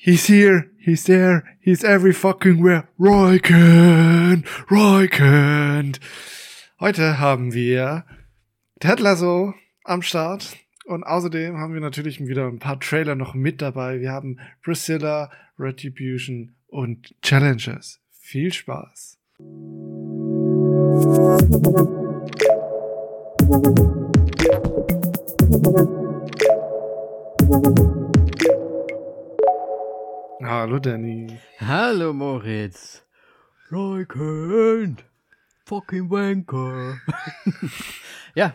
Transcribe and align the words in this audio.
He's 0.00 0.26
here, 0.26 0.70
he's 0.78 1.04
there, 1.04 1.42
he's 1.60 1.82
every 1.82 2.12
fucking 2.12 2.62
where. 2.62 2.88
Roykent, 3.00 4.46
Roykent. 4.70 5.98
Heute 6.78 7.18
haben 7.18 7.52
wir 7.52 8.04
Ted 8.78 9.00
Lasso 9.00 9.54
am 9.84 10.02
Start. 10.02 10.56
Und 10.86 11.02
außerdem 11.02 11.58
haben 11.58 11.74
wir 11.74 11.80
natürlich 11.80 12.20
wieder 12.20 12.46
ein 12.46 12.60
paar 12.60 12.78
Trailer 12.78 13.16
noch 13.16 13.34
mit 13.34 13.60
dabei. 13.60 14.00
Wir 14.00 14.12
haben 14.12 14.38
Priscilla, 14.62 15.32
Retribution 15.58 16.54
und 16.68 17.16
Challenges. 17.20 18.00
Viel 18.12 18.52
Spaß. 18.52 19.18
Hallo 30.40 30.78
Danny. 30.78 31.36
Hallo 31.58 32.12
Moritz. 32.12 33.04
Leukend. 33.70 35.04
Fucking 35.64 36.08
Wanker. 36.10 37.00
ja. 38.36 38.54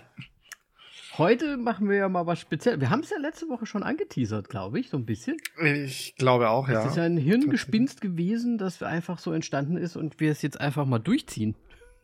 Heute 1.17 1.57
machen 1.57 1.89
wir 1.89 1.97
ja 1.97 2.07
mal 2.07 2.25
was 2.25 2.39
Spezielles. 2.39 2.79
Wir 2.79 2.89
haben 2.89 3.01
es 3.01 3.09
ja 3.09 3.17
letzte 3.17 3.49
Woche 3.49 3.65
schon 3.65 3.83
angeteasert, 3.83 4.47
glaube 4.47 4.79
ich, 4.79 4.89
so 4.89 4.97
ein 4.97 5.05
bisschen. 5.05 5.35
Ich 5.61 6.15
glaube 6.15 6.49
auch, 6.49 6.69
ja. 6.69 6.79
Es 6.79 6.91
ist 6.91 6.95
ja 6.95 7.03
ein 7.03 7.17
Hirngespinst 7.17 7.99
gewesen, 7.99 8.57
das 8.57 8.81
einfach 8.81 9.19
so 9.19 9.33
entstanden 9.33 9.75
ist 9.75 9.97
und 9.97 10.21
wir 10.21 10.31
es 10.31 10.41
jetzt 10.41 10.61
einfach 10.61 10.85
mal 10.85 10.99
durchziehen. 10.99 11.55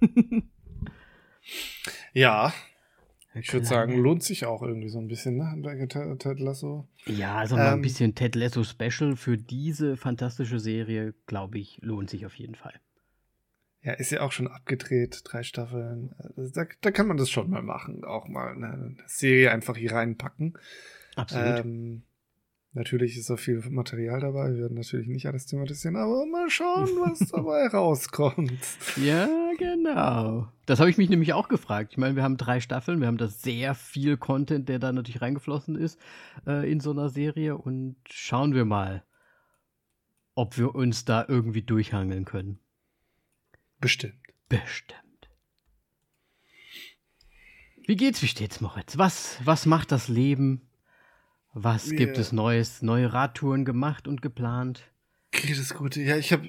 ja, 2.13 2.51
ich 3.35 3.53
würde 3.53 3.65
sagen, 3.65 3.97
lohnt 3.97 4.23
sich 4.23 4.45
auch 4.45 4.61
irgendwie 4.61 4.89
so 4.89 4.99
ein 4.99 5.07
bisschen, 5.07 5.37
ne? 5.37 5.87
Ted 6.17 6.39
Lasso. 6.39 6.87
Ja, 7.05 7.37
also 7.37 7.55
mal 7.55 7.67
ähm, 7.67 7.73
ein 7.75 7.81
bisschen 7.81 8.15
Ted 8.15 8.35
Lasso 8.35 8.63
Special 8.63 9.15
für 9.15 9.37
diese 9.37 9.97
fantastische 9.97 10.59
Serie, 10.59 11.13
glaube 11.27 11.59
ich, 11.59 11.79
lohnt 11.81 12.09
sich 12.09 12.25
auf 12.25 12.35
jeden 12.35 12.55
Fall. 12.55 12.73
Ja, 13.81 13.93
ist 13.93 14.11
ja 14.11 14.21
auch 14.21 14.31
schon 14.31 14.47
abgedreht, 14.47 15.21
drei 15.23 15.43
Staffeln. 15.43 16.13
Da, 16.53 16.65
da 16.81 16.91
kann 16.91 17.07
man 17.07 17.17
das 17.17 17.29
schon 17.29 17.49
mal 17.49 17.61
machen, 17.61 18.03
auch 18.03 18.27
mal 18.27 18.51
eine 18.51 18.97
Serie 19.05 19.51
einfach 19.51 19.77
hier 19.77 19.93
reinpacken. 19.93 20.57
Absolut. 21.15 21.59
Ähm, 21.59 22.03
Natürlich 22.73 23.17
ist 23.17 23.31
auch 23.31 23.39
viel 23.39 23.63
Material 23.69 24.19
dabei. 24.19 24.53
Wir 24.53 24.61
werden 24.61 24.77
natürlich 24.77 25.07
nicht 25.07 25.25
alles 25.25 25.47
thematisieren, 25.47 25.95
aber 25.95 26.25
mal 26.27 26.49
schauen, 26.51 26.87
was 26.99 27.19
dabei 27.31 27.67
rauskommt. 27.67 28.59
Ja, 28.95 29.27
genau. 29.57 30.47
Das 30.67 30.79
habe 30.79 30.91
ich 30.91 30.97
mich 30.97 31.09
nämlich 31.09 31.33
auch 31.33 31.47
gefragt. 31.47 31.93
Ich 31.93 31.97
meine, 31.97 32.15
wir 32.15 32.21
haben 32.21 32.37
drei 32.37 32.59
Staffeln, 32.59 32.99
wir 32.99 33.07
haben 33.07 33.17
da 33.17 33.27
sehr 33.27 33.73
viel 33.73 34.17
Content, 34.17 34.69
der 34.69 34.77
da 34.77 34.91
natürlich 34.91 35.21
reingeflossen 35.21 35.75
ist 35.75 35.99
äh, 36.45 36.71
in 36.71 36.79
so 36.79 36.91
einer 36.91 37.09
Serie 37.09 37.57
und 37.57 37.95
schauen 38.07 38.53
wir 38.53 38.65
mal, 38.65 39.03
ob 40.35 40.57
wir 40.59 40.75
uns 40.75 41.05
da 41.05 41.25
irgendwie 41.27 41.63
durchhangeln 41.63 42.25
können. 42.25 42.59
Bestimmt. 43.79 44.13
Bestimmt. 44.47 44.99
Wie 47.87 47.95
geht's, 47.95 48.21
wie 48.21 48.27
steht's, 48.27 48.61
Moritz? 48.61 48.99
Was, 48.99 49.39
was 49.43 49.65
macht 49.65 49.91
das 49.91 50.07
Leben? 50.07 50.68
Was 51.53 51.89
gibt 51.89 52.17
es 52.17 52.31
Neues? 52.31 52.81
Neue 52.81 53.11
Radtouren 53.11 53.65
gemacht 53.65 54.07
und 54.07 54.21
geplant? 54.21 54.91
Geht 55.31 55.57
es 55.57 55.73
gut? 55.73 55.95
Ja, 55.95 56.17
ich 56.17 56.31
hab, 56.31 56.41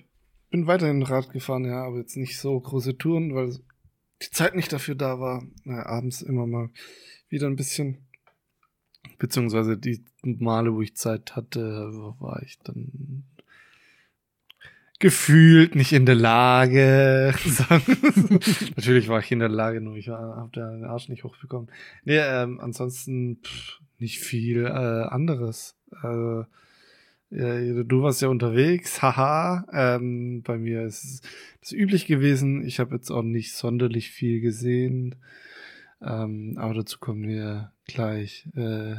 bin 0.51 0.67
weiterhin 0.67 1.03
Rad 1.03 1.31
gefahren, 1.33 1.65
ja, 1.65 1.85
aber 1.85 1.99
jetzt 1.99 2.17
nicht 2.17 2.39
so 2.39 2.59
große 2.61 2.99
Touren, 2.99 3.35
weil 3.35 3.59
die 4.23 4.31
Zeit 4.31 4.55
nicht 4.55 4.73
dafür 4.73 4.95
da 4.95 5.19
war. 5.19 5.43
Naja, 5.65 5.87
abends 5.87 6.23
immer 6.23 6.47
mal 6.47 6.71
wieder 7.29 7.47
ein 7.47 7.57
bisschen. 7.57 8.07
Beziehungsweise 9.19 9.79
die 9.79 10.05
Male, 10.23 10.75
wo 10.75 10.83
ich 10.83 10.97
Zeit 10.97 11.35
hatte, 11.35 11.91
war 12.19 12.43
ich 12.43 12.59
dann 12.59 13.25
gefühlt 14.99 15.75
nicht 15.75 15.93
in 15.93 16.05
der 16.05 16.15
Lage. 16.15 17.35
Natürlich 18.77 19.09
war 19.09 19.21
ich 19.21 19.33
in 19.33 19.39
der 19.39 19.49
Lage, 19.49 19.81
nur 19.81 19.97
ich 19.97 20.09
habe 20.09 20.51
den 20.55 20.85
Arsch 20.85 21.09
nicht 21.09 21.25
hochbekommen. 21.25 21.71
Nee, 22.05 22.19
ähm, 22.19 22.61
ansonsten 22.61 23.39
pff, 23.43 23.81
nicht 24.01 24.19
viel 24.21 24.65
äh, 24.65 24.69
anderes. 24.69 25.77
Äh, 26.03 26.45
ja, 27.33 27.83
du 27.85 28.03
warst 28.03 28.23
ja 28.23 28.29
unterwegs, 28.29 29.03
haha. 29.03 29.65
Ähm, 29.73 30.43
bei 30.43 30.59
mir 30.59 30.83
ist 30.83 31.25
es 31.63 31.73
üblich 31.73 32.07
gewesen. 32.07 32.65
Ich 32.65 32.81
habe 32.81 32.95
jetzt 32.95 33.11
auch 33.11 33.23
nicht 33.23 33.55
sonderlich 33.55 34.11
viel 34.11 34.41
gesehen. 34.41 35.17
Ähm, 36.03 36.57
aber 36.59 36.75
dazu 36.75 36.99
kommen 36.99 37.29
wir 37.29 37.73
gleich. 37.87 38.49
Äh, 38.55 38.97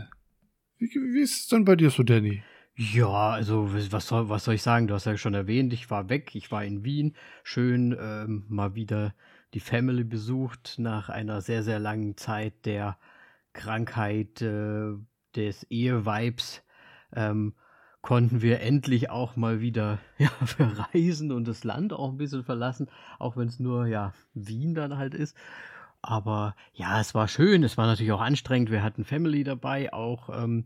wie, 0.78 0.90
wie 0.90 1.22
ist 1.22 1.42
es 1.42 1.48
denn 1.48 1.66
bei 1.66 1.76
dir 1.76 1.90
so, 1.90 2.04
Danny? 2.04 2.44
Ja, 2.76 3.32
also 3.32 3.70
was 3.92 4.08
soll, 4.08 4.30
was 4.30 4.46
soll 4.46 4.56
ich 4.56 4.62
sagen? 4.62 4.88
Du 4.88 4.94
hast 4.94 5.06
ja 5.06 5.18
schon 5.18 5.34
erwähnt, 5.34 5.74
ich 5.74 5.90
war 5.92 6.10
weg, 6.10 6.36
ich 6.36 6.52
war 6.52 6.64
in 6.64 6.84
Wien. 6.84 7.16
Schön 7.44 7.96
ähm, 8.00 8.46
mal 8.48 8.76
wieder 8.76 9.14
die 9.54 9.60
Family 9.60 10.04
besucht 10.04 10.76
nach 10.78 11.10
einer 11.10 11.42
sehr, 11.42 11.64
sehr 11.64 11.80
langen 11.80 12.16
Zeit 12.18 12.66
der 12.66 12.98
Krankheit 13.54 14.42
äh, 14.42 14.94
des 15.36 15.64
Ehevibes 15.70 16.64
ähm, 17.14 17.54
konnten 18.02 18.42
wir 18.42 18.62
endlich 18.62 19.10
auch 19.10 19.36
mal 19.36 19.62
wieder 19.62 20.00
ja, 20.18 20.30
verreisen 20.30 21.32
und 21.32 21.48
das 21.48 21.64
Land 21.64 21.94
auch 21.94 22.10
ein 22.10 22.18
bisschen 22.18 22.44
verlassen, 22.44 22.90
auch 23.20 23.38
wenn 23.38 23.48
es 23.48 23.60
nur 23.60 23.88
ja 23.88 24.14
Wien 24.34 24.74
dann 24.74 24.98
halt 24.98 25.14
ist. 25.14 25.36
Aber 26.02 26.56
ja, 26.74 27.00
es 27.00 27.14
war 27.14 27.28
schön, 27.28 27.64
es 27.64 27.78
war 27.78 27.86
natürlich 27.86 28.12
auch 28.12 28.22
anstrengend. 28.22 28.72
Wir 28.72 28.82
hatten 28.82 29.06
Family 29.06 29.44
dabei, 29.44 29.94
auch 29.94 30.30
ähm, 30.30 30.66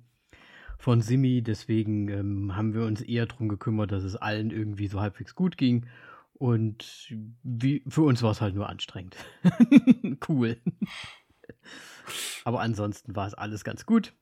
von 0.78 1.02
Simi, 1.02 1.42
deswegen 1.42 2.08
ähm, 2.08 2.56
haben 2.56 2.74
wir 2.74 2.86
uns 2.86 3.02
eher 3.02 3.26
darum 3.26 3.50
gekümmert, 3.50 3.92
dass 3.92 4.04
es 4.04 4.16
allen 4.16 4.52
irgendwie 4.52 4.88
so 4.88 5.02
halbwegs 5.02 5.36
gut 5.36 5.58
ging. 5.58 5.88
Und 6.34 7.14
wie, 7.44 7.84
für 7.88 8.04
uns 8.04 8.22
war 8.22 8.32
es 8.32 8.42
halt 8.42 8.56
nur 8.56 8.70
anstrengend. 8.70 9.16
cool. 10.30 10.58
Aber 12.44 12.62
ansonsten 12.62 13.16
war 13.16 13.28
es 13.28 13.34
alles 13.34 13.64
ganz 13.64 13.86
gut. 13.86 14.14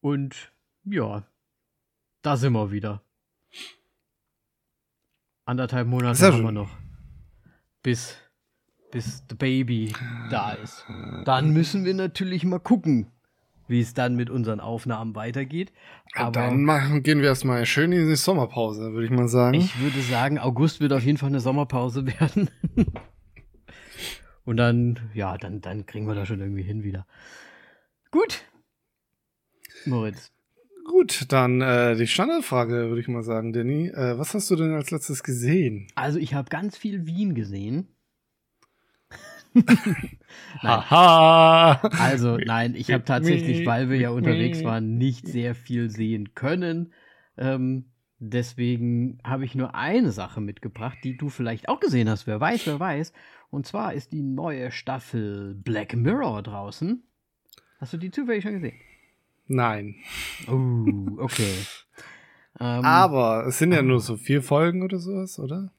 Und 0.00 0.52
ja, 0.84 1.26
da 2.22 2.36
sind 2.36 2.52
wir 2.52 2.70
wieder. 2.70 3.02
Anderthalb 5.44 5.88
Monate 5.88 6.26
haben 6.26 6.42
wir 6.42 6.52
noch. 6.52 6.70
Bis, 7.82 8.16
bis 8.90 9.24
the 9.28 9.34
Baby 9.34 9.94
da 10.30 10.52
ist. 10.52 10.84
Dann 11.24 11.52
müssen 11.52 11.84
wir 11.84 11.94
natürlich 11.94 12.44
mal 12.44 12.60
gucken, 12.60 13.10
wie 13.66 13.80
es 13.80 13.94
dann 13.94 14.16
mit 14.16 14.30
unseren 14.30 14.60
Aufnahmen 14.60 15.14
weitergeht. 15.14 15.72
Aber 16.14 16.32
dann 16.32 16.64
machen, 16.64 17.02
gehen 17.02 17.20
wir 17.20 17.28
erstmal 17.28 17.64
schön 17.66 17.92
in 17.92 18.08
die 18.08 18.16
Sommerpause, 18.16 18.92
würde 18.92 19.06
ich 19.06 19.10
mal 19.10 19.28
sagen. 19.28 19.54
Ich 19.54 19.78
würde 19.80 20.00
sagen, 20.00 20.38
August 20.38 20.80
wird 20.80 20.92
auf 20.92 21.02
jeden 21.02 21.18
Fall 21.18 21.28
eine 21.28 21.40
Sommerpause 21.40 22.06
werden. 22.20 22.50
Und 24.48 24.56
dann, 24.56 24.98
ja, 25.12 25.36
dann, 25.36 25.60
dann 25.60 25.84
kriegen 25.84 26.06
wir 26.06 26.14
das 26.14 26.26
schon 26.26 26.40
irgendwie 26.40 26.62
hin 26.62 26.82
wieder. 26.82 27.06
Gut. 28.10 28.46
Moritz. 29.84 30.32
Gut, 30.86 31.26
dann 31.28 31.60
äh, 31.60 31.96
die 31.96 32.06
Standardfrage, 32.06 32.88
würde 32.88 32.98
ich 32.98 33.08
mal 33.08 33.22
sagen, 33.22 33.52
Danny. 33.52 33.88
Äh, 33.88 34.16
was 34.16 34.32
hast 34.32 34.50
du 34.50 34.56
denn 34.56 34.72
als 34.72 34.90
letztes 34.90 35.22
gesehen? 35.22 35.88
Also, 35.96 36.18
ich 36.18 36.32
habe 36.32 36.48
ganz 36.48 36.78
viel 36.78 37.04
Wien 37.04 37.34
gesehen. 37.34 37.88
Haha. 40.62 41.82
also, 41.98 42.38
nein, 42.38 42.74
ich 42.74 42.90
habe 42.90 43.04
tatsächlich, 43.04 43.66
weil 43.66 43.90
wir 43.90 43.98
ja 43.98 44.08
unterwegs 44.08 44.64
waren, 44.64 44.96
nicht 44.96 45.28
sehr 45.28 45.54
viel 45.54 45.90
sehen 45.90 46.32
können. 46.34 46.94
Ähm, 47.36 47.84
deswegen 48.18 49.18
habe 49.24 49.44
ich 49.44 49.54
nur 49.54 49.74
eine 49.74 50.10
Sache 50.10 50.40
mitgebracht, 50.40 50.96
die 51.04 51.18
du 51.18 51.28
vielleicht 51.28 51.68
auch 51.68 51.80
gesehen 51.80 52.08
hast. 52.08 52.26
Wer 52.26 52.40
weiß, 52.40 52.66
wer 52.66 52.80
weiß. 52.80 53.12
Und 53.50 53.66
zwar 53.66 53.94
ist 53.94 54.12
die 54.12 54.22
neue 54.22 54.70
Staffel 54.70 55.54
Black 55.54 55.94
Mirror 55.96 56.42
draußen. 56.42 57.02
Hast 57.78 57.92
du 57.92 57.96
die 57.96 58.10
zufällig 58.10 58.42
schon 58.42 58.54
gesehen? 58.54 58.78
Nein. 59.46 59.96
Oh, 60.46 61.22
okay. 61.22 61.54
ähm, 62.60 62.84
Aber 62.84 63.46
es 63.46 63.58
sind 63.58 63.72
ja 63.72 63.82
nur 63.82 64.00
so 64.00 64.16
vier 64.16 64.42
Folgen 64.42 64.82
oder 64.82 64.98
sowas, 64.98 65.38
oder? 65.38 65.72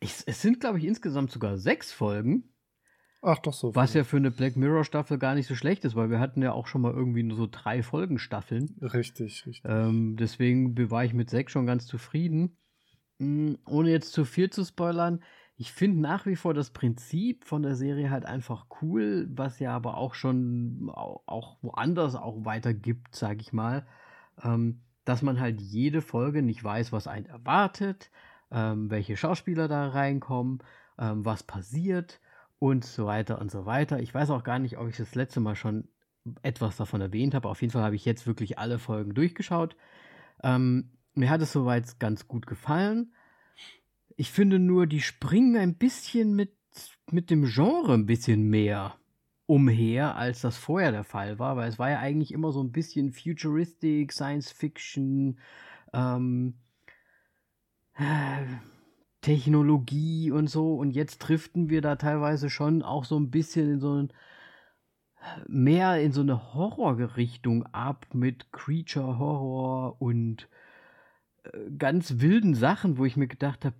Ich, 0.00 0.16
es 0.26 0.42
sind, 0.42 0.60
glaube 0.60 0.78
ich, 0.78 0.84
insgesamt 0.84 1.30
sogar 1.30 1.56
sechs 1.56 1.92
Folgen. 1.92 2.50
Ach, 3.22 3.38
doch 3.38 3.54
so. 3.54 3.74
Was 3.74 3.94
ja 3.94 4.04
für 4.04 4.18
eine 4.18 4.30
Black 4.30 4.56
Mirror 4.56 4.84
Staffel 4.84 5.18
gar 5.18 5.34
nicht 5.34 5.46
so 5.46 5.54
schlecht 5.54 5.84
ist, 5.84 5.94
weil 5.94 6.10
wir 6.10 6.20
hatten 6.20 6.42
ja 6.42 6.52
auch 6.52 6.66
schon 6.66 6.82
mal 6.82 6.92
irgendwie 6.92 7.22
nur 7.22 7.38
so 7.38 7.48
drei 7.50 7.82
Folgen 7.82 8.18
Staffeln. 8.18 8.76
Richtig, 8.82 9.46
richtig. 9.46 9.62
Ähm, 9.64 10.16
deswegen 10.16 10.76
war 10.90 11.04
ich 11.04 11.14
mit 11.14 11.30
sechs 11.30 11.52
schon 11.52 11.64
ganz 11.64 11.86
zufrieden. 11.86 12.58
Mhm, 13.18 13.58
ohne 13.66 13.90
jetzt 13.90 14.12
zu 14.12 14.24
viel 14.24 14.50
zu 14.50 14.64
spoilern, 14.64 15.22
ich 15.56 15.72
finde 15.72 16.00
nach 16.00 16.26
wie 16.26 16.36
vor 16.36 16.52
das 16.54 16.70
Prinzip 16.70 17.44
von 17.44 17.62
der 17.62 17.76
Serie 17.76 18.10
halt 18.10 18.26
einfach 18.26 18.66
cool, 18.82 19.28
was 19.30 19.60
ja 19.60 19.74
aber 19.74 19.96
auch 19.96 20.14
schon 20.14 20.90
auch 20.92 21.58
woanders 21.62 22.16
auch 22.16 22.44
weiter 22.44 22.74
gibt, 22.74 23.14
sag 23.14 23.40
ich 23.40 23.52
mal. 23.52 23.86
Ähm, 24.42 24.80
dass 25.04 25.22
man 25.22 25.38
halt 25.38 25.60
jede 25.60 26.00
Folge 26.00 26.42
nicht 26.42 26.64
weiß, 26.64 26.92
was 26.92 27.06
einen 27.06 27.26
erwartet, 27.26 28.10
ähm, 28.50 28.90
welche 28.90 29.16
Schauspieler 29.16 29.68
da 29.68 29.88
reinkommen, 29.88 30.60
ähm, 30.98 31.24
was 31.24 31.42
passiert 31.42 32.20
und 32.58 32.84
so 32.84 33.06
weiter 33.06 33.40
und 33.40 33.50
so 33.50 33.66
weiter. 33.66 34.00
Ich 34.00 34.14
weiß 34.14 34.30
auch 34.30 34.44
gar 34.44 34.58
nicht, 34.58 34.78
ob 34.78 34.88
ich 34.88 34.96
das 34.96 35.14
letzte 35.14 35.40
Mal 35.40 35.56
schon 35.56 35.88
etwas 36.42 36.76
davon 36.76 37.00
erwähnt 37.00 37.34
habe. 37.34 37.48
Auf 37.48 37.60
jeden 37.60 37.72
Fall 37.72 37.82
habe 37.82 37.96
ich 37.96 38.04
jetzt 38.04 38.26
wirklich 38.26 38.58
alle 38.58 38.78
Folgen 38.78 39.14
durchgeschaut. 39.14 39.76
Ähm, 40.42 40.90
mir 41.14 41.30
hat 41.30 41.42
es 41.42 41.52
soweit 41.52 42.00
ganz 42.00 42.26
gut 42.26 42.46
gefallen. 42.46 43.12
Ich 44.16 44.30
finde 44.30 44.58
nur, 44.58 44.86
die 44.86 45.00
springen 45.00 45.56
ein 45.56 45.76
bisschen 45.76 46.34
mit, 46.34 46.56
mit 47.10 47.30
dem 47.30 47.46
Genre 47.46 47.94
ein 47.94 48.06
bisschen 48.06 48.48
mehr 48.48 48.96
umher, 49.46 50.16
als 50.16 50.40
das 50.40 50.56
vorher 50.56 50.92
der 50.92 51.04
Fall 51.04 51.38
war, 51.38 51.56
weil 51.56 51.68
es 51.68 51.78
war 51.78 51.90
ja 51.90 51.98
eigentlich 51.98 52.32
immer 52.32 52.52
so 52.52 52.62
ein 52.62 52.72
bisschen 52.72 53.12
Futuristic, 53.12 54.12
Science 54.12 54.50
Fiction, 54.50 55.38
ähm, 55.92 56.54
äh, 57.94 58.46
Technologie 59.20 60.30
und 60.30 60.48
so. 60.48 60.74
Und 60.76 60.92
jetzt 60.92 61.18
driften 61.18 61.68
wir 61.70 61.82
da 61.82 61.96
teilweise 61.96 62.50
schon 62.50 62.82
auch 62.82 63.04
so 63.04 63.18
ein 63.18 63.30
bisschen 63.30 63.74
in 63.74 63.80
so 63.80 63.94
ein 64.02 64.12
mehr 65.46 66.00
in 66.00 66.12
so 66.12 66.20
eine 66.20 66.54
Horrorrichtung 66.54 67.66
ab 67.66 68.06
mit 68.12 68.52
Creature 68.52 69.18
Horror 69.18 70.00
und 70.00 70.48
ganz 71.78 72.20
wilden 72.20 72.54
Sachen, 72.54 72.98
wo 72.98 73.04
ich 73.04 73.16
mir 73.16 73.28
gedacht 73.28 73.64
habe, 73.64 73.76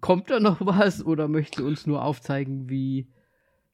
kommt 0.00 0.30
da 0.30 0.40
noch 0.40 0.60
was 0.64 1.04
oder 1.04 1.28
möchte 1.28 1.64
uns 1.64 1.86
nur 1.86 2.04
aufzeigen, 2.04 2.68
wie, 2.68 3.08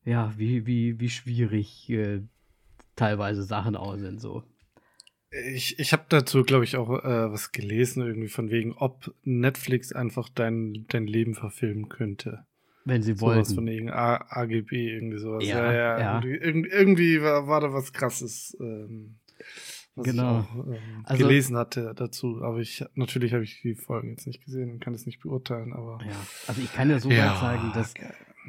ja, 0.05 0.33
wie, 0.37 0.67
wie, 0.67 1.01
wie 1.01 1.11
schwierig 1.11 1.89
äh, 1.91 2.23
teilweise 2.97 3.43
Sachen 3.43 3.77
aus 3.77 4.01
sind 4.01 4.21
so? 4.21 4.45
Ich, 5.55 5.79
ich 5.79 5.95
habe 5.95 6.05
dazu, 6.11 6.43
glaube 6.43 6.65
ich, 6.65 6.77
auch 6.77 6.91
äh, 7.03 7.33
was 7.33 7.53
gelesen, 7.53 8.03
irgendwie 8.03 8.29
von 8.29 8.51
wegen, 8.51 8.75
ob 8.75 9.15
Netflix 9.23 9.93
einfach 9.93 10.29
dein, 10.29 10.85
dein 10.89 11.07
Leben 11.07 11.35
verfilmen 11.35 11.89
könnte. 11.89 12.47
Wenn 12.85 13.03
sie 13.03 13.21
wollen. 13.21 13.45
Sowas 13.45 13.55
von 13.55 13.91
A 13.91 14.17
AGB, 14.29 14.73
irgendwie 14.73 15.19
sowas. 15.19 15.45
Ja, 15.45 15.73
ja. 15.73 15.99
ja. 15.99 16.23
Irgendwie, 16.25 16.69
irgendwie 16.69 17.23
war, 17.23 17.47
war, 17.47 17.61
da 17.61 17.73
was 17.73 17.93
krasses, 17.93 18.57
ähm, 18.61 19.19
was 19.95 20.07
genau. 20.07 20.41
ich 20.41 20.47
auch, 20.47 20.67
ähm, 20.67 20.79
also, 21.05 21.23
gelesen 21.23 21.57
hatte 21.57 21.93
dazu. 21.95 22.43
Aber 22.43 22.59
ich 22.59 22.85
natürlich 22.95 23.33
habe 23.35 23.45
ich 23.45 23.61
die 23.63 23.75
Folgen 23.75 24.11
jetzt 24.11 24.27
nicht 24.27 24.45
gesehen 24.45 24.73
und 24.73 24.81
kann 24.81 24.95
es 24.95 25.07
nicht 25.07 25.21
beurteilen, 25.21 25.73
aber. 25.73 25.99
Ja, 26.05 26.17
also 26.49 26.61
ich 26.61 26.73
kann 26.73 26.91
ja 26.91 26.99
so 26.99 27.11
ja, 27.11 27.33
weit 27.33 27.41
sagen, 27.41 27.73
dass 27.75 27.95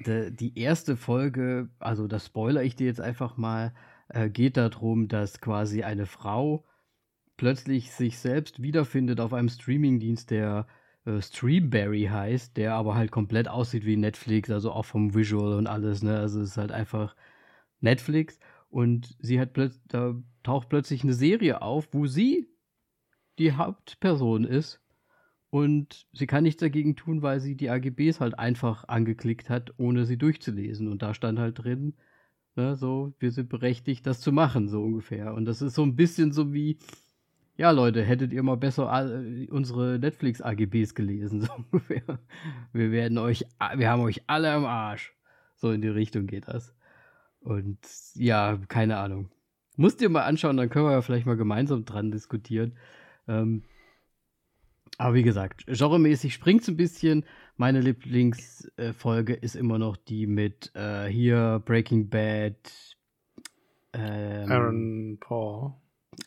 de, 0.06 0.32
die 0.32 0.58
erste 0.58 0.98
Folge, 0.98 1.70
also 1.80 2.08
das 2.08 2.26
spoiler 2.26 2.64
ich 2.64 2.76
dir 2.76 2.88
jetzt 2.88 3.02
einfach 3.02 3.38
mal, 3.38 3.74
äh, 4.10 4.30
geht 4.30 4.58
darum, 4.58 5.08
dass 5.08 5.42
quasi 5.42 5.84
eine 5.84 6.06
Frau 6.06 6.66
plötzlich 7.38 7.92
sich 7.92 8.20
selbst 8.20 8.62
wiederfindet 8.62 9.20
auf 9.20 9.34
einem 9.34 9.50
Streamingdienst, 9.50 10.32
der 10.32 10.68
äh, 11.06 11.22
Streamberry 11.22 12.06
heißt, 12.06 12.58
der 12.58 12.76
aber 12.76 12.96
halt 12.96 13.12
komplett 13.12 13.48
aussieht 13.48 13.86
wie 13.86 13.98
Netflix, 13.98 14.50
also 14.50 14.72
auch 14.72 14.86
vom 14.86 15.14
Visual 15.16 15.54
und 15.58 15.68
alles, 15.68 16.04
ne? 16.04 16.18
Also 16.18 16.42
es 16.42 16.52
ist 16.52 16.58
halt 16.58 16.72
einfach 16.72 17.16
Netflix 17.82 18.40
und 18.70 19.16
sie 19.20 19.40
hat 19.40 19.54
plötzlich, 19.54 19.84
da 19.88 20.16
taucht 20.44 20.70
plötzlich 20.70 21.04
eine 21.04 21.14
Serie 21.14 21.62
auf, 21.62 21.90
wo 21.92 22.08
sie 22.08 22.50
die 23.40 23.54
Hauptperson 23.54 24.46
ist 24.46 24.82
und 25.50 26.08
sie 26.14 26.26
kann 26.28 26.44
nichts 26.44 26.62
dagegen 26.62 26.96
tun, 26.96 27.22
weil 27.22 27.40
sie 27.40 27.56
die 27.56 27.70
AGBs 27.70 28.20
halt 28.20 28.40
einfach 28.40 28.88
angeklickt 28.88 29.50
hat, 29.50 29.74
ohne 29.78 30.06
sie 30.06 30.18
durchzulesen. 30.18 30.88
Und 30.88 31.04
da 31.04 31.14
stand 31.14 31.38
halt 31.38 31.64
drin, 31.64 31.94
ne, 32.56 32.76
so, 32.76 33.14
wir 33.20 33.32
sind 33.32 33.50
berechtigt, 33.50 34.08
das 34.08 34.20
zu 34.20 34.32
machen, 34.32 34.68
so 34.68 34.82
ungefähr. 34.82 35.34
Und 35.36 35.46
das 35.46 35.62
ist 35.62 35.76
so 35.76 35.84
ein 35.84 35.96
bisschen 35.96 36.32
so 36.32 36.54
wie, 36.54 36.80
ja, 37.56 37.72
Leute, 37.72 38.04
hättet 38.04 38.34
ihr 38.34 38.42
mal 38.44 38.58
besser 38.58 38.88
unsere 39.50 40.00
Netflix-AGBs 40.00 40.96
gelesen, 40.96 41.42
so 41.42 41.54
ungefähr. 41.54 42.20
Wir 42.72 42.92
werden 42.92 43.18
euch, 43.18 43.46
wir 43.76 43.90
haben 43.90 44.02
euch 44.02 44.24
alle 44.28 44.52
am 44.52 44.66
Arsch. 44.66 45.14
So 45.56 45.72
in 45.72 45.82
die 45.82 45.88
Richtung 45.88 46.28
geht 46.28 46.48
das. 46.48 46.76
Und 47.40 47.80
ja, 48.16 48.58
keine 48.68 48.98
Ahnung. 48.98 49.30
Musst 49.76 50.02
dir 50.02 50.10
mal 50.10 50.24
anschauen, 50.24 50.58
dann 50.58 50.70
können 50.70 50.86
wir 50.86 50.92
ja 50.92 51.02
vielleicht 51.02 51.26
mal 51.26 51.38
gemeinsam 51.38 51.86
dran 51.86 52.12
diskutieren. 52.12 52.78
Ähm, 53.28 53.64
aber 54.98 55.16
wie 55.16 55.24
gesagt, 55.24 55.66
genremäßig 55.68 56.34
springt 56.34 56.62
es 56.62 56.68
ein 56.68 56.78
bisschen. 56.78 57.26
Meine 57.56 57.82
Lieblingsfolge 57.82 59.34
ist 59.34 59.56
immer 59.56 59.80
noch 59.80 59.98
die 59.98 60.28
mit 60.28 60.72
äh, 60.76 61.08
hier 61.08 61.62
Breaking 61.66 62.10
Bad. 62.10 62.56
Ähm, 63.94 64.52
Aaron 64.52 65.18
Paul. 65.20 65.74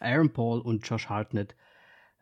Aaron 0.00 0.32
Paul 0.32 0.60
und 0.60 0.86
Josh 0.88 1.08
Hartnett 1.08 1.54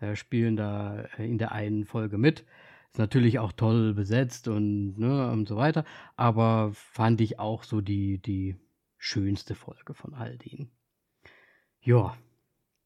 äh, 0.00 0.16
spielen 0.16 0.56
da 0.56 1.02
äh, 1.18 1.26
in 1.26 1.38
der 1.38 1.52
einen 1.52 1.84
Folge 1.84 2.18
mit. 2.18 2.44
Ist 2.90 2.98
natürlich 2.98 3.38
auch 3.38 3.52
toll 3.52 3.94
besetzt 3.94 4.48
und, 4.48 4.98
ne, 4.98 5.30
und 5.30 5.48
so 5.48 5.56
weiter. 5.56 5.84
Aber 6.16 6.70
fand 6.74 7.20
ich 7.20 7.38
auch 7.38 7.64
so 7.64 7.80
die, 7.80 8.18
die 8.18 8.56
schönste 8.98 9.54
Folge 9.54 9.94
von 9.94 10.14
all 10.14 10.38
denen. 10.38 10.70
Ja. 11.80 12.16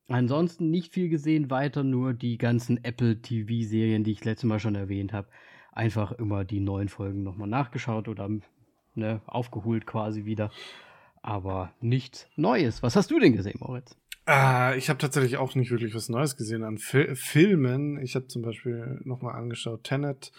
Ansonsten 0.08 0.70
nicht 0.70 0.94
viel 0.94 1.10
gesehen, 1.10 1.50
weiter 1.50 1.84
nur 1.84 2.14
die 2.14 2.38
ganzen 2.38 2.82
Apple 2.82 3.20
TV-Serien, 3.20 4.04
die 4.04 4.12
ich 4.12 4.24
letztes 4.24 4.48
Mal 4.48 4.58
schon 4.58 4.74
erwähnt 4.74 5.12
habe. 5.12 5.28
Einfach 5.72 6.12
immer 6.12 6.44
die 6.44 6.60
neuen 6.60 6.88
Folgen 6.88 7.22
nochmal 7.22 7.48
nachgeschaut 7.48 8.08
oder 8.08 8.30
ne, 8.94 9.20
aufgeholt 9.26 9.86
quasi 9.86 10.24
wieder. 10.24 10.50
Aber 11.20 11.72
nichts 11.80 12.26
Neues. 12.36 12.82
Was 12.82 12.96
hast 12.96 13.10
du 13.10 13.20
denn 13.20 13.36
gesehen, 13.36 13.58
Moritz? 13.60 13.96
Äh, 14.28 14.76
ich 14.76 14.90
habe 14.90 14.98
tatsächlich 14.98 15.38
auch 15.38 15.54
nicht 15.54 15.70
wirklich 15.70 15.94
was 15.94 16.10
Neues 16.10 16.36
gesehen 16.36 16.62
an 16.62 16.76
Fil 16.76 17.16
Filmen. 17.16 18.00
Ich 18.02 18.14
habe 18.14 18.26
zum 18.26 18.42
Beispiel 18.42 19.00
nochmal 19.04 19.34
angeschaut 19.34 19.84
Tenet, 19.84 20.32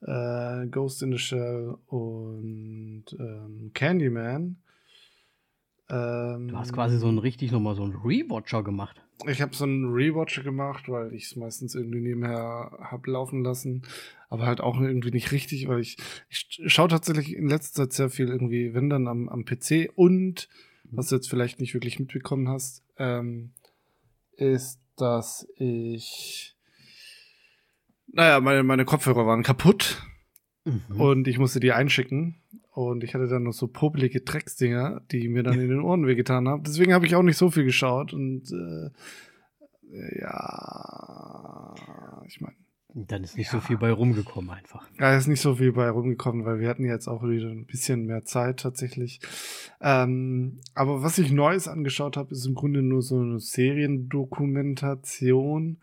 äh, 0.00 0.66
Ghost 0.68 1.02
in 1.02 1.12
the 1.12 1.18
Shell 1.18 1.76
und 1.86 3.04
ähm, 3.18 3.72
Candyman. 3.74 4.56
Ähm, 5.88 6.48
du 6.48 6.56
hast 6.56 6.72
quasi 6.72 6.98
so 6.98 7.08
ein 7.08 7.18
richtig 7.18 7.52
nochmal 7.52 7.76
so 7.76 7.84
einen 7.84 7.94
Rewatcher 7.94 8.64
gemacht. 8.64 9.02
Ich 9.28 9.40
habe 9.40 9.54
so 9.54 9.64
einen 9.64 9.92
Rewatcher 9.92 10.42
gemacht, 10.42 10.88
weil 10.88 11.12
ich 11.12 11.24
es 11.24 11.36
meistens 11.36 11.74
irgendwie 11.74 12.00
nebenher 12.00 12.72
hab 12.80 13.06
laufen 13.06 13.44
lassen, 13.44 13.82
aber 14.30 14.46
halt 14.46 14.60
auch 14.60 14.80
irgendwie 14.80 15.10
nicht 15.10 15.30
richtig, 15.30 15.68
weil 15.68 15.80
ich, 15.80 15.98
ich 16.28 16.58
schaue 16.66 16.88
tatsächlich 16.88 17.36
in 17.36 17.48
letzter 17.48 17.84
Zeit 17.84 17.92
sehr 17.92 18.10
viel 18.10 18.28
irgendwie, 18.28 18.74
wenn 18.74 18.90
dann 18.90 19.06
am, 19.06 19.28
am 19.28 19.44
PC 19.44 19.90
und 19.94 20.48
was 20.84 21.08
du 21.08 21.16
jetzt 21.16 21.30
vielleicht 21.30 21.60
nicht 21.60 21.74
wirklich 21.74 21.98
mitbekommen 21.98 22.48
hast, 22.48 22.85
ähm, 22.98 23.52
ist, 24.36 24.80
dass 24.96 25.46
ich, 25.56 26.56
naja, 28.12 28.40
meine, 28.40 28.62
meine 28.62 28.84
Kopfhörer 28.84 29.26
waren 29.26 29.42
kaputt 29.42 30.02
mhm. 30.64 31.00
und 31.00 31.28
ich 31.28 31.38
musste 31.38 31.60
die 31.60 31.72
einschicken. 31.72 32.40
und 32.72 33.04
ich 33.04 33.14
hatte 33.14 33.28
dann 33.28 33.44
noch 33.44 33.52
so 33.52 33.68
popelige 33.68 34.20
Drecksdinger, 34.20 35.00
die 35.10 35.28
mir 35.28 35.42
dann 35.42 35.58
in 35.60 35.68
den 35.68 35.80
Ohren 35.80 36.06
wehgetan 36.06 36.48
haben. 36.48 36.62
Deswegen 36.62 36.92
habe 36.92 37.06
ich 37.06 37.14
auch 37.14 37.22
nicht 37.22 37.38
so 37.38 37.50
viel 37.50 37.64
geschaut 37.64 38.12
und 38.12 38.50
äh, 38.52 38.90
ja, 40.20 41.74
ich 42.26 42.40
meine. 42.40 42.65
Dann 42.98 43.24
ist 43.24 43.36
nicht 43.36 43.52
ja. 43.52 43.60
so 43.60 43.62
viel 43.66 43.76
bei 43.76 43.92
rumgekommen 43.92 44.48
einfach. 44.48 44.88
Ja, 44.98 45.14
ist 45.14 45.26
nicht 45.26 45.42
so 45.42 45.56
viel 45.56 45.72
bei 45.72 45.90
rumgekommen, 45.90 46.46
weil 46.46 46.60
wir 46.60 46.70
hatten 46.70 46.86
jetzt 46.86 47.08
auch 47.08 47.22
wieder 47.22 47.50
ein 47.50 47.66
bisschen 47.66 48.06
mehr 48.06 48.24
Zeit 48.24 48.60
tatsächlich. 48.60 49.20
Ähm, 49.82 50.60
aber 50.74 51.02
was 51.02 51.18
ich 51.18 51.30
Neues 51.30 51.68
angeschaut 51.68 52.16
habe, 52.16 52.32
ist 52.32 52.46
im 52.46 52.54
Grunde 52.54 52.80
nur 52.80 53.02
so 53.02 53.20
eine 53.20 53.38
Seriendokumentation. 53.38 55.76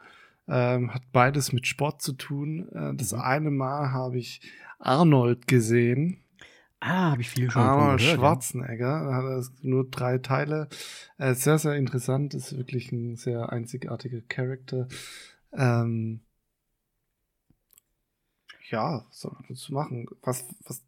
Ähm, 0.48 0.91
hat 0.91 1.03
beides 1.12 1.53
mit 1.53 1.67
Sport 1.67 2.01
zu 2.01 2.13
tun. 2.13 2.67
Äh, 2.70 2.96
das 2.96 3.13
mhm. 3.13 3.22
eine 3.22 3.51
Mal 3.51 3.91
habe 3.91 4.17
ich 4.17 4.41
Arnold 4.79 5.48
gesehen. 5.48 6.17
Ah, 6.79 7.12
habe 7.12 7.22
ich 7.22 7.29
viel 7.29 7.51
schon 7.51 7.62
Arnold 7.62 8.00
gehört, 8.00 8.17
Schwarzenegger. 8.17 9.10
Ja. 9.10 9.13
Hat 9.13 9.43
nur 9.62 9.88
drei 9.88 10.17
Teile. 10.17 10.67
Äh, 11.20 11.36
sehr, 11.36 11.60
sehr 11.60 11.75
interessant. 11.75 12.34
Ist 12.34 12.58
wirklich 12.58 12.91
ein 12.91 13.17
sehr 13.17 13.51
einzigartiger 13.51 14.22
Charakter. 14.22 14.88
Ähm, 15.55 16.22
ja, 18.74 19.06
was 19.08 19.22
soll 19.22 19.32
man 19.34 19.46
dazu 19.48 19.74
machen? 19.74 20.08
Was, 20.24 20.46
was 20.65 20.82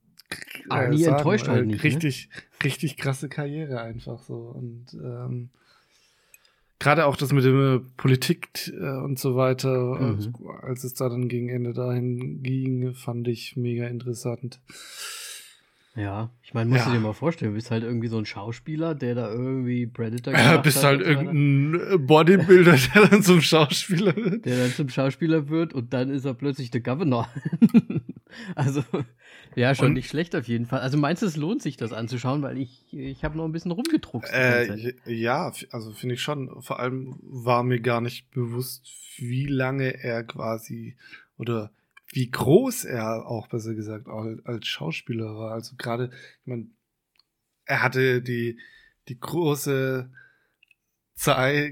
äh, 0.71 0.89
nie 0.89 1.03
sagen, 1.03 1.17
enttäuscht 1.17 1.47
halt 1.47 1.63
äh, 1.63 1.65
nicht. 1.67 1.77
Ne? 1.77 1.83
Richtig, 1.83 2.29
ne? 2.33 2.65
richtig 2.65 2.97
krasse 2.97 3.29
Karriere 3.29 3.79
einfach 3.79 4.21
so. 4.23 4.35
Und 4.35 4.87
ähm, 4.93 5.49
gerade 6.79 7.05
auch 7.05 7.15
das 7.15 7.31
mit 7.31 7.45
der 7.45 7.81
Politik 7.95 8.73
äh, 8.75 8.97
und 8.97 9.19
so 9.19 9.35
weiter, 9.35 9.99
mhm. 9.99 10.33
als 10.61 10.83
es 10.83 10.95
da 10.95 11.09
dann 11.09 11.27
gegen 11.29 11.49
Ende 11.49 11.73
dahin 11.73 12.41
ging, 12.41 12.95
fand 12.95 13.27
ich 13.27 13.55
mega 13.55 13.85
interessant. 13.87 14.59
Ja, 15.95 16.29
ich 16.43 16.53
meine, 16.53 16.69
musst 16.69 16.85
ja. 16.85 16.91
du 16.91 16.97
dir 16.97 17.01
mal 17.01 17.13
vorstellen, 17.13 17.51
du 17.51 17.55
bist 17.55 17.71
halt 17.71 17.83
irgendwie 17.83 18.09
so 18.09 18.17
ein 18.17 18.25
Schauspieler, 18.25 18.95
der 18.95 19.15
da 19.15 19.31
irgendwie 19.31 19.87
Predator 19.87 20.33
gemacht 20.33 20.45
Ja, 20.45 20.57
bist 20.57 20.83
halt 20.83 20.99
irgendein 20.99 22.05
Bodybuilder, 22.05 22.75
der 22.93 23.07
dann 23.07 23.23
zum 23.23 23.39
Schauspieler 23.39 24.13
wird. 24.13 24.45
Der 24.45 24.57
dann 24.57 24.71
zum 24.71 24.89
Schauspieler 24.89 25.47
wird 25.47 25.73
und 25.73 25.93
dann 25.93 26.09
ist 26.09 26.25
er 26.25 26.33
plötzlich 26.33 26.69
der 26.69 26.81
Governor. 26.81 27.29
also, 28.55 28.83
ja, 29.55 29.73
schon 29.73 29.87
und? 29.87 29.93
nicht 29.93 30.09
schlecht 30.09 30.35
auf 30.35 30.49
jeden 30.49 30.65
Fall. 30.65 30.81
Also 30.81 30.97
meinst 30.97 31.21
du, 31.21 31.27
es 31.27 31.37
lohnt 31.37 31.61
sich, 31.61 31.77
das 31.77 31.93
anzuschauen, 31.93 32.41
weil 32.41 32.57
ich, 32.57 32.85
ich 32.91 33.23
habe 33.23 33.37
noch 33.37 33.45
ein 33.45 33.53
bisschen 33.53 33.71
rumgedruckt. 33.71 34.29
Äh, 34.33 34.95
ja, 35.05 35.49
also 35.71 35.91
finde 35.93 36.15
ich 36.15 36.21
schon. 36.21 36.61
Vor 36.61 36.81
allem 36.81 37.17
war 37.21 37.63
mir 37.63 37.79
gar 37.79 38.01
nicht 38.01 38.31
bewusst, 38.31 38.91
wie 39.17 39.45
lange 39.45 40.03
er 40.03 40.25
quasi 40.25 40.97
oder 41.37 41.71
wie 42.07 42.29
groß 42.29 42.85
er 42.85 43.27
auch, 43.27 43.47
besser 43.47 43.73
gesagt, 43.73 44.07
als 44.07 44.67
Schauspieler 44.67 45.35
war. 45.35 45.51
Also 45.51 45.75
gerade, 45.77 46.11
ich 46.41 46.47
meine, 46.47 46.67
er 47.65 47.81
hatte 47.81 48.21
die, 48.21 48.59
die 49.07 49.19
große 49.19 50.09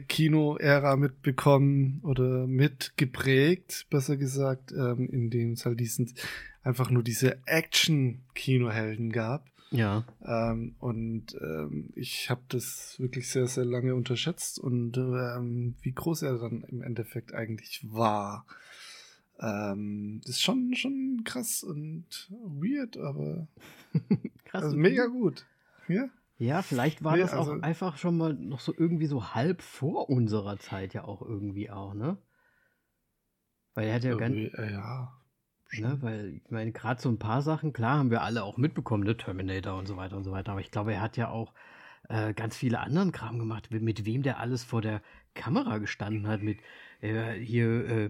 Kino-Ära 0.08 0.96
mitbekommen 0.96 2.00
oder 2.04 2.48
mitgeprägt, 2.48 3.88
besser 3.90 4.18
gesagt, 4.18 4.72
ähm, 4.72 5.10
in 5.10 5.30
dem 5.30 5.54
es 5.54 5.66
halt 5.66 5.80
diesen, 5.80 6.14
einfach 6.64 6.90
nur 6.90 7.04
diese 7.04 7.46
Action-Kinohelden 7.46 9.12
gab. 9.12 9.50
Ja. 9.72 10.06
Ähm, 10.24 10.76
und 10.80 11.36
ähm, 11.42 11.90
ich 11.96 12.30
habe 12.30 12.44
das 12.48 12.96
wirklich 13.00 13.30
sehr, 13.30 13.48
sehr 13.48 13.66
lange 13.66 13.96
unterschätzt 13.96 14.60
und 14.60 14.98
ähm, 14.98 15.76
wie 15.82 15.94
groß 15.94 16.22
er 16.22 16.38
dann 16.38 16.64
im 16.70 16.82
Endeffekt 16.82 17.34
eigentlich 17.34 17.82
war. 17.84 18.46
Ähm, 19.40 20.22
das 20.24 20.36
ist 20.36 20.42
schon, 20.42 20.74
schon 20.76 21.22
krass 21.24 21.64
und 21.64 22.30
weird, 22.30 22.98
aber 22.98 23.48
krass 24.46 24.64
also 24.64 24.78
mega 24.78 25.06
gut. 25.08 25.46
Ja? 25.88 26.10
Ja, 26.38 26.62
vielleicht 26.62 27.04
war 27.04 27.16
nee, 27.16 27.22
das 27.22 27.34
auch 27.34 27.50
also, 27.50 27.62
einfach 27.62 27.98
schon 27.98 28.18
mal 28.18 28.34
noch 28.34 28.60
so 28.60 28.74
irgendwie 28.76 29.06
so 29.06 29.34
halb 29.34 29.62
vor 29.62 30.10
unserer 30.10 30.58
Zeit 30.58 30.94
ja 30.94 31.04
auch 31.06 31.22
irgendwie 31.22 31.70
auch, 31.70 31.94
ne? 31.94 32.18
Weil 33.76 33.88
er 33.88 33.96
hat 33.96 34.04
ja 34.04 34.16
ganz. 34.16 34.36
Äh, 34.36 34.72
ja. 34.72 35.14
Ne, 35.80 35.98
weil 36.02 36.42
ich 36.44 36.52
meine, 36.52 36.72
gerade 36.72 37.02
so 37.02 37.10
ein 37.10 37.18
paar 37.18 37.42
Sachen, 37.42 37.74
klar, 37.74 37.98
haben 37.98 38.12
wir 38.12 38.22
alle 38.22 38.44
auch 38.44 38.58
mitbekommen, 38.58 39.04
ne? 39.04 39.18
Terminator 39.18 39.78
und 39.78 39.88
so 39.88 39.98
weiter 39.98 40.18
und 40.18 40.24
so 40.24 40.32
weiter. 40.32 40.52
Aber 40.52 40.62
ich 40.62 40.70
glaube, 40.70 40.94
er 40.94 41.02
hat 41.02 41.18
ja 41.18 41.30
auch 41.30 41.54
äh, 42.10 42.34
ganz 42.34 42.56
viele 42.56 42.80
anderen 42.80 43.12
Kram 43.12 43.40
gemacht, 43.40 43.72
mit, 43.72 43.82
mit, 43.82 44.06
wem 44.06 44.22
der 44.22 44.40
alles 44.40 44.64
vor 44.64 44.82
der 44.82 45.02
Kamera 45.34 45.80
gestanden 45.80 46.28
hat, 46.28 46.44
mit 46.44 46.60
äh, 47.02 47.34
hier, 47.34 47.88
äh, 47.88 48.10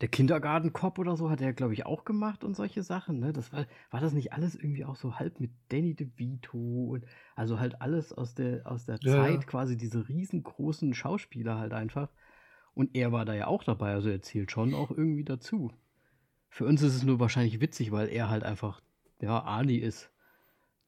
der 0.00 0.08
Kindergartenkopf 0.08 0.98
oder 0.98 1.16
so 1.16 1.28
hat 1.30 1.40
er, 1.42 1.52
glaube 1.52 1.74
ich, 1.74 1.84
auch 1.84 2.04
gemacht 2.04 2.42
und 2.42 2.54
solche 2.54 2.82
Sachen. 2.82 3.20
Ne? 3.20 3.32
Das 3.32 3.52
war, 3.52 3.66
war 3.90 4.00
das 4.00 4.14
nicht 4.14 4.32
alles 4.32 4.54
irgendwie 4.54 4.84
auch 4.84 4.96
so 4.96 5.18
halb 5.18 5.40
mit 5.40 5.50
Danny 5.68 5.94
DeVito 5.94 6.58
und 6.92 7.04
also 7.36 7.60
halt 7.60 7.82
alles 7.82 8.12
aus 8.12 8.34
der, 8.34 8.66
aus 8.66 8.86
der 8.86 8.98
ja. 9.02 9.12
Zeit, 9.12 9.46
quasi 9.46 9.76
diese 9.76 10.08
riesengroßen 10.08 10.94
Schauspieler 10.94 11.58
halt 11.58 11.74
einfach. 11.74 12.08
Und 12.72 12.96
er 12.96 13.12
war 13.12 13.26
da 13.26 13.34
ja 13.34 13.46
auch 13.46 13.62
dabei, 13.62 13.92
also 13.92 14.08
er 14.08 14.22
zählt 14.22 14.50
schon 14.50 14.74
auch 14.74 14.90
irgendwie 14.90 15.24
dazu. 15.24 15.70
Für 16.48 16.64
uns 16.64 16.82
ist 16.82 16.94
es 16.96 17.04
nur 17.04 17.20
wahrscheinlich 17.20 17.60
witzig, 17.60 17.92
weil 17.92 18.08
er 18.08 18.30
halt 18.30 18.42
einfach, 18.42 18.80
ja, 19.20 19.42
Ali 19.42 19.76
ist. 19.76 20.10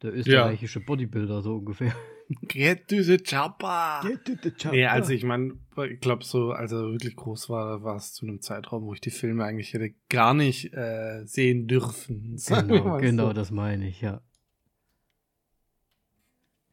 Der 0.02 0.14
österreichische 0.14 0.80
ja. 0.80 0.84
Bodybuilder, 0.84 1.42
so 1.42 1.56
ungefähr. 1.56 1.94
Get 2.48 2.88
to 2.88 3.02
the 3.02 3.18
chopper. 3.18 4.00
Get 4.02 4.24
to 4.24 4.32
the 4.42 4.50
chopper. 4.50 4.76
Nee, 4.76 4.86
also 4.86 5.12
ich 5.12 5.22
meine, 5.22 5.58
ich 5.90 6.00
glaube 6.00 6.24
so, 6.24 6.50
als 6.52 6.72
er 6.72 6.90
wirklich 6.90 7.14
groß 7.14 7.48
war, 7.50 7.82
war 7.84 7.96
es 7.96 8.12
zu 8.12 8.26
einem 8.26 8.40
Zeitraum, 8.40 8.84
wo 8.84 8.94
ich 8.94 9.00
die 9.00 9.10
Filme 9.10 9.44
eigentlich 9.44 9.72
hätte 9.74 9.94
gar 10.08 10.34
nicht 10.34 10.72
äh, 10.74 11.24
sehen 11.24 11.68
dürfen. 11.68 12.38
Genau, 12.48 12.98
genau, 12.98 13.26
so. 13.28 13.32
das 13.32 13.50
meine 13.50 13.88
ich, 13.88 14.00
ja. 14.00 14.22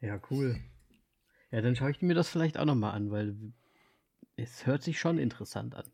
Ja, 0.01 0.19
cool. 0.31 0.55
Ja, 1.51 1.62
dann 1.62 1.75
schaue 1.75 1.91
ich 1.91 2.01
mir 2.01 2.13
das 2.13 2.29
vielleicht 2.29 2.57
auch 2.57 2.65
nochmal 2.65 2.93
an, 2.93 3.12
weil 3.12 3.36
es 4.36 4.65
hört 4.65 4.83
sich 4.83 5.00
schon 5.00 5.17
interessant 5.17 5.75
an. 5.75 5.86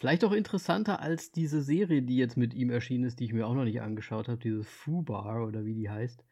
Vielleicht 0.00 0.24
auch 0.24 0.32
interessanter 0.32 1.00
als 1.00 1.30
diese 1.30 1.60
Serie, 1.60 2.00
die 2.00 2.16
jetzt 2.16 2.38
mit 2.38 2.54
ihm 2.54 2.70
erschienen 2.70 3.04
ist, 3.04 3.20
die 3.20 3.26
ich 3.26 3.34
mir 3.34 3.46
auch 3.46 3.52
noch 3.52 3.64
nicht 3.64 3.82
angeschaut 3.82 4.28
habe, 4.28 4.38
dieses 4.38 4.66
Fubar 4.66 5.46
oder 5.46 5.66
wie 5.66 5.74
die 5.74 5.90
heißt. 5.90 6.24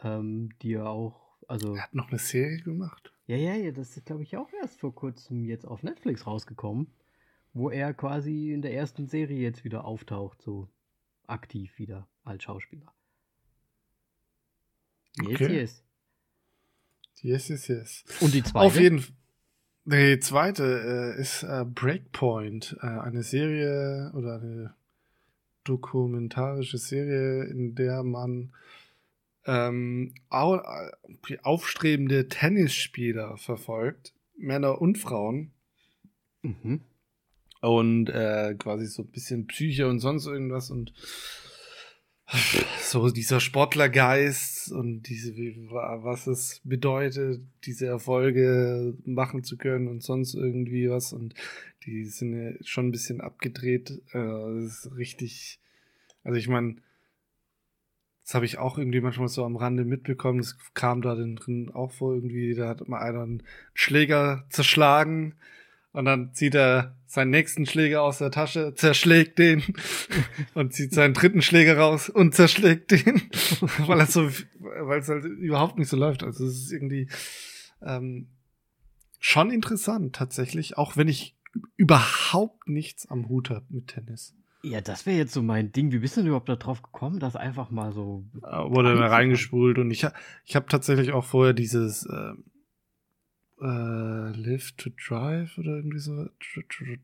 Ähm, 0.00 0.50
die 0.62 0.70
ja 0.70 0.86
auch, 0.86 1.36
also. 1.48 1.74
Er 1.74 1.82
hat 1.82 1.94
noch 1.96 2.10
eine 2.10 2.20
Serie 2.20 2.62
gemacht. 2.62 3.12
Ja, 3.26 3.36
ja, 3.36 3.56
ja, 3.56 3.72
das 3.72 3.96
ist, 3.96 4.06
glaube 4.06 4.22
ich, 4.22 4.36
auch 4.36 4.48
erst 4.62 4.78
vor 4.78 4.94
kurzem 4.94 5.44
jetzt 5.44 5.66
auf 5.66 5.82
Netflix 5.82 6.24
rausgekommen, 6.24 6.86
wo 7.52 7.68
er 7.68 7.94
quasi 7.94 8.52
in 8.52 8.62
der 8.62 8.72
ersten 8.72 9.08
Serie 9.08 9.40
jetzt 9.40 9.64
wieder 9.64 9.84
auftaucht, 9.86 10.40
so 10.40 10.68
aktiv 11.26 11.76
wieder 11.80 12.06
als 12.22 12.44
Schauspieler. 12.44 12.94
Yes, 15.20 15.34
okay. 15.34 15.52
yes. 15.52 15.84
Yes, 17.22 17.48
yes, 17.48 17.66
yes. 17.66 18.04
Und 18.20 18.34
die 18.34 18.44
zweite? 18.44 18.66
Auf 18.66 18.78
jeden 18.78 19.00
Fall. 19.00 19.16
Die 19.86 20.18
zweite 20.20 21.14
äh, 21.16 21.20
ist 21.20 21.42
äh, 21.42 21.64
Breakpoint, 21.66 22.76
äh, 22.80 22.86
eine 22.86 23.22
Serie 23.22 24.12
oder 24.14 24.40
eine 24.40 24.74
dokumentarische 25.64 26.78
Serie, 26.78 27.44
in 27.44 27.74
der 27.74 28.02
man 28.02 28.54
ähm, 29.46 30.14
au 30.30 30.56
äh, 30.56 31.36
aufstrebende 31.42 32.28
Tennisspieler 32.28 33.36
verfolgt, 33.36 34.14
Männer 34.38 34.80
und 34.80 34.96
Frauen. 34.96 35.52
Mhm. 36.42 36.80
Und 37.60 38.08
äh, 38.08 38.54
quasi 38.58 38.86
so 38.86 39.02
ein 39.02 39.08
bisschen 39.10 39.46
Psyche 39.46 39.86
und 39.88 40.00
sonst 40.00 40.26
irgendwas 40.26 40.70
und 40.70 40.92
so 42.80 43.10
dieser 43.10 43.40
Sportlergeist 43.40 44.72
und 44.72 45.02
diese, 45.02 45.34
was 45.36 46.26
es 46.26 46.60
bedeutet, 46.64 47.42
diese 47.64 47.86
Erfolge 47.86 48.94
machen 49.04 49.44
zu 49.44 49.56
können 49.56 49.88
und 49.88 50.02
sonst 50.02 50.34
irgendwie 50.34 50.88
was. 50.88 51.12
Und 51.12 51.34
die 51.84 52.04
sind 52.06 52.32
ja 52.32 52.52
schon 52.64 52.88
ein 52.88 52.92
bisschen 52.92 53.20
abgedreht. 53.20 53.90
Äh, 54.12 54.18
das 54.18 54.86
ist 54.86 54.96
richtig, 54.96 55.60
also 56.22 56.38
ich 56.38 56.48
meine, 56.48 56.76
das 58.24 58.34
habe 58.34 58.46
ich 58.46 58.56
auch 58.56 58.78
irgendwie 58.78 59.02
manchmal 59.02 59.28
so 59.28 59.44
am 59.44 59.56
Rande 59.56 59.84
mitbekommen. 59.84 60.38
Das 60.38 60.56
kam 60.72 61.02
da 61.02 61.14
drin 61.14 61.70
auch 61.74 61.92
vor 61.92 62.14
irgendwie, 62.14 62.54
da 62.54 62.68
hat 62.68 62.88
mal 62.88 63.00
einer 63.00 63.22
einen 63.22 63.42
Schläger 63.74 64.46
zerschlagen 64.48 65.34
und 65.94 66.04
dann 66.06 66.34
zieht 66.34 66.56
er 66.56 66.96
seinen 67.06 67.30
nächsten 67.30 67.66
Schläger 67.66 68.02
aus 68.02 68.18
der 68.18 68.32
Tasche, 68.32 68.74
zerschlägt 68.74 69.38
den 69.38 69.62
und 70.54 70.74
zieht 70.74 70.92
seinen 70.92 71.14
dritten 71.14 71.40
Schläger 71.40 71.78
raus 71.78 72.08
und 72.08 72.34
zerschlägt 72.34 72.90
den, 72.90 73.22
weil 73.86 74.00
es 74.00 74.12
so, 74.12 74.28
weil 74.58 74.98
es 74.98 75.08
halt 75.08 75.24
überhaupt 75.24 75.78
nicht 75.78 75.88
so 75.88 75.96
läuft. 75.96 76.24
Also 76.24 76.46
es 76.46 76.64
ist 76.64 76.72
irgendwie 76.72 77.08
ähm, 77.80 78.26
schon 79.20 79.50
interessant 79.50 80.16
tatsächlich, 80.16 80.76
auch 80.76 80.96
wenn 80.96 81.06
ich 81.06 81.36
überhaupt 81.76 82.68
nichts 82.68 83.06
am 83.06 83.28
Hut 83.28 83.50
habe 83.50 83.64
mit 83.68 83.86
Tennis. 83.86 84.34
Ja, 84.64 84.80
das 84.80 85.06
wäre 85.06 85.18
jetzt 85.18 85.32
so 85.32 85.42
mein 85.42 85.70
Ding. 85.70 85.92
Wie 85.92 85.98
bist 85.98 86.16
du 86.16 86.22
denn 86.22 86.28
überhaupt 86.28 86.48
darauf 86.48 86.82
gekommen, 86.82 87.20
das 87.20 87.36
einfach 87.36 87.70
mal 87.70 87.92
so. 87.92 88.24
Wurde 88.42 88.96
mir 88.96 89.10
reingespult 89.10 89.78
und 89.78 89.92
ich, 89.92 90.04
ich 90.44 90.56
habe 90.56 90.66
tatsächlich 90.66 91.12
auch 91.12 91.24
vorher 91.24 91.52
dieses. 91.52 92.04
Äh, 92.06 92.32
äh, 93.60 94.30
Live 94.36 94.72
to 94.76 94.90
Drive 95.08 95.56
oder 95.58 95.76
irgendwie 95.76 95.98
so. 95.98 96.26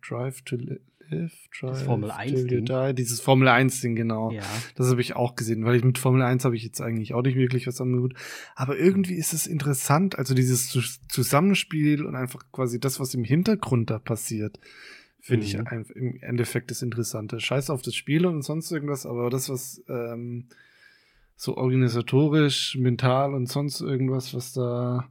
Drive 0.09 0.42
to 0.42 0.57
Live 0.57 0.80
Drive, 1.11 1.73
Das 1.73 1.83
Formel 1.83 2.11
1 2.12 2.30
Till 2.30 2.52
You 2.52 2.61
Ding. 2.61 2.66
Die, 2.66 2.95
dieses 2.95 3.21
Formel 3.21 3.49
1 3.49 3.80
Ding, 3.80 3.97
genau. 3.97 4.30
Ja. 4.30 4.42
Das 4.76 4.88
habe 4.90 5.00
ich 5.00 5.16
auch 5.16 5.35
gesehen, 5.35 5.64
weil 5.64 5.75
ich 5.75 5.83
mit 5.85 5.99
Formel 5.99 6.23
1 6.23 6.45
habe 6.45 6.54
ich 6.57 6.62
jetzt 6.62 6.80
eigentlich 6.80 7.14
auch 7.14 7.23
nicht 7.23 7.35
wirklich 7.37 7.66
was 7.66 7.80
am 7.80 7.95
Hut. 7.99 8.14
Aber 8.54 8.78
irgendwie 8.78 9.14
ist 9.14 9.33
es 9.33 9.49
interessant, 9.49 10.19
also 10.19 10.35
dieses 10.35 10.71
Zus- 10.71 11.00
Zusammenspiel 11.09 12.04
und 12.04 12.14
einfach 12.14 12.45
quasi 12.52 12.78
das, 12.78 13.00
was 13.00 13.12
im 13.14 13.25
Hintergrund 13.25 13.90
da 13.90 13.99
passiert, 13.99 14.61
finde 15.21 15.47
ich 15.47 15.57
Mhm. 15.59 15.66
einfach 15.66 15.95
im 15.97 16.16
Endeffekt 16.23 16.71
das 16.71 16.80
Interessante. 16.83 17.40
Scheiß 17.40 17.71
auf 17.71 17.83
das 17.83 17.95
Spiel 17.97 18.25
und 18.25 18.42
sonst 18.42 18.71
irgendwas, 18.71 19.04
aber 19.04 19.30
das, 19.30 19.49
was 19.49 19.83
ähm, 19.88 20.47
so 21.35 21.57
organisatorisch, 21.57 22.76
mental 22.78 23.35
und 23.35 23.47
sonst 23.49 23.80
irgendwas, 23.80 24.33
was 24.33 24.52
da 24.52 25.09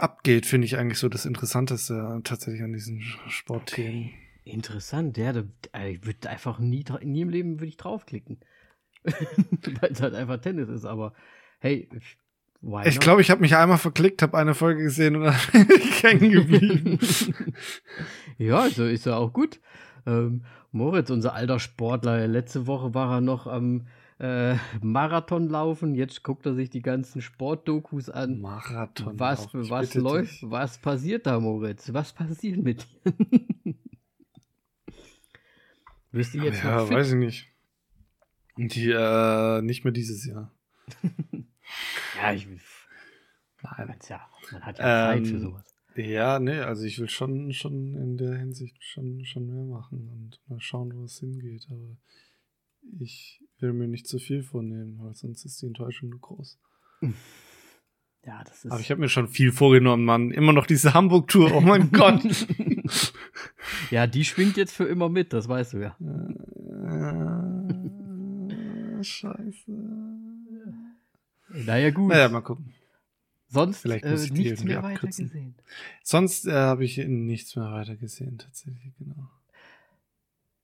abgeht, 0.00 0.46
finde 0.46 0.66
ich 0.66 0.76
eigentlich 0.76 0.98
so 0.98 1.08
das 1.08 1.26
Interessanteste 1.26 2.20
tatsächlich 2.24 2.62
an 2.62 2.72
diesen 2.72 3.00
Sportthemen. 3.28 4.10
Interessant, 4.44 5.16
ja. 5.18 5.32
Da, 5.32 5.44
äh, 5.74 5.92
ich 5.92 6.06
würde 6.06 6.28
einfach 6.30 6.58
nie, 6.58 6.84
nie 7.02 7.20
im 7.20 7.28
Leben 7.28 7.60
würde 7.60 7.68
ich 7.68 7.76
draufklicken. 7.76 8.38
Weil 9.02 9.92
es 9.92 10.00
halt 10.00 10.14
einfach 10.14 10.40
Tennis 10.40 10.68
ist, 10.68 10.84
aber 10.84 11.12
hey, 11.60 11.88
Ich 12.84 13.00
glaube, 13.00 13.20
ich 13.20 13.30
habe 13.30 13.40
mich 13.40 13.56
einmal 13.56 13.78
verklickt, 13.78 14.22
habe 14.22 14.38
eine 14.38 14.54
Folge 14.54 14.82
gesehen 14.82 15.16
und 15.16 15.22
dann 15.22 15.34
hängen 16.02 16.32
geblieben. 16.32 16.98
ja, 18.38 18.60
also 18.60 18.84
ist 18.84 19.06
ja 19.06 19.16
auch 19.16 19.32
gut. 19.32 19.60
Ähm, 20.06 20.44
Moritz, 20.72 21.10
unser 21.10 21.34
alter 21.34 21.60
Sportler, 21.60 22.26
letzte 22.26 22.66
Woche 22.66 22.94
war 22.94 23.16
er 23.16 23.20
noch 23.20 23.46
am 23.46 23.86
äh, 24.18 24.56
Marathon 24.82 25.48
laufen. 25.48 25.94
Jetzt 25.94 26.22
guckt 26.22 26.46
er 26.46 26.54
sich 26.54 26.70
die 26.70 26.82
ganzen 26.82 27.22
Sportdokus 27.22 28.10
an. 28.10 28.40
Marathon. 28.40 29.18
Was, 29.18 29.48
was 29.52 29.94
läuft? 29.94 30.42
dich. 30.42 30.50
Was 30.50 30.78
passiert 30.78 31.26
da, 31.26 31.38
Moritz? 31.38 31.92
Was 31.92 32.12
passiert 32.12 32.62
mit 32.62 32.86
dir? 33.04 33.74
Wirst 36.10 36.34
du 36.34 36.38
jetzt 36.38 36.64
ja, 36.64 36.88
weiß 36.88 37.10
ich 37.10 37.16
nicht. 37.16 37.46
Die, 38.56 38.90
äh, 38.90 39.62
nicht 39.62 39.84
mehr 39.84 39.92
dieses 39.92 40.24
Jahr. 40.26 40.52
Ja, 42.16 42.32
ich, 42.32 42.46
Nein. 43.62 43.88
man's 43.88 44.08
ja, 44.08 44.26
man 44.52 44.62
hat 44.62 44.78
ja 44.78 45.12
Ähm, 45.12 45.24
Zeit 45.24 45.32
für 45.32 45.40
sowas. 45.40 45.74
Ja, 45.94 46.38
nee, 46.38 46.58
also 46.60 46.84
ich 46.84 46.98
will 46.98 47.08
schon, 47.08 47.52
schon 47.52 47.94
in 47.94 48.16
der 48.16 48.36
Hinsicht 48.36 48.82
schon, 48.82 49.24
schon 49.24 49.46
mehr 49.46 49.64
machen 49.64 50.08
und 50.08 50.40
mal 50.48 50.60
schauen, 50.60 50.96
wo 50.96 51.04
es 51.04 51.18
hingeht. 51.18 51.66
Aber 51.70 51.96
ich 52.98 53.44
will 53.60 53.72
mir 53.72 53.88
nicht 53.88 54.06
zu 54.06 54.18
viel 54.18 54.42
vornehmen, 54.42 54.98
weil 55.00 55.14
sonst 55.14 55.44
ist 55.44 55.60
die 55.62 55.66
Enttäuschung 55.66 56.10
nur 56.10 56.20
groß. 56.20 56.58
Ja, 58.26 58.42
das 58.44 58.64
ist. 58.64 58.72
Aber 58.72 58.80
ich 58.80 58.90
habe 58.90 59.00
mir 59.00 59.08
schon 59.08 59.28
viel 59.28 59.52
vorgenommen, 59.52 60.04
Mann. 60.04 60.30
Immer 60.32 60.52
noch 60.52 60.66
diese 60.66 60.92
Hamburg-Tour, 60.92 61.54
oh 61.54 61.60
mein 61.60 61.92
Gott. 61.92 62.20
ja, 63.90 64.06
die 64.06 64.24
schwingt 64.24 64.56
jetzt 64.56 64.74
für 64.74 64.84
immer 64.84 65.08
mit, 65.08 65.32
das 65.32 65.48
weißt 65.48 65.74
du 65.74 65.78
ja. 65.78 65.96
Äh, 68.98 69.02
Scheiße. 69.02 69.72
Naja, 71.64 71.90
gut. 71.90 72.08
Naja, 72.10 72.28
mal 72.28 72.40
gucken. 72.42 72.74
Sonst 73.48 73.78
vielleicht 73.80 74.04
äh, 74.04 74.14
ich 74.14 74.32
nichts 74.32 74.62
mehr 74.62 74.82
weiter 74.82 74.94
abkürzen. 74.96 75.26
gesehen. 75.28 75.54
Sonst 76.02 76.46
äh, 76.46 76.52
habe 76.52 76.84
ich 76.84 76.98
nichts 76.98 77.56
mehr 77.56 77.70
weiter 77.72 77.96
gesehen, 77.96 78.36
tatsächlich, 78.36 78.94
genau. 78.98 79.30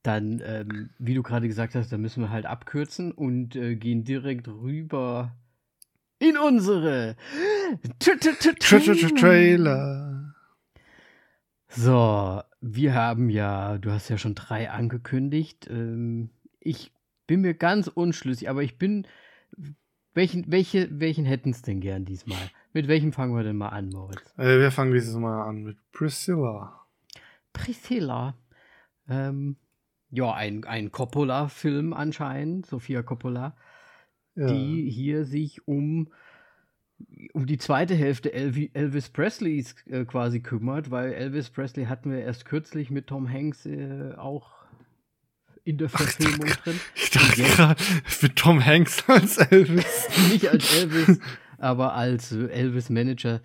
Dann, 0.04 0.40
ähm, 0.44 0.90
wie 0.98 1.14
du 1.14 1.22
gerade 1.22 1.48
gesagt 1.48 1.74
hast, 1.74 1.90
da 1.90 1.98
müssen 1.98 2.22
wir 2.22 2.30
halt 2.30 2.44
abkürzen 2.46 3.10
und 3.10 3.56
äh, 3.56 3.74
gehen 3.74 4.04
direkt 4.04 4.46
rüber 4.46 5.34
in 6.18 6.36
unsere 6.36 7.16
Tra- 8.00 8.20
Tra- 8.20 8.38
Tra- 8.38 8.58
Tra 8.58 8.76
-tra 8.76 8.92
-tra 8.92 9.18
Trailer. 9.18 10.34
So, 11.68 12.42
wir 12.60 12.94
haben 12.94 13.30
ja, 13.30 13.78
du 13.78 13.90
hast 13.90 14.10
ja 14.10 14.18
schon 14.18 14.34
drei 14.34 14.70
angekündigt. 14.70 15.68
Ähm, 15.70 16.28
ich 16.60 16.92
bin 17.26 17.40
mir 17.40 17.54
ganz 17.54 17.88
unschlüssig, 17.88 18.50
aber 18.50 18.62
ich 18.62 18.78
bin. 18.78 19.06
Welchen, 20.16 20.44
welche, 20.52 20.88
welchen 21.00 21.24
hätten 21.24 21.50
es 21.50 21.62
denn 21.62 21.80
gern 21.80 22.04
diesmal? 22.04 22.38
Mit 22.72 22.86
welchem 22.86 23.12
fangen 23.12 23.34
wir 23.34 23.42
denn 23.42 23.56
mal 23.56 23.70
an, 23.70 23.88
Moritz? 23.88 24.32
Äh, 24.36 24.60
wir 24.60 24.70
fangen 24.70 24.92
dieses 24.92 25.16
Mal 25.16 25.42
an 25.42 25.62
mit 25.64 25.76
Priscilla. 25.90 26.86
Priscilla. 27.52 28.36
Ähm, 29.08 29.56
ja, 30.14 30.32
ein, 30.32 30.64
ein 30.64 30.92
Coppola-Film 30.92 31.92
anscheinend, 31.92 32.66
Sophia 32.66 33.02
Coppola, 33.02 33.56
Ja. 34.36 34.46
die 34.46 34.88
hier 34.90 35.24
sich 35.24 35.66
um, 35.66 36.12
um 37.32 37.46
die 37.46 37.58
zweite 37.58 37.94
Hälfte 37.94 38.32
Elvi 38.32 38.70
Elvis 38.74 39.10
Presleys 39.10 39.74
äh, 39.86 40.04
quasi 40.04 40.40
kümmert, 40.40 40.90
weil 40.90 41.12
Elvis 41.12 41.50
Presley 41.50 41.86
hatten 41.86 42.10
wir 42.12 42.20
erst 42.20 42.44
kürzlich 42.44 42.90
mit 42.90 43.08
Tom 43.08 43.28
Hanks 43.30 43.66
äh, 43.66 44.12
auch 44.16 44.52
in 45.64 45.78
der 45.78 45.88
Verfilmung 45.88 46.46
drin. 46.62 46.78
ich 46.94 47.10
dachte 47.10 47.42
gerade, 47.42 47.82
für 48.04 48.34
Tom 48.34 48.64
Hanks 48.64 49.02
als 49.08 49.38
Elvis. 49.38 50.08
Nicht 50.30 50.48
als 50.48 50.74
Elvis, 50.78 51.18
aber 51.58 51.94
als 51.94 52.32
äh, 52.32 52.46
Elvis-Manager. 52.48 53.40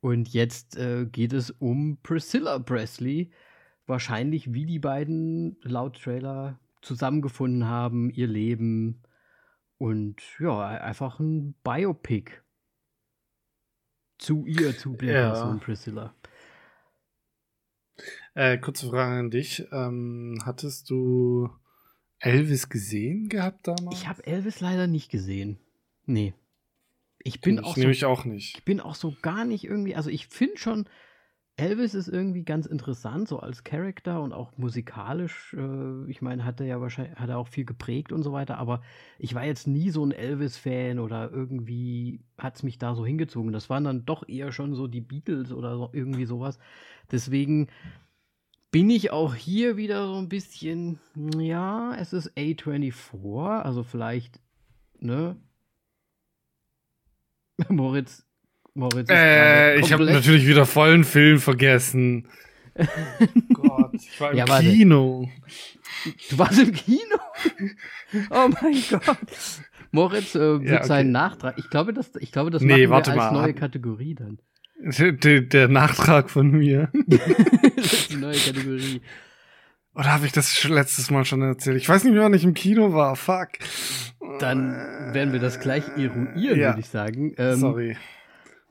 Und 0.00 0.28
jetzt 0.30 0.76
äh, 0.76 1.06
geht 1.06 1.32
es 1.32 1.50
um 1.50 1.98
Priscilla 2.02 2.58
Presley. 2.58 3.30
Wahrscheinlich, 3.86 4.52
wie 4.52 4.66
die 4.66 4.78
beiden 4.78 5.56
laut 5.62 6.00
Trailer 6.02 6.58
zusammengefunden 6.82 7.66
haben, 7.66 8.10
ihr 8.10 8.26
Leben. 8.26 9.02
Und 9.78 10.22
ja, 10.38 10.66
einfach 10.66 11.18
ein 11.20 11.54
Biopic. 11.64 12.30
Zu 14.18 14.44
ihr, 14.46 14.76
zu 14.76 14.94
der 14.96 15.12
Ja. 15.12 15.30
Person 15.30 15.60
Priscilla. 15.60 16.14
Äh, 18.34 18.58
kurze 18.58 18.88
Frage 18.88 19.18
an 19.18 19.30
dich. 19.30 19.66
Ähm, 19.72 20.38
hattest 20.44 20.90
du 20.90 21.50
Elvis 22.18 22.68
gesehen 22.68 23.28
gehabt 23.28 23.66
damals? 23.66 23.98
Ich 23.98 24.08
habe 24.08 24.26
Elvis 24.26 24.60
leider 24.60 24.86
nicht 24.86 25.10
gesehen. 25.10 25.58
Nee. 26.06 26.34
Ich 27.22 27.40
bin 27.40 27.58
ich 27.58 27.64
auch 27.64 27.76
so 27.76 28.06
auch 28.06 28.24
nicht. 28.24 28.56
ich 28.58 28.64
bin 28.64 28.80
auch 28.80 28.94
so 28.94 29.14
gar 29.20 29.44
nicht 29.44 29.64
irgendwie, 29.64 29.94
also 29.94 30.08
ich 30.08 30.26
finde 30.28 30.56
schon, 30.58 30.88
Elvis 31.60 31.94
ist 31.94 32.08
irgendwie 32.08 32.42
ganz 32.42 32.64
interessant, 32.64 33.28
so 33.28 33.38
als 33.38 33.64
Charakter 33.64 34.22
und 34.22 34.32
auch 34.32 34.56
musikalisch. 34.56 35.54
Äh, 35.54 36.10
ich 36.10 36.22
meine, 36.22 36.44
hat 36.44 36.58
er 36.60 36.66
ja 36.66 36.80
wahrscheinlich, 36.80 37.18
hat 37.18 37.28
er 37.28 37.36
auch 37.36 37.48
viel 37.48 37.66
geprägt 37.66 38.12
und 38.12 38.22
so 38.22 38.32
weiter, 38.32 38.56
aber 38.56 38.80
ich 39.18 39.34
war 39.34 39.44
jetzt 39.44 39.66
nie 39.66 39.90
so 39.90 40.02
ein 40.04 40.12
Elvis-Fan 40.12 40.98
oder 40.98 41.30
irgendwie 41.30 42.20
hat 42.38 42.56
es 42.56 42.62
mich 42.62 42.78
da 42.78 42.94
so 42.94 43.04
hingezogen. 43.04 43.52
Das 43.52 43.68
waren 43.68 43.84
dann 43.84 44.06
doch 44.06 44.26
eher 44.26 44.52
schon 44.52 44.74
so 44.74 44.86
die 44.86 45.02
Beatles 45.02 45.52
oder 45.52 45.76
so, 45.76 45.90
irgendwie 45.92 46.24
sowas. 46.24 46.58
Deswegen 47.12 47.68
bin 48.70 48.88
ich 48.88 49.10
auch 49.10 49.34
hier 49.34 49.76
wieder 49.76 50.06
so 50.06 50.16
ein 50.16 50.30
bisschen, 50.30 50.98
ja, 51.36 51.94
es 51.96 52.14
ist 52.14 52.36
A24, 52.38 53.60
also 53.60 53.82
vielleicht, 53.82 54.40
ne? 54.98 55.36
Moritz, 57.68 58.26
Moritz 58.74 59.08
ist 59.10 59.16
Äh, 59.16 59.80
ich 59.80 59.92
habe 59.92 60.04
natürlich 60.04 60.46
wieder 60.46 60.66
vollen 60.66 61.04
Film 61.04 61.38
vergessen. 61.40 62.28
Gott, 63.52 63.90
ich 63.94 64.20
war 64.20 64.30
im 64.32 64.38
Ja, 64.38 64.48
warte. 64.48 64.66
Kino. 64.66 65.28
Du 66.30 66.38
warst 66.38 66.58
im 66.58 66.72
Kino? 66.72 67.00
Oh 68.30 68.48
mein 68.60 68.74
Gott. 68.90 69.16
Moritz 69.92 70.34
äh, 70.34 70.40
wird 70.60 70.64
Ja, 70.68 70.76
okay. 70.78 70.86
seinen 70.86 71.12
Nachtrag. 71.12 71.54
Ich 71.58 71.68
glaube, 71.70 71.92
das, 71.92 72.10
ich 72.18 72.32
glaube, 72.32 72.50
das 72.50 72.62
Nee, 72.62 72.86
machen 72.86 73.06
wir 73.06 73.12
als 73.12 73.16
mal. 73.16 73.32
neue 73.32 73.54
Kategorie 73.54 74.14
dann. 74.14 74.38
Der, 74.82 75.42
der, 75.42 75.68
Nachtrag 75.68 76.30
von 76.30 76.50
mir. 76.50 76.90
das 77.76 77.92
ist 77.92 78.12
die 78.12 78.16
neue 78.16 78.36
Kategorie. 78.36 79.00
Oder 79.94 80.12
habe 80.12 80.26
ich 80.26 80.32
das 80.32 80.64
letztes 80.64 81.10
Mal 81.10 81.24
schon 81.24 81.42
erzählt? 81.42 81.76
Ich 81.76 81.88
weiß 81.88 82.04
nicht 82.04 82.14
mehr, 82.14 82.22
wann 82.22 82.34
ich 82.34 82.44
im 82.44 82.54
Kino 82.54 82.92
war. 82.94 83.14
Fuck. 83.16 83.48
Dann 84.38 84.72
werden 85.12 85.32
wir 85.32 85.40
das 85.40 85.60
gleich 85.60 85.84
eruieren, 85.96 86.58
Ja. 86.58 86.68
würde 86.70 86.80
ich 86.80 86.88
sagen. 86.88 87.34
Ähm, 87.36 87.56
Sorry. 87.56 87.96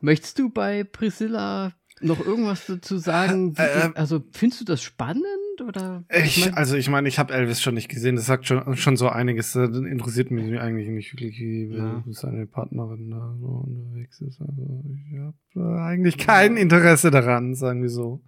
Möchtest 0.01 0.39
du 0.39 0.49
bei 0.49 0.83
Priscilla 0.83 1.73
noch 2.01 2.25
irgendwas 2.25 2.65
dazu 2.67 2.97
sagen? 2.97 3.57
Wie- 3.57 3.61
Äh, 3.61 3.87
äh, 3.87 3.91
also, 3.95 4.23
findest 4.31 4.61
du 4.61 4.65
das 4.65 4.81
spannend 4.81 5.25
oder? 5.67 6.05
Ich, 6.23 6.45
mein- 6.45 6.53
also 6.53 6.75
ich 6.77 6.89
meine, 6.89 7.09
ich 7.09 7.19
habe 7.19 7.33
Elvis 7.33 7.61
schon 7.61 7.73
nicht 7.73 7.89
gesehen. 7.89 8.15
Das 8.15 8.25
sagt 8.25 8.45
schon, 8.47 8.75
schon 8.77 8.95
so 8.95 9.09
einiges. 9.09 9.51
Das 9.53 9.69
interessiert 9.77 10.31
mich 10.31 10.57
eigentlich 10.59 10.87
nicht 10.87 11.11
wirklich, 11.13 11.37
wie 11.39 11.75
Ja. 11.75 12.01
seine 12.11 12.45
Partnerin 12.47 13.09
da 13.11 13.35
so 13.41 13.47
unterwegs 13.67 14.21
ist. 14.21 14.39
Also 14.39 14.83
ich 14.93 15.19
habe 15.19 15.81
eigentlich 15.81 16.17
kein 16.17 16.55
Interesse 16.55 17.11
daran, 17.11 17.55
sagen 17.55 17.81
wir 17.81 17.89
so. 17.89 18.21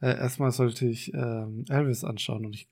Äh, 0.00 0.16
erstmal 0.16 0.50
sollte 0.50 0.86
ich 0.86 1.12
ähm, 1.14 1.64
Elvis 1.68 2.04
anschauen 2.04 2.46
und 2.46 2.54
ich 2.54 2.68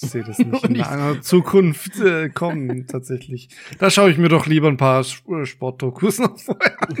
sehe 0.00 0.22
das 0.24 0.38
nicht 0.38 0.64
in 0.68 0.80
einer 0.80 1.20
Zukunft 1.20 1.98
äh, 2.00 2.28
kommen, 2.28 2.86
tatsächlich. 2.86 3.48
Da 3.78 3.90
schaue 3.90 4.10
ich 4.10 4.18
mir 4.18 4.28
doch 4.28 4.46
lieber 4.46 4.68
ein 4.68 4.76
paar 4.76 5.00
Sp- 5.02 5.44
Sportdokus 5.44 6.18
noch 6.18 6.38
vorher 6.38 6.80
an. 6.82 6.96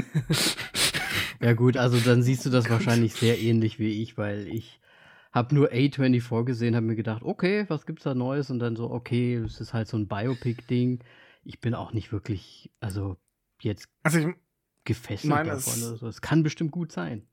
Ja 1.40 1.52
gut, 1.52 1.76
also 1.76 1.98
dann 1.98 2.22
siehst 2.22 2.44
du 2.46 2.50
das 2.50 2.68
wahrscheinlich 2.68 3.14
sehr 3.14 3.38
ähnlich 3.38 3.78
wie 3.78 4.02
ich, 4.02 4.18
weil 4.18 4.48
ich 4.48 4.80
habe 5.32 5.54
nur 5.54 5.70
A24 5.72 6.44
gesehen, 6.44 6.74
habe 6.74 6.86
mir 6.86 6.96
gedacht, 6.96 7.22
okay, 7.22 7.64
was 7.68 7.86
gibt's 7.86 8.04
da 8.04 8.14
Neues? 8.14 8.50
Und 8.50 8.58
dann 8.58 8.74
so, 8.76 8.90
okay, 8.90 9.34
es 9.36 9.60
ist 9.60 9.72
halt 9.74 9.86
so 9.86 9.96
ein 9.96 10.08
Biopic-Ding. 10.08 11.00
Ich 11.44 11.60
bin 11.60 11.74
auch 11.74 11.92
nicht 11.92 12.10
wirklich, 12.12 12.70
also 12.80 13.16
jetzt 13.62 13.88
Also 14.02 14.18
ich, 14.20 14.26
gefesselt 14.84 15.30
davon. 15.46 15.52
es- 15.56 16.00
so. 16.00 16.08
Es 16.08 16.20
kann 16.20 16.42
bestimmt 16.42 16.72
gut 16.72 16.90
sein. 16.92 17.26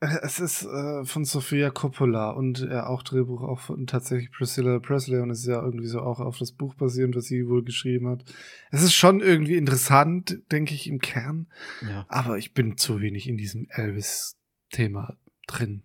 Äh, 0.00 0.18
es 0.22 0.40
ist 0.40 0.64
äh, 0.64 1.04
von 1.04 1.24
Sofia 1.24 1.70
Coppola 1.70 2.30
und 2.30 2.62
äh, 2.62 2.80
auch 2.80 3.02
Drehbuch 3.02 3.42
auch 3.42 3.60
von 3.60 3.86
tatsächlich 3.86 4.30
Priscilla 4.32 4.78
Presley 4.78 5.20
und 5.20 5.30
es 5.30 5.40
ist 5.40 5.46
ja 5.46 5.62
irgendwie 5.62 5.86
so 5.86 6.00
auch 6.00 6.20
auf 6.20 6.38
das 6.38 6.52
Buch 6.52 6.74
basierend, 6.74 7.16
was 7.16 7.24
sie 7.24 7.48
wohl 7.48 7.64
geschrieben 7.64 8.08
hat. 8.08 8.24
Es 8.70 8.82
ist 8.82 8.94
schon 8.94 9.20
irgendwie 9.20 9.56
interessant, 9.56 10.38
denke 10.50 10.74
ich, 10.74 10.88
im 10.88 10.98
Kern. 10.98 11.48
Ja. 11.82 12.06
Aber 12.08 12.38
ich 12.38 12.54
bin 12.54 12.76
zu 12.76 13.00
wenig 13.00 13.28
in 13.28 13.36
diesem 13.36 13.66
Elvis-Thema 13.70 15.16
drin. 15.46 15.82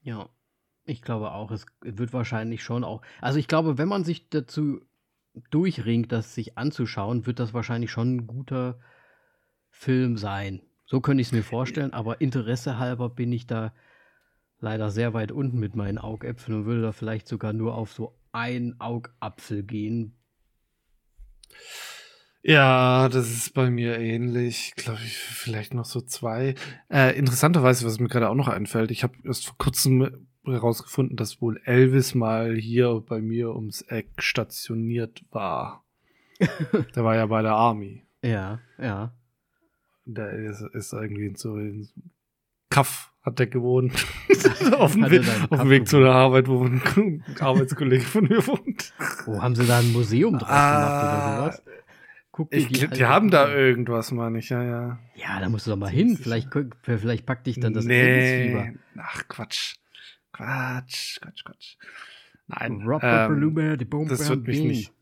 Ja, 0.00 0.28
ich 0.84 1.02
glaube 1.02 1.32
auch, 1.32 1.50
es 1.50 1.66
wird 1.80 2.12
wahrscheinlich 2.12 2.62
schon 2.62 2.84
auch. 2.84 3.02
Also 3.20 3.38
ich 3.38 3.48
glaube, 3.48 3.78
wenn 3.78 3.88
man 3.88 4.04
sich 4.04 4.28
dazu 4.28 4.80
durchringt, 5.50 6.12
das 6.12 6.34
sich 6.34 6.58
anzuschauen, 6.58 7.26
wird 7.26 7.38
das 7.38 7.54
wahrscheinlich 7.54 7.90
schon 7.90 8.16
ein 8.16 8.26
guter 8.26 8.78
Film 9.70 10.16
sein. 10.16 10.60
So 10.92 11.00
könnte 11.00 11.22
ich 11.22 11.28
es 11.28 11.32
mir 11.32 11.42
vorstellen, 11.42 11.94
aber 11.94 12.20
Interesse 12.20 12.78
halber 12.78 13.08
bin 13.08 13.32
ich 13.32 13.46
da 13.46 13.72
leider 14.60 14.90
sehr 14.90 15.14
weit 15.14 15.32
unten 15.32 15.58
mit 15.58 15.74
meinen 15.74 15.96
Augäpfeln 15.96 16.58
und 16.58 16.66
würde 16.66 16.82
da 16.82 16.92
vielleicht 16.92 17.26
sogar 17.26 17.54
nur 17.54 17.76
auf 17.76 17.94
so 17.94 18.14
ein 18.30 18.76
Augapfel 18.78 19.62
gehen. 19.62 20.12
Ja, 22.42 23.08
das 23.08 23.30
ist 23.30 23.54
bei 23.54 23.70
mir 23.70 23.98
ähnlich. 23.98 24.74
Glaube 24.76 25.00
ich, 25.02 25.16
vielleicht 25.16 25.72
noch 25.72 25.86
so 25.86 26.02
zwei. 26.02 26.56
Äh, 26.90 27.16
interessanterweise, 27.16 27.86
was 27.86 27.98
mir 27.98 28.08
gerade 28.08 28.28
auch 28.28 28.34
noch 28.34 28.48
einfällt, 28.48 28.90
ich 28.90 29.02
habe 29.02 29.14
erst 29.24 29.46
vor 29.46 29.56
kurzem 29.56 30.26
herausgefunden, 30.44 31.16
dass 31.16 31.40
wohl 31.40 31.58
Elvis 31.64 32.14
mal 32.14 32.54
hier 32.54 33.02
bei 33.08 33.22
mir 33.22 33.54
ums 33.54 33.80
Eck 33.80 34.10
stationiert 34.18 35.24
war. 35.30 35.86
der 36.94 37.02
war 37.02 37.16
ja 37.16 37.24
bei 37.24 37.40
der 37.40 37.52
Army. 37.52 38.02
Ja, 38.22 38.60
ja. 38.76 39.14
Der 40.04 40.32
ist, 40.32 40.62
ist 40.72 40.92
irgendwie 40.92 41.32
so 41.36 41.56
in 41.56 41.88
Kaff 42.70 43.12
hat 43.22 43.38
der 43.38 43.46
gewohnt. 43.46 43.92
auf 44.78 44.92
dem, 44.92 45.10
Weg, 45.10 45.22
auf 45.50 45.60
dem 45.60 45.70
Weg 45.70 45.88
zu 45.88 46.00
der 46.00 46.12
Arbeit, 46.12 46.48
wo 46.48 46.64
ein 46.64 47.22
Arbeitskollege 47.38 48.04
von 48.04 48.24
mir 48.24 48.44
wohnt. 48.46 48.92
Oh, 49.26 49.40
haben 49.40 49.54
sie 49.54 49.66
da 49.66 49.78
ein 49.78 49.92
Museum 49.92 50.38
drauf 50.38 50.48
ah, 50.50 50.74
gemacht 50.74 51.04
oder 51.04 51.36
sowas? 51.36 51.62
Guck 52.32 52.50
dir 52.50 52.56
ich, 52.56 52.68
die, 52.68 52.88
die 52.88 53.04
haben 53.04 53.30
da 53.30 53.54
irgendwas, 53.54 54.10
meine 54.10 54.38
ich, 54.38 54.48
ja, 54.48 54.64
ja. 54.64 54.98
Ja, 55.14 55.38
da 55.38 55.48
musst 55.48 55.66
du 55.66 55.70
doch 55.70 55.76
mal 55.76 55.90
hin. 55.90 56.16
Vielleicht, 56.16 56.48
vielleicht 56.82 57.26
packt 57.26 57.46
dich 57.46 57.60
dann 57.60 57.74
das 57.74 57.84
nee. 57.84 58.74
Ach, 58.96 59.28
Quatsch. 59.28 59.76
Quatsch, 60.32 61.20
Quatsch, 61.20 61.44
Quatsch. 61.44 61.76
Nein. 62.48 62.82
Robert 62.82 63.30
ähm, 63.30 63.78
die 63.78 63.84
Bombe 63.84 64.10
das 64.10 64.28
wird 64.28 64.46
mich 64.46 64.60
nicht. 64.60 64.92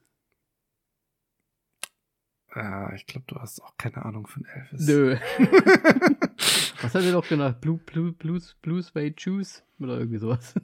Äh, 2.54 2.94
ich 2.96 3.06
glaube, 3.06 3.24
du 3.26 3.36
hast 3.36 3.62
auch 3.62 3.76
keine 3.76 4.04
Ahnung 4.04 4.26
von 4.26 4.44
Elvis. 4.44 4.86
Nö. 4.86 5.16
Was 6.82 6.94
hat 6.94 7.04
er 7.04 7.12
doch 7.12 7.28
genannt? 7.28 7.60
Blue, 7.60 7.78
Blue, 7.78 8.12
Blues, 8.12 8.56
Blues 8.62 8.94
Way 8.94 9.14
Juice? 9.16 9.62
Oder 9.78 9.98
irgendwie 9.98 10.18
sowas. 10.18 10.54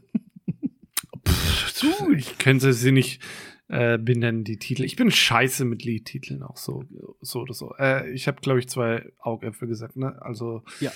Pff, 1.27 2.09
ich 2.17 2.39
könnte 2.39 2.73
sie 2.73 2.93
nicht 2.93 3.23
äh, 3.69 3.99
benennen, 3.99 4.45
die 4.45 4.59
Titel. 4.59 4.85
Ich 4.85 4.97
bin 4.97 5.11
scheiße 5.11 5.65
mit 5.65 5.85
Liedtiteln 5.85 6.43
auch 6.43 6.57
so, 6.57 6.85
so 7.21 7.41
oder 7.41 7.55
so. 7.55 7.75
Äh, 7.79 8.11
ich 8.13 8.29
habe, 8.29 8.41
glaube 8.41 8.61
ich, 8.61 8.69
zwei 8.69 9.11
Augäpfel 9.19 9.69
gesagt, 9.69 9.97
ne? 9.97 10.21
Also. 10.23 10.63
Ja. 10.81 10.93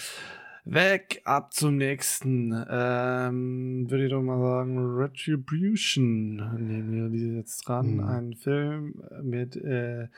Weg, 0.65 1.23
ab 1.25 1.53
zum 1.55 1.77
nächsten. 1.77 2.53
Ähm, 2.71 3.91
würde 3.91 4.05
ich 4.05 4.11
doch 4.11 4.23
mal 4.23 4.39
sagen, 4.39 4.79
Retribution 4.97 6.37
nehmen 6.37 6.93
wir 6.93 7.09
die 7.09 7.37
jetzt 7.37 7.67
dran. 7.67 7.95
Mhm. 7.95 8.01
Ein 8.01 8.35
Film 8.35 9.03
mit 9.23 9.57
äh, 9.57 10.09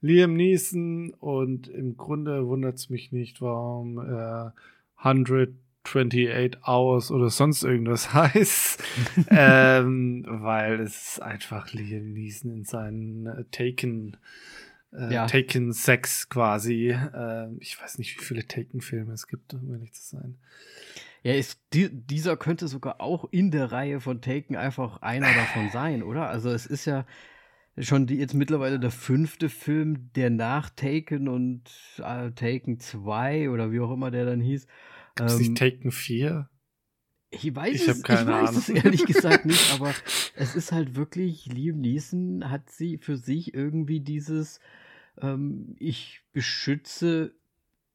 Liam 0.00 0.34
Neeson 0.34 1.10
und 1.20 1.68
im 1.68 1.96
Grunde 1.96 2.46
wundert 2.46 2.76
es 2.76 2.88
mich 2.88 3.12
nicht, 3.12 3.40
warum 3.42 3.98
äh, 3.98 4.50
128 4.96 6.58
Hours 6.66 7.10
oder 7.10 7.28
sonst 7.28 7.62
irgendwas 7.62 8.14
heißt. 8.14 8.82
ähm, 9.30 10.24
weil 10.26 10.80
es 10.80 11.20
einfach 11.20 11.72
Liam 11.72 12.14
Neeson 12.14 12.50
in 12.52 12.64
seinen 12.64 13.26
äh, 13.26 13.44
Taken 13.50 14.14
äh, 14.14 14.16
ja. 14.92 15.26
Taken 15.26 15.72
6 15.72 16.28
quasi. 16.28 16.90
Äh, 16.90 17.48
ich 17.58 17.80
weiß 17.80 17.98
nicht, 17.98 18.18
wie 18.18 18.24
viele 18.24 18.46
Taken-Filme 18.46 19.12
es 19.12 19.26
gibt, 19.26 19.54
um 19.54 19.72
ehrlich 19.72 19.92
zu 19.92 20.02
sein. 20.02 20.38
Ja, 21.22 21.34
ist, 21.34 21.60
die, 21.74 21.90
dieser 21.90 22.36
könnte 22.36 22.66
sogar 22.66 23.00
auch 23.00 23.28
in 23.30 23.50
der 23.50 23.72
Reihe 23.72 24.00
von 24.00 24.22
Taken 24.22 24.56
einfach 24.56 25.02
einer 25.02 25.32
davon 25.32 25.68
sein, 25.70 26.02
oder? 26.02 26.28
Also 26.28 26.50
es 26.50 26.66
ist 26.66 26.86
ja 26.86 27.04
schon 27.78 28.06
die, 28.06 28.16
jetzt 28.16 28.34
mittlerweile 28.34 28.80
der 28.80 28.90
fünfte 28.90 29.48
Film, 29.48 30.10
der 30.16 30.30
nach 30.30 30.70
Taken 30.70 31.28
und 31.28 31.62
äh, 31.98 32.30
Taken 32.32 32.80
2 32.80 33.50
oder 33.50 33.70
wie 33.70 33.80
auch 33.80 33.92
immer 33.92 34.10
der 34.10 34.24
dann 34.24 34.40
hieß. 34.40 34.66
Gibt 35.14 35.30
es 35.30 35.36
ähm, 35.36 35.40
nicht 35.40 35.58
Taken 35.58 35.92
4? 35.92 36.48
Ich 37.32 37.54
weiß 37.54 37.74
ich 37.74 37.88
es, 37.88 38.02
keine 38.02 38.22
ich 38.22 38.26
weiß 38.26 38.48
Ahnung. 38.48 38.62
es 38.62 38.68
ehrlich 38.68 39.04
gesagt 39.04 39.46
nicht, 39.46 39.72
aber 39.74 39.94
es 40.34 40.56
ist 40.56 40.72
halt 40.72 40.96
wirklich, 40.96 41.46
Liam 41.46 41.80
Neeson 41.80 42.50
hat 42.50 42.70
sie 42.70 42.98
für 42.98 43.16
sich 43.16 43.54
irgendwie 43.54 44.00
dieses 44.00 44.58
ähm, 45.20 45.76
ich 45.78 46.22
beschütze 46.32 47.34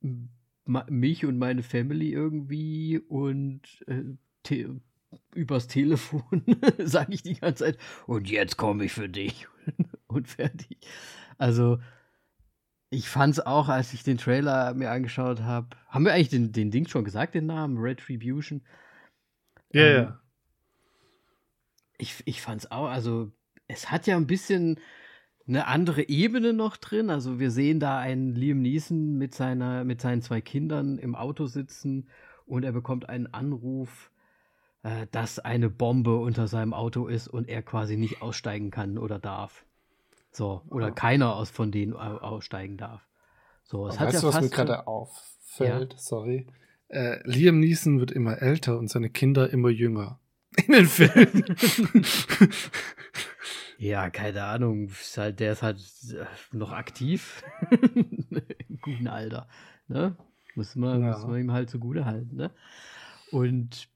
mich 0.01 1.25
und 1.25 1.37
meine 1.37 1.63
Family 1.63 2.11
irgendwie 2.11 2.99
und 2.99 3.61
äh, 3.87 4.03
te 4.43 4.81
übers 5.33 5.67
Telefon 5.67 6.43
sage 6.77 7.13
ich 7.13 7.23
die 7.23 7.35
ganze 7.35 7.65
Zeit 7.65 7.77
und 8.05 8.29
jetzt 8.29 8.57
komme 8.57 8.85
ich 8.85 8.91
für 8.91 9.09
dich 9.09 9.47
und 10.07 10.27
fertig. 10.27 10.77
Also 11.37 11.79
ich 12.89 13.09
fand 13.09 13.33
es 13.33 13.45
auch, 13.45 13.69
als 13.69 13.93
ich 13.93 14.03
den 14.03 14.17
Trailer 14.17 14.73
mir 14.73 14.91
angeschaut 14.91 15.41
habe. 15.41 15.75
Haben 15.87 16.05
wir 16.05 16.13
eigentlich 16.13 16.29
den, 16.29 16.51
den 16.51 16.71
Ding 16.71 16.87
schon 16.87 17.03
gesagt, 17.03 17.35
den 17.35 17.45
Namen 17.45 17.77
Retribution? 17.77 18.61
Ja, 19.71 19.81
yeah, 19.81 20.03
ähm. 20.03 20.13
Ich, 21.97 22.23
ich 22.25 22.41
fand 22.41 22.63
es 22.63 22.71
auch, 22.71 22.87
also 22.87 23.31
es 23.67 23.89
hat 23.91 24.05
ja 24.07 24.17
ein 24.17 24.27
bisschen 24.27 24.79
eine 25.47 25.67
andere 25.67 26.07
Ebene 26.07 26.53
noch 26.53 26.77
drin. 26.77 27.09
Also 27.09 27.39
wir 27.39 27.51
sehen 27.51 27.79
da 27.79 27.99
einen 27.99 28.33
Liam 28.33 28.61
Neeson 28.61 29.17
mit, 29.17 29.35
seiner, 29.35 29.83
mit 29.83 30.01
seinen 30.01 30.21
zwei 30.21 30.41
Kindern 30.41 30.97
im 30.97 31.15
Auto 31.15 31.45
sitzen 31.45 32.09
und 32.45 32.63
er 32.63 32.71
bekommt 32.71 33.09
einen 33.09 33.27
Anruf, 33.27 34.11
äh, 34.83 35.07
dass 35.11 35.39
eine 35.39 35.69
Bombe 35.69 36.17
unter 36.17 36.47
seinem 36.47 36.73
Auto 36.73 37.07
ist 37.07 37.27
und 37.27 37.47
er 37.47 37.61
quasi 37.61 37.97
nicht 37.97 38.21
aussteigen 38.21 38.71
kann 38.71 38.97
oder 38.97 39.19
darf. 39.19 39.65
So, 40.31 40.63
oder 40.69 40.89
oh. 40.89 40.93
keiner 40.93 41.35
aus 41.35 41.49
von 41.49 41.71
denen 41.71 41.93
aussteigen 41.93 42.77
darf. 42.77 43.07
So, 43.63 43.87
es 43.87 43.99
hat 43.99 44.07
weißt 44.07 44.23
ja 44.23 44.29
du, 44.29 44.35
was 44.35 44.43
mir 44.43 44.49
gerade 44.49 44.87
auffällt? 44.87 45.93
Ja. 45.93 45.99
Sorry. 45.99 46.47
Äh, 46.87 47.19
Liam 47.23 47.59
Neeson 47.59 47.99
wird 47.99 48.11
immer 48.11 48.41
älter 48.41 48.77
und 48.77 48.89
seine 48.89 49.09
Kinder 49.09 49.49
immer 49.49 49.69
jünger. 49.69 50.19
In 50.67 50.73
den 50.73 50.85
Filmen. 50.85 51.45
Ja, 53.77 54.09
keine 54.09 54.43
Ahnung. 54.43 54.87
Ist 54.87 55.17
halt, 55.17 55.39
der 55.39 55.51
ist 55.51 55.63
halt 55.63 55.79
äh, 56.11 56.25
noch 56.55 56.71
aktiv. 56.71 57.43
Im 57.71 58.79
guten 58.81 59.07
Alter. 59.07 59.47
Ne? 59.87 60.15
Muss 60.55 60.75
man, 60.75 61.01
ja. 61.01 61.11
muss 61.11 61.25
man 61.25 61.39
ihm 61.39 61.51
halt 61.51 61.69
zugute 61.69 62.05
halten. 62.05 62.35
Ne? 62.35 62.51
Und 63.31 63.89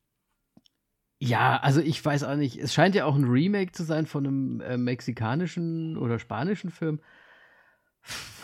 ja, 1.19 1.57
also 1.57 1.81
ich 1.81 2.03
weiß 2.03 2.23
auch 2.23 2.35
nicht. 2.35 2.57
Es 2.57 2.73
scheint 2.73 2.95
ja 2.95 3.05
auch 3.05 3.15
ein 3.15 3.25
Remake 3.25 3.71
zu 3.71 3.83
sein 3.83 4.05
von 4.05 4.25
einem 4.25 4.61
äh, 4.61 4.77
mexikanischen 4.77 5.97
oder 5.97 6.19
spanischen 6.19 6.71
Film. 6.71 7.01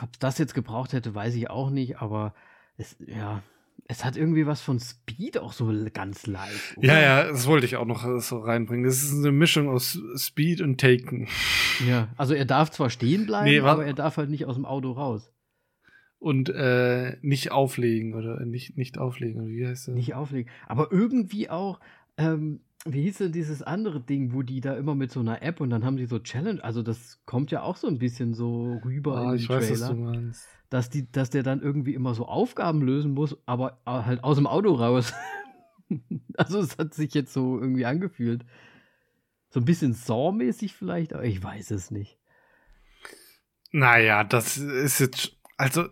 Ob 0.01 0.19
das 0.19 0.37
jetzt 0.37 0.53
gebraucht 0.53 0.93
hätte, 0.93 1.15
weiß 1.15 1.35
ich 1.35 1.49
auch 1.49 1.69
nicht, 1.69 1.99
aber 1.99 2.33
es, 2.77 2.97
ja, 2.99 3.41
es 3.87 4.03
hat 4.03 4.17
irgendwie 4.17 4.47
was 4.47 4.61
von 4.61 4.79
Speed 4.79 5.37
auch 5.37 5.53
so 5.53 5.71
ganz 5.93 6.25
leicht. 6.25 6.77
Oder? 6.77 6.87
Ja, 6.87 6.99
ja, 6.99 7.23
das 7.27 7.45
wollte 7.45 7.65
ich 7.65 7.75
auch 7.75 7.85
noch 7.85 8.19
so 8.19 8.39
reinbringen. 8.39 8.83
Das 8.85 9.03
ist 9.03 9.13
eine 9.13 9.31
Mischung 9.31 9.69
aus 9.69 9.99
Speed 10.17 10.61
und 10.61 10.79
Taken. 10.79 11.27
Ja, 11.87 12.09
also 12.17 12.33
er 12.33 12.45
darf 12.45 12.71
zwar 12.71 12.89
stehen 12.89 13.25
bleiben, 13.27 13.49
nee, 13.49 13.59
aber 13.59 13.85
er 13.85 13.93
darf 13.93 14.17
halt 14.17 14.29
nicht 14.29 14.45
aus 14.45 14.55
dem 14.55 14.65
Auto 14.65 14.91
raus. 14.91 15.31
Und 16.17 16.49
äh, 16.49 17.17
nicht 17.21 17.51
auflegen 17.51 18.15
oder 18.15 18.43
nicht, 18.43 18.77
nicht 18.77 18.97
auflegen, 18.97 19.47
wie 19.47 19.67
heißt 19.67 19.89
das? 19.89 19.93
Nicht 19.93 20.15
auflegen. 20.15 20.49
Aber 20.67 20.91
irgendwie 20.91 21.51
auch, 21.51 21.79
ähm, 22.17 22.61
wie 22.85 23.03
hieß 23.03 23.19
denn 23.19 23.31
dieses 23.31 23.61
andere 23.61 23.99
Ding, 23.99 24.33
wo 24.33 24.41
die 24.41 24.61
da 24.61 24.75
immer 24.75 24.95
mit 24.95 25.11
so 25.11 25.19
einer 25.19 25.43
App 25.43 25.61
und 25.61 25.69
dann 25.69 25.85
haben 25.85 25.97
die 25.97 26.05
so 26.07 26.17
Challenge, 26.17 26.63
also 26.63 26.81
das 26.81 27.19
kommt 27.25 27.51
ja 27.51 27.61
auch 27.61 27.75
so 27.75 27.87
ein 27.87 27.99
bisschen 27.99 28.33
so 28.33 28.79
rüber 28.83 29.17
ah, 29.17 29.31
in 29.31 29.35
ich 29.35 29.45
Trailer. 29.45 29.61
Weiß, 29.61 29.81
was 29.81 29.89
du 29.89 29.95
meinst 29.95 30.47
dass, 30.75 30.89
die, 30.89 31.09
dass 31.09 31.29
der 31.29 31.41
dann 31.41 31.61
irgendwie 31.61 31.93
immer 31.93 32.13
so 32.13 32.25
Aufgaben 32.25 32.81
lösen 32.81 33.13
muss, 33.13 33.37
aber 33.45 33.79
halt 33.85 34.25
aus 34.25 34.35
dem 34.35 34.45
Auto 34.45 34.73
raus. 34.73 35.13
also 36.35 36.59
es 36.59 36.77
hat 36.77 36.93
sich 36.93 37.13
jetzt 37.13 37.31
so 37.31 37.57
irgendwie 37.57 37.85
angefühlt. 37.85 38.43
So 39.49 39.61
ein 39.61 39.65
bisschen 39.65 39.93
Saw-mäßig 39.93 40.73
vielleicht, 40.73 41.13
aber 41.13 41.23
ich 41.23 41.41
weiß 41.41 41.71
es 41.71 41.91
nicht. 41.91 42.19
Naja, 43.71 44.25
das 44.25 44.57
ist 44.57 44.99
jetzt, 44.99 45.37
also 45.55 45.85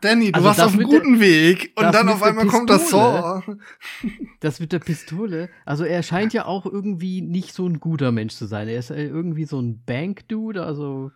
Danny, 0.00 0.32
du 0.32 0.36
also 0.36 0.46
warst 0.46 0.60
auf 0.62 0.72
einem 0.72 0.84
guten 0.84 1.18
der, 1.18 1.20
Weg 1.20 1.72
und 1.76 1.94
dann 1.94 2.08
auf 2.08 2.22
einmal 2.22 2.46
kommt 2.46 2.70
das 2.70 2.88
Saw. 2.88 3.42
Das 4.40 4.60
mit 4.60 4.72
der 4.72 4.78
Pistole. 4.78 5.50
Also 5.66 5.84
er 5.84 6.02
scheint 6.02 6.32
ja 6.32 6.46
auch 6.46 6.64
irgendwie 6.64 7.20
nicht 7.20 7.52
so 7.52 7.66
ein 7.66 7.80
guter 7.80 8.12
Mensch 8.12 8.34
zu 8.34 8.46
sein. 8.46 8.66
Er 8.68 8.78
ist 8.78 8.90
irgendwie 8.90 9.44
so 9.44 9.60
ein 9.60 9.82
Bank-Dude, 9.84 10.64
also 10.64 11.10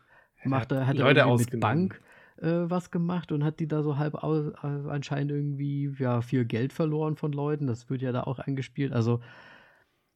macht 0.44 0.70
er, 0.72 0.86
hat 0.86 0.96
er 0.98 1.14
Leute 1.14 1.26
mit 1.34 1.60
Bank 1.60 2.02
äh, 2.40 2.70
was 2.70 2.90
gemacht 2.90 3.32
und 3.32 3.44
hat 3.44 3.60
die 3.60 3.68
da 3.68 3.82
so 3.82 3.96
halb 3.98 4.14
aus, 4.14 4.52
äh, 4.62 4.88
anscheinend 4.88 5.32
irgendwie 5.32 5.94
ja 5.98 6.20
viel 6.20 6.44
Geld 6.44 6.72
verloren 6.72 7.16
von 7.16 7.32
Leuten. 7.32 7.66
Das 7.66 7.90
wird 7.90 8.02
ja 8.02 8.12
da 8.12 8.24
auch 8.24 8.38
angespielt. 8.38 8.92
Also 8.92 9.20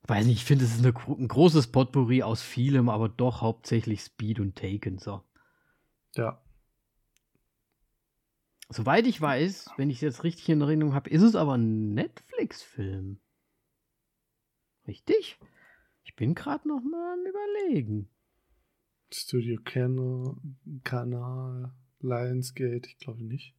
weiß 0.07 0.27
nicht, 0.27 0.39
ich 0.39 0.45
finde, 0.45 0.65
es 0.65 0.75
ist 0.75 0.85
eine, 0.85 0.95
ein 1.19 1.29
großes 1.29 1.69
Potpourri 1.69 2.23
aus 2.23 2.43
vielem, 2.43 2.89
aber 2.89 3.09
doch 3.09 3.41
hauptsächlich 3.41 4.01
Speed 4.01 4.41
und 4.41 4.57
Taken. 4.57 4.99
So. 4.99 5.23
Ja. 6.17 6.43
Soweit 8.69 9.07
ich 9.07 9.21
weiß, 9.21 9.71
wenn 9.77 9.91
ich 9.91 9.97
es 9.97 10.03
jetzt 10.03 10.25
richtig 10.25 10.49
in 10.49 10.61
Erinnerung 10.61 10.95
habe, 10.95 11.11
ist 11.11 11.23
es 11.23 11.37
aber 11.37 11.57
ein 11.57 11.95
Netflix-Film. 11.95 13.21
Richtig? 14.87 15.39
Ich 16.05 16.17
bin 16.17 16.35
gerade 16.35 16.67
noch 16.67 16.83
mal 16.83 17.13
am 17.13 17.27
überlegen. 17.27 18.09
Studio 19.13 19.61
Kanal, 20.85 21.75
Lionsgate, 22.03 22.89
ich 22.89 22.99
glaube 22.99 23.23
nicht. 23.23 23.55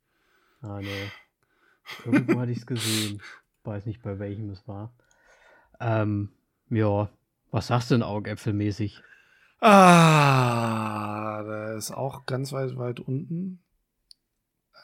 Ah, 0.62 0.79
nee. 0.82 1.12
Irgendwo 2.06 2.39
hatte 2.39 2.51
ich 2.51 2.60
es 2.60 2.65
gesehen. 2.65 3.21
Weiß 3.63 3.86
nicht, 3.86 4.01
bei 4.01 4.19
welchem 4.19 4.49
es 4.49 4.67
war. 4.67 4.93
Ähm, 5.79 6.29
ja. 6.69 7.10
Was 7.51 7.67
sagst 7.67 7.91
du 7.91 7.95
denn 7.95 8.03
augäpfelmäßig? 8.03 9.01
Ah, 9.60 11.43
da 11.43 11.75
ist 11.75 11.91
auch 11.91 12.25
ganz 12.25 12.51
weit, 12.51 12.77
weit 12.77 12.99
unten. 12.99 13.63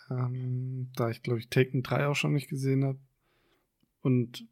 Ähm, 0.10 0.92
da 0.96 1.10
ich, 1.10 1.22
glaube 1.22 1.40
ich, 1.40 1.50
Taken 1.50 1.84
3 1.84 2.08
auch 2.08 2.16
schon 2.16 2.34
nicht 2.34 2.50
gesehen 2.50 2.86
habe. 2.86 3.00
Und 4.02 4.48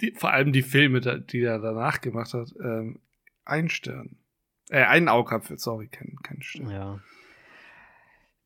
die, 0.00 0.12
vor 0.12 0.32
allem 0.32 0.52
die 0.52 0.62
Filme, 0.62 1.00
die 1.00 1.42
er 1.42 1.58
danach 1.58 2.00
gemacht 2.00 2.34
hat, 2.34 2.54
ähm, 2.62 3.00
ein 3.44 3.68
Stern. 3.68 4.16
Äh, 4.70 4.84
einen 4.84 5.08
Augapfel, 5.08 5.58
sorry, 5.58 5.88
kein, 5.88 6.16
kein 6.22 6.42
Stern. 6.42 6.70
Ja. 6.70 7.00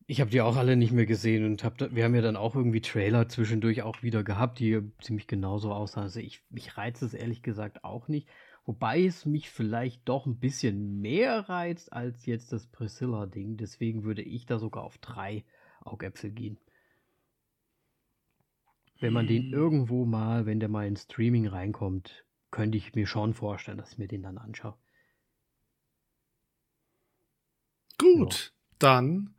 Ich 0.07 0.21
habe 0.21 0.31
die 0.31 0.41
auch 0.41 0.57
alle 0.57 0.77
nicht 0.77 0.93
mehr 0.93 1.07
gesehen 1.07 1.45
und 1.45 1.65
hab 1.65 1.79
da, 1.79 1.95
wir 1.95 2.05
haben 2.05 2.15
ja 2.15 2.23
dann 2.23 2.37
auch 2.37 2.55
irgendwie 2.55 2.81
Trailer 2.81 3.29
zwischendurch 3.29 3.83
auch 3.83 4.03
wieder 4.03 4.25
gehabt, 4.25 4.59
die 4.59 4.81
ziemlich 5.01 5.27
genauso 5.27 5.73
aussahen. 5.73 6.05
Also 6.05 6.21
ich, 6.21 6.43
mich 6.51 6.77
reizt 6.77 7.03
es 7.03 7.15
ehrlich 7.15 7.43
gesagt 7.43 7.85
auch 7.85 8.09
nicht. 8.09 8.29
Wobei 8.65 9.05
es 9.05 9.27
mich 9.27 9.51
vielleicht 9.51 10.09
doch 10.09 10.27
ein 10.27 10.38
bisschen 10.38 11.01
mehr 11.01 11.49
reizt 11.49 11.93
als 11.93 12.27
jetzt 12.27 12.53
das 12.53 12.67
Priscilla-Ding. 12.67 13.57
Deswegen 13.57 14.05
würde 14.05 14.23
ich 14.23 14.47
da 14.47 14.59
sogar 14.59 14.85
auf 14.85 14.99
drei 14.99 15.45
Augäpfel 15.81 16.31
gehen 16.31 16.59
wenn 19.03 19.12
man 19.12 19.27
den 19.27 19.47
hm. 19.47 19.53
irgendwo 19.53 20.07
mal, 20.07 20.47
wenn 20.47 20.61
der 20.61 20.69
mal 20.69 20.87
in 20.87 20.97
Streaming 20.97 21.49
reinkommt, 21.49 22.25
könnte 22.51 22.79
ich 22.79 22.95
mir 22.95 23.07
schon 23.07 23.35
vorstellen, 23.35 23.79
dass 23.79 23.93
ich 23.93 23.99
mir 23.99 24.09
den 24.09 24.23
dann 24.23 24.38
anschaue. 24.38 24.77
Gut, 27.99 28.53
ja. 28.55 28.79
dann 28.79 29.35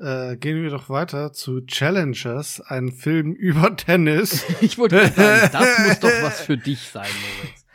äh, 0.00 0.36
gehen 0.36 0.62
wir 0.62 0.70
doch 0.70 0.88
weiter 0.88 1.32
zu 1.32 1.60
Challengers, 1.60 2.60
ein 2.60 2.90
Film 2.90 3.32
über 3.34 3.76
Tennis. 3.76 4.44
ich 4.60 4.78
wollte 4.78 5.06
sagen, 5.08 5.50
das 5.52 5.78
muss 5.86 6.00
doch 6.00 6.22
was 6.22 6.40
für 6.46 6.56
dich 6.56 6.80
sein, 6.80 7.08
Moritz. 7.42 7.66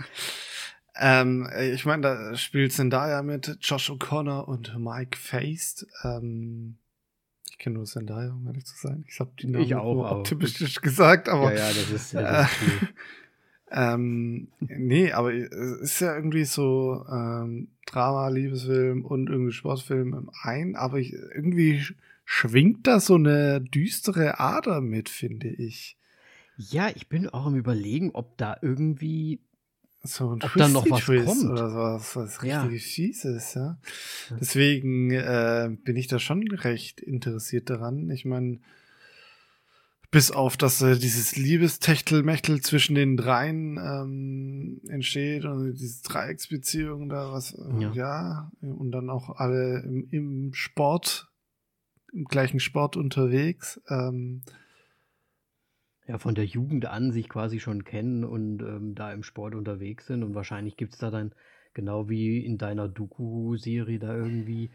Ähm, 0.98 1.50
ich 1.74 1.86
meine, 1.86 2.02
da 2.02 2.36
spielt 2.36 2.72
Zendaya 2.72 3.22
mit 3.22 3.58
Josh 3.60 3.90
O'Connor 3.90 4.46
und 4.46 4.78
Mike 4.80 5.18
Feist. 5.18 5.86
Ähm, 6.04 6.78
ich 7.50 7.58
kenne 7.58 7.76
nur 7.76 7.86
Zendaya, 7.86 8.32
um 8.32 8.48
ehrlich 8.48 8.66
zu 8.66 8.76
sein. 8.78 9.04
Ich 9.08 9.20
habe 9.20 9.32
die 9.40 9.48
Namen 9.48 9.66
ich 9.66 9.76
auch, 9.76 10.12
optimistisch 10.12 10.82
gesagt, 10.82 11.28
aber. 11.28 11.54
Ja, 11.54 11.68
ja, 11.68 11.74
das 11.74 11.92
ist, 11.92 12.14
ja, 12.14 12.50
ähm, 13.72 14.48
nee, 14.60 15.12
aber 15.12 15.34
es 15.34 15.82
ist 15.82 16.00
ja 16.00 16.16
irgendwie 16.16 16.46
so 16.46 17.06
ähm, 17.12 17.70
Drama, 17.86 18.30
Liebesfilm 18.30 19.04
und 19.04 19.30
irgendwie 19.30 19.52
Sportfilm 19.52 20.14
im 20.14 20.32
einen, 20.44 20.76
aber 20.76 21.00
ich, 21.00 21.14
irgendwie 21.14 21.84
schwingt 22.26 22.88
da 22.88 23.00
so 23.00 23.16
eine 23.16 23.62
düstere 23.62 24.40
Ader 24.40 24.82
mit, 24.82 25.10
finde 25.10 25.48
ich. 25.50 25.98
Ja, 26.58 26.90
ich 26.94 27.08
bin 27.10 27.28
auch 27.30 27.46
am 27.46 27.56
überlegen, 27.56 28.12
ob 28.14 28.38
da 28.38 28.58
irgendwie 28.62 29.40
so 30.04 30.36
ein 30.36 30.42
Ob 30.44 30.54
dann 30.56 30.72
noch 30.72 30.90
was 30.90 31.02
Twist 31.06 31.26
kommt. 31.26 31.50
oder 31.52 31.70
sowas, 31.70 32.16
was 32.16 32.44
Ja. 32.44 32.64
richtig 32.64 32.84
Fieses, 32.94 33.54
ja. 33.56 33.78
Deswegen 34.40 35.12
äh, 35.12 35.70
bin 35.84 35.96
ich 35.96 36.08
da 36.08 36.20
schon 36.20 36.48
recht 36.52 37.02
interessiert 37.02 37.70
daran. 37.70 38.10
Ich 38.12 38.24
meine, 38.26 38.60
bis 40.12 40.32
auf, 40.32 40.56
dass 40.58 40.82
äh, 40.82 40.98
dieses 40.98 41.36
Liebestechtelmechtel 41.36 42.62
zwischen 42.62 42.96
den 42.96 43.18
dreien 43.18 43.78
ähm, 43.78 44.80
entsteht 44.88 45.44
und 45.46 45.74
diese 45.74 46.04
Dreiecksbeziehung 46.04 47.10
da, 47.10 47.32
was, 47.34 47.54
äh, 47.54 47.82
Ja. 47.82 47.92
ja. 47.94 48.52
und 48.62 48.92
dann 48.92 49.10
auch 49.10 49.30
alle 49.38 49.80
im, 49.80 50.08
im 50.12 50.54
Sport, 50.54 51.30
im 52.16 52.26
gleichen 52.26 52.60
Sport 52.60 52.96
unterwegs. 52.96 53.82
Ähm, 53.90 54.42
ja, 56.08 56.18
von 56.18 56.36
der 56.36 56.46
Jugend 56.46 56.86
an 56.86 57.12
sich 57.12 57.30
quasi 57.30 57.60
schon 57.60 57.84
kennen 57.84 58.24
und 58.24 58.62
ähm, 58.62 58.96
da 58.96 59.12
im 59.12 59.24
Sport 59.24 59.56
unterwegs 59.56 60.08
sind. 60.08 60.24
Und 60.24 60.36
wahrscheinlich 60.36 60.78
gibt 60.78 60.94
es 60.94 61.00
da 61.00 61.12
dann, 61.12 61.34
genau 61.74 62.10
wie 62.10 62.46
in 62.46 62.58
deiner 62.58 62.88
Doku-Serie, 62.88 64.00
da 64.00 64.16
irgendwie 64.16 64.72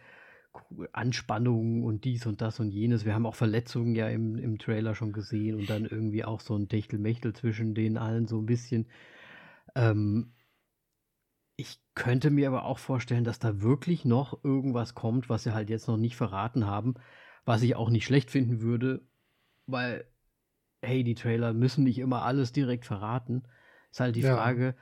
Anspannungen 0.93 1.85
und 1.85 2.05
dies 2.05 2.27
und 2.27 2.41
das 2.41 2.59
und 2.61 2.71
jenes. 2.71 3.05
Wir 3.05 3.15
haben 3.15 3.27
auch 3.27 3.37
Verletzungen 3.37 3.95
ja 3.95 4.09
im, 4.09 4.37
im 4.37 4.59
Trailer 4.59 4.95
schon 4.95 5.13
gesehen 5.13 5.55
und 5.57 5.71
dann 5.71 5.85
irgendwie 5.85 6.25
auch 6.25 6.41
so 6.41 6.57
ein 6.57 6.69
Techtelmechtel 6.69 7.33
zwischen 7.33 7.75
den 7.75 7.97
allen 7.97 8.27
so 8.27 8.39
ein 8.41 8.47
bisschen. 8.47 8.89
Ähm, 9.77 10.33
ich 11.55 11.81
könnte 11.95 12.31
mir 12.31 12.49
aber 12.49 12.65
auch 12.65 12.79
vorstellen, 12.79 13.23
dass 13.23 13.39
da 13.39 13.63
wirklich 13.63 14.05
noch 14.05 14.43
irgendwas 14.43 14.95
kommt, 14.95 15.29
was 15.29 15.45
sie 15.45 15.55
halt 15.55 15.71
jetzt 15.71 15.87
noch 15.87 15.99
nicht 15.99 16.17
verraten 16.17 16.67
haben, 16.67 16.95
was 17.45 17.63
ich 17.63 17.77
auch 17.77 17.91
nicht 17.91 18.05
schlecht 18.05 18.31
finden 18.31 18.61
würde, 18.61 19.03
weil, 19.67 20.05
hey, 20.83 21.05
die 21.05 21.15
Trailer 21.15 21.53
müssen 21.53 21.85
nicht 21.85 21.99
immer 21.99 22.23
alles 22.23 22.53
direkt 22.53 22.85
verraten. 22.87 23.45
Ist 23.91 24.01
halt 24.01 24.17
die 24.17 24.23
Ja. 24.23 24.35
Frage, 24.37 24.75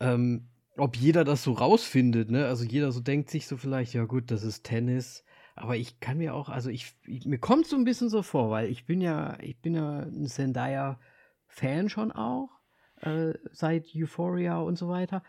ähm, 0.00 0.48
ob 0.76 0.96
jeder 0.96 1.24
das 1.24 1.42
so 1.42 1.52
rausfindet, 1.52 2.30
ne? 2.30 2.46
Also 2.46 2.64
jeder 2.64 2.92
so 2.92 3.00
denkt 3.00 3.30
sich 3.30 3.46
so 3.46 3.56
vielleicht, 3.56 3.92
ja 3.94 4.04
gut, 4.04 4.30
das 4.30 4.42
ist 4.42 4.64
Tennis. 4.64 5.24
Aber 5.56 5.76
ich 5.76 6.00
kann 6.00 6.18
mir 6.18 6.34
auch, 6.34 6.48
also 6.48 6.70
ich, 6.70 6.94
ich 7.06 7.26
mir 7.26 7.38
kommt 7.38 7.66
so 7.66 7.76
ein 7.76 7.84
bisschen 7.84 8.08
so 8.08 8.22
vor, 8.22 8.50
weil 8.50 8.70
ich 8.70 8.86
bin 8.86 9.00
ja, 9.00 9.38
ich 9.40 9.60
bin 9.60 9.74
ja 9.74 10.00
ein 10.00 10.26
Zendaya-Fan 10.26 11.88
schon 11.90 12.12
auch, 12.12 12.48
äh, 13.02 13.34
seit 13.52 13.86
Euphoria 13.94 14.58
und 14.58 14.76
so 14.78 14.88
weiter. 14.88 15.22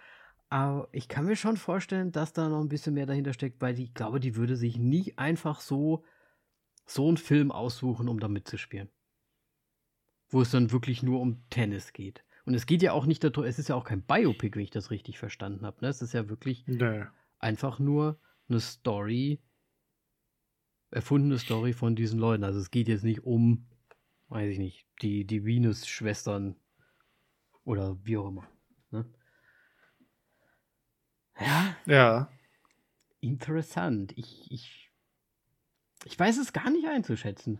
Aber 0.49 0.87
ich 0.91 1.07
kann 1.07 1.25
mir 1.25 1.35
schon 1.35 1.57
vorstellen, 1.57 2.11
dass 2.11 2.33
da 2.33 2.49
noch 2.49 2.61
ein 2.61 2.69
bisschen 2.69 2.93
mehr 2.93 3.05
dahinter 3.05 3.33
steckt, 3.33 3.61
weil 3.61 3.79
ich 3.79 3.93
glaube, 3.93 4.19
die 4.19 4.35
würde 4.35 4.55
sich 4.55 4.77
nicht 4.77 5.17
einfach 5.19 5.61
so 5.61 6.03
so 6.93 7.07
einen 7.07 7.17
Film 7.17 7.51
aussuchen, 7.51 8.07
um 8.07 8.19
da 8.19 8.27
mitzuspielen. 8.27 8.89
Wo 10.29 10.41
es 10.41 10.51
dann 10.51 10.71
wirklich 10.71 11.03
nur 11.03 11.19
um 11.19 11.43
Tennis 11.49 11.93
geht. 11.93 12.23
Und 12.45 12.53
es 12.53 12.65
geht 12.65 12.81
ja 12.81 12.93
auch 12.93 13.05
nicht 13.05 13.23
darum, 13.23 13.43
es 13.43 13.59
ist 13.59 13.69
ja 13.69 13.75
auch 13.75 13.83
kein 13.83 14.01
Biopic, 14.01 14.55
wenn 14.55 14.63
ich 14.63 14.71
das 14.71 14.91
richtig 14.91 15.19
verstanden 15.19 15.65
habe. 15.65 15.77
Ne? 15.81 15.89
Es 15.89 16.01
ist 16.01 16.13
ja 16.13 16.27
wirklich 16.29 16.65
nee. 16.67 17.03
einfach 17.39 17.79
nur 17.79 18.19
eine 18.49 18.59
Story, 18.59 19.39
erfundene 20.89 21.37
Story 21.37 21.73
von 21.73 21.95
diesen 21.95 22.19
Leuten. 22.19 22.43
Also 22.43 22.59
es 22.59 22.71
geht 22.71 22.87
jetzt 22.87 23.03
nicht 23.03 23.23
um, 23.23 23.67
weiß 24.29 24.51
ich 24.51 24.59
nicht, 24.59 24.87
die, 25.01 25.25
die 25.25 25.45
Venus-Schwestern 25.45 26.55
oder 27.63 27.97
wie 28.03 28.17
auch 28.17 28.27
immer. 28.27 28.47
Ne? 28.89 29.05
Ja, 31.39 31.75
Ja. 31.85 32.31
interessant. 33.19 34.13
Ich, 34.17 34.51
ich, 34.51 34.80
ich 36.05 36.17
weiß 36.19 36.37
es 36.39 36.53
gar 36.53 36.69
nicht 36.69 36.87
einzuschätzen. 36.87 37.59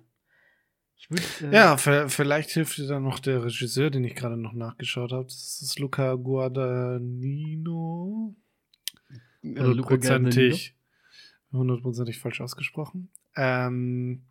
Ich 0.97 1.09
würde. 1.09 1.23
Äh, 1.41 1.53
Ja, 1.55 1.77
vielleicht 1.77 2.51
hilft 2.51 2.77
dir 2.77 2.87
dann 2.87 3.03
noch 3.03 3.19
der 3.19 3.43
Regisseur, 3.43 3.89
den 3.89 4.03
ich 4.03 4.15
gerade 4.15 4.37
noch 4.37 4.53
nachgeschaut 4.53 5.11
habe. 5.11 5.25
Das 5.25 5.61
ist 5.61 5.79
Luca 5.79 6.15
Guadagnino. 6.15 8.35
äh. 9.43 9.59
Hundertprozentig, 9.59 10.75
hundertprozentig 11.51 12.19
falsch 12.19 12.41
ausgesprochen. 12.41 13.09
Ähm, 13.35 14.23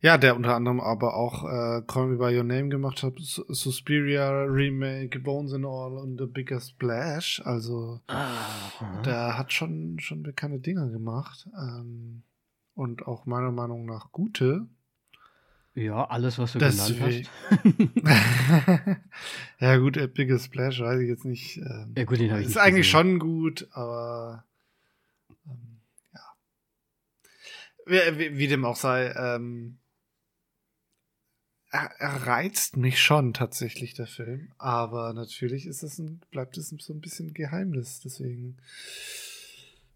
ja, 0.00 0.18
der 0.18 0.36
unter 0.36 0.54
anderem 0.54 0.80
aber 0.80 1.14
auch 1.14 1.44
äh, 1.44 1.82
Call 1.86 2.08
Me 2.08 2.16
By 2.18 2.36
Your 2.36 2.44
Name 2.44 2.68
gemacht 2.68 3.02
hat, 3.02 3.14
Sus- 3.20 3.46
Suspiria 3.48 4.28
Remake, 4.44 5.18
Bones 5.20 5.54
and 5.54 5.64
All 5.64 5.96
und 5.96 6.18
The 6.18 6.26
Bigger 6.26 6.60
Splash. 6.60 7.40
Also 7.44 8.00
Ah, 8.08 9.00
der 9.04 9.38
hat 9.38 9.52
schon, 9.52 9.98
schon 10.00 10.22
bekannte 10.22 10.58
Dinge 10.58 10.90
gemacht. 10.90 11.48
Ähm, 11.58 12.22
und 12.74 13.06
auch 13.06 13.26
meiner 13.26 13.50
Meinung 13.52 13.86
nach 13.86 14.10
gute. 14.12 14.66
ja, 15.74 16.04
alles, 16.08 16.38
was 16.38 16.52
du 16.52 16.58
genannt 16.58 16.78
Deswegen- 16.98 17.28
hast. 17.50 18.98
ja, 19.60 19.76
gut, 19.78 19.96
der 19.96 20.06
Bigger 20.08 20.38
Splash 20.38 20.80
weiß 20.80 21.00
ich 21.00 21.08
jetzt 21.08 21.24
nicht. 21.24 21.56
Ähm, 21.58 21.94
Ja, 21.96 22.04
gut, 22.04 22.18
den 22.20 22.30
habe 22.30 22.42
ich 22.42 22.48
ist 22.48 22.56
eigentlich 22.56 22.86
gesehen. 22.90 23.08
schon 23.08 23.18
gut, 23.18 23.68
aber 23.72 24.44
ähm, 25.46 25.80
ja. 26.12 26.20
Wie, 27.86 28.18
wie, 28.18 28.38
wie 28.38 28.48
dem 28.48 28.64
auch 28.64 28.76
sei, 28.76 29.12
ähm, 29.16 29.78
er, 31.70 31.90
er 31.98 32.26
reizt 32.28 32.76
mich 32.76 33.00
schon 33.02 33.32
tatsächlich, 33.34 33.94
der 33.94 34.06
Film. 34.06 34.52
Aber 34.58 35.12
natürlich 35.12 35.66
ist 35.66 35.82
es 35.82 35.98
ein, 35.98 36.20
bleibt 36.30 36.56
es 36.56 36.68
so 36.68 36.92
ein 36.92 37.00
bisschen 37.00 37.34
Geheimnis. 37.34 37.98
Deswegen 38.00 38.58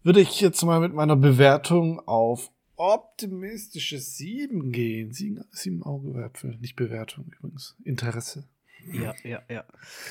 würde 0.03 0.19
ich 0.19 0.41
jetzt 0.41 0.61
mal 0.63 0.81
mit 0.81 0.93
meiner 0.93 1.15
Bewertung 1.15 1.99
auf 2.05 2.51
optimistische 2.79 3.99
7 3.99 4.71
gehen. 4.71 5.11
7, 5.11 5.43
7 5.51 5.83
Augewürfel, 5.83 6.57
nicht 6.59 6.75
Bewertung 6.75 7.25
übrigens. 7.25 7.75
Interesse. 7.83 8.49
Ja, 8.93 9.13
ja, 9.23 9.43
ja. 9.49 9.65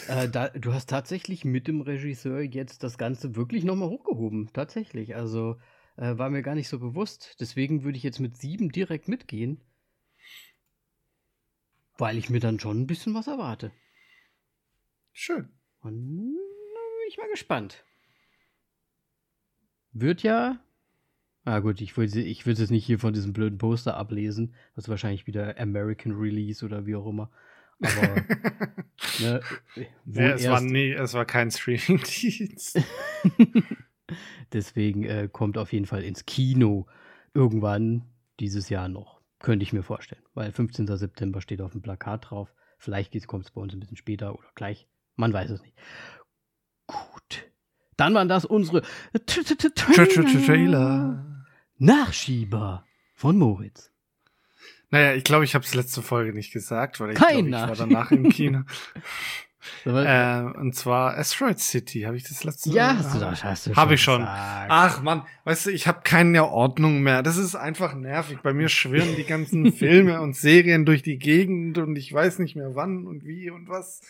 Äh, 0.09 0.29
da, 0.29 0.51
du 0.51 0.75
hast 0.75 0.91
tatsächlich 0.91 1.47
mit 1.47 1.67
dem 1.67 1.81
Regisseur 1.81 2.41
jetzt 2.43 2.83
das 2.85 2.99
Ganze 2.99 3.35
wirklich 3.35 3.65
nochmal 3.65 3.89
hochgehoben. 3.89 4.51
Tatsächlich. 4.53 5.17
Also 5.17 5.57
äh, 5.97 6.19
war 6.19 6.29
mir 6.29 6.43
gar 6.43 6.55
nicht 6.55 6.69
so 6.69 6.79
bewusst. 6.79 7.37
Deswegen 7.41 7.85
würde 7.85 7.97
ich 7.97 8.05
jetzt 8.05 8.21
mit 8.21 8.37
7 8.37 8.71
direkt 8.71 9.09
mitgehen. 9.09 9.63
Weil 11.97 12.19
ich 12.19 12.29
mir 12.29 12.41
dann 12.41 12.61
schon 12.61 12.83
ein 12.83 12.87
bisschen 12.87 13.15
was 13.15 13.27
erwarte. 13.27 13.73
Schön. 15.13 15.49
Und 15.81 15.95
dann 15.95 16.35
bin 16.35 17.09
ich 17.09 17.17
mal 17.17 17.31
gespannt. 17.31 17.83
Wird 19.93 20.23
ja. 20.23 20.61
Ah 21.49 21.61
gut, 21.61 21.81
ich 21.81 21.97
würde 21.97 22.21
ich 22.21 22.45
würd 22.45 22.59
es 22.59 22.71
nicht 22.71 22.85
hier 22.85 22.99
von 22.99 23.15
diesem 23.15 23.33
blöden 23.33 23.57
Poster 23.57 23.97
ablesen. 23.97 24.53
Das 24.75 24.85
ist 24.85 24.91
wahrscheinlich 24.91 25.27
wieder 25.27 25.59
American 25.59 26.13
Release 26.13 26.63
oder 26.63 26.85
wie 26.85 26.95
auch 26.95 27.07
immer. 27.07 27.31
Aber 27.81 28.17
ne, 29.19 29.41
ja, 30.05 30.35
es, 30.35 30.47
war 30.47 30.61
nie, 30.61 30.91
es 30.91 31.15
war 31.15 31.25
kein 31.25 31.51
Streaming-Dienst. 31.51 32.79
Deswegen 34.53 35.05
äh, 35.05 35.31
kommt 35.33 35.57
auf 35.57 35.73
jeden 35.73 35.87
Fall 35.87 36.05
ins 36.05 36.27
Kino 36.27 36.87
irgendwann 37.33 38.05
dieses 38.41 38.69
Jahr 38.69 38.91
noch. 38.91 39.23
Könnte 39.39 39.63
ich 39.63 39.73
mir 39.73 39.83
vorstellen. 39.83 40.25
Weil 40.35 40.53
15. 40.53 40.87
September 40.99 41.41
steht 41.41 41.63
auf 41.63 41.73
dem 41.73 41.81
Plakat 41.81 42.29
drauf. 42.29 42.53
Vielleicht 42.77 43.27
kommt 43.27 43.47
es 43.47 43.53
bei 43.53 43.63
uns 43.63 43.73
ein 43.73 43.81
bisschen 43.81 43.97
später 43.97 44.35
oder 44.35 44.49
gleich. 44.55 44.87
Man 45.17 45.33
weiß 45.33 45.49
es 45.49 45.63
nicht. 45.63 45.79
Gut. 46.87 47.51
Dann 47.97 48.13
waren 48.13 48.29
das 48.29 48.45
unsere 48.45 48.83
Trailer. 49.25 51.25
Nachschieber 51.79 52.85
von 53.15 53.39
Moritz. 53.39 53.91
Naja, 54.91 55.15
ich 55.15 55.25
glaube, 55.25 55.45
ich 55.45 55.55
habe 55.55 55.65
es 55.65 55.75
letzte 55.75 56.03
Folge 56.03 56.33
nicht 56.33 56.53
gesagt, 56.53 56.99
weil 56.99 57.11
ich, 57.11 57.17
glaub, 57.17 57.31
ich 57.31 57.53
war 57.53 57.77
danach 57.77 58.11
im 58.11 58.31
Kino. 58.31 58.63
äh, 59.85 60.41
und 60.41 60.75
zwar 60.75 61.17
Asteroid 61.19 61.59
City, 61.59 62.03
habe 62.03 62.17
ich 62.17 62.25
das 62.25 62.43
letzte 62.45 62.71
Ja, 62.71 62.97
hast 62.97 63.15
du 63.15 63.19
das 63.19 63.45
hast 63.45 63.67
du 63.67 63.77
Habe 63.77 63.95
ich 63.95 64.03
schon. 64.03 64.21
Gesagt. 64.21 64.67
Ach 64.71 65.03
man, 65.03 65.23
weißt 65.45 65.67
du, 65.67 65.71
ich 65.71 65.87
habe 65.87 66.01
keine 66.05 66.47
Ordnung 66.49 67.03
mehr. 67.03 67.23
Das 67.23 67.37
ist 67.37 67.55
einfach 67.55 67.95
nervig. 67.95 68.39
Bei 68.43 68.55
mir 68.55 68.69
schwirren 68.69 69.15
die 69.17 69.25
ganzen 69.25 69.73
Filme 69.75 70.21
und 70.21 70.37
Serien 70.37 70.87
durch 70.87 71.03
die 71.03 71.19
Gegend 71.19 71.77
und 71.79 71.97
ich 71.97 72.13
weiß 72.13 72.39
nicht 72.39 72.57
mehr 72.57 72.75
wann 72.75 73.07
und 73.07 73.25
wie 73.25 73.51
und 73.51 73.69
was. 73.69 74.01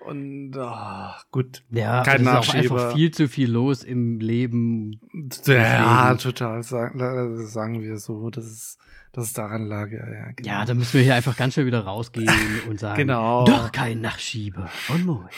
Und 0.00 0.56
oh, 0.56 1.10
gut, 1.30 1.62
ja, 1.70 2.02
kein 2.02 2.22
es 2.22 2.22
ist 2.22 2.28
auch 2.28 2.54
einfach 2.54 2.92
viel 2.94 3.10
zu 3.10 3.28
viel 3.28 3.50
los 3.50 3.82
im 3.82 4.20
Leben. 4.20 5.00
Ja, 5.46 6.14
total, 6.14 6.62
sagen, 6.62 7.46
sagen 7.46 7.82
wir 7.82 7.98
so. 7.98 8.30
Das 8.30 8.46
ist 8.46 8.78
dass 9.12 9.26
es 9.26 9.32
daran 9.32 9.66
lag. 9.66 9.90
Ja, 9.90 10.08
ja, 10.08 10.30
genau. 10.36 10.48
ja, 10.48 10.64
da 10.64 10.74
müssen 10.74 10.94
wir 10.94 11.02
hier 11.02 11.14
einfach 11.14 11.36
ganz 11.36 11.54
schnell 11.54 11.66
wieder 11.66 11.80
rausgehen 11.80 12.30
und 12.68 12.78
sagen, 12.78 12.98
genau. 12.98 13.44
doch 13.44 13.72
kein 13.72 14.00
Nachschieber 14.00 14.68
von 14.68 15.04
Moritz. 15.04 15.34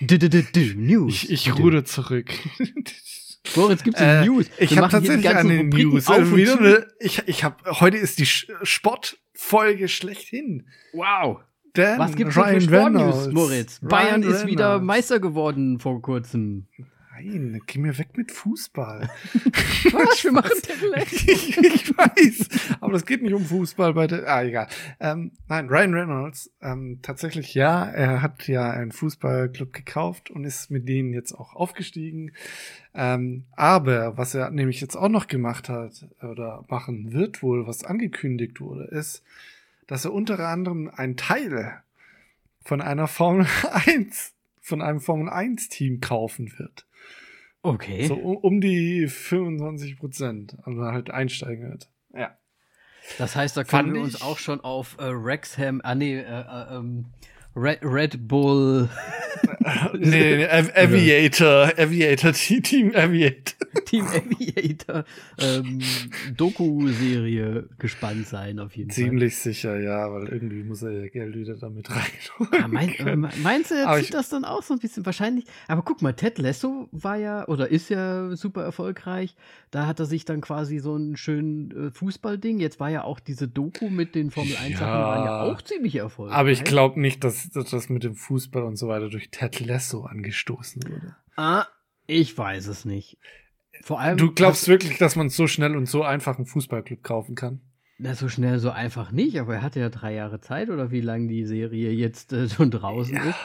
Du, 0.00 0.18
du, 0.18 0.28
du, 0.28 0.60
News. 0.74 1.24
Ich, 1.24 1.30
ich 1.30 1.58
rude 1.58 1.84
zurück. 1.84 2.30
Moritz, 3.56 3.82
gibt's 3.82 4.00
äh, 4.00 4.26
News? 4.26 4.50
Wir 4.58 4.70
ich 4.70 4.76
habe 4.76 4.90
tatsächlich 4.90 5.28
eine 5.28 5.64
News. 5.64 6.08
Also 6.08 6.34
eine, 6.34 6.86
ich 6.98 7.22
ich 7.26 7.44
habe 7.44 7.56
heute 7.80 7.96
ist 7.96 8.18
die 8.18 8.26
Sportfolge 8.26 9.88
schlechthin. 9.88 10.68
Wow. 10.92 11.40
Denn 11.76 11.98
Was 11.98 12.16
gibt's 12.16 12.36
Ryan 12.36 12.60
für 12.60 12.60
Sportnews, 12.62 13.32
Moritz? 13.32 13.80
Ryan 13.82 13.88
Bayern 13.88 14.22
Reynolds. 14.22 14.42
ist 14.42 14.46
wieder 14.46 14.80
Meister 14.80 15.20
geworden 15.20 15.78
vor 15.78 16.00
kurzem. 16.02 16.66
Nein, 17.18 17.62
geh 17.66 17.78
mir 17.78 17.96
weg 17.96 18.08
mit 18.16 18.30
Fußball. 18.30 19.08
Was? 19.32 20.22
Wir 20.22 20.32
machen 20.32 20.50
ich, 21.26 21.56
ich 21.58 21.96
weiß, 21.96 22.76
aber 22.80 22.92
das 22.92 23.06
geht 23.06 23.22
nicht 23.22 23.32
um 23.32 23.44
Fußball 23.44 23.94
bei 23.94 24.06
der. 24.06 24.28
Ah, 24.28 24.42
egal. 24.42 24.68
Ähm, 25.00 25.32
nein, 25.48 25.68
Ryan 25.68 25.94
Reynolds, 25.94 26.50
ähm, 26.60 26.98
tatsächlich 27.00 27.54
ja, 27.54 27.86
er 27.86 28.20
hat 28.20 28.46
ja 28.48 28.70
einen 28.70 28.92
Fußballclub 28.92 29.72
gekauft 29.72 30.30
und 30.30 30.44
ist 30.44 30.70
mit 30.70 30.88
denen 30.88 31.14
jetzt 31.14 31.32
auch 31.32 31.54
aufgestiegen. 31.54 32.32
Ähm, 32.94 33.44
aber 33.52 34.18
was 34.18 34.34
er 34.34 34.50
nämlich 34.50 34.82
jetzt 34.82 34.96
auch 34.96 35.08
noch 35.08 35.26
gemacht 35.26 35.70
hat 35.70 36.06
oder 36.22 36.64
machen 36.68 37.12
wird 37.12 37.42
wohl, 37.42 37.66
was 37.66 37.84
angekündigt 37.84 38.60
wurde, 38.60 38.84
ist, 38.84 39.22
dass 39.86 40.04
er 40.04 40.12
unter 40.12 40.38
anderem 40.40 40.90
einen 40.94 41.16
Teil 41.16 41.82
von 42.64 42.80
einer 42.80 43.06
Formel 43.06 43.46
1 43.72 44.32
von 44.60 44.82
einem 44.82 45.00
Formel 45.00 45.28
1 45.28 45.68
Team 45.68 46.00
kaufen 46.00 46.52
wird. 46.58 46.86
Okay. 47.62 48.06
So 48.06 48.14
um, 48.14 48.36
um 48.36 48.60
die 48.60 49.06
25 49.08 49.98
Prozent. 49.98 50.56
Also 50.64 50.82
halt 50.82 51.10
einsteigen 51.10 51.70
wird. 51.70 51.88
Ja. 52.14 52.36
Das 53.18 53.36
heißt, 53.36 53.56
da 53.56 53.64
können 53.64 53.94
wir 53.94 54.00
uns 54.00 54.20
auch 54.22 54.38
schon 54.38 54.60
auf 54.60 54.98
äh, 54.98 55.12
Wrexham, 55.12 55.80
ah 55.84 55.94
nee, 55.94 56.16
äh, 56.16 56.22
äh, 56.22 56.76
ähm, 56.76 57.06
Red, 57.56 57.78
Red 57.82 58.28
Bull. 58.28 58.88
nee, 59.94 60.36
nee, 60.36 60.46
Aviator, 60.46 61.72
Aviator, 61.76 62.32
Team 62.62 62.94
Aviator. 62.94 63.56
Team 63.84 64.06
Aviator 64.06 65.04
ähm, 65.38 65.80
Doku-Serie 66.36 67.68
gespannt 67.78 68.26
sein, 68.26 68.58
auf 68.58 68.76
jeden 68.76 68.90
Ziemlich 68.90 69.34
Fall. 69.34 69.42
Ziemlich 69.42 69.56
sicher, 69.58 69.80
ja, 69.80 70.12
weil 70.12 70.28
irgendwie 70.28 70.62
muss 70.64 70.82
er 70.82 70.92
ja 70.92 71.08
Geld 71.08 71.34
wieder 71.34 71.56
damit 71.56 71.90
rein. 71.90 72.02
Ja, 72.52 72.68
mein, 72.68 72.94
äh, 72.94 73.16
meinst 73.16 73.70
du, 73.70 73.74
er 73.74 74.00
zieht 74.02 74.14
das 74.14 74.28
dann 74.28 74.44
auch 74.44 74.62
so 74.62 74.74
ein 74.74 74.80
bisschen? 74.80 75.06
Wahrscheinlich. 75.06 75.46
Aber 75.68 75.82
guck 75.82 76.02
mal, 76.02 76.12
Ted 76.12 76.38
Lasso 76.38 76.88
war 76.92 77.16
ja 77.16 77.46
oder 77.48 77.70
ist 77.70 77.88
ja 77.88 78.34
super 78.36 78.62
erfolgreich. 78.62 79.34
Da 79.70 79.86
hat 79.86 80.00
er 80.00 80.06
sich 80.06 80.24
dann 80.24 80.40
quasi 80.40 80.78
so 80.78 80.96
ein 80.96 81.16
schönen 81.16 81.88
äh, 81.88 81.90
Fußballding. 81.90 82.60
Jetzt 82.60 82.80
war 82.80 82.90
ja 82.90 83.04
auch 83.04 83.20
diese 83.20 83.48
Doku 83.48 83.88
mit 83.88 84.14
den 84.14 84.30
Formel 84.30 84.56
1 84.56 84.78
Sachen 84.78 84.86
ja, 84.86 85.02
waren 85.02 85.24
ja 85.24 85.42
auch 85.42 85.62
ziemlich 85.62 85.96
erfolgreich. 85.96 86.36
Aber 86.36 86.50
ich 86.50 86.64
glaube 86.64 87.00
nicht, 87.00 87.24
dass, 87.24 87.45
dass 87.50 87.70
das 87.70 87.88
mit 87.88 88.04
dem 88.04 88.14
Fußball 88.14 88.62
und 88.62 88.76
so 88.76 88.88
weiter 88.88 89.08
durch 89.08 89.30
Ted 89.30 89.60
Lasso 89.60 90.04
angestoßen 90.04 90.82
wurde. 90.84 91.16
Ah, 91.36 91.66
ich 92.06 92.36
weiß 92.36 92.66
es 92.68 92.84
nicht. 92.84 93.18
Vor 93.82 94.00
allem. 94.00 94.16
Du 94.16 94.32
glaubst 94.32 94.68
wirklich, 94.68 94.98
dass 94.98 95.16
man 95.16 95.28
so 95.28 95.46
schnell 95.46 95.76
und 95.76 95.86
so 95.86 96.02
einfach 96.02 96.36
einen 96.36 96.46
Fußballclub 96.46 97.02
kaufen 97.02 97.34
kann? 97.34 97.60
Na, 97.98 98.14
so 98.14 98.28
schnell, 98.28 98.58
so 98.58 98.70
einfach 98.70 99.10
nicht, 99.10 99.40
aber 99.40 99.56
er 99.56 99.62
hatte 99.62 99.80
ja 99.80 99.88
drei 99.88 100.14
Jahre 100.14 100.40
Zeit 100.40 100.68
oder 100.68 100.90
wie 100.90 101.00
lange 101.00 101.28
die 101.28 101.46
Serie 101.46 101.92
jetzt 101.92 102.32
äh, 102.32 102.48
schon 102.48 102.70
draußen 102.70 103.16
ja. 103.16 103.30
ist. 103.30 103.38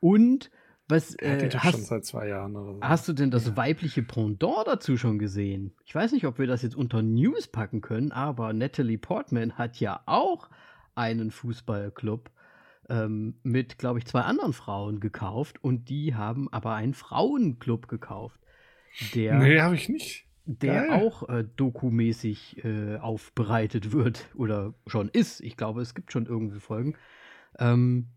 Und 0.00 0.50
was 0.88 1.14
äh, 1.16 1.48
hast, 1.54 1.72
schon 1.72 1.84
seit 1.84 2.04
zwei 2.04 2.28
Jahren 2.28 2.56
oder 2.56 2.74
so. 2.74 2.80
hast 2.82 3.08
du 3.08 3.12
denn 3.12 3.30
das 3.30 3.56
weibliche 3.56 4.02
Pendant 4.02 4.66
dazu 4.66 4.96
schon 4.96 5.18
gesehen? 5.18 5.72
Ich 5.84 5.94
weiß 5.94 6.12
nicht, 6.12 6.26
ob 6.26 6.38
wir 6.38 6.46
das 6.46 6.62
jetzt 6.62 6.74
unter 6.74 7.02
News 7.02 7.46
packen 7.46 7.80
können, 7.80 8.10
aber 8.10 8.52
Natalie 8.52 8.98
Portman 8.98 9.56
hat 9.56 9.78
ja 9.78 10.00
auch 10.06 10.48
einen 10.94 11.30
Fußballclub 11.30 12.30
ähm, 12.90 13.36
mit, 13.42 13.78
glaube 13.78 13.98
ich, 13.98 14.06
zwei 14.06 14.22
anderen 14.22 14.52
Frauen 14.52 15.00
gekauft 15.00 15.62
und 15.62 15.88
die 15.88 16.14
haben 16.14 16.52
aber 16.52 16.74
einen 16.74 16.94
Frauenclub 16.94 17.88
gekauft. 17.88 18.40
Der, 19.14 19.38
nee, 19.38 19.60
habe 19.60 19.76
ich 19.76 19.88
nicht. 19.88 20.26
Der 20.44 20.86
Geil. 20.86 20.90
auch 20.90 21.28
äh, 21.28 21.44
dokumäßig 21.56 22.64
äh, 22.64 22.96
aufbereitet 22.96 23.92
wird 23.92 24.28
oder 24.34 24.74
schon 24.86 25.08
ist. 25.08 25.40
Ich 25.40 25.56
glaube, 25.56 25.80
es 25.80 25.94
gibt 25.94 26.12
schon 26.12 26.26
irgendwie 26.26 26.58
Folgen. 26.58 26.96
Ähm, 27.58 28.08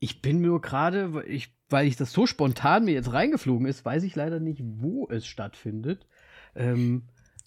ich 0.00 0.20
bin 0.20 0.40
nur 0.40 0.60
gerade, 0.60 1.14
weil 1.14 1.86
ich 1.86 1.96
das 1.96 2.12
so 2.12 2.26
spontan 2.26 2.84
mir 2.84 2.94
jetzt 2.94 3.12
reingeflogen 3.12 3.66
ist, 3.66 3.84
weiß 3.84 4.02
ich 4.02 4.16
leider 4.16 4.40
nicht, 4.40 4.60
wo 4.64 5.08
es 5.08 5.26
stattfindet. 5.26 6.06
Ähm, 6.56 7.04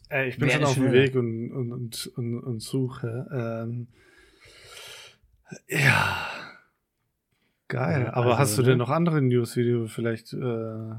äh, 0.09 0.29
ich 0.29 0.37
bin 0.37 0.49
schon 0.49 0.63
auf 0.63 0.75
dem 0.75 0.91
Weg 0.91 1.15
und, 1.15 1.51
und, 1.51 1.71
und, 1.73 2.07
und, 2.15 2.39
und 2.39 2.59
suche. 2.61 3.27
Ähm, 3.33 3.87
ja. 5.67 6.27
Geil. 7.71 8.07
Aber 8.09 8.31
also, 8.31 8.37
hast 8.37 8.57
du 8.57 8.63
denn 8.63 8.79
noch 8.79 8.89
andere 8.89 9.21
News, 9.21 9.55
wie 9.55 9.63
du 9.63 9.87
vielleicht. 9.87 10.33
Äh, 10.33 10.93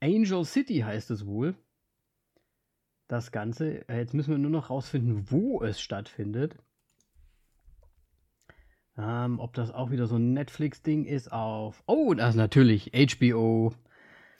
Angel 0.00 0.44
City 0.46 0.78
heißt 0.78 1.10
es 1.10 1.26
wohl. 1.26 1.54
Das 3.08 3.30
Ganze. 3.30 3.86
Äh, 3.86 3.98
jetzt 3.98 4.14
müssen 4.14 4.30
wir 4.30 4.38
nur 4.38 4.50
noch 4.50 4.70
rausfinden, 4.70 5.30
wo 5.30 5.62
es 5.62 5.78
stattfindet. 5.78 6.56
Ähm, 8.96 9.38
ob 9.38 9.52
das 9.52 9.70
auch 9.70 9.90
wieder 9.90 10.06
so 10.06 10.16
ein 10.16 10.32
Netflix-Ding 10.32 11.04
ist 11.04 11.30
auf. 11.30 11.82
Oh, 11.86 12.14
das 12.14 12.30
ist 12.30 12.36
natürlich 12.36 12.92
HBO. 12.94 13.74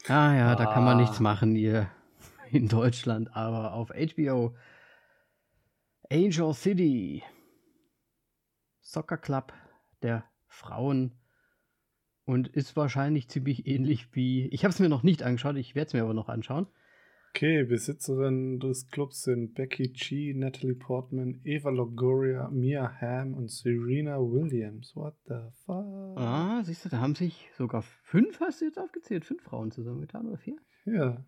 Ah 0.09 0.34
ja, 0.34 0.53
ah. 0.53 0.57
da 0.57 0.64
kann 0.64 0.84
man 0.84 0.97
nichts 0.97 1.18
ah. 1.18 1.22
machen 1.22 1.55
hier 1.55 1.91
in 2.51 2.68
Deutschland, 2.68 3.37
aber 3.37 3.74
auf 3.74 3.91
HBO. 3.91 4.57
Angel 6.11 6.55
City. 6.55 7.22
Soccer 8.80 9.18
Club 9.18 9.53
der 10.01 10.24
Frauen. 10.49 11.12
Und 12.27 12.49
ist 12.49 12.77
wahrscheinlich 12.77 13.29
ziemlich 13.29 13.66
ähnlich 13.66 14.09
wie. 14.12 14.49
Ich 14.49 14.64
habe 14.64 14.72
es 14.72 14.81
mir 14.81 14.89
noch 14.89 15.03
nicht 15.05 15.22
angeschaut, 15.22 15.57
ich 15.57 15.74
werde 15.74 15.87
es 15.87 15.95
mir 15.95 16.03
aber 16.03 16.12
noch 16.12 16.29
anschauen. 16.29 16.66
Okay, 17.31 17.64
Besitzerinnen 17.64 18.61
des 18.61 18.89
Clubs 18.89 19.22
sind 19.22 19.55
Becky 19.55 19.89
G, 19.89 20.33
Natalie 20.35 20.74
Portman, 20.74 21.41
Eva 21.45 21.68
Longoria, 21.68 22.49
Mia 22.49 22.91
Hamm 23.01 23.35
und 23.35 23.51
Serena 23.51 24.18
Williams. 24.18 24.97
What 24.97 25.14
the 25.27 25.51
fuck? 25.64 26.16
Ah, 26.16 26.62
siehst 26.64 26.85
du, 26.85 26.89
da 26.89 26.99
haben 26.99 27.14
sich 27.14 27.51
sogar 27.57 27.83
fünf, 27.83 28.41
hast 28.41 28.61
du 28.61 28.64
jetzt 28.64 28.79
aufgezählt, 28.79 29.24
fünf 29.24 29.43
Frauen 29.43 29.70
zusammengetan 29.70 30.27
oder 30.27 30.39
vier? 30.39 30.57
Ja. 30.87 31.27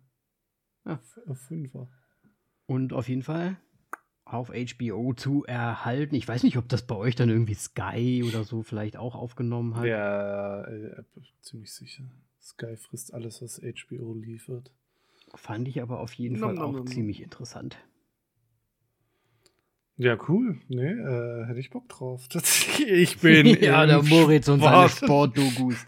Ah. 0.83 0.99
Fünfer. 1.33 1.89
Und 2.65 2.91
auf 2.91 3.07
jeden 3.07 3.23
Fall 3.23 3.57
auf 4.33 4.49
HBO 4.49 5.13
zu 5.13 5.43
erhalten. 5.45 6.15
Ich 6.15 6.27
weiß 6.27 6.43
nicht, 6.43 6.57
ob 6.57 6.69
das 6.69 6.85
bei 6.85 6.95
euch 6.95 7.15
dann 7.15 7.29
irgendwie 7.29 7.55
Sky 7.55 8.23
oder 8.27 8.43
so 8.43 8.63
vielleicht 8.63 8.97
auch 8.97 9.15
aufgenommen 9.15 9.75
hat. 9.75 9.85
Ja, 9.85 10.63
äh, 10.65 11.03
ziemlich 11.41 11.73
sicher. 11.73 12.03
Sky 12.41 12.75
frisst 12.77 13.13
alles, 13.13 13.41
was 13.41 13.61
HBO 13.61 14.13
liefert. 14.13 14.71
Fand 15.35 15.67
ich 15.67 15.81
aber 15.81 15.99
auf 15.99 16.13
jeden 16.13 16.39
nom, 16.39 16.55
Fall 16.55 16.65
auch 16.65 16.73
nom, 16.73 16.87
ziemlich 16.87 17.21
interessant. 17.21 17.77
Ja, 19.97 20.17
cool. 20.29 20.57
Nee, 20.69 20.91
äh, 20.91 21.45
hätte 21.45 21.59
ich 21.59 21.71
Bock 21.71 21.89
drauf. 21.89 22.27
ich 22.79 23.19
bin. 23.19 23.45
ja, 23.61 23.85
der 23.85 24.01
Moritz 24.01 24.47
und 24.47 24.61
seine 24.61 24.89
Sportdogus. 24.89 25.85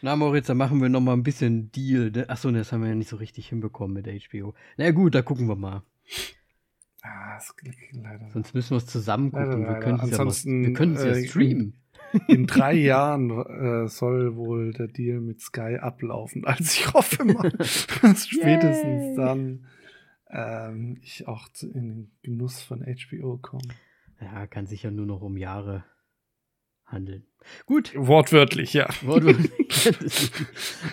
Na, 0.00 0.16
Moritz, 0.16 0.46
da 0.46 0.54
machen 0.54 0.80
wir 0.80 0.88
noch 0.88 1.00
mal 1.00 1.12
ein 1.12 1.22
bisschen 1.22 1.70
Deal. 1.72 2.12
Achso, 2.28 2.50
das 2.50 2.72
haben 2.72 2.82
wir 2.82 2.88
ja 2.88 2.94
nicht 2.94 3.08
so 3.08 3.16
richtig 3.16 3.48
hinbekommen 3.48 3.94
mit 3.94 4.06
HBO. 4.06 4.54
Na 4.76 4.90
gut, 4.90 5.14
da 5.14 5.22
gucken 5.22 5.46
wir 5.48 5.56
mal. 5.56 5.82
Ah, 7.04 7.34
das 7.34 7.54
leider. 7.92 8.30
Sonst 8.30 8.54
müssen 8.54 8.70
wir 8.70 8.78
es 8.78 8.86
zusammen 8.86 9.30
gucken. 9.30 9.62
Leider, 9.62 9.74
wir 9.74 9.80
können 9.80 10.00
es 10.94 11.04
ja, 11.04 11.10
ja, 11.10 11.16
äh, 11.16 11.28
streamen. 11.28 11.74
In 12.28 12.46
drei 12.46 12.72
Jahren 12.74 13.30
äh, 13.30 13.88
soll 13.88 14.36
wohl 14.36 14.72
der 14.72 14.88
Deal 14.88 15.20
mit 15.20 15.40
Sky 15.40 15.76
ablaufen. 15.80 16.44
Also 16.46 16.64
ich 16.64 16.94
hoffe 16.94 17.24
mal, 17.24 17.50
dass 17.50 18.28
spätestens 18.28 19.16
dann 19.16 19.66
ähm, 20.30 20.98
ich 21.02 21.28
auch 21.28 21.48
in 21.60 21.72
den 21.72 22.12
Genuss 22.22 22.62
von 22.62 22.82
HBO 22.82 23.36
komme. 23.36 23.68
Ja, 24.20 24.46
kann 24.46 24.66
sich 24.66 24.84
ja 24.84 24.90
nur 24.90 25.06
noch 25.06 25.20
um 25.20 25.36
Jahre 25.36 25.84
handeln. 26.86 27.26
Gut. 27.66 27.92
Wortwörtlich, 27.94 28.72
ja. 28.72 28.88
Wortwörtlich. 29.02 30.30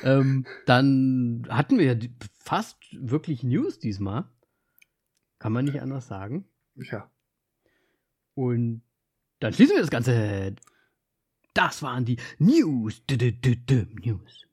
ähm, 0.03 0.45
dann 0.65 1.47
hatten 1.47 1.79
wir 1.79 1.85
ja 1.85 1.95
fast 2.43 2.77
wirklich 2.91 3.43
News 3.43 3.79
diesmal. 3.79 4.25
Kann 5.41 5.53
man 5.53 5.65
nicht 5.65 5.81
anders 5.81 6.05
sagen. 6.05 6.45
Ja. 6.75 7.09
Und 8.35 8.83
dann 9.39 9.51
schließen 9.53 9.75
wir 9.75 9.81
das 9.81 9.89
Ganze. 9.89 10.55
Das 11.55 11.81
waren 11.81 12.05
die 12.05 12.17
News. 12.37 13.01
News. 13.09 14.45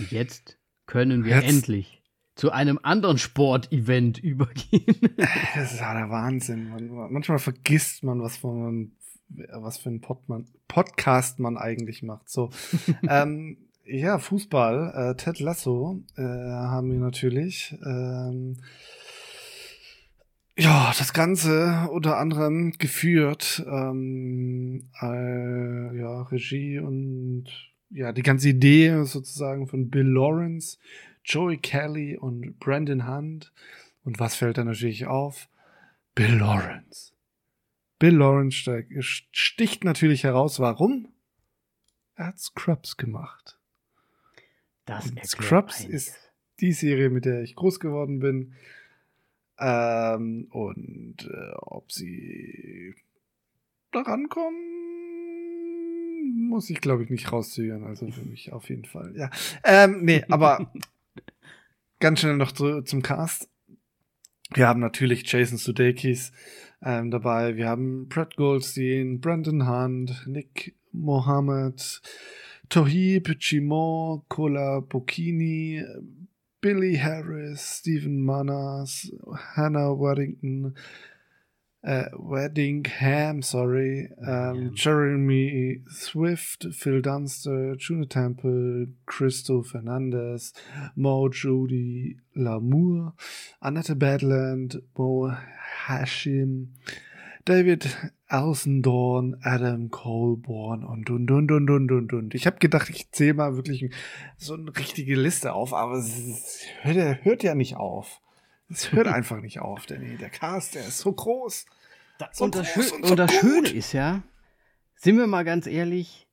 Und 0.00 0.10
jetzt 0.10 0.58
können 0.86 1.24
wir 1.24 1.36
jetzt. 1.36 1.48
endlich 1.48 2.02
zu 2.34 2.50
einem 2.50 2.80
anderen 2.82 3.18
Sportevent 3.18 4.18
übergehen. 4.22 5.14
das 5.54 5.74
ist 5.74 5.80
ja 5.80 5.94
der 5.94 6.10
Wahnsinn. 6.10 6.70
manchmal 7.12 7.38
vergisst 7.38 8.02
man, 8.02 8.20
was 8.20 8.42
man, 8.42 8.96
was 9.28 9.78
für 9.78 9.90
ein 9.90 10.00
Pod 10.00 10.28
man, 10.28 10.44
Podcast 10.66 11.38
man 11.38 11.56
eigentlich 11.56 12.02
macht. 12.02 12.28
So, 12.28 12.50
ähm, 13.08 13.67
ja, 13.88 14.18
Fußball. 14.18 14.92
Äh, 14.94 15.16
Ted 15.16 15.40
Lasso 15.40 16.02
äh, 16.16 16.22
haben 16.22 16.92
wir 16.92 16.98
natürlich. 16.98 17.74
Ähm, 17.84 18.56
ja, 20.56 20.92
das 20.98 21.12
Ganze 21.12 21.88
unter 21.90 22.18
anderem 22.18 22.72
geführt. 22.72 23.64
Ähm, 23.66 24.88
äh, 25.00 25.98
ja, 25.98 26.22
Regie 26.22 26.78
und 26.78 27.44
ja, 27.90 28.12
die 28.12 28.22
ganze 28.22 28.50
Idee 28.50 29.04
sozusagen 29.04 29.66
von 29.66 29.88
Bill 29.88 30.06
Lawrence, 30.06 30.78
Joey 31.24 31.58
Kelly 31.58 32.16
und 32.16 32.58
Brandon 32.58 33.08
Hunt. 33.08 33.52
Und 34.04 34.18
was 34.18 34.36
fällt 34.36 34.58
da 34.58 34.64
natürlich 34.64 35.06
auf? 35.06 35.48
Bill 36.14 36.34
Lawrence. 36.38 37.12
Bill 37.98 38.16
Lawrence 38.16 38.84
sticht 39.00 39.84
natürlich 39.84 40.24
heraus. 40.24 40.60
Warum? 40.60 41.08
Er 42.14 42.28
hat 42.28 42.38
Scrubs 42.38 42.96
gemacht. 42.96 43.57
Das 44.88 45.12
Scrubs 45.24 45.80
einiges. 45.82 46.08
ist 46.08 46.32
die 46.60 46.72
Serie, 46.72 47.10
mit 47.10 47.24
der 47.24 47.42
ich 47.42 47.54
groß 47.54 47.78
geworden 47.78 48.18
bin. 48.20 48.54
Ähm, 49.58 50.46
und 50.50 51.28
äh, 51.30 51.54
ob 51.56 51.92
sie 51.92 52.94
daran 53.92 54.28
kommen, 54.28 54.56
muss 56.48 56.70
ich, 56.70 56.80
glaube 56.80 57.04
ich, 57.04 57.10
nicht 57.10 57.32
rauszögern. 57.32 57.84
Also 57.84 58.10
für 58.10 58.24
mich 58.24 58.52
auf 58.52 58.68
jeden 58.68 58.84
Fall. 58.84 59.14
Ja. 59.16 59.30
Ähm, 59.64 60.04
nee, 60.04 60.24
aber 60.30 60.72
ganz 62.00 62.20
schnell 62.20 62.36
noch 62.36 62.52
zu, 62.52 62.82
zum 62.82 63.02
Cast. 63.02 63.48
Wir 64.54 64.66
haben 64.66 64.80
natürlich 64.80 65.30
Jason 65.30 65.58
Sudeikis 65.58 66.32
ähm, 66.82 67.10
dabei. 67.10 67.56
Wir 67.56 67.68
haben 67.68 68.08
Brad 68.08 68.36
Goldstein, 68.36 69.20
Brandon 69.20 69.68
Hunt, 69.68 70.26
Nick 70.26 70.74
Mohammed, 70.92 72.00
Tohib, 72.68 73.38
Chimon, 73.38 74.22
Cola 74.28 74.82
Bocchini, 74.82 75.82
Billy 76.60 76.96
Harris, 76.96 77.62
Stephen 77.62 78.24
Manas, 78.24 79.10
Hannah 79.54 79.94
Waddington, 79.94 80.74
äh, 81.82 82.10
Weddingham, 82.12 83.42
sorry, 83.42 84.10
ähm, 84.26 84.72
Jeremy 84.74 85.82
Swift, 85.88 86.68
Phil 86.72 87.00
Dunster, 87.00 87.76
Juno 87.78 88.06
Temple, 88.06 88.88
Christo 89.06 89.62
Fernandez, 89.62 90.52
Mo 90.96 91.28
Judy 91.28 92.18
Lamour, 92.34 93.14
Annette 93.60 93.96
Badland, 93.98 94.82
Mo 94.96 95.32
Hashim, 95.86 96.68
David 97.44 97.86
Alcindorn, 98.28 99.38
Adam 99.42 99.90
Colborn 99.90 100.84
und 100.84 101.08
und 101.08 101.30
und 101.30 101.50
und 101.50 101.70
und 101.70 101.90
und 101.90 102.12
und. 102.12 102.34
Ich 102.34 102.46
habe 102.46 102.58
gedacht, 102.58 102.90
ich 102.90 103.10
zähle 103.10 103.34
mal 103.34 103.56
wirklich 103.56 103.90
so 104.36 104.54
eine 104.54 104.76
richtige 104.76 105.16
Liste 105.16 105.54
auf, 105.54 105.72
aber 105.72 105.96
es 105.96 106.60
hört, 106.82 107.24
hört 107.24 107.42
ja 107.42 107.54
nicht 107.54 107.76
auf. 107.76 108.20
Es 108.68 108.92
hört 108.92 109.08
einfach 109.08 109.40
nicht 109.40 109.60
auf, 109.60 109.86
Danny. 109.86 110.18
Der 110.18 110.28
Cast, 110.28 110.74
der 110.74 110.86
ist 110.86 110.98
so 110.98 111.12
groß. 111.12 111.64
So 112.32 112.44
und, 112.44 112.54
das, 112.54 112.74
groß 112.74 112.92
und, 112.92 113.06
so 113.06 113.10
und 113.12 113.16
das 113.16 113.32
Schöne 113.32 113.68
ist 113.68 113.92
ja, 113.92 114.22
sind 114.96 115.16
wir 115.16 115.26
mal 115.26 115.44
ganz 115.44 115.66
ehrlich, 115.66 116.28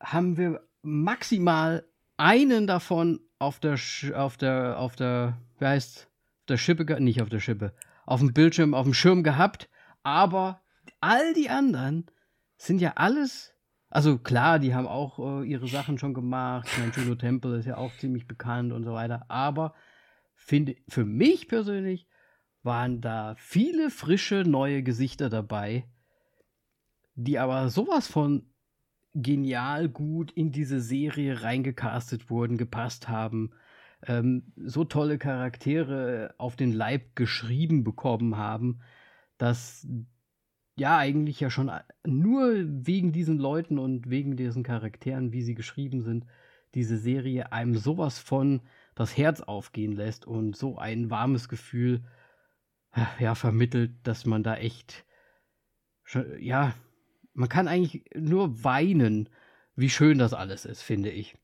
haben 0.00 0.36
wir 0.36 0.66
maximal 0.82 1.84
einen 2.16 2.66
davon 2.66 3.20
auf 3.38 3.60
der, 3.60 3.78
auf 4.14 4.36
der, 4.36 4.78
auf 4.78 4.96
der, 4.96 5.38
wie 5.58 5.66
heißt, 5.66 6.08
der 6.48 6.56
Schippe, 6.56 7.00
nicht 7.00 7.22
auf 7.22 7.28
der 7.28 7.40
Schippe, 7.40 7.74
auf 8.06 8.20
dem 8.20 8.32
Bildschirm, 8.32 8.74
auf 8.74 8.84
dem 8.84 8.94
Schirm 8.94 9.22
gehabt, 9.22 9.68
aber 10.02 10.60
all 11.00 11.34
die 11.34 11.50
anderen 11.50 12.06
sind 12.56 12.80
ja 12.80 12.94
alles, 12.96 13.54
also 13.88 14.18
klar, 14.18 14.58
die 14.58 14.74
haben 14.74 14.86
auch 14.86 15.18
äh, 15.18 15.44
ihre 15.46 15.68
Sachen 15.68 15.98
schon 15.98 16.14
gemacht, 16.14 16.68
mein 16.78 16.92
Juno 16.92 17.14
Temple 17.14 17.58
ist 17.58 17.66
ja 17.66 17.76
auch 17.76 17.94
ziemlich 17.98 18.26
bekannt 18.26 18.72
und 18.72 18.84
so 18.84 18.92
weiter, 18.92 19.26
aber 19.28 19.74
finde, 20.34 20.76
für 20.88 21.04
mich 21.04 21.48
persönlich 21.48 22.08
waren 22.62 23.00
da 23.00 23.34
viele 23.38 23.90
frische 23.90 24.44
neue 24.46 24.82
Gesichter 24.82 25.30
dabei, 25.30 25.88
die 27.14 27.38
aber 27.38 27.68
sowas 27.68 28.08
von 28.08 28.50
genial 29.14 29.88
gut 29.88 30.30
in 30.32 30.52
diese 30.52 30.80
Serie 30.80 31.42
reingecastet 31.42 32.30
wurden, 32.30 32.56
gepasst 32.56 33.08
haben 33.08 33.52
ähm, 34.06 34.52
so 34.56 34.84
tolle 34.84 35.18
Charaktere 35.18 36.34
auf 36.38 36.56
den 36.56 36.72
Leib 36.72 37.16
geschrieben 37.16 37.84
bekommen 37.84 38.36
haben, 38.36 38.80
dass 39.38 39.86
ja 40.76 40.96
eigentlich 40.98 41.40
ja 41.40 41.50
schon 41.50 41.70
nur 42.04 42.54
wegen 42.66 43.12
diesen 43.12 43.38
Leuten 43.38 43.78
und 43.78 44.10
wegen 44.10 44.36
diesen 44.36 44.62
Charakteren, 44.62 45.32
wie 45.32 45.42
sie 45.42 45.54
geschrieben 45.54 46.02
sind, 46.02 46.26
diese 46.74 46.98
Serie 46.98 47.52
einem 47.52 47.76
sowas 47.76 48.18
von 48.18 48.60
das 48.94 49.16
Herz 49.16 49.40
aufgehen 49.40 49.92
lässt 49.92 50.26
und 50.26 50.56
so 50.56 50.78
ein 50.78 51.10
warmes 51.10 51.48
Gefühl 51.48 52.04
ja 53.18 53.34
vermittelt, 53.34 53.92
dass 54.02 54.26
man 54.26 54.42
da 54.42 54.56
echt 54.56 55.04
ja, 56.38 56.74
man 57.34 57.48
kann 57.48 57.68
eigentlich 57.68 58.04
nur 58.14 58.64
weinen, 58.64 59.28
wie 59.76 59.90
schön 59.90 60.18
das 60.18 60.32
alles 60.32 60.64
ist, 60.64 60.82
finde 60.82 61.10
ich. 61.10 61.36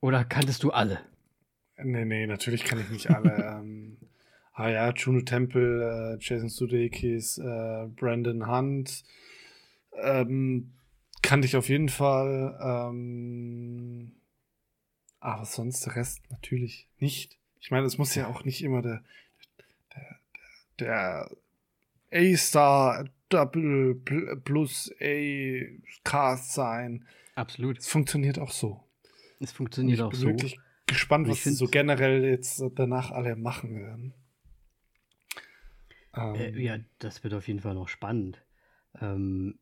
Oder 0.00 0.24
kanntest 0.24 0.62
du 0.62 0.70
alle? 0.70 1.00
Nee, 1.78 2.04
nee, 2.04 2.26
natürlich 2.26 2.64
kann 2.64 2.80
ich 2.80 2.90
nicht 2.90 3.10
alle. 3.10 3.34
ähm, 3.60 3.98
ah 4.56 4.70
ja, 4.70 4.90
Juno 4.92 5.20
Temple, 5.20 6.16
äh, 6.16 6.18
Jason 6.18 6.48
Sudeikis, 6.48 7.38
äh, 7.38 7.86
Brandon 7.94 8.48
Hunt. 8.48 9.04
Ähm, 9.92 10.72
kannte 11.22 11.46
ich 11.46 11.56
auf 11.56 11.68
jeden 11.68 11.90
Fall. 11.90 12.58
Ähm, 12.60 14.16
aber 15.20 15.44
sonst 15.44 15.84
der 15.84 15.96
Rest 15.96 16.22
natürlich 16.30 16.88
nicht. 16.98 17.38
Ich 17.60 17.70
meine, 17.70 17.86
es 17.86 17.98
muss 17.98 18.14
ja 18.14 18.28
auch 18.28 18.44
nicht 18.44 18.64
immer 18.64 18.80
der, 18.80 19.02
der, 19.94 20.20
der, 20.80 21.28
der 22.10 22.32
A-Star 22.32 23.04
Double 23.28 23.94
plus 24.44 24.90
A-Cast 25.00 26.52
sein. 26.54 27.04
Absolut. 27.34 27.78
Es 27.78 27.88
funktioniert 27.88 28.38
auch 28.38 28.52
so. 28.52 28.82
Es 29.38 29.52
funktioniert 29.52 30.00
auch 30.00 30.14
so. 30.14 30.28
Ich 30.28 30.36
bin 30.36 30.40
wirklich 30.40 30.58
gespannt, 30.86 31.28
was 31.28 31.42
sie 31.42 31.50
so 31.50 31.66
generell 31.66 32.24
jetzt 32.24 32.62
danach 32.74 33.10
alle 33.10 33.36
machen 33.36 33.74
werden. 33.74 34.14
Äh, 36.16 36.48
ähm. 36.48 36.58
ja, 36.58 36.78
das 36.98 37.22
wird 37.22 37.34
auf 37.34 37.46
jeden 37.48 37.60
Fall 37.60 37.74
noch 37.74 37.88
spannend. 37.88 38.42
Ähm, 39.00 39.58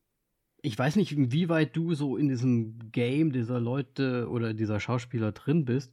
ich 0.62 0.78
weiß 0.78 0.96
nicht, 0.96 1.12
inwieweit 1.12 1.76
du 1.76 1.94
so 1.94 2.16
in 2.16 2.28
diesem 2.28 2.90
Game 2.90 3.32
dieser 3.32 3.60
Leute 3.60 4.28
oder 4.30 4.54
dieser 4.54 4.80
Schauspieler 4.80 5.32
drin 5.32 5.64
bist, 5.64 5.92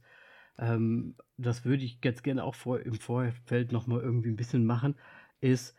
ähm, 0.58 1.16
das 1.36 1.64
würde 1.64 1.84
ich 1.84 2.00
ganz 2.00 2.22
gerne 2.22 2.44
auch 2.44 2.54
vor, 2.54 2.80
im 2.80 2.94
Vorfeld 2.94 3.72
nochmal 3.72 4.00
irgendwie 4.00 4.30
ein 4.30 4.36
bisschen 4.36 4.64
machen, 4.64 4.94
ist 5.40 5.76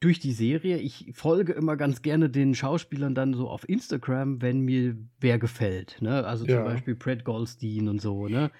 durch 0.00 0.18
die 0.18 0.32
Serie, 0.32 0.78
ich 0.78 1.12
folge 1.14 1.52
immer 1.52 1.76
ganz 1.76 2.02
gerne 2.02 2.28
den 2.28 2.54
Schauspielern 2.54 3.14
dann 3.14 3.34
so 3.34 3.48
auf 3.48 3.68
Instagram, 3.68 4.42
wenn 4.42 4.60
mir 4.60 4.96
wer 5.20 5.38
gefällt. 5.38 6.00
Ne? 6.00 6.24
Also 6.26 6.44
zum 6.44 6.54
ja. 6.54 6.64
Beispiel 6.64 6.94
Brad 6.94 7.24
Goldstein 7.24 7.88
und 7.88 8.00
so, 8.00 8.28
ne? 8.28 8.50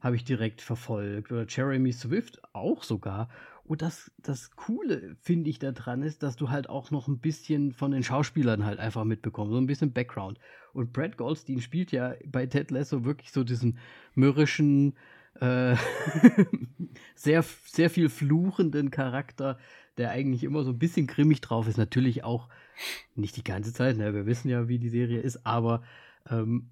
Habe 0.00 0.16
ich 0.16 0.24
direkt 0.24 0.60
verfolgt. 0.60 1.32
Oder 1.32 1.46
Jeremy 1.48 1.92
Swift 1.92 2.40
auch 2.52 2.82
sogar. 2.82 3.30
Und 3.64 3.80
das, 3.80 4.10
das 4.18 4.50
Coole, 4.56 5.16
finde 5.22 5.48
ich, 5.48 5.58
daran 5.58 6.02
ist, 6.02 6.22
dass 6.22 6.36
du 6.36 6.50
halt 6.50 6.68
auch 6.68 6.90
noch 6.90 7.08
ein 7.08 7.18
bisschen 7.18 7.72
von 7.72 7.92
den 7.92 8.02
Schauspielern 8.02 8.64
halt 8.64 8.78
einfach 8.78 9.04
mitbekommst, 9.04 9.52
so 9.52 9.58
ein 9.58 9.66
bisschen 9.66 9.92
Background. 9.92 10.38
Und 10.74 10.92
Brad 10.92 11.16
Goldstein 11.16 11.62
spielt 11.62 11.90
ja 11.90 12.14
bei 12.26 12.46
Ted 12.46 12.70
Lasso 12.70 13.04
wirklich 13.04 13.32
so 13.32 13.42
diesen 13.42 13.78
mürrischen, 14.14 14.94
äh, 15.40 15.76
sehr, 17.14 17.42
sehr 17.64 17.88
viel 17.88 18.10
fluchenden 18.10 18.90
Charakter, 18.90 19.58
der 19.96 20.10
eigentlich 20.10 20.44
immer 20.44 20.62
so 20.62 20.70
ein 20.70 20.78
bisschen 20.78 21.06
grimmig 21.06 21.40
drauf 21.40 21.66
ist. 21.66 21.78
Natürlich 21.78 22.22
auch 22.22 22.48
nicht 23.14 23.36
die 23.36 23.44
ganze 23.44 23.72
Zeit, 23.72 23.96
ne? 23.96 24.12
wir 24.12 24.26
wissen 24.26 24.48
ja, 24.48 24.68
wie 24.68 24.78
die 24.78 24.90
Serie 24.90 25.20
ist, 25.20 25.46
aber 25.46 25.82
ähm, 26.28 26.70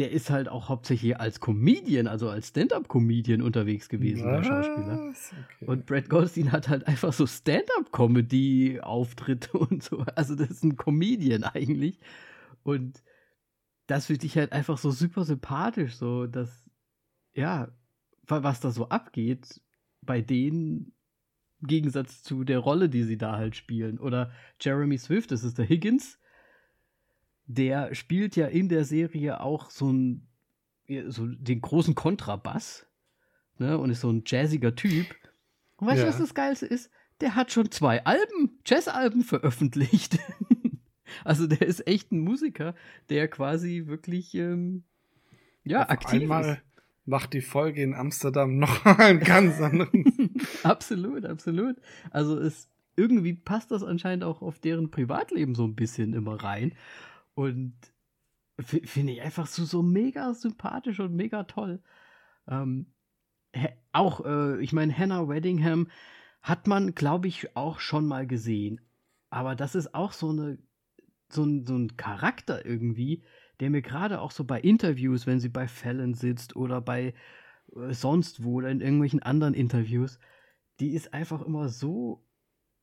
der 0.00 0.10
ist 0.10 0.30
halt 0.30 0.48
auch 0.48 0.68
hauptsächlich 0.70 1.20
als 1.20 1.40
Comedian, 1.40 2.06
also 2.06 2.30
als 2.30 2.48
Stand-up-Comedian 2.48 3.42
unterwegs 3.42 3.90
gewesen, 3.90 4.24
Was? 4.24 4.40
der 4.40 4.44
Schauspieler. 4.44 5.10
Okay. 5.10 5.66
Und 5.66 5.84
Brad 5.84 6.08
Goldstein 6.08 6.52
hat 6.52 6.70
halt 6.70 6.88
einfach 6.88 7.12
so 7.12 7.26
Stand-up-Comedy-Auftritte 7.26 9.58
und 9.58 9.82
so. 9.82 10.06
Also 10.14 10.36
das 10.36 10.50
ist 10.50 10.64
ein 10.64 10.76
Comedian 10.76 11.44
eigentlich. 11.44 12.00
Und 12.62 13.02
das 13.88 14.06
finde 14.06 14.24
ich 14.24 14.38
halt 14.38 14.52
einfach 14.52 14.78
so 14.78 14.90
super 14.90 15.24
sympathisch, 15.24 15.96
so 15.96 16.26
dass, 16.26 16.70
ja, 17.34 17.68
was 18.26 18.60
da 18.60 18.70
so 18.70 18.88
abgeht 18.88 19.60
bei 20.00 20.22
denen 20.22 20.94
im 21.60 21.66
Gegensatz 21.66 22.22
zu 22.22 22.44
der 22.44 22.60
Rolle, 22.60 22.88
die 22.88 23.02
sie 23.02 23.18
da 23.18 23.36
halt 23.36 23.54
spielen. 23.54 23.98
Oder 23.98 24.32
Jeremy 24.60 24.96
Swift, 24.96 25.30
das 25.30 25.44
ist 25.44 25.58
der 25.58 25.66
Higgins, 25.66 26.18
der 27.54 27.94
spielt 27.94 28.36
ja 28.36 28.46
in 28.46 28.68
der 28.68 28.84
Serie 28.84 29.40
auch 29.40 29.70
so, 29.70 29.92
ein, 29.92 30.26
so 31.08 31.26
den 31.26 31.60
großen 31.60 31.94
Kontrabass 31.94 32.86
ne, 33.58 33.78
und 33.78 33.90
ist 33.90 34.00
so 34.00 34.10
ein 34.10 34.22
jazziger 34.26 34.74
Typ. 34.74 35.06
Und 35.76 35.88
weißt 35.88 35.98
du, 35.98 36.04
ja. 36.04 36.08
was 36.08 36.18
das 36.18 36.34
Geilste 36.34 36.66
ist? 36.66 36.90
Der 37.20 37.34
hat 37.34 37.52
schon 37.52 37.70
zwei 37.70 38.04
Alben, 38.04 38.60
Jazzalben 38.64 39.22
veröffentlicht. 39.22 40.18
also 41.24 41.46
der 41.46 41.62
ist 41.62 41.86
echt 41.86 42.12
ein 42.12 42.20
Musiker, 42.20 42.74
der 43.08 43.28
quasi 43.28 43.84
wirklich 43.86 44.34
ähm, 44.34 44.84
ja, 45.64 45.82
Auf 45.82 45.90
aktiv 45.90 46.22
einmal 46.22 46.44
ist. 46.44 46.62
Macht 47.06 47.32
die 47.32 47.40
Folge 47.40 47.82
in 47.82 47.94
Amsterdam 47.94 48.58
noch 48.58 48.84
einen 48.84 49.20
ganz 49.20 49.60
anderen. 49.60 50.32
absolut, 50.62 51.24
absolut. 51.24 51.76
Also 52.10 52.38
es 52.38 52.68
irgendwie 52.96 53.34
passt 53.34 53.70
das 53.70 53.82
anscheinend 53.82 54.24
auch 54.24 54.42
auf 54.42 54.58
deren 54.58 54.90
Privatleben 54.90 55.54
so 55.54 55.64
ein 55.64 55.74
bisschen 55.74 56.12
immer 56.12 56.42
rein. 56.42 56.74
Und 57.40 57.74
finde 58.58 59.14
ich 59.14 59.22
einfach 59.22 59.46
so, 59.46 59.64
so 59.64 59.82
mega 59.82 60.34
sympathisch 60.34 61.00
und 61.00 61.16
mega 61.16 61.44
toll. 61.44 61.82
Ähm, 62.46 62.92
auch, 63.92 64.26
äh, 64.26 64.62
ich 64.62 64.74
meine, 64.74 64.96
Hannah 64.96 65.26
Weddingham 65.26 65.88
hat 66.42 66.66
man, 66.66 66.94
glaube 66.94 67.28
ich, 67.28 67.56
auch 67.56 67.80
schon 67.80 68.04
mal 68.04 68.26
gesehen. 68.26 68.82
Aber 69.30 69.54
das 69.54 69.74
ist 69.74 69.94
auch 69.94 70.12
so, 70.12 70.28
eine, 70.28 70.58
so, 71.30 71.44
ein, 71.44 71.64
so 71.64 71.78
ein 71.78 71.96
Charakter 71.96 72.66
irgendwie, 72.66 73.24
der 73.60 73.70
mir 73.70 73.80
gerade 73.80 74.20
auch 74.20 74.32
so 74.32 74.44
bei 74.44 74.60
Interviews, 74.60 75.26
wenn 75.26 75.40
sie 75.40 75.48
bei 75.48 75.66
Fallon 75.66 76.12
sitzt 76.12 76.56
oder 76.56 76.82
bei 76.82 77.14
äh, 77.74 77.94
sonst 77.94 78.44
wo 78.44 78.56
oder 78.56 78.68
in 78.68 78.82
irgendwelchen 78.82 79.22
anderen 79.22 79.54
Interviews, 79.54 80.18
die 80.78 80.92
ist 80.92 81.14
einfach 81.14 81.40
immer 81.40 81.70
so 81.70 82.22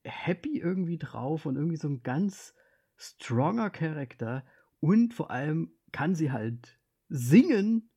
happy 0.04 0.58
irgendwie 0.58 0.98
drauf 0.98 1.46
und 1.46 1.58
irgendwie 1.58 1.78
so 1.78 1.90
ein 1.90 2.02
ganz 2.02 2.56
stronger 2.98 3.70
Charakter 3.70 4.44
und 4.80 5.14
vor 5.14 5.32
allem 5.32 5.72
kann 5.92 6.16
sie 6.16 6.32
halt 6.32 6.80
singen 7.10 7.90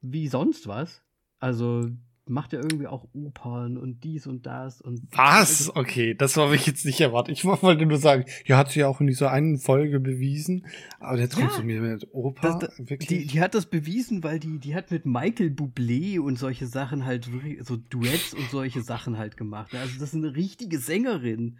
wie 0.00 0.28
sonst 0.28 0.66
was. 0.68 1.02
Also 1.38 1.90
macht 2.26 2.52
ja 2.52 2.60
irgendwie 2.60 2.86
auch 2.86 3.06
Opern 3.12 3.76
und 3.76 4.02
dies 4.02 4.26
und 4.26 4.46
das 4.46 4.80
und 4.80 5.02
was? 5.10 5.68
Also 5.68 5.74
okay, 5.74 6.14
das 6.14 6.36
habe 6.36 6.54
ich 6.54 6.66
jetzt 6.66 6.86
nicht 6.86 7.00
erwartet. 7.00 7.36
Ich 7.36 7.44
wollte 7.44 7.84
nur 7.84 7.98
sagen, 7.98 8.24
ja, 8.46 8.56
hat 8.56 8.70
sie 8.70 8.80
ja 8.80 8.88
auch 8.88 9.00
in 9.00 9.06
dieser 9.06 9.30
einen 9.30 9.58
Folge 9.58 10.00
bewiesen, 10.00 10.66
aber 11.00 11.18
jetzt 11.18 11.36
kommst 11.36 11.56
ja, 11.56 11.60
du 11.60 11.66
mir 11.66 11.80
mit 11.80 12.08
Oper 12.12 12.58
das, 12.58 12.76
das, 12.76 12.78
wirklich. 12.78 13.08
Die, 13.08 13.26
die, 13.26 13.40
hat 13.40 13.54
das 13.54 13.66
bewiesen, 13.66 14.22
weil 14.22 14.38
die 14.38 14.58
die 14.58 14.74
hat 14.74 14.90
mit 14.90 15.04
Michael 15.04 15.50
Bublé 15.50 16.18
und 16.18 16.38
solche 16.38 16.66
Sachen 16.66 17.04
halt 17.04 17.28
so 17.60 17.76
Duets 17.76 18.32
und 18.32 18.50
solche 18.50 18.82
Sachen 18.82 19.18
halt 19.18 19.36
gemacht. 19.36 19.74
Also 19.74 19.98
das 19.98 20.10
ist 20.10 20.14
eine 20.14 20.34
richtige 20.34 20.78
Sängerin. 20.78 21.58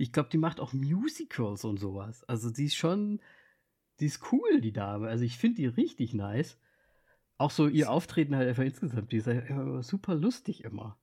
Ich 0.00 0.12
glaube, 0.12 0.30
die 0.30 0.38
macht 0.38 0.60
auch 0.60 0.72
Musicals 0.72 1.62
und 1.64 1.78
sowas. 1.78 2.24
Also 2.24 2.50
die 2.50 2.64
ist 2.64 2.74
schon, 2.74 3.20
die 4.00 4.06
ist 4.06 4.32
cool, 4.32 4.62
die 4.62 4.72
Dame. 4.72 5.08
Also 5.08 5.24
ich 5.24 5.36
finde 5.36 5.56
die 5.56 5.66
richtig 5.66 6.14
nice. 6.14 6.58
Auch 7.36 7.50
so 7.50 7.68
ihr 7.68 7.90
Auftreten 7.90 8.34
halt 8.34 8.48
einfach 8.48 8.64
insgesamt, 8.64 9.12
die 9.12 9.18
ist 9.18 9.26
ja 9.26 9.82
super 9.82 10.14
lustig 10.14 10.64
immer. 10.64 10.98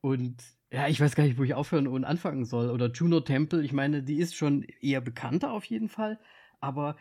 Und 0.00 0.36
ja, 0.70 0.86
ich 0.86 1.00
weiß 1.00 1.16
gar 1.16 1.24
nicht, 1.24 1.38
wo 1.38 1.42
ich 1.42 1.54
aufhören 1.54 1.88
und 1.88 2.04
anfangen 2.04 2.44
soll. 2.44 2.70
Oder 2.70 2.92
Juno 2.92 3.18
Temple, 3.18 3.64
ich 3.64 3.72
meine, 3.72 4.04
die 4.04 4.18
ist 4.18 4.36
schon 4.36 4.62
eher 4.80 5.00
bekannter 5.00 5.50
auf 5.50 5.64
jeden 5.64 5.88
Fall, 5.88 6.20
aber 6.60 6.96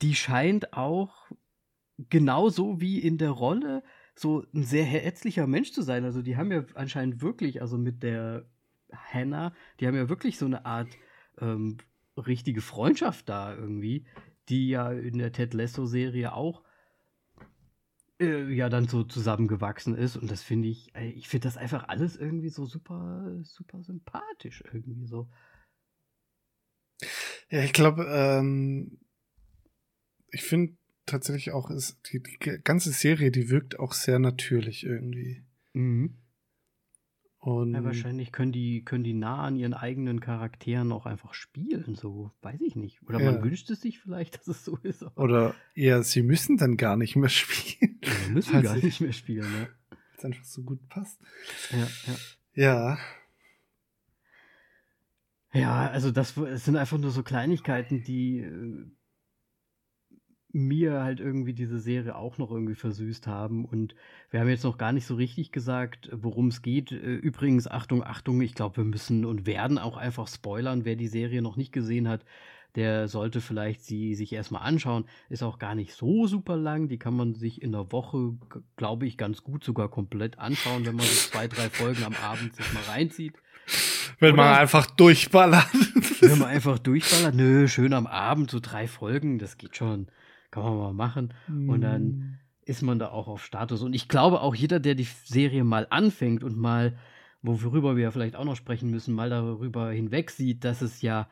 die 0.00 0.14
scheint 0.14 0.72
auch 0.72 1.30
genauso 2.08 2.80
wie 2.80 3.00
in 3.00 3.18
der 3.18 3.32
Rolle 3.32 3.82
so 4.14 4.46
ein 4.54 4.64
sehr 4.64 4.84
herzlicher 4.84 5.46
Mensch 5.46 5.72
zu 5.72 5.82
sein. 5.82 6.04
Also 6.04 6.22
die 6.22 6.38
haben 6.38 6.52
ja 6.52 6.64
anscheinend 6.74 7.20
wirklich, 7.20 7.60
also 7.60 7.76
mit 7.76 8.02
der 8.02 8.46
Hannah, 8.92 9.52
die 9.80 9.86
haben 9.86 9.96
ja 9.96 10.08
wirklich 10.08 10.38
so 10.38 10.46
eine 10.46 10.66
Art 10.66 10.88
ähm, 11.38 11.78
richtige 12.16 12.60
Freundschaft 12.60 13.28
da 13.28 13.54
irgendwie, 13.54 14.06
die 14.48 14.68
ja 14.68 14.90
in 14.92 15.18
der 15.18 15.32
Ted 15.32 15.54
Lasso-Serie 15.54 16.32
auch 16.32 16.62
äh, 18.20 18.52
ja 18.52 18.68
dann 18.68 18.88
so 18.88 19.04
zusammengewachsen 19.04 19.94
ist. 19.94 20.16
Und 20.16 20.30
das 20.30 20.42
finde 20.42 20.68
ich, 20.68 20.94
ich 20.96 21.28
finde 21.28 21.48
das 21.48 21.56
einfach 21.56 21.88
alles 21.88 22.16
irgendwie 22.16 22.48
so 22.48 22.64
super, 22.66 23.40
super 23.42 23.82
sympathisch 23.82 24.62
irgendwie 24.72 25.06
so. 25.06 25.28
Ja, 27.50 27.62
ich 27.62 27.72
glaube, 27.72 28.06
ähm, 28.10 28.98
ich 30.30 30.42
finde 30.42 30.76
tatsächlich 31.04 31.52
auch, 31.52 31.70
ist 31.70 32.00
die, 32.12 32.22
die 32.22 32.38
ganze 32.62 32.90
Serie, 32.90 33.30
die 33.30 33.48
wirkt 33.48 33.78
auch 33.78 33.92
sehr 33.92 34.18
natürlich 34.18 34.84
irgendwie. 34.84 35.44
Mhm. 35.72 36.16
Ja, 37.46 37.84
wahrscheinlich 37.84 38.32
können 38.32 38.50
die, 38.50 38.84
können 38.84 39.04
die 39.04 39.14
nah 39.14 39.44
an 39.44 39.54
ihren 39.54 39.72
eigenen 39.72 40.18
Charakteren 40.18 40.90
auch 40.90 41.06
einfach 41.06 41.32
spielen, 41.32 41.94
so 41.94 42.32
weiß 42.42 42.60
ich 42.60 42.74
nicht. 42.74 43.00
Oder 43.08 43.20
ja. 43.20 43.30
man 43.30 43.42
wünscht 43.44 43.70
es 43.70 43.80
sich 43.80 44.00
vielleicht, 44.00 44.34
dass 44.38 44.48
es 44.48 44.64
so 44.64 44.76
ist. 44.82 45.04
Oder 45.16 45.54
eher, 45.74 46.02
sie 46.02 46.22
müssen 46.22 46.56
dann 46.56 46.76
gar 46.76 46.96
nicht 46.96 47.14
mehr 47.14 47.28
spielen. 47.30 48.00
Sie 48.02 48.32
müssen 48.32 48.62
gar 48.62 48.76
nicht 48.76 49.00
mehr 49.00 49.12
spielen, 49.12 49.48
ne? 49.50 49.68
Weil 49.90 49.98
es 50.18 50.24
einfach 50.24 50.44
so 50.44 50.62
gut 50.62 50.88
passt. 50.88 51.20
Ja, 51.70 51.86
ja. 52.06 52.18
Ja. 52.54 52.98
Ja, 55.52 55.88
also 55.88 56.10
das, 56.10 56.34
das 56.34 56.64
sind 56.64 56.76
einfach 56.76 56.98
nur 56.98 57.12
so 57.12 57.22
Kleinigkeiten, 57.22 58.02
die 58.02 58.38
äh, 58.40 58.90
mir 60.56 61.02
halt 61.02 61.20
irgendwie 61.20 61.52
diese 61.52 61.78
Serie 61.78 62.16
auch 62.16 62.38
noch 62.38 62.50
irgendwie 62.50 62.74
versüßt 62.74 63.26
haben. 63.26 63.64
Und 63.64 63.94
wir 64.30 64.40
haben 64.40 64.48
jetzt 64.48 64.64
noch 64.64 64.78
gar 64.78 64.92
nicht 64.92 65.06
so 65.06 65.14
richtig 65.14 65.52
gesagt, 65.52 66.08
worum 66.12 66.48
es 66.48 66.62
geht. 66.62 66.92
Äh, 66.92 66.96
übrigens, 66.96 67.68
Achtung, 67.68 68.02
Achtung, 68.02 68.40
ich 68.40 68.54
glaube, 68.54 68.78
wir 68.78 68.84
müssen 68.84 69.24
und 69.24 69.46
werden 69.46 69.78
auch 69.78 69.96
einfach 69.96 70.28
spoilern. 70.28 70.84
Wer 70.84 70.96
die 70.96 71.08
Serie 71.08 71.42
noch 71.42 71.56
nicht 71.56 71.72
gesehen 71.72 72.08
hat, 72.08 72.24
der 72.74 73.08
sollte 73.08 73.40
vielleicht 73.40 73.82
sie 73.82 74.14
sich 74.14 74.32
erstmal 74.32 74.62
anschauen. 74.62 75.04
Ist 75.28 75.42
auch 75.42 75.58
gar 75.58 75.74
nicht 75.74 75.94
so 75.94 76.26
super 76.26 76.56
lang. 76.56 76.88
Die 76.88 76.98
kann 76.98 77.14
man 77.14 77.34
sich 77.34 77.62
in 77.62 77.72
der 77.72 77.92
Woche, 77.92 78.34
glaube 78.76 79.06
ich, 79.06 79.18
ganz 79.18 79.42
gut 79.42 79.62
sogar 79.62 79.90
komplett 79.90 80.38
anschauen, 80.38 80.86
wenn 80.86 80.96
man 80.96 81.06
so 81.06 81.30
zwei, 81.30 81.48
drei 81.48 81.68
Folgen 81.70 82.04
am 82.04 82.14
Abend 82.22 82.54
sich 82.54 82.72
mal 82.72 82.82
reinzieht. 82.88 83.34
Wenn 84.20 84.34
Oder 84.34 84.44
man 84.44 84.58
einfach 84.58 84.86
durchballert. 84.86 85.66
Wenn 86.20 86.38
man 86.38 86.48
einfach 86.48 86.78
durchballert. 86.78 87.34
Nö, 87.34 87.68
schön 87.68 87.92
am 87.92 88.06
Abend, 88.06 88.50
so 88.50 88.60
drei 88.60 88.88
Folgen, 88.88 89.38
das 89.38 89.58
geht 89.58 89.76
schon 89.76 90.06
kann 90.50 90.64
man 90.64 90.76
mal 90.76 90.92
machen. 90.92 91.34
Mhm. 91.48 91.68
Und 91.68 91.80
dann 91.80 92.02
mm. 92.04 92.38
ist 92.62 92.82
man 92.82 92.98
da 92.98 93.08
auch 93.08 93.28
auf 93.28 93.44
Status. 93.44 93.82
Und 93.82 93.94
ich 93.94 94.08
glaube 94.08 94.40
auch 94.40 94.54
jeder, 94.54 94.80
der 94.80 94.94
die 94.94 95.04
Serie 95.04 95.64
mal 95.64 95.86
anfängt 95.90 96.44
und 96.44 96.56
mal, 96.56 96.98
worüber 97.42 97.96
wir 97.96 98.12
vielleicht 98.12 98.36
auch 98.36 98.44
noch 98.44 98.56
sprechen 98.56 98.90
müssen, 98.90 99.14
mal 99.14 99.30
darüber 99.30 99.90
hinweg 99.90 100.30
sieht, 100.30 100.64
dass 100.64 100.82
es 100.82 101.02
ja 101.02 101.28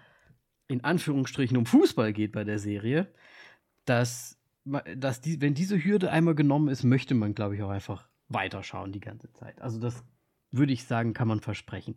in 0.68 0.82
Anführungsstrichen 0.84 1.56
um 1.56 1.66
Fußball 1.66 2.12
geht 2.12 2.32
bei 2.32 2.44
der 2.44 2.58
Serie, 2.58 3.08
dass, 3.84 4.38
dass 4.96 5.20
die, 5.20 5.40
wenn 5.40 5.54
diese 5.54 5.82
Hürde 5.82 6.10
einmal 6.10 6.34
genommen 6.34 6.68
ist, 6.68 6.84
möchte 6.84 7.14
man, 7.14 7.34
glaube 7.34 7.56
ich, 7.56 7.62
auch 7.62 7.70
einfach 7.70 8.08
weiterschauen 8.28 8.92
die 8.92 9.00
ganze 9.00 9.32
Zeit. 9.32 9.60
Also 9.60 9.78
das 9.78 10.04
würde 10.50 10.72
ich 10.72 10.84
sagen, 10.84 11.12
kann 11.12 11.28
man 11.28 11.40
versprechen. 11.40 11.96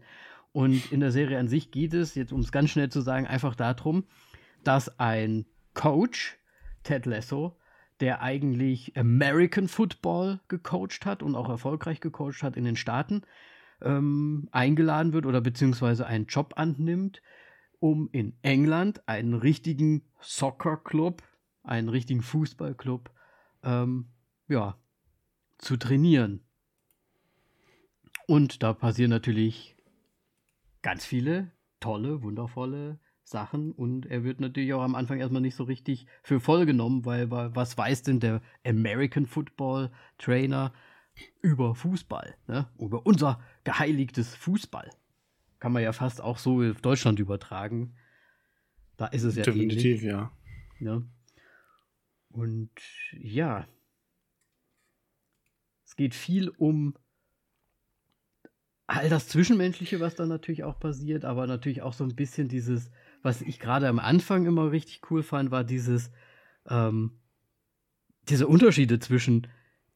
Und 0.51 0.91
in 0.91 0.99
der 0.99 1.11
Serie 1.11 1.39
an 1.39 1.47
sich 1.47 1.71
geht 1.71 1.93
es, 1.93 2.15
jetzt 2.15 2.33
um 2.33 2.39
es 2.39 2.51
ganz 2.51 2.71
schnell 2.71 2.89
zu 2.89 3.01
sagen, 3.01 3.27
einfach 3.27 3.55
darum, 3.55 4.05
dass 4.63 4.99
ein 4.99 5.45
Coach 5.73 6.37
Ted 6.87 7.05
Lasso, 7.05 7.57
der 7.99 8.21
eigentlich 8.21 8.95
American 8.95 9.67
Football 9.67 10.39
gecoacht 10.47 11.05
hat 11.05 11.21
und 11.21 11.35
auch 11.35 11.49
erfolgreich 11.49 11.99
gecoacht 11.99 12.43
hat 12.43 12.55
in 12.55 12.63
den 12.63 12.77
Staaten, 12.77 13.23
ähm, 13.81 14.47
eingeladen 14.53 15.11
wird 15.11 15.25
oder 15.25 15.41
beziehungsweise 15.41 16.07
einen 16.07 16.27
Job 16.27 16.53
annimmt, 16.55 17.21
um 17.79 18.07
in 18.13 18.37
England 18.41 19.05
einen 19.07 19.33
richtigen 19.33 20.03
Soccer-Club, 20.21 21.23
einen 21.63 21.89
richtigen 21.89 22.21
Fußballclub, 22.21 23.11
ähm, 23.63 24.07
ja, 24.47 24.77
zu 25.57 25.75
trainieren. 25.75 26.45
Und 28.27 28.63
da 28.63 28.71
passieren 28.71 29.11
natürlich 29.11 29.75
ganz 30.81 31.05
viele 31.05 31.51
tolle, 31.81 32.21
wundervolle 32.23 32.99
Sachen 33.27 33.73
und 33.73 34.05
er 34.05 34.23
wird 34.23 34.39
natürlich 34.39 34.73
auch 34.73 34.81
am 34.81 34.95
Anfang 34.95 35.19
erstmal 35.19 35.41
nicht 35.41 35.55
so 35.55 35.65
richtig 35.65 36.07
für 36.23 36.39
voll 36.39 36.65
genommen, 36.65 37.03
weil, 37.05 37.29
weil 37.29 37.53
was 37.55 37.77
weiß 37.77 38.03
denn 38.03 38.21
der 38.21 38.41
American 38.65 39.25
Football 39.25 39.91
Trainer 40.17 40.73
über 41.41 41.75
Fußball, 41.75 42.35
ne? 42.47 42.69
über 42.79 43.05
unser 43.05 43.43
geheiligtes 43.65 44.33
Fußball. 44.35 44.89
Kann 45.59 45.73
man 45.73 45.83
ja 45.83 45.91
fast 45.91 46.21
auch 46.21 46.37
so 46.37 46.61
auf 46.61 46.81
Deutschland 46.81 47.19
übertragen. 47.19 47.95
Da 48.95 49.07
ist 49.07 49.23
es 49.23 49.35
ja 49.35 49.43
Definitiv, 49.43 49.85
ähnlich. 49.85 50.03
ja. 50.03 50.31
ja. 50.79 51.01
Und 52.29 52.71
ja, 53.11 53.67
es 55.85 55.95
geht 55.95 56.15
viel 56.15 56.49
um 56.49 56.95
all 58.85 59.09
das 59.09 59.27
Zwischenmenschliche, 59.27 59.99
was 59.99 60.15
da 60.15 60.25
natürlich 60.25 60.63
auch 60.63 60.79
passiert, 60.79 61.25
aber 61.25 61.45
natürlich 61.45 61.81
auch 61.81 61.93
so 61.93 62.05
ein 62.05 62.15
bisschen 62.15 62.47
dieses, 62.47 62.89
was 63.27 63.41
ich 63.41 63.59
gerade 63.59 63.89
am 63.89 63.99
Anfang 63.99 64.45
immer 64.45 64.71
richtig 64.71 65.01
cool 65.11 65.21
fand, 65.21 65.51
war 65.51 65.65
dieses, 65.65 66.11
ähm, 66.69 67.19
diese 68.29 68.47
Unterschiede 68.47 68.99
zwischen 68.99 69.47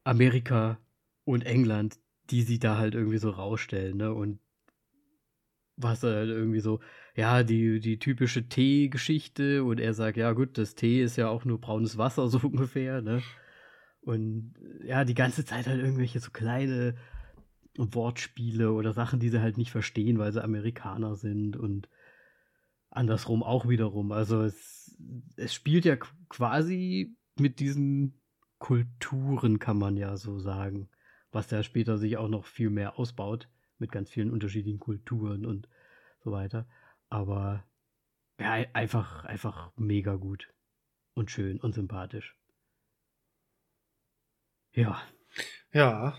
Amerika 0.04 0.78
und 1.24 1.46
England, 1.46 1.98
die 2.28 2.42
sie 2.42 2.58
da 2.58 2.76
halt 2.76 2.94
irgendwie 2.94 3.16
so 3.16 3.30
rausstellen, 3.30 3.96
ne? 3.96 4.12
Und 4.12 4.38
was 5.76 6.02
halt 6.02 6.28
irgendwie 6.28 6.60
so, 6.60 6.80
ja, 7.16 7.42
die, 7.42 7.80
die 7.80 7.98
typische 7.98 8.50
Tee-Geschichte 8.50 9.64
und 9.64 9.80
er 9.80 9.94
sagt, 9.94 10.18
ja 10.18 10.32
gut, 10.32 10.58
das 10.58 10.74
Tee 10.74 11.02
ist 11.02 11.16
ja 11.16 11.28
auch 11.30 11.46
nur 11.46 11.58
braunes 11.58 11.96
Wasser, 11.96 12.28
so 12.28 12.38
ungefähr, 12.42 13.00
ne? 13.00 13.22
Und 14.02 14.52
ja, 14.84 15.06
die 15.06 15.14
ganze 15.14 15.46
Zeit 15.46 15.66
halt 15.66 15.80
irgendwelche 15.80 16.20
so 16.20 16.30
kleine 16.30 16.96
Wortspiele 17.78 18.72
oder 18.72 18.92
Sachen, 18.92 19.20
die 19.20 19.30
sie 19.30 19.40
halt 19.40 19.56
nicht 19.56 19.70
verstehen, 19.70 20.18
weil 20.18 20.32
sie 20.32 20.44
Amerikaner 20.44 21.16
sind 21.16 21.56
und 21.56 21.88
andersrum 22.92 23.42
auch 23.42 23.68
wiederum. 23.68 24.12
Also 24.12 24.42
es, 24.42 24.96
es 25.36 25.52
spielt 25.52 25.84
ja 25.84 25.96
quasi 26.28 27.16
mit 27.38 27.60
diesen 27.60 28.20
Kulturen, 28.58 29.58
kann 29.58 29.78
man 29.78 29.96
ja 29.96 30.16
so 30.16 30.38
sagen, 30.38 30.88
was 31.32 31.50
ja 31.50 31.62
später 31.62 31.98
sich 31.98 32.16
auch 32.16 32.28
noch 32.28 32.46
viel 32.46 32.70
mehr 32.70 32.98
ausbaut 32.98 33.48
mit 33.78 33.90
ganz 33.90 34.10
vielen 34.10 34.30
unterschiedlichen 34.30 34.78
Kulturen 34.78 35.44
und 35.44 35.68
so 36.20 36.30
weiter. 36.30 36.68
Aber 37.08 37.64
ja, 38.38 38.52
einfach, 38.72 39.24
einfach 39.24 39.72
mega 39.76 40.14
gut 40.14 40.52
und 41.14 41.30
schön 41.30 41.58
und 41.60 41.74
sympathisch. 41.74 42.36
Ja. 44.74 45.02
Ja, 45.72 46.16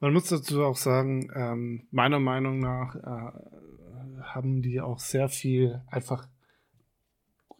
man 0.00 0.12
muss 0.12 0.28
dazu 0.28 0.62
auch 0.64 0.76
sagen, 0.76 1.30
ähm, 1.34 1.86
meiner 1.90 2.20
Meinung 2.20 2.60
nach 2.60 2.94
äh, 2.96 4.22
haben 4.22 4.62
die 4.62 4.80
auch 4.80 4.98
sehr 4.98 5.28
viel 5.28 5.82
einfach 5.88 6.28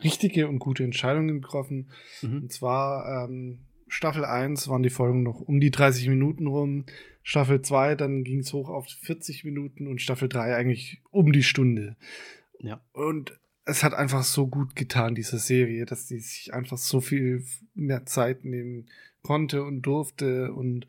richtige 0.03 0.49
und 0.49 0.59
gute 0.59 0.85
Entscheidungen 0.85 1.41
getroffen. 1.41 1.91
Mhm. 2.23 2.43
Und 2.43 2.53
zwar 2.53 3.27
ähm, 3.29 3.61
Staffel 3.89 4.25
1 4.25 4.69
waren 4.69 4.83
die 4.83 4.91
Folgen 4.91 5.23
noch 5.23 5.41
um 5.41 5.61
die 5.61 5.71
30 5.71 6.09
Minuten 6.09 6.47
rum. 6.47 6.85
Staffel 7.23 7.63
2, 7.63 7.95
dann 7.95 8.25
ging 8.25 8.41
es 8.41 8.53
hoch 8.53 8.69
auf 8.69 8.87
40 8.87 9.45
Minuten 9.45 9.87
und 9.87 10.03
Staffel 10.03 10.29
3 10.29 10.57
eigentlich 10.57 11.01
um 11.11 11.33
die 11.33 11.43
Stunde. 11.43 11.97
Ja. 12.59 12.81
Und 12.93 13.39
es 13.65 13.83
hat 13.83 13.95
einfach 13.95 14.25
so 14.25 14.47
gut 14.47 14.77
getan, 14.77 15.15
diese 15.15 15.39
Serie, 15.39 15.87
dass 15.87 16.07
die 16.07 16.19
sich 16.19 16.53
einfach 16.53 16.77
so 16.77 17.01
viel 17.01 17.45
mehr 17.75 18.05
Zeit 18.05 18.45
nehmen 18.45 18.91
konnte 19.23 19.65
und 19.65 19.83
durfte 19.83 20.53
und 20.53 20.87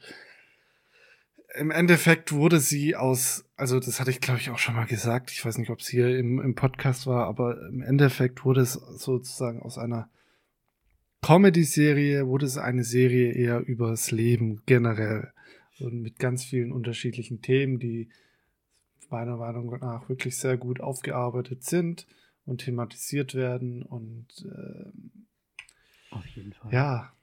im 1.57 1.71
Endeffekt 1.71 2.31
wurde 2.31 2.59
sie 2.59 2.95
aus, 2.95 3.45
also 3.55 3.79
das 3.79 3.99
hatte 3.99 4.11
ich 4.11 4.21
glaube 4.21 4.39
ich 4.39 4.49
auch 4.49 4.57
schon 4.57 4.75
mal 4.75 4.85
gesagt, 4.85 5.31
ich 5.31 5.43
weiß 5.43 5.57
nicht, 5.57 5.69
ob 5.69 5.79
es 5.79 5.87
hier 5.87 6.17
im, 6.17 6.39
im 6.39 6.55
Podcast 6.55 7.07
war, 7.07 7.27
aber 7.27 7.67
im 7.67 7.81
Endeffekt 7.81 8.45
wurde 8.45 8.61
es 8.61 8.73
sozusagen 8.73 9.61
aus 9.61 9.77
einer 9.77 10.09
Comedy-Serie, 11.21 12.27
wurde 12.27 12.45
es 12.45 12.57
eine 12.57 12.83
Serie 12.83 13.33
eher 13.33 13.59
übers 13.59 14.11
Leben 14.11 14.61
generell 14.65 15.31
und 15.79 16.01
mit 16.01 16.19
ganz 16.19 16.43
vielen 16.43 16.71
unterschiedlichen 16.71 17.41
Themen, 17.41 17.79
die 17.79 18.09
meiner 19.09 19.37
Meinung 19.37 19.79
nach 19.79 20.09
wirklich 20.09 20.37
sehr 20.37 20.57
gut 20.57 20.81
aufgearbeitet 20.81 21.63
sind 21.63 22.05
und 22.45 22.59
thematisiert 22.59 23.33
werden 23.33 23.83
und 23.83 24.27
äh, 24.45 24.91
auf 26.11 26.25
jeden 26.27 26.53
Fall. 26.53 26.71
Ja, 26.71 27.14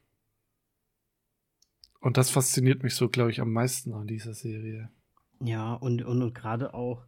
und 2.02 2.16
das 2.16 2.30
fasziniert 2.30 2.82
mich 2.82 2.96
so, 2.96 3.08
glaube 3.08 3.30
ich, 3.30 3.40
am 3.40 3.52
meisten 3.52 3.94
an 3.94 4.08
dieser 4.08 4.34
Serie. 4.34 4.90
Ja, 5.40 5.74
und, 5.74 6.02
und, 6.02 6.20
und 6.20 6.34
gerade 6.34 6.74
auch, 6.74 7.06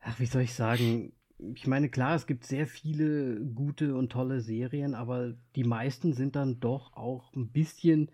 ach, 0.00 0.20
wie 0.20 0.26
soll 0.26 0.42
ich 0.42 0.54
sagen, 0.54 1.12
ich 1.54 1.66
meine, 1.66 1.88
klar, 1.88 2.14
es 2.14 2.26
gibt 2.26 2.44
sehr 2.44 2.66
viele 2.66 3.40
gute 3.40 3.96
und 3.96 4.12
tolle 4.12 4.40
Serien, 4.40 4.94
aber 4.94 5.34
die 5.56 5.64
meisten 5.64 6.12
sind 6.12 6.36
dann 6.36 6.60
doch 6.60 6.92
auch 6.94 7.32
ein 7.34 7.50
bisschen, 7.50 8.10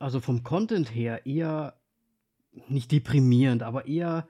also 0.00 0.18
vom 0.20 0.42
Content 0.42 0.92
her 0.92 1.24
eher 1.24 1.80
nicht 2.68 2.90
deprimierend, 2.90 3.62
aber 3.62 3.86
eher, 3.86 4.26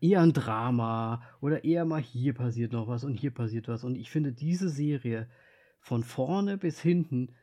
eher 0.00 0.20
ein 0.20 0.32
Drama 0.32 1.22
oder 1.40 1.64
eher 1.64 1.84
mal 1.84 2.00
hier 2.00 2.32
passiert 2.32 2.72
noch 2.72 2.86
was 2.86 3.02
und 3.02 3.14
hier 3.14 3.32
passiert 3.32 3.66
was. 3.66 3.82
Und 3.82 3.96
ich 3.96 4.10
finde, 4.10 4.32
diese 4.32 4.68
Serie 4.68 5.28
von 5.80 6.04
vorne 6.04 6.58
bis 6.58 6.80
hinten 6.80 7.34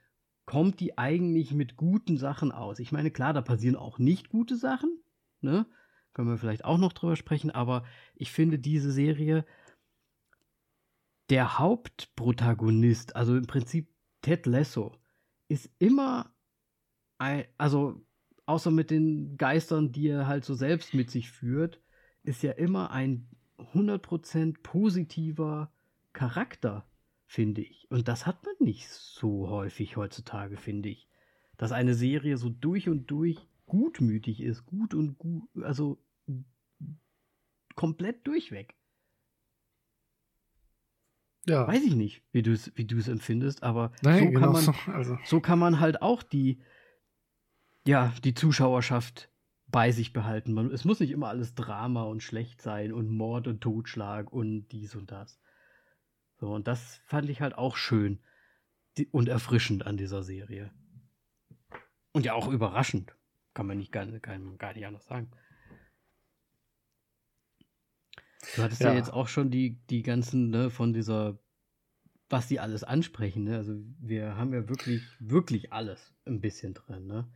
kommt 0.46 0.80
die 0.80 0.98
eigentlich 0.98 1.54
mit 1.54 1.76
guten 1.76 2.18
Sachen 2.18 2.52
aus? 2.52 2.80
Ich 2.80 2.92
meine, 2.92 3.12
klar, 3.12 3.34
da 3.34 3.42
passieren 3.42 3.76
auch 3.76 4.00
nicht 4.00 4.30
gute 4.30 4.56
Sachen, 4.56 5.02
ne? 5.42 5.66
Können 6.14 6.28
wir 6.28 6.38
vielleicht 6.38 6.66
auch 6.66 6.78
noch 6.78 6.92
drüber 6.92 7.16
sprechen, 7.16 7.52
aber 7.52 7.86
ich 8.16 8.32
finde 8.32 8.60
diese 8.60 8.92
Serie, 8.92 9.46
der 11.30 11.58
Hauptprotagonist, 11.58 13.16
also 13.16 13.38
im 13.38 13.48
Prinzip 13.48 13.88
Ted 14.22 14.46
Lasso, 14.46 14.94
ist 15.48 15.70
immer, 15.80 16.34
ein, 17.18 17.46
also 17.58 18.06
außer 18.46 18.72
mit 18.72 18.92
den 18.92 19.38
Geistern, 19.38 19.94
die 19.94 20.10
er 20.10 20.28
halt 20.28 20.44
so 20.44 20.54
selbst 20.54 20.94
mit 20.94 21.10
sich 21.10 21.32
führt, 21.32 21.82
ist 22.24 22.44
ja 22.44 22.52
immer 22.52 22.92
ein 22.92 23.30
100% 23.58 24.62
positiver 24.62 25.72
Charakter 26.12 26.91
finde 27.32 27.62
ich. 27.62 27.90
Und 27.90 28.10
das 28.10 28.26
hat 28.26 28.44
man 28.44 28.56
nicht 28.60 28.90
so 28.90 29.48
häufig 29.48 29.96
heutzutage, 29.96 30.58
finde 30.58 30.90
ich. 30.90 31.08
Dass 31.56 31.72
eine 31.72 31.94
Serie 31.94 32.36
so 32.36 32.50
durch 32.50 32.90
und 32.90 33.10
durch 33.10 33.48
gutmütig 33.68 34.42
ist, 34.42 34.66
gut 34.66 34.94
und 34.94 35.18
gut, 35.18 35.48
also 35.64 35.98
komplett 37.76 38.28
durchweg. 38.28 38.76
Ja. 41.48 41.66
Weiß 41.68 41.82
ich 41.84 41.96
nicht, 41.96 42.22
wie 42.34 42.44
du 42.44 42.52
es 42.52 42.70
wie 42.76 43.10
empfindest, 43.10 43.64
aber 43.64 43.94
Nein, 44.02 44.20
so, 44.20 44.24
kann 44.26 44.34
genau 44.34 44.52
man, 44.52 44.62
so, 44.62 44.74
also. 44.88 45.18
so 45.24 45.40
kann 45.40 45.58
man 45.58 45.80
halt 45.80 46.02
auch 46.02 46.24
die, 46.24 46.62
ja, 47.88 48.14
die 48.26 48.34
Zuschauerschaft 48.34 49.30
bei 49.68 49.94
sich 49.94 50.12
behalten. 50.12 50.52
Man, 50.54 50.70
es 50.70 50.84
muss 50.84 51.00
nicht 51.00 51.12
immer 51.12 51.30
alles 51.30 51.56
Drama 51.56 52.04
und 52.04 52.22
schlecht 52.24 52.62
sein 52.62 52.92
und 52.92 53.10
Mord 53.10 53.48
und 53.48 53.62
Totschlag 53.62 54.34
und 54.34 54.68
dies 54.68 54.96
und 54.96 55.12
das. 55.12 55.41
So, 56.42 56.56
und 56.56 56.68
das 56.68 57.00
fand 57.06 57.30
ich 57.30 57.40
halt 57.40 57.56
auch 57.56 57.78
schön 57.78 58.20
und 59.12 59.30
erfrischend 59.30 59.86
an 59.86 59.96
dieser 59.96 60.24
Serie. 60.24 60.72
Und 62.14 62.26
ja 62.26 62.34
auch 62.34 62.48
überraschend. 62.48 63.16
Kann 63.54 63.68
man 63.68 63.78
nicht 63.78 63.92
gar, 63.92 64.08
gar, 64.08 64.40
gar 64.58 64.74
nicht 64.74 64.88
anders 64.88 65.06
sagen. 65.06 65.30
Du 68.56 68.64
hattest 68.64 68.82
ja, 68.82 68.90
ja 68.90 68.96
jetzt 68.96 69.14
auch 69.14 69.28
schon 69.28 69.52
die, 69.52 69.86
die 69.92 70.02
ganzen, 70.02 70.50
ne, 70.50 70.72
von 70.72 70.94
dieser, 70.94 71.38
was 72.28 72.48
die 72.48 72.60
alles 72.60 72.84
ansprechen, 72.84 73.44
ne? 73.44 73.58
Also 73.58 73.76
wir 74.00 74.36
haben 74.36 74.52
ja 74.52 74.68
wirklich, 74.68 75.04
wirklich 75.20 75.72
alles 75.72 76.12
ein 76.26 76.42
bisschen 76.42 76.74
drin, 76.74 77.06
ne? 77.06 77.32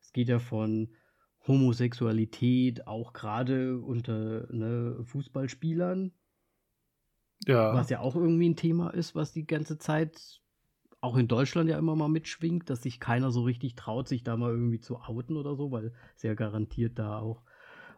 Es 0.00 0.12
geht 0.12 0.28
ja 0.28 0.38
von 0.38 0.94
Homosexualität, 1.48 2.86
auch 2.86 3.12
gerade 3.12 3.80
unter 3.80 4.46
ne, 4.52 5.02
Fußballspielern, 5.02 6.12
ja. 7.46 7.74
Was 7.74 7.90
ja 7.90 8.00
auch 8.00 8.16
irgendwie 8.16 8.48
ein 8.48 8.56
Thema 8.56 8.90
ist, 8.90 9.14
was 9.14 9.32
die 9.32 9.46
ganze 9.46 9.78
Zeit 9.78 10.40
auch 11.00 11.16
in 11.16 11.28
Deutschland 11.28 11.70
ja 11.70 11.78
immer 11.78 11.94
mal 11.94 12.08
mitschwingt, 12.08 12.68
dass 12.68 12.82
sich 12.82 13.00
keiner 13.00 13.30
so 13.30 13.42
richtig 13.42 13.76
traut, 13.76 14.08
sich 14.08 14.24
da 14.24 14.36
mal 14.36 14.50
irgendwie 14.50 14.80
zu 14.80 14.96
outen 14.96 15.36
oder 15.36 15.54
so, 15.54 15.70
weil 15.70 15.92
sehr 16.16 16.34
garantiert 16.34 16.98
da 16.98 17.18
auch. 17.18 17.42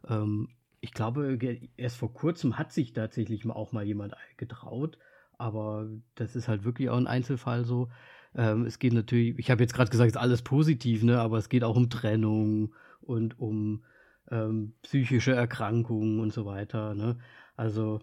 Ähm, 0.07 0.49
ich 0.81 0.93
glaube, 0.93 1.39
erst 1.77 1.97
vor 1.97 2.13
kurzem 2.13 2.59
hat 2.59 2.73
sich 2.73 2.93
tatsächlich 2.93 3.49
auch 3.49 3.73
mal 3.73 3.85
jemand 3.85 4.15
getraut, 4.37 4.99
aber 5.39 5.89
das 6.15 6.37
ist 6.37 6.49
halt 6.49 6.65
wirklich 6.65 6.91
auch 6.91 6.97
ein 6.97 7.07
Einzelfall 7.07 7.65
so. 7.65 7.89
Ähm, 8.35 8.67
es 8.67 8.79
geht 8.79 8.93
natürlich, 8.93 9.39
ich 9.39 9.51
habe 9.51 9.63
jetzt 9.63 9.75
gerade 9.75 9.91
gesagt, 9.91 10.11
es 10.11 10.17
ist 10.17 10.21
alles 10.23 10.43
positiv, 10.43 11.03
ne? 11.03 11.21
aber 11.21 11.39
es 11.39 11.49
geht 11.49 11.65
auch 11.65 11.77
um 11.77 11.91
Trennung 11.91 12.75
und 13.01 13.39
um 13.41 13.85
ähm, 14.31 14.75
psychische 14.83 15.33
Erkrankungen 15.33 16.21
und 16.21 16.33
so 16.33 16.45
weiter. 16.45 16.95
Ne? 16.95 17.19
Also, 17.57 18.01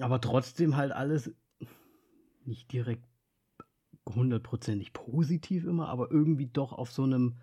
aber 0.00 0.20
trotzdem 0.20 0.76
halt 0.76 0.92
alles 0.92 1.32
nicht 2.44 2.72
direkt 2.72 3.04
hundertprozentig 4.08 4.92
positiv 4.92 5.64
immer, 5.64 5.88
aber 5.88 6.10
irgendwie 6.10 6.46
doch 6.46 6.72
auf 6.72 6.90
so 6.90 7.04
einem 7.04 7.40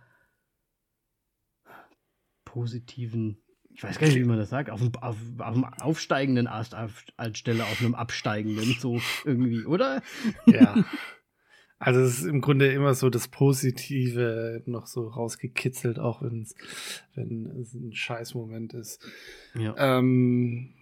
positiven, 2.45 3.37
ich 3.69 3.83
weiß 3.83 3.99
gar 3.99 4.07
nicht, 4.07 4.17
wie 4.17 4.23
man 4.23 4.37
das 4.37 4.49
sagt, 4.49 4.69
auf, 4.69 4.81
einem, 4.81 4.91
auf, 4.95 5.17
auf 5.37 5.55
einem 5.55 5.65
aufsteigenden 5.65 6.47
Ast 6.47 6.73
anstelle 7.17 7.63
auf 7.63 7.79
einem 7.81 7.95
absteigenden, 7.95 8.75
so 8.79 8.99
irgendwie, 9.25 9.65
oder? 9.65 10.01
Ja. 10.45 10.83
Also 11.79 11.99
es 11.99 12.19
ist 12.19 12.25
im 12.25 12.41
Grunde 12.41 12.71
immer 12.73 12.95
so 12.95 13.11
das 13.11 13.27
Positive 13.27 14.63
noch 14.65 14.87
so 14.87 15.09
rausgekitzelt, 15.09 15.99
auch 15.99 16.23
wenn's, 16.23 16.55
wenn 17.13 17.45
es 17.61 17.75
ein 17.75 17.93
Scheißmoment 17.93 18.73
ist. 18.73 19.07
Ja. 19.53 19.75
Ähm, 19.77 20.73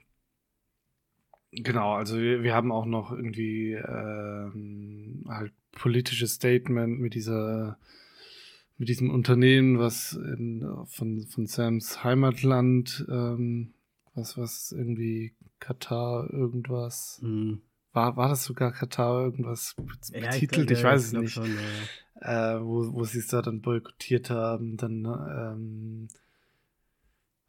genau, 1.56 1.94
also 1.94 2.18
wir, 2.18 2.44
wir 2.44 2.54
haben 2.54 2.72
auch 2.72 2.86
noch 2.86 3.12
irgendwie 3.12 3.74
ähm, 3.74 5.26
halt 5.28 5.54
politisches 5.72 6.34
Statement 6.36 7.00
mit 7.00 7.14
dieser 7.14 7.78
mit 8.78 8.90
diesem 8.90 9.10
Unternehmen, 9.10 9.80
was 9.80 10.14
in, 10.14 10.68
von, 10.88 11.26
von 11.28 11.46
Sams 11.46 12.04
Heimatland, 12.04 13.06
ähm, 13.10 13.74
was, 14.14 14.38
was 14.38 14.72
irgendwie 14.72 15.34
Katar 15.60 16.30
irgendwas. 16.32 17.20
Mhm. 17.22 17.62
War, 17.94 18.18
war 18.18 18.28
das 18.28 18.44
sogar 18.44 18.74
Katar 18.74 19.24
irgendwas 19.24 19.76
betitelt? 20.12 20.70
Ja, 20.70 20.74
ich, 20.74 20.80
ich, 20.80 20.84
weiß 20.84 21.06
es 21.06 21.14
nicht. 21.14 21.32
Schon, 21.32 21.56
ja. 22.22 22.56
äh, 22.56 22.62
wo, 22.62 22.94
wo 22.94 23.06
sie 23.06 23.20
es 23.20 23.28
da 23.28 23.42
dann 23.42 23.62
boykottiert 23.62 24.30
haben. 24.30 24.76
Dann, 24.76 25.06
ähm, 25.06 26.08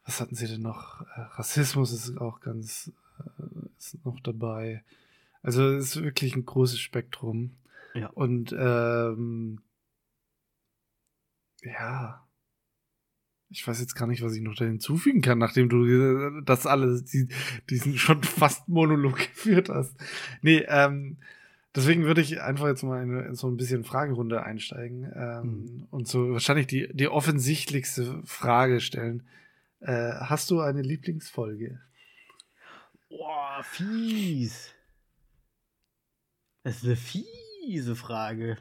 was 0.04 0.20
hatten 0.20 0.36
sie 0.36 0.46
denn 0.46 0.62
noch? 0.62 1.00
Äh, 1.02 1.22
Rassismus 1.32 1.92
ist 1.92 2.18
auch 2.18 2.40
ganz, 2.40 2.92
äh, 3.18 3.65
ist 3.78 4.04
noch 4.04 4.20
dabei. 4.20 4.82
Also 5.42 5.64
es 5.68 5.96
ist 5.96 6.02
wirklich 6.02 6.34
ein 6.34 6.44
großes 6.44 6.80
Spektrum. 6.80 7.52
Ja. 7.94 8.08
Und 8.08 8.54
ähm, 8.58 9.60
ja. 11.62 12.22
Ich 13.48 13.66
weiß 13.66 13.78
jetzt 13.78 13.94
gar 13.94 14.08
nicht, 14.08 14.22
was 14.22 14.34
ich 14.34 14.42
noch 14.42 14.56
da 14.56 14.64
hinzufügen 14.64 15.20
kann, 15.22 15.38
nachdem 15.38 15.68
du 15.68 16.40
das 16.42 16.66
alles, 16.66 17.04
die, 17.04 17.28
diesen 17.70 17.96
schon 17.98 18.22
fast 18.22 18.68
Monolog 18.68 19.16
geführt 19.16 19.68
hast. 19.68 19.94
Nee, 20.42 20.64
ähm, 20.66 21.18
deswegen 21.74 22.04
würde 22.04 22.22
ich 22.22 22.42
einfach 22.42 22.66
jetzt 22.66 22.82
mal 22.82 23.02
in 23.02 23.34
so 23.36 23.48
ein 23.48 23.56
bisschen 23.56 23.84
Fragerunde 23.84 24.42
einsteigen 24.42 25.12
ähm, 25.14 25.42
mhm. 25.42 25.86
und 25.90 26.08
so 26.08 26.32
wahrscheinlich 26.32 26.66
die, 26.66 26.88
die 26.92 27.08
offensichtlichste 27.08 28.20
Frage 28.24 28.80
stellen. 28.80 29.22
Äh, 29.80 30.12
hast 30.14 30.50
du 30.50 30.60
eine 30.60 30.82
Lieblingsfolge? 30.82 31.80
Boah, 33.08 33.62
fies. 33.62 34.72
Das 36.62 36.76
ist 36.78 36.84
eine 36.84 36.96
fiese 36.96 37.96
Frage 37.96 38.58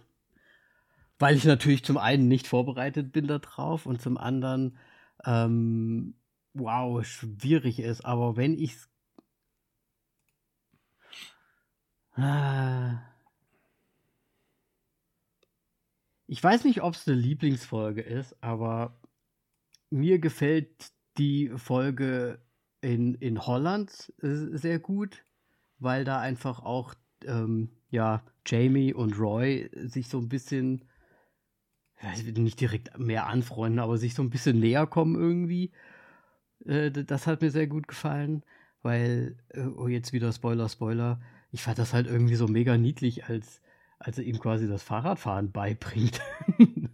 weil 1.19 1.35
ich 1.35 1.45
natürlich 1.45 1.83
zum 1.83 1.97
einen 1.97 2.27
nicht 2.27 2.47
vorbereitet 2.47 3.11
bin 3.11 3.27
darauf 3.27 3.85
und 3.85 4.01
zum 4.01 4.17
anderen, 4.17 4.77
ähm, 5.25 6.15
wow, 6.53 7.05
schwierig 7.05 7.79
ist. 7.79 8.05
Aber 8.05 8.35
wenn 8.37 8.57
ich 8.57 8.75
ah, 12.17 13.01
ich 16.27 16.43
weiß 16.43 16.63
nicht, 16.65 16.81
ob 16.81 16.95
es 16.95 17.07
eine 17.07 17.17
Lieblingsfolge 17.17 18.01
ist, 18.01 18.35
aber 18.43 18.99
mir 19.89 20.19
gefällt 20.19 20.91
die 21.17 21.49
Folge 21.55 22.41
in, 22.85 23.15
in 23.15 23.45
Holland 23.45 24.13
äh, 24.21 24.55
sehr 24.57 24.79
gut, 24.79 25.25
weil 25.79 26.05
da 26.05 26.19
einfach 26.19 26.59
auch 26.59 26.93
ähm, 27.25 27.69
ja, 27.89 28.21
Jamie 28.45 28.93
und 28.93 29.17
Roy 29.19 29.69
sich 29.73 30.07
so 30.07 30.19
ein 30.19 30.29
bisschen 30.29 30.85
nicht 32.37 32.59
direkt 32.59 32.99
mehr 32.99 33.25
anfreunden, 33.25 33.79
aber 33.79 33.97
sich 33.97 34.13
so 34.13 34.21
ein 34.21 34.29
bisschen 34.29 34.59
näher 34.59 34.85
kommen 34.85 35.15
irgendwie. 35.15 35.71
Äh, 36.65 36.91
das 36.91 37.25
hat 37.25 37.41
mir 37.41 37.49
sehr 37.49 37.67
gut 37.67 37.87
gefallen, 37.87 38.43
weil, 38.83 39.37
äh, 39.49 39.61
oh, 39.61 39.87
jetzt 39.87 40.13
wieder 40.13 40.31
Spoiler, 40.31 40.69
Spoiler. 40.69 41.19
Ich 41.51 41.63
fand 41.63 41.79
das 41.79 41.93
halt 41.93 42.05
irgendwie 42.05 42.35
so 42.35 42.47
mega 42.47 42.77
niedlich, 42.77 43.25
als, 43.25 43.61
als 43.97 44.19
er 44.19 44.25
ihm 44.25 44.39
quasi 44.39 44.67
das 44.67 44.83
Fahrradfahren 44.83 45.51
beibringt. 45.51 46.21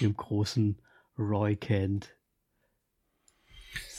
Dem 0.00 0.16
großen 0.16 0.80
Roy 1.18 1.56
Kent. 1.56 2.16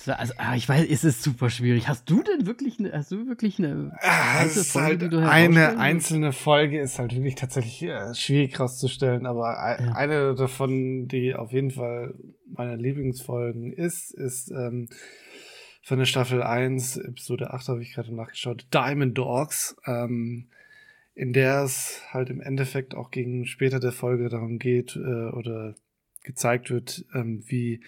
Also, 0.07 0.33
ah, 0.37 0.55
ich 0.55 0.67
weiß, 0.67 0.85
es 0.89 1.03
ist 1.03 1.23
super 1.23 1.49
schwierig. 1.49 1.87
Hast 1.87 2.09
du 2.09 2.23
denn 2.23 2.45
wirklich 2.47 2.79
eine, 2.79 2.91
hast 2.93 3.11
du 3.11 3.27
wirklich 3.27 3.59
eine 3.59 3.91
ah, 4.01 4.45
Folge, 4.45 5.09
halt 5.11 5.29
eine 5.29 5.77
einzelne 5.77 6.31
Folge 6.33 6.79
ist 6.79 6.99
halt 6.99 7.13
wirklich 7.13 7.35
tatsächlich 7.35 7.83
äh, 7.83 8.13
schwierig 8.15 8.59
rauszustellen, 8.59 9.25
aber 9.25 9.53
ja. 9.79 9.93
eine 9.93 10.35
davon, 10.35 11.07
die 11.07 11.35
auf 11.35 11.51
jeden 11.51 11.71
Fall 11.71 12.15
meine 12.45 12.75
Lieblingsfolgen 12.75 13.71
ist, 13.73 14.11
ist 14.11 14.51
ähm, 14.51 14.89
von 15.83 15.99
der 15.99 16.05
Staffel 16.05 16.43
1, 16.43 16.97
Episode 16.97 17.53
8 17.53 17.69
habe 17.69 17.81
ich 17.81 17.93
gerade 17.93 18.13
nachgeschaut, 18.13 18.67
Diamond 18.73 19.17
Dogs, 19.17 19.75
ähm, 19.85 20.47
in 21.15 21.33
der 21.33 21.63
es 21.63 22.01
halt 22.11 22.29
im 22.29 22.39
Endeffekt 22.39 22.95
auch 22.95 23.11
gegen 23.11 23.45
später 23.45 23.79
der 23.79 23.91
Folge 23.91 24.29
darum 24.29 24.59
geht 24.59 24.95
äh, 24.95 25.29
oder 25.29 25.75
gezeigt 26.23 26.69
wird, 26.69 27.05
ähm, 27.13 27.43
wie 27.47 27.83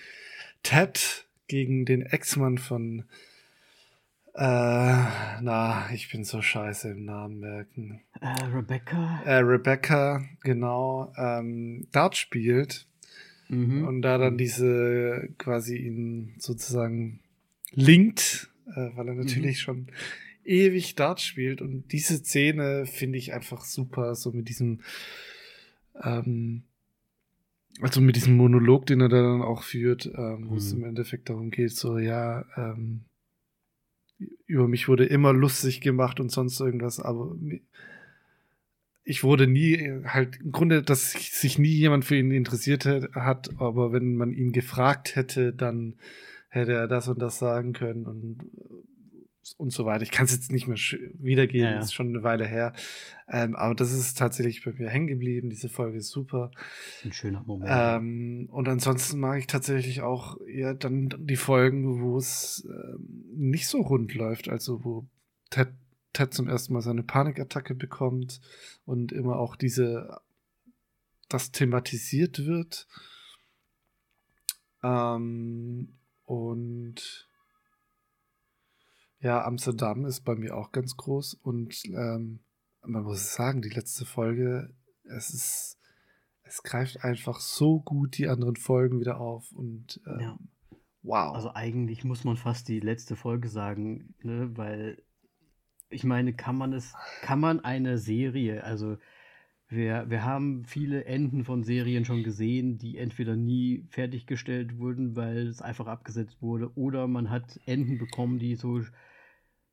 Ted 0.63 1.22
gegen 1.47 1.85
den 1.85 2.01
Ex-Mann 2.01 2.57
von 2.57 3.05
äh, 4.35 4.41
na, 5.41 5.87
ich 5.93 6.11
bin 6.11 6.23
so 6.23 6.41
scheiße 6.41 6.89
im 6.89 7.05
Namen 7.05 7.39
merken. 7.39 8.01
Äh, 8.19 8.43
Rebecca. 8.45 9.21
Äh, 9.25 9.35
Rebecca, 9.35 10.25
genau, 10.41 11.13
ähm, 11.17 11.87
Dart 11.91 12.17
spielt. 12.17 12.87
Mhm. 13.49 13.85
Und 13.85 14.01
da 14.01 14.17
dann 14.17 14.37
diese 14.37 15.29
quasi 15.37 15.77
ihn 15.77 16.33
sozusagen 16.39 17.19
linkt, 17.71 18.49
äh, 18.71 18.89
weil 18.95 19.09
er 19.09 19.13
natürlich 19.13 19.57
mhm. 19.57 19.61
schon 19.61 19.87
ewig 20.43 20.95
Dart 20.95 21.21
spielt. 21.21 21.61
Und 21.61 21.91
diese 21.91 22.17
Szene 22.17 22.87
finde 22.87 23.19
ich 23.19 23.33
einfach 23.33 23.63
super, 23.63 24.15
so 24.15 24.31
mit 24.31 24.49
diesem 24.49 24.79
ähm, 26.01 26.63
also 27.81 28.01
mit 28.01 28.15
diesem 28.15 28.37
Monolog, 28.37 28.85
den 28.85 29.01
er 29.01 29.09
da 29.09 29.21
dann 29.21 29.41
auch 29.41 29.63
führt, 29.63 30.05
ähm, 30.05 30.45
wo 30.47 30.51
mhm. 30.51 30.57
es 30.57 30.71
im 30.73 30.83
Endeffekt 30.83 31.29
darum 31.29 31.49
geht, 31.49 31.71
so, 31.71 31.97
ja, 31.97 32.45
ähm, 32.55 33.01
über 34.45 34.67
mich 34.67 34.87
wurde 34.87 35.05
immer 35.05 35.33
lustig 35.33 35.81
gemacht 35.81 36.19
und 36.19 36.31
sonst 36.31 36.59
irgendwas, 36.59 36.99
aber 36.99 37.35
ich 39.03 39.23
wurde 39.23 39.47
nie, 39.47 40.03
halt 40.05 40.39
im 40.39 40.51
Grunde, 40.51 40.81
dass 40.81 41.11
sich 41.11 41.59
nie 41.59 41.73
jemand 41.73 42.05
für 42.05 42.15
ihn 42.15 42.31
interessiert 42.31 42.85
hat, 42.85 43.59
aber 43.59 43.91
wenn 43.91 44.15
man 44.15 44.31
ihn 44.31 44.51
gefragt 44.51 45.15
hätte, 45.15 45.51
dann 45.51 45.95
hätte 46.49 46.73
er 46.73 46.87
das 46.87 47.07
und 47.07 47.19
das 47.19 47.39
sagen 47.39 47.73
können 47.73 48.05
und 48.05 48.37
und 49.57 49.71
so 49.71 49.85
weiter. 49.85 50.03
Ich 50.03 50.11
kann 50.11 50.25
es 50.25 50.31
jetzt 50.31 50.51
nicht 50.51 50.67
mehr 50.67 50.77
wiedergeben, 50.77 51.67
ja, 51.67 51.75
ja. 51.75 51.79
ist 51.79 51.93
schon 51.93 52.09
eine 52.09 52.23
Weile 52.23 52.45
her. 52.45 52.73
Ähm, 53.27 53.55
aber 53.55 53.75
das 53.75 53.91
ist 53.91 54.17
tatsächlich 54.17 54.63
bei 54.63 54.71
mir 54.73 54.89
hängen 54.89 55.07
geblieben. 55.07 55.49
Diese 55.49 55.69
Folge 55.69 55.97
ist 55.97 56.09
super. 56.09 56.51
Ein 57.03 57.13
schöner 57.13 57.43
Moment. 57.43 57.71
Ähm, 57.73 58.49
und 58.51 58.67
ansonsten 58.67 59.19
mag 59.19 59.39
ich 59.39 59.47
tatsächlich 59.47 60.01
auch 60.01 60.37
ja 60.47 60.73
dann 60.73 61.13
die 61.19 61.35
Folgen, 61.35 62.01
wo 62.01 62.17
es 62.17 62.67
ähm, 62.69 63.25
nicht 63.33 63.67
so 63.67 63.81
rund 63.81 64.13
läuft. 64.13 64.49
Also 64.49 64.83
wo 64.83 65.05
Ted, 65.49 65.69
Ted 66.13 66.33
zum 66.33 66.47
ersten 66.47 66.73
Mal 66.73 66.81
seine 66.81 67.03
Panikattacke 67.03 67.75
bekommt 67.75 68.39
und 68.85 69.11
immer 69.11 69.37
auch 69.37 69.55
diese 69.55 70.21
das 71.29 71.51
thematisiert 71.51 72.45
wird. 72.45 72.87
Ähm, 74.83 75.93
und 76.25 77.27
ja, 79.23 79.43
Amsterdam 79.45 80.05
ist 80.05 80.21
bei 80.21 80.35
mir 80.35 80.55
auch 80.55 80.71
ganz 80.71 80.97
groß 80.97 81.35
und 81.35 81.83
ähm, 81.85 82.41
man 82.85 83.03
muss 83.03 83.33
sagen, 83.33 83.61
die 83.61 83.69
letzte 83.69 84.05
Folge, 84.05 84.75
es 85.03 85.33
ist, 85.33 85.79
es 86.43 86.61
greift 86.61 87.03
einfach 87.03 87.39
so 87.39 87.79
gut 87.79 88.17
die 88.17 88.27
anderen 88.27 88.57
Folgen 88.57 88.99
wieder 88.99 89.21
auf 89.21 89.49
und 89.53 90.01
ähm, 90.05 90.19
ja. 90.19 90.37
wow. 91.03 91.33
Also 91.33 91.53
eigentlich 91.53 92.03
muss 92.03 92.25
man 92.25 92.35
fast 92.35 92.67
die 92.67 92.81
letzte 92.81 93.15
Folge 93.15 93.47
sagen, 93.47 94.13
ne, 94.21 94.51
weil 94.57 95.01
ich 95.89 96.03
meine, 96.03 96.33
kann 96.33 96.57
man 96.57 96.73
es, 96.73 96.93
kann 97.21 97.39
man 97.39 97.61
eine 97.61 97.97
Serie, 97.97 98.63
also 98.65 98.97
wir, 99.69 100.09
wir 100.09 100.25
haben 100.25 100.65
viele 100.65 101.05
Enden 101.05 101.45
von 101.45 101.63
Serien 101.63 102.03
schon 102.03 102.23
gesehen, 102.23 102.77
die 102.77 102.97
entweder 102.97 103.37
nie 103.37 103.87
fertiggestellt 103.89 104.77
wurden, 104.77 105.15
weil 105.15 105.47
es 105.47 105.61
einfach 105.61 105.87
abgesetzt 105.87 106.41
wurde, 106.41 106.75
oder 106.75 107.07
man 107.07 107.29
hat 107.29 107.59
Enden 107.65 107.97
bekommen, 107.97 108.37
die 108.37 108.55
so 108.55 108.81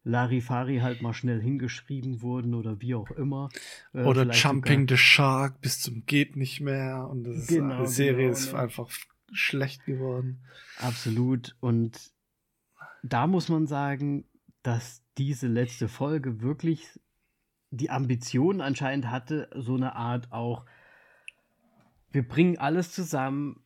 Larifari 0.03 0.79
halt 0.79 1.03
mal 1.03 1.13
schnell 1.13 1.41
hingeschrieben 1.41 2.23
wurden 2.23 2.55
oder 2.55 2.81
wie 2.81 2.95
auch 2.95 3.11
immer. 3.11 3.51
Äh, 3.93 4.05
oder 4.05 4.31
Jumping 4.31 4.83
sogar... 4.83 4.97
the 4.97 4.97
Shark 4.97 5.61
bis 5.61 5.81
zum 5.81 6.07
geht 6.07 6.37
nicht 6.37 6.61
mehr 6.61 7.09
und 7.09 7.25
das 7.25 7.47
genau, 7.47 7.83
ist, 7.83 7.91
die 7.91 7.95
Serie 7.95 8.27
genau, 8.27 8.33
ist 8.33 8.53
ne? 8.53 8.59
einfach 8.59 8.91
schlecht 9.33 9.85
geworden. 9.85 10.43
Absolut 10.79 11.57
und 11.61 12.13
da 13.03 13.27
muss 13.27 13.49
man 13.49 13.67
sagen, 13.67 14.25
dass 14.63 15.03
diese 15.19 15.49
letzte 15.49 15.89
Folge 15.89 16.41
wirklich 16.41 16.99
die 17.71 17.91
Ambition 17.91 18.61
anscheinend 18.61 19.11
hatte, 19.11 19.49
so 19.55 19.77
eine 19.77 19.95
Art 19.95 20.33
auch, 20.33 20.65
wir 22.11 22.27
bringen 22.27 22.59
alles 22.59 22.93
zusammen, 22.93 23.60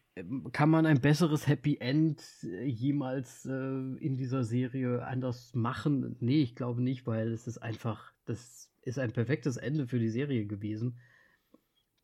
kann 0.53 0.71
man 0.71 0.87
ein 0.87 1.01
besseres 1.01 1.49
Happy 1.49 1.79
End 1.79 2.23
äh, 2.45 2.65
jemals 2.65 3.47
äh, 3.47 3.53
in 3.53 4.17
dieser 4.17 4.45
Serie 4.45 5.05
anders 5.05 5.55
machen? 5.55 6.17
Nee, 6.21 6.43
ich 6.43 6.55
glaube 6.55 6.83
nicht, 6.83 7.07
weil 7.07 7.33
es 7.33 7.49
ist 7.49 7.59
einfach, 7.59 8.13
das 8.25 8.71
ist 8.83 8.99
ein 8.99 9.13
perfektes 9.13 9.57
Ende 9.57 9.89
für 9.89 9.99
die 9.99 10.11
Serie 10.11 10.47
gewesen, 10.47 11.01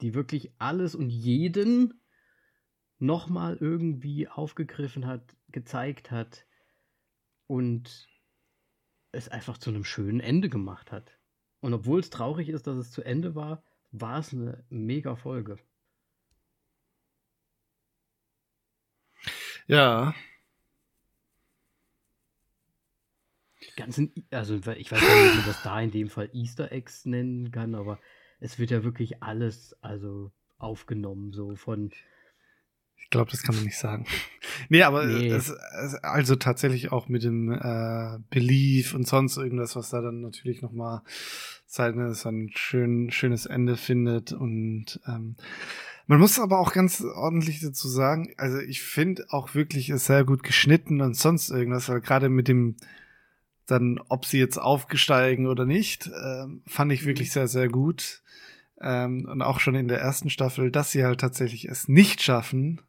die 0.01 0.15
wirklich 0.15 0.53
alles 0.59 0.95
und 0.95 1.11
jeden 1.11 2.01
nochmal 2.99 3.57
irgendwie 3.61 4.29
aufgegriffen 4.29 5.07
hat, 5.07 5.37
gezeigt 5.49 6.11
hat 6.11 6.47
und 7.47 8.09
es 9.13 9.29
einfach 9.29 9.59
zu 9.59 9.71
einem 9.71 9.85
schönen 9.85 10.21
Ende 10.21 10.49
gemacht 10.49 10.91
hat. 10.91 11.19
Und 11.61 11.75
obwohl 11.75 12.01
es 12.01 12.11
traurig 12.11 12.49
ist, 12.49 12.67
dass 12.67 12.77
es 12.77 12.91
zu 12.91 13.03
Ende 13.03 13.35
war, 13.35 13.63
war 13.93 14.19
es 14.19 14.33
eine 14.33 14.65
mega 14.69 15.17
Folge. 15.17 15.59
Ja. 19.71 20.15
Die 23.63 23.77
ganzen, 23.77 24.13
also 24.31 24.57
ich 24.57 24.91
weiß 24.91 25.01
nicht, 25.01 25.11
ob 25.11 25.37
man 25.37 25.47
das 25.47 25.63
da 25.63 25.81
in 25.81 25.91
dem 25.91 26.09
Fall 26.09 26.31
Easter 26.33 26.73
Eggs 26.73 27.05
nennen 27.05 27.53
kann, 27.53 27.75
aber 27.75 28.01
es 28.41 28.59
wird 28.59 28.71
ja 28.71 28.83
wirklich 28.83 29.23
alles 29.23 29.77
also 29.81 30.33
aufgenommen, 30.59 31.33
so 31.33 31.55
von 31.57 31.91
ich 33.03 33.09
glaube, 33.11 33.31
das 33.31 33.43
kann 33.43 33.57
man 33.57 33.65
nicht 33.65 33.79
sagen. 33.79 34.07
nee, 34.69 34.83
aber 34.83 35.05
nee. 35.07 35.29
Es, 35.29 35.49
es, 35.49 35.95
also 35.97 36.37
tatsächlich 36.37 36.93
auch 36.93 37.09
mit 37.09 37.25
dem 37.25 37.51
äh, 37.51 38.19
Belief 38.29 38.95
und 38.95 39.07
sonst 39.07 39.37
irgendwas, 39.37 39.75
was 39.75 39.91
da 39.91 40.01
dann 40.01 40.21
natürlich 40.21 40.63
nochmal 40.63 41.03
sein 41.67 42.51
schön, 42.55 43.11
schönes 43.11 43.47
Ende 43.47 43.77
findet. 43.77 44.33
Und 44.33 45.01
ähm, 45.09 45.37
man 46.11 46.19
muss 46.19 46.41
aber 46.41 46.59
auch 46.59 46.73
ganz 46.73 47.03
ordentlich 47.03 47.61
dazu 47.61 47.89
sagen, 47.89 48.35
also 48.37 48.59
ich 48.59 48.83
finde 48.83 49.27
auch 49.31 49.55
wirklich 49.55 49.91
es 49.91 50.07
sehr 50.07 50.25
gut 50.25 50.43
geschnitten 50.43 51.01
und 51.01 51.17
sonst 51.17 51.51
irgendwas, 51.51 51.89
weil 51.89 52.01
gerade 52.01 52.29
mit 52.29 52.49
dem 52.49 52.77
dann, 53.67 54.01
ob 54.09 54.27
sie 54.27 54.41
jetzt 54.41 54.59
aufgesteigen 54.59 55.47
oder 55.47 55.65
nicht, 55.65 56.09
äh, 56.09 56.47
fand 56.67 56.93
ich 56.93 57.07
wirklich 57.07 57.31
sehr, 57.31 57.47
sehr 57.47 57.69
gut. 57.69 58.23
Ähm, 58.81 59.27
und 59.31 59.41
auch 59.43 59.61
schon 59.61 59.77
in 59.77 59.87
der 59.87 60.01
ersten 60.01 60.31
Staffel, 60.31 60.73
dass 60.73 60.91
sie 60.91 61.05
halt 61.05 61.21
tatsächlich 61.21 61.69
es 61.69 61.87
nicht 61.87 62.23
schaffen, 62.23 62.81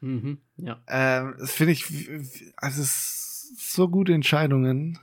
Mhm, 0.00 0.38
ja. 0.56 0.82
Ähm, 0.88 1.34
das 1.38 1.52
finde 1.52 1.72
ich, 1.72 2.08
also 2.56 2.82
so 2.84 3.88
gute 3.88 4.14
Entscheidungen, 4.14 4.98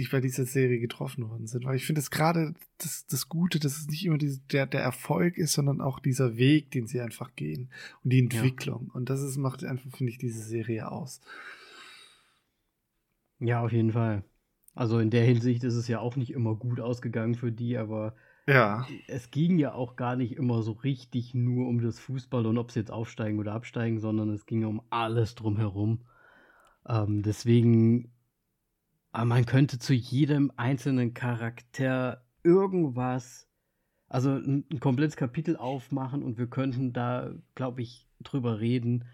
die 0.00 0.08
bei 0.08 0.20
dieser 0.20 0.46
Serie 0.46 0.80
getroffen 0.80 1.28
worden 1.28 1.46
sind. 1.46 1.64
Weil 1.64 1.76
ich 1.76 1.84
finde 1.84 2.00
es 2.00 2.10
gerade 2.10 2.54
das, 2.78 3.06
das 3.06 3.28
Gute, 3.28 3.60
dass 3.60 3.76
es 3.76 3.88
nicht 3.88 4.04
immer 4.06 4.16
diese, 4.16 4.40
der, 4.50 4.66
der 4.66 4.80
Erfolg 4.80 5.36
ist, 5.36 5.52
sondern 5.52 5.80
auch 5.80 6.00
dieser 6.00 6.36
Weg, 6.36 6.70
den 6.70 6.86
sie 6.86 7.00
einfach 7.00 7.34
gehen 7.36 7.70
und 8.02 8.12
die 8.12 8.20
Entwicklung. 8.20 8.86
Ja. 8.88 8.94
Und 8.94 9.10
das 9.10 9.20
ist, 9.20 9.36
macht 9.36 9.62
einfach, 9.62 9.90
finde 9.94 10.12
ich, 10.12 10.18
diese 10.18 10.42
Serie 10.42 10.90
aus. 10.90 11.20
Ja, 13.40 13.62
auf 13.62 13.72
jeden 13.72 13.92
Fall. 13.92 14.24
Also 14.74 14.98
in 15.00 15.10
der 15.10 15.24
Hinsicht 15.24 15.64
ist 15.64 15.74
es 15.74 15.86
ja 15.86 16.00
auch 16.00 16.16
nicht 16.16 16.30
immer 16.30 16.54
gut 16.54 16.80
ausgegangen 16.80 17.34
für 17.34 17.52
die, 17.52 17.76
aber 17.76 18.14
ja. 18.46 18.86
Es 19.06 19.30
ging 19.30 19.58
ja 19.58 19.74
auch 19.74 19.96
gar 19.96 20.16
nicht 20.16 20.32
immer 20.32 20.62
so 20.62 20.72
richtig 20.72 21.34
nur 21.34 21.68
um 21.68 21.82
das 21.82 22.00
Fußball 22.00 22.46
und 22.46 22.58
ob 22.58 22.72
sie 22.72 22.80
jetzt 22.80 22.90
aufsteigen 22.90 23.38
oder 23.38 23.52
absteigen, 23.52 24.00
sondern 24.00 24.30
es 24.30 24.46
ging 24.46 24.64
um 24.64 24.80
alles 24.88 25.34
drumherum. 25.34 26.00
Ähm, 26.88 27.22
deswegen, 27.22 28.10
ah, 29.12 29.24
man 29.24 29.46
könnte 29.46 29.78
zu 29.78 29.94
jedem 29.94 30.52
einzelnen 30.56 31.14
Charakter 31.14 32.24
irgendwas, 32.42 33.48
also 34.08 34.30
ein, 34.30 34.64
ein 34.70 34.80
komplettes 34.80 35.16
Kapitel 35.16 35.56
aufmachen 35.56 36.22
und 36.22 36.38
wir 36.38 36.48
könnten 36.48 36.92
da, 36.92 37.32
glaube 37.54 37.82
ich, 37.82 38.08
drüber 38.20 38.60
reden. 38.60 39.04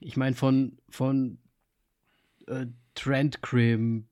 Ich 0.00 0.16
meine, 0.16 0.34
von, 0.34 0.78
von 0.88 1.38
äh, 2.46 2.66
Trent 2.94 3.42
Krim 3.42 4.08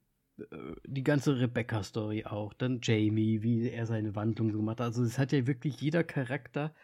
die 0.85 1.05
ganze 1.05 1.39
Rebecca-Story 1.39 2.25
auch, 2.25 2.55
dann 2.55 2.81
Jamie, 2.83 3.43
wie 3.43 3.69
er 3.69 3.87
seine 3.87 4.15
Wandlung 4.15 4.51
so 4.51 4.59
gemacht 4.59 4.81
hat. 4.81 4.87
Also 4.87 5.05
es 5.05 5.19
hat 5.19 5.33
ja 5.33 5.47
wirklich 5.47 5.81
jeder 5.81 6.03
Charakter 6.03 6.75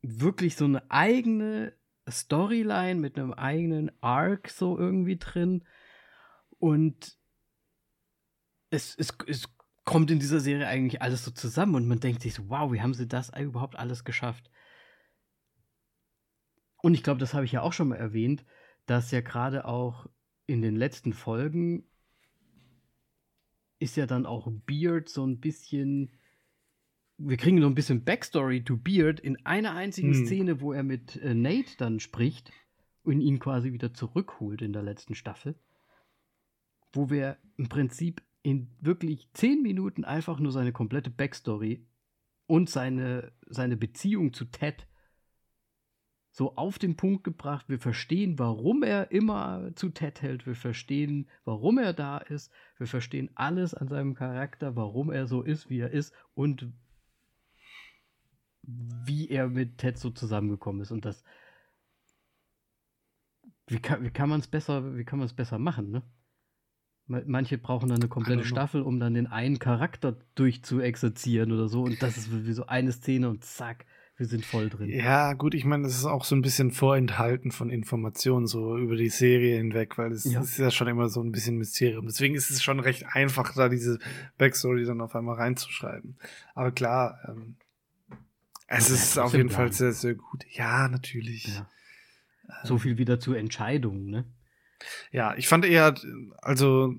wirklich 0.00 0.56
so 0.56 0.64
eine 0.64 0.90
eigene 0.90 1.74
Storyline 2.08 2.98
mit 3.00 3.18
einem 3.18 3.34
eigenen 3.34 3.90
Arc 4.00 4.48
so 4.48 4.78
irgendwie 4.78 5.18
drin. 5.18 5.64
Und 6.58 7.16
es, 8.70 8.94
es, 8.96 9.16
es 9.26 9.48
kommt 9.84 10.10
in 10.10 10.18
dieser 10.18 10.40
Serie 10.40 10.66
eigentlich 10.66 11.00
alles 11.00 11.24
so 11.24 11.30
zusammen 11.30 11.74
und 11.74 11.88
man 11.88 12.00
denkt 12.00 12.22
sich 12.22 12.34
so, 12.34 12.48
wow, 12.48 12.70
wie 12.72 12.82
haben 12.82 12.94
sie 12.94 13.08
das 13.08 13.32
überhaupt 13.38 13.76
alles 13.76 14.04
geschafft? 14.04 14.50
Und 16.82 16.94
ich 16.94 17.02
glaube, 17.02 17.20
das 17.20 17.34
habe 17.34 17.44
ich 17.44 17.52
ja 17.52 17.62
auch 17.62 17.72
schon 17.72 17.88
mal 17.88 17.96
erwähnt, 17.96 18.44
dass 18.86 19.10
ja 19.10 19.20
gerade 19.20 19.64
auch 19.64 20.06
in 20.46 20.62
den 20.62 20.76
letzten 20.76 21.12
Folgen 21.12 21.84
ist 23.78 23.96
ja 23.96 24.06
dann 24.06 24.26
auch 24.26 24.50
Beard 24.66 25.08
so 25.08 25.24
ein 25.24 25.40
bisschen. 25.40 26.12
Wir 27.16 27.36
kriegen 27.36 27.60
so 27.60 27.66
ein 27.66 27.74
bisschen 27.74 28.04
Backstory 28.04 28.62
to 28.62 28.76
Beard 28.76 29.20
in 29.20 29.44
einer 29.44 29.74
einzigen 29.74 30.14
hm. 30.14 30.26
Szene, 30.26 30.60
wo 30.60 30.72
er 30.72 30.84
mit 30.84 31.16
äh, 31.16 31.34
Nate 31.34 31.76
dann 31.76 31.98
spricht 31.98 32.52
und 33.02 33.20
ihn 33.20 33.38
quasi 33.40 33.72
wieder 33.72 33.92
zurückholt 33.92 34.62
in 34.62 34.72
der 34.72 34.82
letzten 34.82 35.14
Staffel. 35.14 35.56
Wo 36.92 37.10
wir 37.10 37.36
im 37.56 37.68
Prinzip 37.68 38.22
in 38.42 38.70
wirklich 38.80 39.28
zehn 39.34 39.62
Minuten 39.62 40.04
einfach 40.04 40.38
nur 40.38 40.52
seine 40.52 40.72
komplette 40.72 41.10
Backstory 41.10 41.86
und 42.46 42.70
seine, 42.70 43.32
seine 43.46 43.76
Beziehung 43.76 44.32
zu 44.32 44.46
Ted 44.46 44.86
so 46.30 46.54
auf 46.54 46.78
den 46.78 46.96
Punkt 46.96 47.24
gebracht. 47.24 47.68
Wir 47.68 47.80
verstehen, 47.80 48.38
warum 48.38 48.84
er 48.84 49.10
immer 49.10 49.72
zu 49.74 49.88
Ted 49.88 50.22
hält. 50.22 50.46
Wir 50.46 50.54
verstehen, 50.54 51.28
warum 51.44 51.78
er 51.78 51.92
da 51.92 52.18
ist. 52.18 52.52
Wir 52.76 52.86
verstehen 52.86 53.28
alles 53.34 53.74
an 53.74 53.88
seinem 53.88 54.14
Charakter, 54.14 54.76
warum 54.76 55.10
er 55.10 55.26
so 55.26 55.42
ist, 55.42 55.68
wie 55.68 55.80
er 55.80 55.90
ist 55.90 56.14
und 56.34 56.72
wie 58.62 59.28
er 59.28 59.48
mit 59.48 59.78
Ted 59.78 59.98
so 59.98 60.10
zusammengekommen 60.10 60.82
ist. 60.82 60.92
Und 60.92 61.04
das. 61.04 61.24
Wie 63.66 63.80
kann, 63.80 64.04
wie 64.04 64.10
kann 64.10 64.28
man 64.28 64.40
es 64.40 64.46
besser, 64.46 64.96
wie 64.96 65.04
kann 65.04 65.18
man 65.18 65.26
es 65.26 65.34
besser 65.34 65.58
machen, 65.58 65.90
ne? 65.90 66.02
Manche 67.08 67.56
brauchen 67.56 67.88
dann 67.88 68.00
eine 68.00 68.08
komplette 68.08 68.44
Staffel, 68.44 68.82
um 68.82 69.00
dann 69.00 69.14
den 69.14 69.26
einen 69.26 69.58
Charakter 69.58 70.16
durchzuexerzieren 70.34 71.52
oder 71.52 71.68
so. 71.68 71.82
Und 71.82 72.02
das 72.02 72.18
ist 72.18 72.46
wie 72.46 72.52
so 72.52 72.66
eine 72.66 72.92
Szene 72.92 73.30
und 73.30 73.44
zack, 73.44 73.86
wir 74.18 74.26
sind 74.26 74.44
voll 74.44 74.68
drin. 74.68 74.90
Ja, 74.90 75.32
gut, 75.32 75.54
ich 75.54 75.64
meine, 75.64 75.84
das 75.84 75.94
ist 75.94 76.04
auch 76.04 76.24
so 76.24 76.34
ein 76.34 76.42
bisschen 76.42 76.70
vorenthalten 76.70 77.52
von 77.52 77.70
Informationen 77.70 78.46
so 78.46 78.76
über 78.76 78.96
die 78.96 79.08
Serie 79.08 79.56
hinweg, 79.56 79.96
weil 79.96 80.12
es 80.12 80.24
ja. 80.24 80.40
ist 80.40 80.58
ja 80.58 80.70
schon 80.70 80.88
immer 80.88 81.08
so 81.08 81.22
ein 81.22 81.32
bisschen 81.32 81.56
Mysterium. 81.56 82.04
Deswegen 82.04 82.34
ist 82.34 82.50
es 82.50 82.62
schon 82.62 82.80
recht 82.80 83.06
einfach, 83.06 83.54
da 83.54 83.68
diese 83.68 84.00
Backstory 84.36 84.84
dann 84.84 85.00
auf 85.00 85.14
einmal 85.14 85.36
reinzuschreiben. 85.36 86.18
Aber 86.54 86.72
klar, 86.72 87.20
ähm, 87.28 87.56
es 88.66 88.90
ist 88.90 89.18
auf 89.18 89.32
jeden 89.32 89.50
Fall 89.50 89.72
sehr, 89.72 89.92
sehr 89.92 90.14
gut. 90.14 90.44
Ja, 90.50 90.88
natürlich. 90.88 91.46
Ja. 91.46 91.66
So 92.64 92.76
viel 92.76 92.98
wieder 92.98 93.20
zur 93.20 93.38
Entscheidung, 93.38 94.06
ne? 94.06 94.24
Ja, 95.12 95.34
ich 95.36 95.48
fand 95.48 95.64
eher, 95.64 95.94
also 96.42 96.94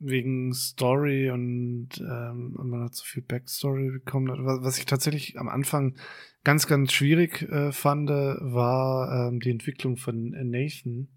wegen 0.00 0.52
Story 0.54 1.30
und 1.30 1.88
ähm, 1.98 2.56
man 2.56 2.84
hat 2.84 2.94
so 2.94 3.04
viel 3.04 3.22
Backstory 3.22 3.90
bekommen. 3.90 4.28
Was 4.62 4.78
ich 4.78 4.86
tatsächlich 4.86 5.38
am 5.38 5.48
Anfang 5.48 5.96
ganz, 6.44 6.66
ganz 6.66 6.92
schwierig 6.92 7.42
äh, 7.42 7.72
fand, 7.72 8.08
war 8.10 9.28
ähm, 9.28 9.40
die 9.40 9.50
Entwicklung 9.50 9.96
von 9.96 10.30
Nathan. 10.30 11.08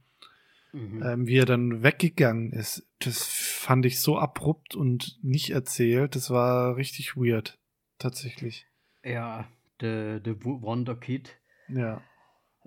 Mhm. 0.74 1.03
Ähm, 1.03 1.28
wie 1.28 1.38
er 1.38 1.45
dann 1.45 1.84
weggegangen 1.84 2.53
ist. 2.53 2.88
Das 2.99 3.28
fand 3.28 3.86
ich 3.86 3.99
so 3.99 4.18
abrupt 4.18 4.74
und 4.74 5.20
nicht 5.22 5.49
erzählt. 5.49 6.16
Das 6.16 6.30
war 6.30 6.78
richtig 6.78 7.18
weird. 7.18 7.59
Tatsächlich. 7.97 8.68
Ja, 9.03 9.49
der 9.82 10.22
Wonder 10.43 10.95
Kid. 10.95 11.38
Ja. 11.68 12.01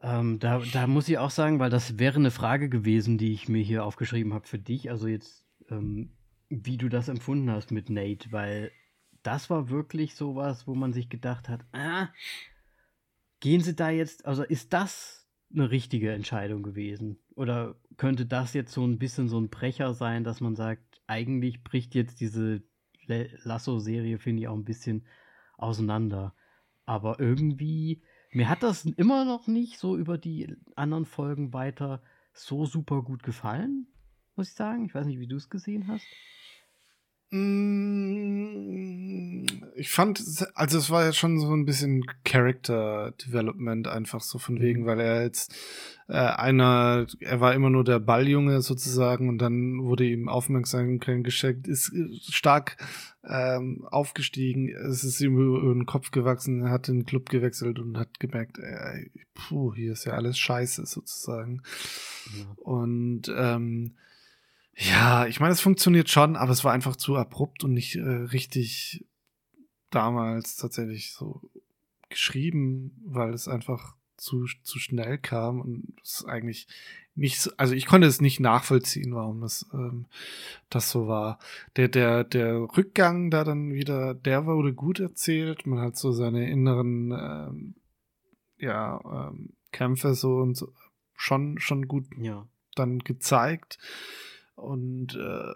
Ähm, 0.03 0.38
da, 0.38 0.61
da 0.72 0.86
muss 0.86 1.09
ich 1.09 1.18
auch 1.18 1.30
sagen, 1.30 1.59
weil 1.59 1.70
das 1.70 1.99
wäre 1.99 2.16
eine 2.16 2.30
Frage 2.30 2.68
gewesen, 2.68 3.18
die 3.18 3.32
ich 3.32 3.49
mir 3.49 3.62
hier 3.62 3.84
aufgeschrieben 3.84 4.34
habe 4.34 4.47
für 4.47 4.59
dich. 4.59 4.90
Also 4.90 5.07
jetzt 5.07 5.45
ähm, 5.70 6.11
wie 6.49 6.76
du 6.76 6.88
das 6.88 7.09
empfunden 7.09 7.51
hast 7.51 7.70
mit 7.70 7.90
Nate, 7.90 8.30
weil 8.32 8.70
das 9.22 9.49
war 9.51 9.70
wirklich 9.70 10.14
sowas, 10.14 10.66
wo 10.66 10.74
man 10.74 10.92
sich 10.92 11.09
gedacht 11.09 11.49
hat, 11.49 11.64
ah, 11.72 12.09
gehen 13.40 13.62
sie 13.62 13.74
da 13.74 13.90
jetzt, 13.90 14.26
also 14.26 14.42
ist 14.42 14.72
das 14.72 15.26
eine 15.53 15.70
richtige 15.70 16.12
Entscheidung 16.12 16.62
gewesen? 16.62 17.18
oder 17.34 17.76
könnte 17.97 18.26
das 18.26 18.55
jetzt 18.55 18.72
so 18.72 18.86
ein 18.86 18.99
bisschen 18.99 19.28
so 19.28 19.38
ein 19.38 19.51
Brecher 19.51 19.95
sein, 19.95 20.24
dass 20.24 20.40
man 20.40 20.57
sagt, 20.57 21.01
eigentlich 21.07 21.62
bricht 21.62 21.95
jetzt 21.95 22.20
diese 22.20 22.62
Lasso-Serie, 23.07 24.18
finde 24.18 24.42
ich, 24.42 24.49
auch 24.49 24.57
ein 24.57 24.64
bisschen 24.64 25.05
auseinander. 25.59 26.34
Aber 26.86 27.20
irgendwie, 27.20 28.03
mir 28.35 28.49
hat 28.49 28.62
das 28.62 28.85
immer 28.85 29.24
noch 29.24 29.47
nicht 29.47 29.78
so 29.78 29.97
über 29.97 30.18
die 30.18 30.57
anderen 30.74 31.07
Folgen 31.07 31.53
weiter 31.53 32.03
so 32.32 32.66
super 32.66 33.03
gut 33.03 33.22
gefallen, 33.22 33.87
muss 34.35 34.49
ich 34.49 34.55
sagen. 34.55 34.85
Ich 34.87 34.95
weiß 34.95 35.07
nicht, 35.07 35.20
wie 35.20 35.28
du 35.28 35.37
es 35.37 35.49
gesehen 35.49 35.87
hast. 35.89 36.07
Mm, 37.35 38.55
ich 39.74 39.91
fand, 39.91 40.22
also 40.55 40.78
es 40.78 40.89
war 40.91 41.05
ja 41.05 41.12
schon 41.12 41.41
so 41.41 41.53
ein 41.53 41.64
bisschen 41.64 42.07
Character 42.24 43.11
Development 43.26 43.89
einfach 43.89 44.20
so 44.20 44.39
von 44.39 44.61
wegen, 44.61 44.82
mhm. 44.82 44.87
weil 44.87 45.01
er 45.01 45.22
jetzt 45.24 45.53
äh, 46.07 46.14
einer, 46.14 47.09
er 47.18 47.41
war 47.41 47.55
immer 47.55 47.70
nur 47.70 47.82
der 47.82 47.99
Balljunge 47.99 48.62
sozusagen 48.62 49.28
und 49.28 49.39
dann 49.39 49.82
wurde 49.82 50.05
ihm 50.05 50.28
Aufmerksamkeit 50.28 51.24
geschenkt, 51.24 51.66
ist 51.66 51.93
stark 52.22 52.76
ähm, 53.24 53.85
aufgestiegen, 53.91 54.68
es 54.68 55.03
ist 55.03 55.20
ihm 55.20 55.37
über, 55.37 55.74
den 55.74 55.87
Kopf 55.87 56.12
gewachsen, 56.12 56.62
er 56.62 56.70
hat 56.70 56.87
den 56.87 57.05
Club 57.05 57.30
gewechselt 57.30 57.80
und 57.80 57.99
hat 57.99 58.20
gemerkt, 58.20 58.59
ey, 58.61 59.11
puh, 59.35 59.74
hier 59.74 59.95
ist 59.95 60.05
ja 60.05 60.12
alles 60.12 60.39
scheiße 60.39 60.87
sozusagen. 60.87 61.62
Ja. 62.39 62.45
Und 62.59 63.22
ähm, 63.37 63.95
ja, 64.77 65.27
ich 65.27 65.41
meine, 65.41 65.53
es 65.53 65.61
funktioniert 65.61 66.11
schon, 66.11 66.37
aber 66.37 66.53
es 66.53 66.64
war 66.64 66.72
einfach 66.72 66.97
zu 66.97 67.16
abrupt 67.16 67.64
und 67.64 67.72
nicht 67.72 67.97
äh, 67.97 68.01
richtig 68.01 69.05
damals 69.91 70.57
tatsächlich 70.57 71.12
so 71.12 71.41
geschrieben, 72.09 73.01
weil 73.07 73.33
es 73.33 73.49
einfach 73.49 73.97
zu, 74.16 74.47
zu 74.62 74.79
schnell 74.79 75.18
kam 75.18 75.61
und 75.61 75.95
es 76.03 76.25
eigentlich 76.25 76.66
nicht 77.14 77.41
so, 77.41 77.51
also 77.57 77.75
ich 77.75 77.87
konnte 77.87 78.09
es 78.09 78.20
nicht 78.20 78.41
nachvollziehen, 78.41 79.14
warum 79.14 79.41
das, 79.41 79.66
ähm, 79.72 80.07
das 80.68 80.91
so 80.91 81.07
war. 81.07 81.39
Der, 81.77 81.89
der, 81.89 82.25
der 82.25 82.57
Rückgang 82.77 83.31
da 83.31 83.45
dann 83.45 83.72
wieder, 83.72 84.14
der 84.14 84.47
wurde 84.47 84.75
gut 84.75 84.99
erzählt. 84.99 85.66
Man 85.66 85.81
hat 85.81 85.97
so 85.97 86.11
seine 86.11 86.51
inneren, 86.51 87.12
ähm, 87.12 87.75
ja, 88.59 89.29
ähm, 89.31 89.51
Kämpfe 89.70 90.14
so 90.14 90.39
und 90.39 90.57
so 90.57 90.72
schon, 91.14 91.59
schon 91.59 91.87
gut 91.87 92.07
ja. 92.18 92.47
dann 92.75 92.99
gezeigt 92.99 93.79
und 94.55 95.14
äh, 95.16 95.52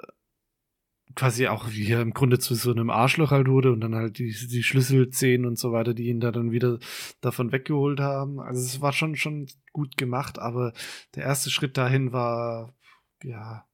quasi 1.14 1.48
auch 1.48 1.70
wie 1.70 1.90
er 1.90 2.02
im 2.02 2.12
Grunde 2.12 2.38
zu 2.38 2.54
so 2.54 2.70
einem 2.70 2.90
Arschloch 2.90 3.30
halt 3.30 3.48
wurde 3.48 3.72
und 3.72 3.80
dann 3.80 3.94
halt 3.94 4.18
die, 4.18 4.32
die 4.32 4.62
Schlüsselzähne 4.62 5.46
und 5.46 5.58
so 5.58 5.72
weiter, 5.72 5.94
die 5.94 6.08
ihn 6.08 6.20
da 6.20 6.30
dann 6.30 6.52
wieder 6.52 6.78
davon 7.20 7.52
weggeholt 7.52 8.00
haben. 8.00 8.40
Also 8.40 8.60
es 8.60 8.80
war 8.80 8.92
schon, 8.92 9.16
schon 9.16 9.48
gut 9.72 9.96
gemacht, 9.96 10.38
aber 10.38 10.72
der 11.14 11.24
erste 11.24 11.50
Schritt 11.50 11.76
dahin 11.76 12.12
war, 12.12 12.74
ja, 13.22 13.66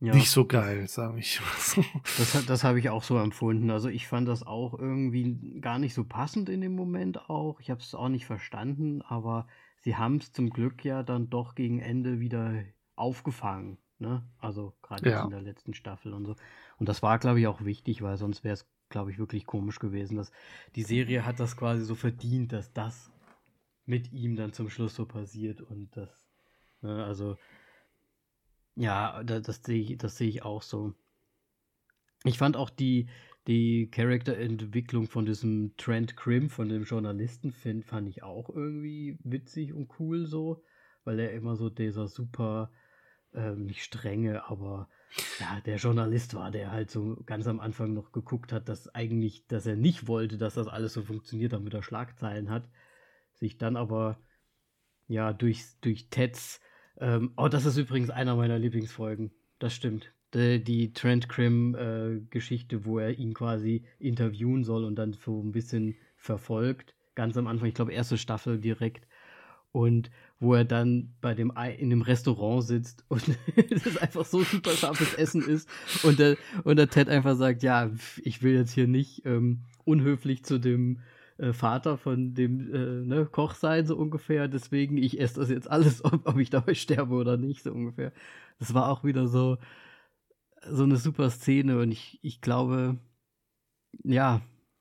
ja. 0.00 0.14
nicht 0.14 0.30
so 0.30 0.46
geil, 0.46 0.88
sage 0.88 1.18
ich 1.18 1.40
mal 1.40 1.58
so. 1.58 1.84
Das, 2.18 2.46
das 2.46 2.64
habe 2.64 2.78
ich 2.78 2.90
auch 2.90 3.02
so 3.02 3.18
empfunden. 3.18 3.70
Also 3.70 3.88
ich 3.88 4.06
fand 4.06 4.28
das 4.28 4.46
auch 4.46 4.78
irgendwie 4.78 5.60
gar 5.60 5.78
nicht 5.78 5.94
so 5.94 6.04
passend 6.04 6.48
in 6.48 6.60
dem 6.60 6.74
Moment 6.74 7.30
auch. 7.30 7.60
Ich 7.60 7.70
habe 7.70 7.80
es 7.80 7.94
auch 7.94 8.08
nicht 8.08 8.26
verstanden, 8.26 9.02
aber 9.02 9.46
sie 9.80 9.96
haben 9.96 10.16
es 10.16 10.32
zum 10.32 10.50
Glück 10.50 10.84
ja 10.84 11.02
dann 11.02 11.30
doch 11.30 11.54
gegen 11.54 11.78
Ende 11.80 12.20
wieder 12.20 12.64
aufgefangen. 12.96 13.78
Ne? 13.98 14.22
Also 14.38 14.74
gerade 14.82 15.08
ja. 15.08 15.24
in 15.24 15.30
der 15.30 15.40
letzten 15.40 15.74
Staffel 15.74 16.12
und 16.12 16.26
so. 16.26 16.36
Und 16.78 16.88
das 16.88 17.02
war, 17.02 17.18
glaube 17.18 17.40
ich, 17.40 17.46
auch 17.46 17.64
wichtig, 17.64 18.02
weil 18.02 18.16
sonst 18.16 18.44
wäre 18.44 18.54
es, 18.54 18.68
glaube 18.88 19.10
ich, 19.10 19.18
wirklich 19.18 19.46
komisch 19.46 19.78
gewesen. 19.78 20.16
Dass 20.16 20.32
die 20.74 20.82
Serie 20.82 21.24
hat 21.24 21.40
das 21.40 21.56
quasi 21.56 21.84
so 21.84 21.94
verdient, 21.94 22.52
dass 22.52 22.72
das 22.72 23.10
mit 23.86 24.12
ihm 24.12 24.36
dann 24.36 24.52
zum 24.52 24.68
Schluss 24.68 24.94
so 24.94 25.06
passiert 25.06 25.60
und 25.60 25.96
das, 25.96 26.28
ne, 26.82 27.04
also 27.04 27.36
ja, 28.74 29.22
das, 29.24 29.42
das 29.42 29.62
sehe 29.62 29.80
ich, 29.80 29.96
das 29.96 30.16
sehe 30.16 30.28
ich 30.28 30.42
auch 30.42 30.62
so. 30.62 30.92
Ich 32.24 32.36
fand 32.36 32.56
auch 32.56 32.68
die, 32.68 33.08
die 33.46 33.88
Charakterentwicklung 33.90 35.06
von 35.06 35.24
diesem 35.24 35.76
Trent 35.76 36.16
Krim, 36.16 36.50
von 36.50 36.68
dem 36.68 36.84
Journalisten, 36.84 37.52
find, 37.52 37.84
fand 37.84 38.08
ich 38.08 38.22
auch 38.22 38.50
irgendwie 38.50 39.18
witzig 39.22 39.72
und 39.72 39.88
cool 39.98 40.26
so, 40.26 40.62
weil 41.04 41.20
er 41.20 41.32
immer 41.32 41.56
so 41.56 41.70
dieser 41.70 42.08
super 42.08 42.70
ähm, 43.36 43.66
nicht 43.66 43.84
strenge, 43.84 44.48
aber 44.48 44.88
ja, 45.40 45.60
der 45.64 45.76
Journalist 45.76 46.34
war, 46.34 46.50
der 46.50 46.72
halt 46.72 46.90
so 46.90 47.16
ganz 47.26 47.46
am 47.46 47.60
Anfang 47.60 47.94
noch 47.94 48.12
geguckt 48.12 48.52
hat, 48.52 48.68
dass 48.68 48.94
eigentlich, 48.94 49.46
dass 49.46 49.66
er 49.66 49.76
nicht 49.76 50.08
wollte, 50.08 50.36
dass 50.38 50.54
das 50.54 50.68
alles 50.68 50.92
so 50.92 51.02
funktioniert, 51.02 51.52
damit 51.52 51.74
er 51.74 51.82
Schlagzeilen 51.82 52.50
hat, 52.50 52.68
sich 53.34 53.58
dann 53.58 53.76
aber 53.76 54.18
ja 55.06 55.32
durch, 55.32 55.64
durch 55.80 56.08
Teds, 56.10 56.60
ähm, 56.98 57.32
oh, 57.36 57.48
das 57.48 57.66
ist 57.66 57.76
übrigens 57.76 58.10
einer 58.10 58.36
meiner 58.36 58.58
Lieblingsfolgen, 58.58 59.30
das 59.58 59.74
stimmt. 59.74 60.12
Die, 60.34 60.62
die 60.62 60.92
Trent 60.92 61.28
Krim-Geschichte, 61.28 62.76
äh, 62.76 62.84
wo 62.84 62.98
er 62.98 63.16
ihn 63.16 63.32
quasi 63.32 63.86
interviewen 63.98 64.64
soll 64.64 64.84
und 64.84 64.96
dann 64.96 65.12
so 65.12 65.40
ein 65.40 65.52
bisschen 65.52 65.96
verfolgt. 66.16 66.94
Ganz 67.14 67.36
am 67.36 67.46
Anfang, 67.46 67.68
ich 67.68 67.74
glaube, 67.74 67.92
erste 67.92 68.18
Staffel 68.18 68.60
direkt 68.60 69.06
und 69.76 70.10
wo 70.40 70.54
er 70.54 70.64
dann 70.64 71.12
bei 71.20 71.34
dem 71.34 71.52
in 71.76 71.90
dem 71.90 72.00
Restaurant 72.00 72.64
sitzt 72.64 73.04
und 73.08 73.22
es 73.70 73.98
einfach 73.98 74.24
so 74.24 74.42
super 74.42 74.70
scharfes 74.70 75.12
Essen 75.14 75.46
ist 75.46 75.68
und 76.02 76.18
der, 76.18 76.38
und 76.64 76.76
der 76.76 76.88
Ted 76.88 77.10
einfach 77.10 77.36
sagt, 77.36 77.62
ja, 77.62 77.90
ich 78.22 78.42
will 78.42 78.54
jetzt 78.54 78.72
hier 78.72 78.86
nicht 78.86 79.26
ähm, 79.26 79.64
unhöflich 79.84 80.44
zu 80.44 80.58
dem 80.58 81.00
äh, 81.36 81.52
Vater 81.52 81.98
von 81.98 82.32
dem 82.32 82.72
äh, 82.72 83.04
ne, 83.06 83.26
Koch 83.26 83.54
sein, 83.54 83.86
so 83.86 83.96
ungefähr, 83.96 84.48
deswegen 84.48 84.96
ich 84.96 85.20
esse 85.20 85.40
das 85.40 85.50
jetzt 85.50 85.70
alles, 85.70 86.02
ob, 86.06 86.26
ob 86.26 86.38
ich 86.38 86.48
dabei 86.48 86.72
sterbe 86.72 87.14
oder 87.14 87.36
nicht, 87.36 87.62
so 87.62 87.70
ungefähr. 87.70 88.12
Das 88.58 88.72
war 88.72 88.88
auch 88.88 89.04
wieder 89.04 89.28
so, 89.28 89.58
so 90.70 90.84
eine 90.84 90.96
super 90.96 91.28
Szene 91.28 91.78
und 91.78 91.92
ich, 91.92 92.18
ich 92.22 92.40
glaube, 92.40 92.96
ja, 94.04 94.40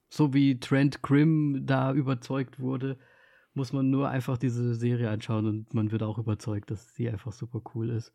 so 0.10 0.34
wie 0.34 0.58
Trent 0.58 1.02
Grimm 1.02 1.66
da 1.66 1.92
überzeugt 1.94 2.62
wurde, 2.62 2.98
muss 3.56 3.74
man 3.74 3.90
nur 3.90 4.10
einfach 4.10 4.38
diese 4.38 4.76
Serie 4.76 5.10
anschauen 5.10 5.46
und 5.46 5.74
man 5.74 5.92
wird 5.92 6.04
auch 6.04 6.18
überzeugt, 6.18 6.70
dass 6.72 6.94
sie 6.94 7.10
einfach 7.10 7.32
super 7.32 7.62
cool 7.74 7.90
ist. 7.90 8.14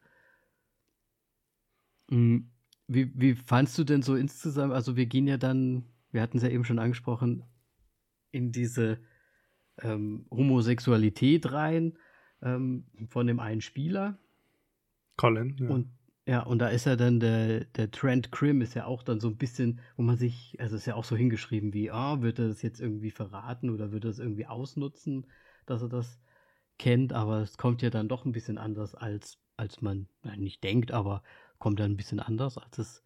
Hm, 2.11 2.51
wie, 2.87 3.13
wie 3.15 3.35
fandst 3.35 3.79
du 3.79 3.85
denn 3.85 4.03
so 4.03 4.17
insgesamt? 4.17 4.73
Also, 4.73 4.97
wir 4.97 5.07
gehen 5.07 5.27
ja 5.27 5.39
dann, 5.39 5.87
wir 6.13 6.23
hatten 6.23 6.37
es 6.37 6.43
ja 6.43 6.51
eben 6.51 6.65
schon 6.65 6.79
angesprochen, 6.79 7.45
in 8.33 8.53
diese 8.53 9.01
ähm, 9.79 10.27
Homosexualität 10.31 11.53
rein 11.53 11.99
ähm, 12.43 12.85
von 13.09 13.27
dem 13.27 13.41
einen 13.41 13.61
Spieler. 13.61 14.19
Colin, 15.17 15.57
ja. 15.59 15.69
Und 15.69 15.89
ja, 16.31 16.45
und 16.45 16.61
da 16.61 16.69
ist 16.69 16.87
ja 16.87 16.95
dann 16.95 17.19
der, 17.19 17.65
der 17.65 17.91
Trent 17.91 18.31
Krim 18.31 18.61
ist 18.61 18.75
ja 18.75 18.85
auch 18.85 19.03
dann 19.03 19.19
so 19.19 19.27
ein 19.27 19.37
bisschen, 19.37 19.81
wo 19.97 20.03
man 20.03 20.17
sich, 20.17 20.57
also 20.61 20.77
ist 20.77 20.87
ja 20.87 20.95
auch 20.95 21.03
so 21.03 21.17
hingeschrieben 21.17 21.73
wie, 21.75 21.91
ah, 21.91 22.13
oh, 22.13 22.23
wird 22.23 22.39
er 22.39 22.47
das 22.47 22.63
jetzt 22.63 22.81
irgendwie 22.81 23.11
verraten 23.11 23.69
oder 23.69 23.91
wird 23.91 24.05
er 24.05 24.11
das 24.11 24.21
irgendwie 24.21 24.47
ausnutzen, 24.47 25.27
dass 25.67 25.83
er 25.83 25.89
das 25.89 26.21
kennt, 26.79 27.13
aber 27.13 27.41
es 27.41 27.59
kommt 27.59 27.83
ja 27.83 27.91
dann 27.91 28.07
doch 28.07 28.25
ein 28.27 28.31
bisschen 28.31 28.59
anders, 28.59 28.95
als, 28.95 29.39
als 29.57 29.83
man 29.83 30.07
ja, 30.23 30.37
nicht 30.37 30.63
denkt, 30.63 30.93
aber 30.93 31.25
kommt 31.59 31.81
dann 31.81 31.91
ein 31.91 31.97
bisschen 31.97 32.21
anders, 32.21 32.59
als 32.59 32.79
es 32.79 33.03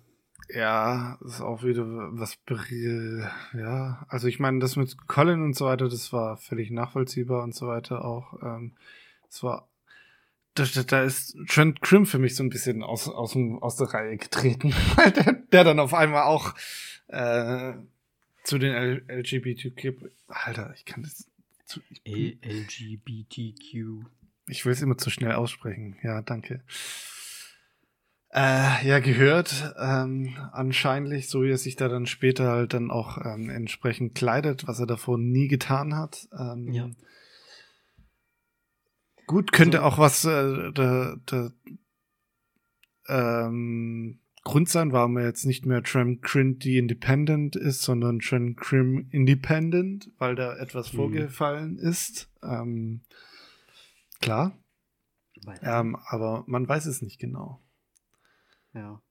Ja, 0.49 1.18
das 1.20 1.34
ist 1.34 1.40
auch 1.40 1.62
wieder 1.64 1.84
was, 1.86 2.38
ja, 3.53 4.07
also 4.09 4.28
ich 4.28 4.38
meine, 4.38 4.61
das 4.61 4.76
mit 4.76 5.09
Colin 5.09 5.42
und 5.42 5.57
so 5.57 5.66
weiter, 5.66 5.88
das 5.88 6.12
war 6.12 6.36
völlig 6.36 6.70
nachvollziehbar 6.70 7.42
und 7.42 7.55
so 7.55 7.66
weiter 7.66 8.05
auch. 8.05 8.40
Ähm, 8.42 8.72
das 9.28 9.42
war, 9.42 9.68
da, 10.55 10.64
da 10.64 11.03
ist 11.03 11.36
Trent 11.49 11.82
Krim 11.82 12.07
für 12.07 12.18
mich 12.18 12.36
so 12.36 12.44
ein 12.44 12.51
bisschen 12.51 12.82
aus, 12.84 13.09
aus, 13.09 13.36
aus 13.36 13.76
der 13.76 13.88
Reihe 13.88 14.16
getreten, 14.16 14.72
weil 14.97 15.11
der, 15.11 15.32
der 15.32 15.64
dann 15.64 15.80
auf 15.80 15.94
einmal 15.94 16.22
auch 16.22 16.55
äh, 17.09 17.72
zu 18.44 18.59
den 18.59 18.72
LGBTQ, 19.09 20.11
Alter, 20.28 20.72
ich 20.76 20.84
kann 20.84 21.03
das 21.03 21.28
zu, 21.64 21.80
ich, 22.05 22.38
LGBTQ. 22.44 24.07
Ich 24.49 24.64
will 24.64 24.72
es 24.72 24.82
immer 24.82 24.97
zu 24.97 25.11
schnell 25.11 25.32
aussprechen. 25.32 25.97
Ja, 26.03 26.22
danke. 26.22 26.62
Äh, 28.37 28.87
ja, 28.87 28.99
gehört. 28.99 29.74
Ähm, 29.78 30.37
anscheinend, 30.53 31.24
so 31.24 31.43
wie 31.43 31.51
er 31.51 31.57
sich 31.57 31.74
da 31.74 31.89
dann 31.89 32.05
später 32.05 32.51
halt 32.51 32.74
dann 32.74 32.91
auch 32.91 33.16
ähm, 33.24 33.49
entsprechend 33.49 34.14
kleidet, 34.14 34.68
was 34.68 34.78
er 34.78 34.87
davor 34.87 35.16
nie 35.16 35.49
getan 35.49 35.97
hat. 35.97 36.28
Ähm, 36.39 36.70
ja. 36.70 36.91
Gut, 39.26 39.53
könnte 39.53 39.82
also, 39.82 39.89
auch 39.89 39.99
was 39.99 40.26
äh, 40.26 40.70
der, 40.72 41.16
der 41.30 41.53
ähm, 43.09 44.20
Grund 44.45 44.68
sein, 44.68 44.93
warum 44.93 45.16
er 45.16 45.24
jetzt 45.24 45.47
nicht 45.47 45.64
mehr 45.64 45.82
Tram 45.82 46.20
die 46.59 46.76
Independent 46.76 47.57
ist, 47.57 47.80
sondern 47.80 48.18
Tram 48.18 48.55
Crim 48.55 49.09
Independent, 49.12 50.11
weil 50.18 50.34
da 50.34 50.55
etwas 50.59 50.93
mhm. 50.93 50.97
vorgefallen 50.99 51.78
ist. 51.78 52.30
Ähm, 52.43 53.01
klar. 54.20 54.53
Ähm, 55.62 55.97
aber 56.05 56.45
man 56.47 56.68
weiß 56.68 56.84
es 56.84 57.01
nicht 57.01 57.18
genau. 57.18 57.62
Ja. 58.76 59.02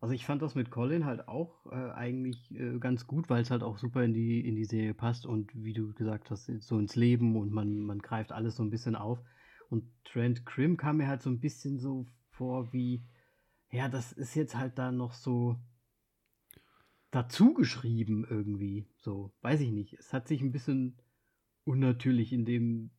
Also 0.00 0.14
ich 0.14 0.26
fand 0.26 0.42
das 0.42 0.54
mit 0.54 0.70
Colin 0.70 1.04
halt 1.04 1.28
auch 1.28 1.66
äh, 1.66 1.90
eigentlich 1.92 2.50
äh, 2.52 2.78
ganz 2.78 3.06
gut, 3.06 3.30
weil 3.30 3.42
es 3.42 3.50
halt 3.50 3.62
auch 3.62 3.78
super 3.78 4.02
in 4.02 4.12
die, 4.12 4.40
in 4.46 4.56
die 4.56 4.64
Serie 4.64 4.94
passt 4.94 5.26
und 5.26 5.50
wie 5.54 5.72
du 5.72 5.92
gesagt 5.92 6.30
hast, 6.30 6.46
so 6.60 6.78
ins 6.78 6.96
Leben 6.96 7.36
und 7.36 7.52
man, 7.52 7.78
man 7.80 8.00
greift 8.00 8.32
alles 8.32 8.56
so 8.56 8.64
ein 8.64 8.70
bisschen 8.70 8.96
auf. 8.96 9.22
Und 9.70 9.84
Trent 10.04 10.44
Krim 10.44 10.76
kam 10.76 10.96
mir 10.96 11.06
halt 11.06 11.22
so 11.22 11.30
ein 11.30 11.40
bisschen 11.40 11.78
so 11.78 12.06
vor 12.30 12.72
wie, 12.72 13.04
ja, 13.70 13.88
das 13.88 14.12
ist 14.12 14.34
jetzt 14.34 14.56
halt 14.56 14.76
da 14.76 14.90
noch 14.90 15.12
so 15.12 15.56
dazu 17.10 17.54
geschrieben 17.54 18.26
irgendwie. 18.28 18.88
So, 18.98 19.32
weiß 19.42 19.60
ich 19.60 19.70
nicht. 19.70 19.94
Es 19.94 20.12
hat 20.12 20.26
sich 20.26 20.42
ein 20.42 20.52
bisschen 20.52 21.00
unnatürlich 21.64 22.32
in 22.32 22.44
dem. 22.44 22.90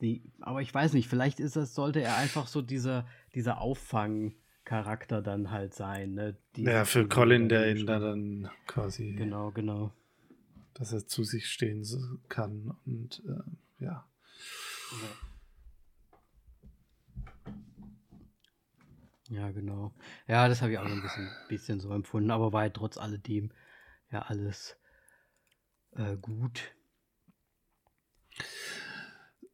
Die, 0.00 0.32
aber 0.40 0.62
ich 0.62 0.72
weiß 0.72 0.94
nicht, 0.94 1.08
vielleicht 1.08 1.40
ist 1.40 1.56
das, 1.56 1.74
sollte 1.74 2.00
er 2.00 2.16
einfach 2.16 2.46
so 2.46 2.62
dieser, 2.62 3.06
dieser 3.34 3.60
Auffang 3.60 4.34
Charakter 4.64 5.22
dann 5.22 5.50
halt 5.50 5.74
sein. 5.74 6.14
Ne? 6.14 6.36
ja, 6.56 6.84
für 6.84 7.08
Colin, 7.08 7.48
der 7.48 7.70
ihn 7.70 7.86
da 7.86 7.98
dann 7.98 8.50
quasi. 8.66 9.12
Genau, 9.12 9.50
genau. 9.50 9.92
Dass 10.74 10.92
er 10.92 11.06
zu 11.06 11.24
sich 11.24 11.48
stehen 11.48 11.84
kann 12.28 12.76
und 12.86 13.22
äh, 13.26 13.84
ja. 13.84 14.08
ja. 19.28 19.50
Genau. 19.50 19.92
Ja, 20.26 20.48
das 20.48 20.62
habe 20.62 20.72
ich 20.72 20.78
auch 20.78 20.84
ein 20.84 21.02
bisschen, 21.02 21.28
bisschen 21.48 21.80
so 21.80 21.92
empfunden, 21.92 22.30
aber 22.30 22.52
war 22.52 22.64
ja 22.64 22.70
trotz 22.70 22.96
alledem 22.96 23.50
ja 24.10 24.22
alles 24.22 24.76
äh, 25.92 26.16
gut. 26.16 26.74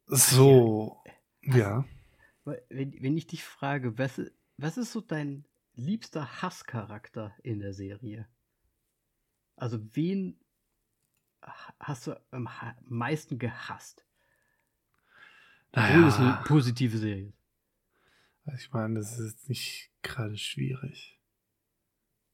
So, 0.07 1.02
ja. 1.42 1.57
ja. 1.57 1.84
Wenn, 2.68 3.02
wenn 3.02 3.16
ich 3.16 3.26
dich 3.26 3.42
frage, 3.42 3.98
was, 3.98 4.20
was 4.57 4.76
ist 4.76 4.92
so 4.92 5.00
dein 5.00 5.44
liebster 5.74 6.42
Hasscharakter 6.42 7.34
in 7.42 7.61
der 7.61 7.74
Serie? 7.74 8.26
Also 9.57 9.78
wen 9.94 10.38
hast 11.80 12.07
du 12.07 12.20
am 12.30 12.48
meisten 12.84 13.38
gehasst? 13.38 14.04
Obwohl 15.72 16.00
naja. 16.00 16.09
es 16.09 16.16
eine 16.16 16.40
positive 16.46 16.98
Serie 16.98 17.28
ist. 17.28 17.36
Ich 18.59 18.72
meine, 18.72 18.94
das 18.94 19.18
ist 19.18 19.32
jetzt 19.32 19.48
nicht 19.48 19.90
gerade 20.02 20.36
schwierig. 20.36 21.20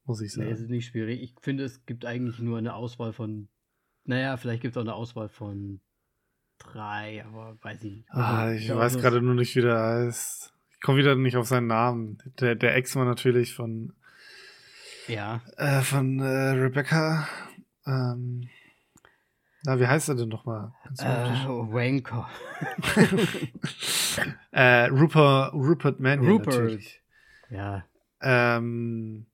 Muss 0.05 0.21
ich 0.21 0.31
sagen. 0.31 0.47
Nee, 0.47 0.53
es 0.53 0.59
ist 0.59 0.69
nicht 0.69 0.87
schwierig. 0.87 1.21
Ich 1.21 1.33
finde, 1.41 1.63
es 1.63 1.85
gibt 1.85 2.05
eigentlich 2.05 2.39
nur 2.39 2.57
eine 2.57 2.73
Auswahl 2.73 3.13
von. 3.13 3.49
Naja, 4.05 4.37
vielleicht 4.37 4.61
gibt 4.61 4.75
es 4.75 4.77
auch 4.77 4.85
eine 4.85 4.93
Auswahl 4.93 5.29
von 5.29 5.81
drei, 6.57 7.25
aber 7.25 7.57
weiß 7.61 7.83
ich 7.83 7.93
nicht. 7.93 8.11
Ah, 8.11 8.51
ich 8.51 8.69
weiß 8.69 8.97
gerade 8.97 9.21
nur 9.21 9.33
nicht, 9.33 9.55
wie 9.55 9.61
der 9.61 9.79
heißt 9.79 10.53
komme 10.83 10.99
wieder 10.99 11.15
nicht 11.15 11.37
auf 11.37 11.47
seinen 11.47 11.67
Namen. 11.67 12.19
Der, 12.39 12.53
der 12.55 12.75
Ex 12.75 12.95
war 12.95 13.05
natürlich 13.05 13.55
von. 13.55 13.93
Ja. 15.07 15.41
Äh, 15.57 15.81
von 15.81 16.19
äh, 16.19 16.49
Rebecca. 16.51 17.27
Ähm, 17.87 18.49
na, 19.63 19.79
wie 19.79 19.87
heißt 19.87 20.09
er 20.09 20.15
denn 20.15 20.29
nochmal? 20.29 20.73
Äh, 20.99 21.05
Wanker. 21.05 22.29
äh, 24.51 24.85
Rupert, 24.87 25.53
Rupert 25.53 25.99
Mannion 25.99 26.33
Rupert. 26.33 26.53
natürlich. 26.53 27.01
Ja. 27.49 27.85
Ähm, 28.21 29.25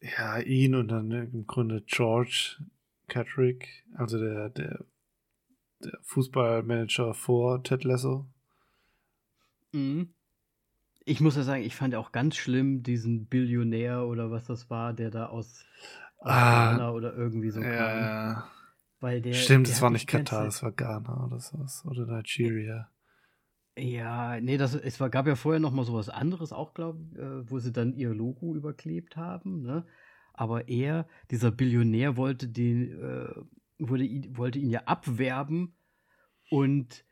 ja, 0.00 0.38
ihn 0.38 0.74
und 0.74 0.88
dann 0.88 1.10
im 1.10 1.46
Grunde 1.46 1.82
George 1.86 2.58
Catrick, 3.08 3.84
also 3.94 4.18
der, 4.18 4.50
der, 4.50 4.84
der 5.82 5.98
Fußballmanager 6.02 7.14
vor 7.14 7.62
Ted 7.62 7.84
Lasso. 7.84 8.26
Mhm. 9.72 10.10
Ich 11.08 11.20
muss 11.20 11.36
ja 11.36 11.44
sagen, 11.44 11.62
ich 11.62 11.76
fand 11.76 11.94
auch 11.94 12.10
ganz 12.10 12.34
schlimm 12.34 12.82
diesen 12.82 13.26
Billionär 13.26 14.06
oder 14.06 14.32
was 14.32 14.44
das 14.44 14.68
war, 14.70 14.92
der 14.92 15.10
da 15.10 15.26
aus 15.26 15.64
ah, 16.18 16.72
Ghana 16.72 16.90
oder 16.90 17.14
irgendwie 17.14 17.50
so 17.50 17.60
kam. 17.60 17.70
Ja. 17.70 18.50
Weil 18.98 19.22
der, 19.22 19.34
Stimmt, 19.34 19.68
das 19.68 19.80
war 19.80 19.90
nicht 19.90 20.08
Katar, 20.08 20.44
das 20.44 20.64
war 20.64 20.72
Ghana 20.72 21.26
oder 21.26 21.38
sowas. 21.38 21.84
Oder 21.86 22.06
Nigeria. 22.06 22.90
Ja, 23.78 24.40
nee, 24.40 24.56
das, 24.56 24.74
es 24.74 24.98
war, 24.98 25.08
gab 25.08 25.28
ja 25.28 25.36
vorher 25.36 25.60
noch 25.60 25.70
mal 25.70 25.84
sowas 25.84 26.08
anderes 26.08 26.52
auch, 26.52 26.74
glaube 26.74 26.98
ich, 27.02 27.18
äh, 27.18 27.50
wo 27.50 27.60
sie 27.60 27.72
dann 27.72 27.92
ihr 27.94 28.12
Logo 28.12 28.56
überklebt 28.56 29.16
haben, 29.16 29.62
ne? 29.62 29.86
Aber 30.32 30.68
er, 30.68 31.06
dieser 31.30 31.52
Billionär, 31.52 32.16
wollte 32.16 32.48
den, 32.48 33.00
äh, 33.00 33.34
wurde, 33.78 34.08
wollte 34.36 34.58
ihn 34.58 34.70
ja 34.70 34.82
abwerben 34.86 35.76
und 36.50 37.04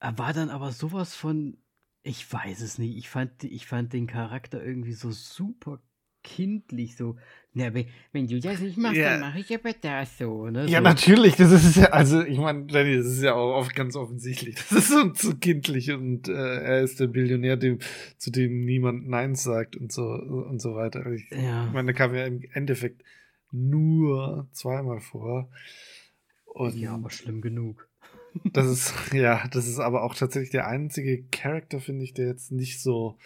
er 0.00 0.18
war 0.18 0.32
dann 0.32 0.50
aber 0.50 0.72
sowas 0.72 1.14
von 1.14 1.58
ich 2.06 2.32
weiß 2.32 2.60
es 2.60 2.78
nicht. 2.78 2.96
Ich 2.96 3.08
fand, 3.08 3.44
ich 3.44 3.66
fand 3.66 3.92
den 3.92 4.06
Charakter 4.06 4.62
irgendwie 4.62 4.92
so 4.92 5.10
super 5.10 5.80
kindlich, 6.22 6.96
so, 6.96 7.16
na, 7.54 7.72
wenn, 7.72 8.26
du 8.26 8.40
das 8.40 8.60
nicht 8.60 8.76
machst, 8.76 8.96
ja. 8.96 9.10
dann 9.10 9.20
mache 9.20 9.38
ich 9.38 9.54
aber 9.54 9.72
das 9.72 10.18
so, 10.18 10.50
ne? 10.50 10.66
Ja, 10.66 10.80
natürlich, 10.80 11.36
das 11.36 11.52
ist 11.52 11.76
ja, 11.76 11.86
also 11.86 12.22
ich 12.22 12.38
meine, 12.38 12.66
Danny, 12.66 12.96
das 12.96 13.06
ist 13.06 13.22
ja 13.22 13.34
auch 13.34 13.54
oft 13.54 13.74
ganz 13.74 13.94
offensichtlich. 13.94 14.56
Das 14.68 14.72
ist 14.72 14.88
so 14.88 15.10
zu 15.10 15.36
kindlich 15.36 15.92
und 15.92 16.28
äh, 16.28 16.32
er 16.32 16.80
ist 16.82 16.98
der 16.98 17.06
Billionär, 17.06 17.56
dem, 17.56 17.78
zu 18.18 18.30
dem 18.30 18.64
niemand 18.64 19.08
Nein 19.08 19.36
sagt 19.36 19.76
und 19.76 19.92
so 19.92 20.02
und 20.02 20.60
so 20.60 20.74
weiter. 20.74 21.06
Ich, 21.06 21.30
ja. 21.30 21.66
ich 21.66 21.72
meine, 21.72 21.92
da 21.92 21.92
kam 21.92 22.14
ja 22.14 22.26
im 22.26 22.42
Endeffekt 22.52 23.04
nur 23.52 24.48
zweimal 24.50 25.00
vor. 25.00 25.48
Und 26.44 26.74
ja, 26.74 26.94
aber 26.94 27.10
schlimm 27.10 27.40
genug. 27.40 27.88
Das 28.44 28.66
ist, 28.66 28.94
ja, 29.12 29.46
das 29.48 29.66
ist 29.66 29.78
aber 29.78 30.02
auch 30.02 30.14
tatsächlich 30.14 30.50
der 30.50 30.66
einzige 30.66 31.22
Charakter, 31.24 31.80
finde 31.80 32.04
ich, 32.04 32.14
der 32.14 32.26
jetzt 32.26 32.52
nicht 32.52 32.80
so 32.80 33.18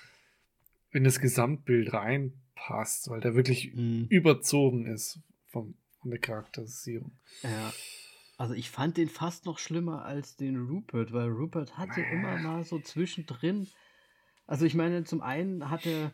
in 0.93 1.05
das 1.05 1.21
Gesamtbild 1.21 1.93
reinpasst, 1.93 3.11
weil 3.11 3.21
der 3.21 3.35
wirklich 3.35 3.75
mhm. 3.75 4.07
überzogen 4.09 4.87
ist 4.87 5.21
vom, 5.47 5.75
von 6.01 6.11
der 6.11 6.21
Charakterisierung. 6.21 7.13
Ja. 7.43 7.73
Also 8.37 8.55
ich 8.55 8.71
fand 8.71 8.97
den 8.97 9.09
fast 9.09 9.45
noch 9.45 9.59
schlimmer 9.59 10.05
als 10.05 10.37
den 10.37 10.57
Rupert, 10.57 11.13
weil 11.13 11.29
Rupert 11.29 11.77
hatte 11.77 12.01
äh. 12.01 12.13
immer 12.13 12.39
mal 12.39 12.65
so 12.65 12.81
zwischendrin. 12.81 13.69
Also 14.47 14.65
ich 14.65 14.75
meine, 14.75 15.05
zum 15.05 15.21
einen 15.21 15.71
hatte 15.71 16.13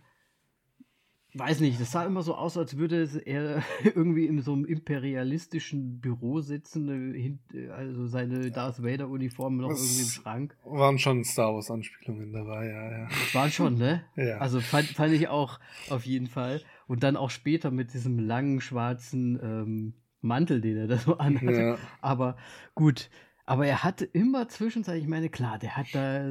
weiß 1.39 1.61
nicht, 1.61 1.81
das 1.81 1.93
sah 1.93 2.05
immer 2.05 2.23
so 2.23 2.35
aus, 2.35 2.57
als 2.57 2.77
würde 2.77 3.09
er 3.25 3.63
irgendwie 3.85 4.27
in 4.27 4.41
so 4.43 4.53
einem 4.53 4.65
imperialistischen 4.65 6.01
Büro 6.01 6.41
sitzen, 6.41 7.39
also 7.71 8.07
seine 8.07 8.51
Darth 8.51 8.83
Vader-Uniform 8.83 9.59
noch 9.59 9.71
das 9.71 9.83
irgendwie 9.83 10.03
im 10.03 10.09
Schrank. 10.09 10.57
Waren 10.65 10.99
schon 10.99 11.25
Star 11.25 11.55
Wars-Anspielungen 11.55 12.33
dabei, 12.33 12.67
ja, 12.69 12.91
ja. 12.91 13.09
Waren 13.33 13.51
schon, 13.51 13.77
ne? 13.77 14.05
ja. 14.17 14.39
Also 14.39 14.61
fand, 14.61 14.89
fand 14.89 15.13
ich 15.13 15.29
auch 15.29 15.59
auf 15.91 16.07
jeden 16.07 16.29
Fall. 16.29 16.61
Und 16.87 17.03
dann 17.03 17.17
auch 17.17 17.31
später 17.31 17.71
mit 17.71 17.93
diesem 17.95 18.19
langen 18.19 18.61
schwarzen 18.61 19.39
ähm, 19.43 19.95
Mantel, 20.21 20.61
den 20.61 20.77
er 20.77 20.87
da 20.87 20.99
so 20.99 21.19
anhat. 21.19 21.55
Ja. 21.55 21.79
Aber 22.01 22.37
gut, 22.75 23.11
aber 23.47 23.67
er 23.67 23.85
hatte 23.85 24.05
immer 24.05 24.49
zwischenzeitlich, 24.49 25.05
ich 25.05 25.11
meine, 25.11 25.31
klar, 25.31 25.59
der 25.59 25.77
hat 25.77 25.87
da, 25.95 26.31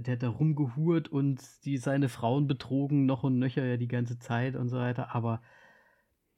der 0.00 0.14
hat 0.14 0.22
da 0.22 0.28
rumgehurt 0.28 1.08
und 1.08 1.42
die 1.64 1.78
seine 1.78 2.08
Frauen 2.08 2.46
betrogen, 2.46 3.06
noch 3.06 3.24
und 3.24 3.38
nöcher 3.38 3.64
ja 3.64 3.76
die 3.76 3.88
ganze 3.88 4.18
Zeit 4.20 4.54
und 4.56 4.68
so 4.68 4.78
weiter. 4.78 5.14
Aber 5.14 5.42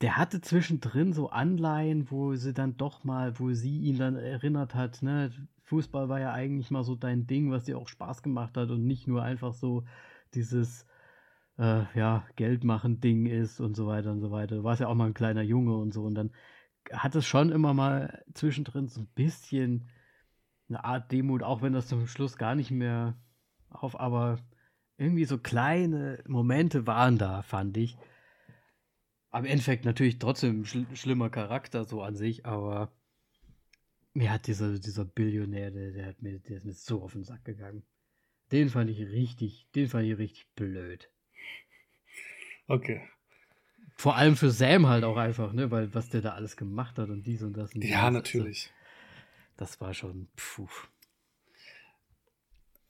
der 0.00 0.16
hatte 0.16 0.40
zwischendrin 0.40 1.12
so 1.12 1.30
Anleihen, 1.30 2.10
wo 2.10 2.34
sie 2.34 2.54
dann 2.54 2.76
doch 2.76 3.04
mal, 3.04 3.38
wo 3.38 3.52
sie 3.52 3.78
ihn 3.80 3.98
dann 3.98 4.16
erinnert 4.16 4.74
hat, 4.74 5.02
ne, 5.02 5.30
Fußball 5.64 6.08
war 6.08 6.20
ja 6.20 6.32
eigentlich 6.32 6.70
mal 6.70 6.84
so 6.84 6.94
dein 6.96 7.26
Ding, 7.26 7.50
was 7.50 7.64
dir 7.64 7.78
auch 7.78 7.88
Spaß 7.88 8.22
gemacht 8.22 8.56
hat 8.56 8.70
und 8.70 8.86
nicht 8.86 9.06
nur 9.08 9.22
einfach 9.22 9.52
so 9.54 9.84
dieses, 10.34 10.86
äh, 11.58 11.84
ja, 11.98 12.26
Geld 12.36 12.64
machen 12.64 13.00
Ding 13.00 13.26
ist 13.26 13.60
und 13.60 13.74
so 13.76 13.86
weiter 13.86 14.12
und 14.12 14.20
so 14.20 14.30
weiter. 14.30 14.56
Du 14.56 14.64
warst 14.64 14.80
ja 14.80 14.88
auch 14.88 14.94
mal 14.94 15.06
ein 15.06 15.14
kleiner 15.14 15.42
Junge 15.42 15.76
und 15.76 15.92
so 15.92 16.04
und 16.04 16.14
dann 16.14 16.32
hat 16.92 17.14
es 17.16 17.26
schon 17.26 17.50
immer 17.50 17.74
mal 17.74 18.24
zwischendrin 18.34 18.88
so 18.88 19.00
ein 19.02 19.08
bisschen 19.14 19.88
eine 20.68 20.84
Art 20.84 21.12
Demut, 21.12 21.42
auch 21.42 21.62
wenn 21.62 21.72
das 21.72 21.88
zum 21.88 22.06
Schluss 22.06 22.36
gar 22.36 22.54
nicht 22.54 22.70
mehr 22.70 23.16
auf, 23.70 23.98
aber 23.98 24.38
irgendwie 24.98 25.24
so 25.24 25.38
kleine 25.38 26.22
Momente 26.26 26.86
waren 26.86 27.18
da, 27.18 27.42
fand 27.42 27.76
ich. 27.76 27.96
Am 29.30 29.44
Endeffekt 29.44 29.84
natürlich 29.84 30.18
trotzdem 30.18 30.64
schl 30.64 30.86
schlimmer 30.94 31.28
Charakter 31.28 31.84
so 31.84 32.02
an 32.02 32.16
sich, 32.16 32.46
aber 32.46 32.92
mir 34.14 34.32
hat 34.32 34.46
dieser, 34.46 34.78
dieser 34.78 35.04
Billionär, 35.04 35.70
der, 35.70 35.92
der, 35.92 36.06
hat 36.06 36.22
mir, 36.22 36.38
der 36.38 36.56
ist 36.56 36.64
mir 36.64 36.72
so 36.72 37.02
auf 37.02 37.12
den 37.12 37.24
Sack 37.24 37.44
gegangen. 37.44 37.82
Den 38.50 38.70
fand 38.70 38.88
ich 38.90 39.00
richtig, 39.00 39.68
den 39.74 39.88
fand 39.88 40.06
ich 40.06 40.16
richtig 40.16 40.48
blöd. 40.54 41.10
Okay. 42.66 43.02
Vor 43.96 44.16
allem 44.16 44.36
für 44.36 44.50
Sam 44.50 44.86
halt 44.86 45.04
auch 45.04 45.16
einfach, 45.16 45.52
ne, 45.52 45.70
weil 45.70 45.94
was 45.94 46.08
der 46.08 46.22
da 46.22 46.30
alles 46.30 46.56
gemacht 46.56 46.98
hat 46.98 47.10
und 47.10 47.26
dies 47.26 47.42
und 47.42 47.54
das. 47.56 47.74
Und 47.74 47.84
ja, 47.84 48.10
natürlich. 48.10 48.72
Das 49.56 49.80
war 49.80 49.94
schon, 49.94 50.28
puh. 50.36 50.68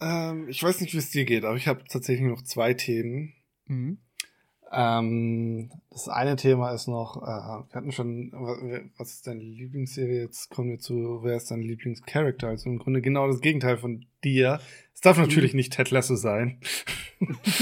Ähm, 0.01 0.49
ich 0.49 0.63
weiß 0.63 0.81
nicht, 0.81 0.93
wie 0.95 0.99
es 0.99 1.11
dir 1.11 1.25
geht, 1.25 1.45
aber 1.45 1.57
ich 1.57 1.69
habe 1.69 1.85
tatsächlich 1.89 2.27
noch 2.27 2.43
zwei 2.43 2.75
Themen. 2.75 3.33
Mhm. 3.67 3.99
Ähm, 4.73 5.71
das 5.91 6.09
eine 6.09 6.35
Thema 6.37 6.73
ist 6.73 6.89
noch, 6.89 7.23
äh, 7.23 7.27
wir 7.27 7.75
hatten 7.75 7.93
schon, 7.93 8.33
was 8.99 9.13
ist 9.15 9.27
deine 9.27 9.43
Lieblingsserie? 9.43 10.23
Jetzt 10.23 10.51
kommen 10.51 10.71
wir 10.71 10.79
zu, 10.79 11.21
wer 11.23 11.37
ist 11.37 11.51
dein 11.51 11.63
Lieblingscharakter? 11.63 12.49
Also 12.49 12.69
im 12.69 12.79
Grunde 12.79 13.01
genau 13.01 13.29
das 13.29 13.41
Gegenteil 13.41 13.79
von 13.79 14.07
dir. 14.25 14.61
Es 14.93 15.01
darf 15.01 15.19
natürlich 15.19 15.53
mhm. 15.53 15.59
nicht 15.59 15.73
Ted 15.73 15.91
Lasso 15.91 16.17
sein. 16.17 16.59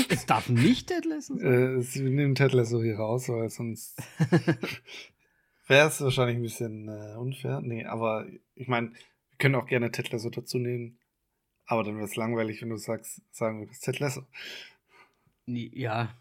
es 0.09 0.24
darf 0.24 0.48
nicht 0.48 0.89
Ted 0.89 1.05
Lasso 1.05 1.36
sein. 1.36 1.78
Äh, 1.78 1.82
sie 1.82 2.02
nehmen 2.02 2.35
Ted 2.35 2.52
Lasso 2.52 2.82
hier 2.82 2.97
raus, 2.97 3.28
weil 3.28 3.51
sonst 3.51 4.02
wäre 5.66 5.89
es 5.89 6.01
wahrscheinlich 6.01 6.36
ein 6.36 6.43
bisschen 6.43 6.89
äh, 6.89 7.16
unfair. 7.16 7.61
Nee, 7.61 7.85
aber 7.85 8.27
ich 8.55 8.69
meine, 8.69 8.91
wir 8.91 9.39
können 9.39 9.55
auch 9.55 9.66
gerne 9.66 9.91
Ted 9.91 10.11
Lasso 10.11 10.31
dazu 10.31 10.59
nehmen. 10.59 10.99
Aber 11.66 11.82
dann 11.82 11.97
wäre 11.97 12.05
es 12.05 12.16
langweilig, 12.16 12.61
wenn 12.61 12.69
du 12.69 12.77
sagst, 12.77 13.23
sagen 13.31 13.61
würdest 13.61 13.82
Ted 13.85 13.99
Lasso. 13.99 14.27
Nee, 15.47 15.70
ja. 15.74 16.15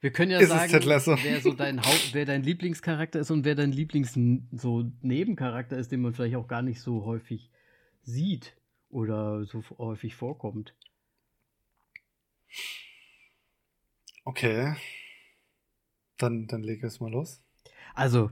Wir 0.00 0.12
können 0.12 0.32
ja 0.32 0.38
Ist 0.38 0.48
sagen, 0.48 0.72
wer 0.72 1.40
so 1.40 1.52
dein 1.52 1.80
Haupt, 1.80 2.10
wer 2.12 2.24
dein 2.24 2.42
Lieblingscharakter 2.42 3.20
ist 3.20 3.30
und 3.30 3.44
wer 3.44 3.54
dein 3.54 3.72
Lieblings 3.72 4.18
so 4.52 4.90
Nebencharakter 5.02 5.76
ist, 5.76 5.92
den 5.92 6.00
man 6.00 6.14
vielleicht 6.14 6.36
auch 6.36 6.48
gar 6.48 6.62
nicht 6.62 6.80
so 6.80 7.04
häufig 7.04 7.50
sieht 8.02 8.56
oder 8.90 9.44
so 9.44 9.62
häufig 9.78 10.14
vorkommt. 10.16 10.74
Okay. 14.24 14.74
Dann, 16.16 16.46
dann 16.48 16.62
leg 16.62 16.82
es 16.82 17.00
mal 17.00 17.10
los. 17.10 17.42
Also, 17.94 18.30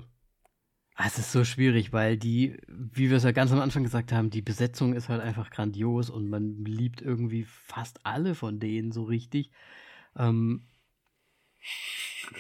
es 1.05 1.19
ist 1.19 1.33
so 1.33 1.45
schwierig, 1.45 1.93
weil 1.93 2.17
die, 2.17 2.57
wie 2.69 3.11
wir 3.11 3.19
es 3.19 3.25
ja 3.25 3.33
ganz 3.33 3.53
am 3.53 3.61
Anfang 3.61 3.83
gesagt 3.83 4.13
haben, 4.13 4.31
die 4.31 4.41
Besetzung 4.41 4.95
ist 4.95 5.09
halt 5.11 5.21
einfach 5.21 5.51
grandios 5.51 6.09
und 6.09 6.29
man 6.29 6.65
liebt 6.65 7.03
irgendwie 7.03 7.45
fast 7.45 8.01
alle 8.05 8.35
von 8.35 8.59
denen 8.59 8.93
so 8.93 9.05
richtig. 9.05 9.51
Ähm, 10.17 10.63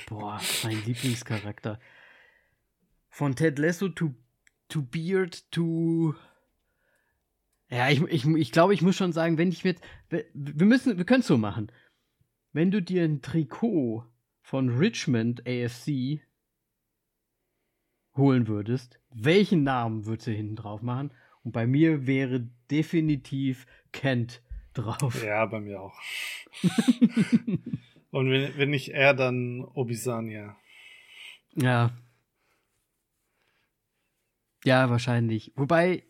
boah, 0.08 0.40
mein 0.64 0.82
Lieblingscharakter. 0.86 1.78
Von 3.10 3.36
Ted 3.36 3.58
Lasso 3.58 3.88
to, 3.88 4.14
to 4.68 4.80
Beard 4.82 5.50
to. 5.52 6.14
Ja, 7.68 7.90
ich, 7.90 8.00
ich, 8.04 8.24
ich 8.24 8.52
glaube, 8.52 8.72
ich 8.72 8.80
muss 8.80 8.96
schon 8.96 9.12
sagen, 9.12 9.36
wenn 9.36 9.50
ich 9.50 9.64
mit. 9.64 9.80
Wir 10.08 10.66
müssen, 10.66 10.96
wir 10.96 11.04
können 11.04 11.20
es 11.20 11.26
so 11.26 11.36
machen. 11.36 11.70
Wenn 12.52 12.70
du 12.70 12.80
dir 12.80 13.04
ein 13.04 13.20
Trikot 13.20 14.06
von 14.40 14.70
Richmond 14.70 15.46
AFC 15.46 16.20
holen 18.16 18.48
würdest, 18.48 18.98
welchen 19.12 19.62
Namen 19.62 20.06
würdest 20.06 20.26
du 20.26 20.32
hinten 20.32 20.56
drauf 20.56 20.82
machen? 20.82 21.10
Und 21.44 21.52
bei 21.52 21.66
mir 21.66 22.06
wäre 22.06 22.48
definitiv 22.70 23.66
Kent 23.92 24.42
drauf. 24.74 25.22
Ja, 25.24 25.46
bei 25.46 25.60
mir 25.60 25.80
auch. 25.80 25.94
Und 28.10 28.30
wenn, 28.30 28.56
wenn 28.56 28.70
nicht 28.70 28.88
er, 28.90 29.14
dann 29.14 29.64
Obisania. 29.64 30.56
Ja. 31.54 31.90
Ja, 34.64 34.90
wahrscheinlich. 34.90 35.52
Wobei. 35.56 36.02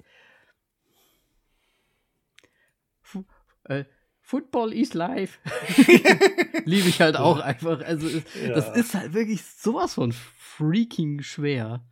Äh, 3.65 3.85
Football 4.21 4.73
is 4.73 4.95
life. 4.95 5.39
Liebe 6.65 6.89
ich 6.89 7.01
halt 7.01 7.17
auch 7.17 7.39
einfach. 7.41 7.81
Also, 7.83 8.09
Ja. 8.09 8.55
das 8.55 8.77
ist 8.77 8.95
halt 8.95 9.13
wirklich 9.13 9.45
sowas 9.45 9.95
von 9.95 10.13
freaking 10.13 11.23
schwer. 11.23 11.85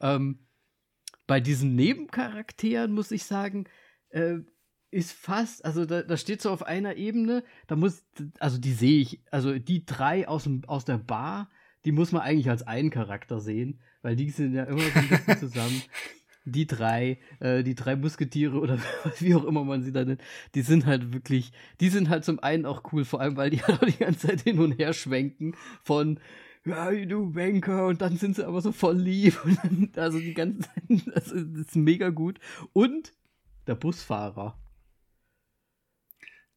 Ähm, 0.00 0.46
bei 1.26 1.40
diesen 1.40 1.76
Nebencharakteren 1.76 2.92
muss 2.92 3.10
ich 3.10 3.24
sagen, 3.24 3.66
äh, 4.10 4.38
ist 4.90 5.12
fast, 5.12 5.64
also 5.64 5.86
da, 5.86 6.02
da 6.02 6.16
steht 6.16 6.42
so 6.42 6.50
auf 6.50 6.64
einer 6.64 6.96
Ebene, 6.96 7.44
da 7.68 7.76
muss, 7.76 8.04
also 8.40 8.58
die 8.58 8.72
sehe 8.72 9.00
ich, 9.00 9.20
also 9.30 9.58
die 9.58 9.86
drei 9.86 10.26
aus, 10.26 10.44
dem, 10.44 10.64
aus 10.66 10.84
der 10.84 10.98
Bar, 10.98 11.48
die 11.84 11.92
muss 11.92 12.12
man 12.12 12.22
eigentlich 12.22 12.50
als 12.50 12.62
einen 12.66 12.90
Charakter 12.90 13.40
sehen, 13.40 13.80
weil 14.02 14.16
die 14.16 14.30
sind 14.30 14.54
ja 14.54 14.64
immer 14.64 14.80
so 14.80 14.98
ein 14.98 15.08
bisschen 15.08 15.38
zusammen. 15.38 15.82
Die 16.46 16.66
drei, 16.66 17.18
äh, 17.38 17.62
die 17.62 17.74
drei 17.74 17.96
Musketiere 17.96 18.58
oder 18.58 18.78
wie 19.18 19.34
auch 19.34 19.44
immer 19.44 19.62
man 19.62 19.82
sie 19.82 19.92
da 19.92 20.04
nennt, 20.04 20.22
die 20.54 20.62
sind 20.62 20.86
halt 20.86 21.12
wirklich, 21.12 21.52
die 21.80 21.90
sind 21.90 22.08
halt 22.08 22.24
zum 22.24 22.40
einen 22.40 22.64
auch 22.64 22.92
cool, 22.92 23.04
vor 23.04 23.20
allem 23.20 23.36
weil 23.36 23.50
die 23.50 23.62
halt 23.62 23.82
auch 23.82 23.86
die 23.86 23.98
ganze 23.98 24.28
Zeit 24.28 24.40
hin 24.40 24.58
und 24.58 24.72
her 24.72 24.92
schwenken 24.94 25.54
von 25.84 26.18
ja, 26.66 26.90
du 27.06 27.32
Banker, 27.32 27.86
und 27.86 28.00
dann 28.02 28.16
sind 28.16 28.36
sie 28.36 28.46
aber 28.46 28.60
so 28.60 28.72
voll 28.72 28.96
lieb. 28.98 29.38
Und 29.44 29.58
dann, 29.64 29.92
also 29.96 30.18
die 30.18 30.34
ganze 30.34 30.60
Zeit, 30.60 30.82
das 31.14 31.30
ist, 31.32 31.48
das 31.52 31.66
ist 31.68 31.76
mega 31.76 32.10
gut. 32.10 32.38
Und 32.72 33.12
der 33.66 33.74
Busfahrer, 33.74 34.58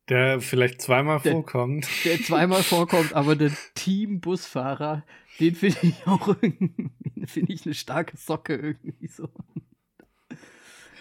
Der 0.10 0.42
vielleicht 0.42 0.82
zweimal 0.82 1.20
Der- 1.22 1.32
vorkommt. 1.32 1.88
der 2.04 2.22
zweimal 2.22 2.64
vorkommt, 2.64 3.14
aber 3.14 3.36
der 3.38 3.52
Team-Busfahrer, 3.76 5.06
den 5.40 5.56
finde 5.56 5.78
ich 5.84 5.96
auch 6.08 6.28
irgendwie, 6.42 6.92
finde 7.26 7.54
ich 7.54 7.66
eine 7.66 7.74
starke 7.74 8.18
Socke 8.18 8.56
irgendwie 8.56 9.08
so. 9.08 9.30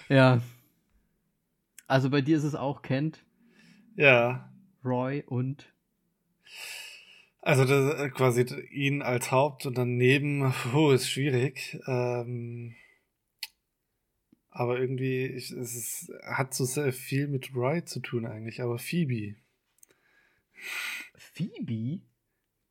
Ja. 0.09 0.41
Also 1.89 2.11
bei 2.11 2.21
dir 2.21 2.37
ist 2.37 2.45
es 2.45 2.55
auch 2.55 2.83
Kent, 2.83 3.25
Ja. 3.97 4.49
Roy 4.85 5.23
und 5.27 5.73
Also 7.43 7.65
das, 7.65 8.01
äh, 8.01 8.09
quasi 8.11 8.43
ihn 8.71 9.03
als 9.03 9.33
Haupt 9.33 9.67
und 9.67 9.77
daneben, 9.77 10.55
oh, 10.73 10.91
ist 10.93 11.11
schwierig. 11.11 11.79
Ähm, 11.89 12.77
aber 14.51 14.79
irgendwie, 14.79 15.27
ich, 15.27 15.51
es 15.51 15.75
ist, 15.75 16.13
hat 16.25 16.55
so 16.55 16.65
sehr 16.65 16.93
viel 16.93 17.27
mit 17.27 17.55
Roy 17.55 17.85
zu 17.85 18.01
tun 18.01 18.27
eigentlich, 18.27 18.63
aber 18.63 18.79
Phoebe. 18.79 19.35
Phoebe. 21.17 22.03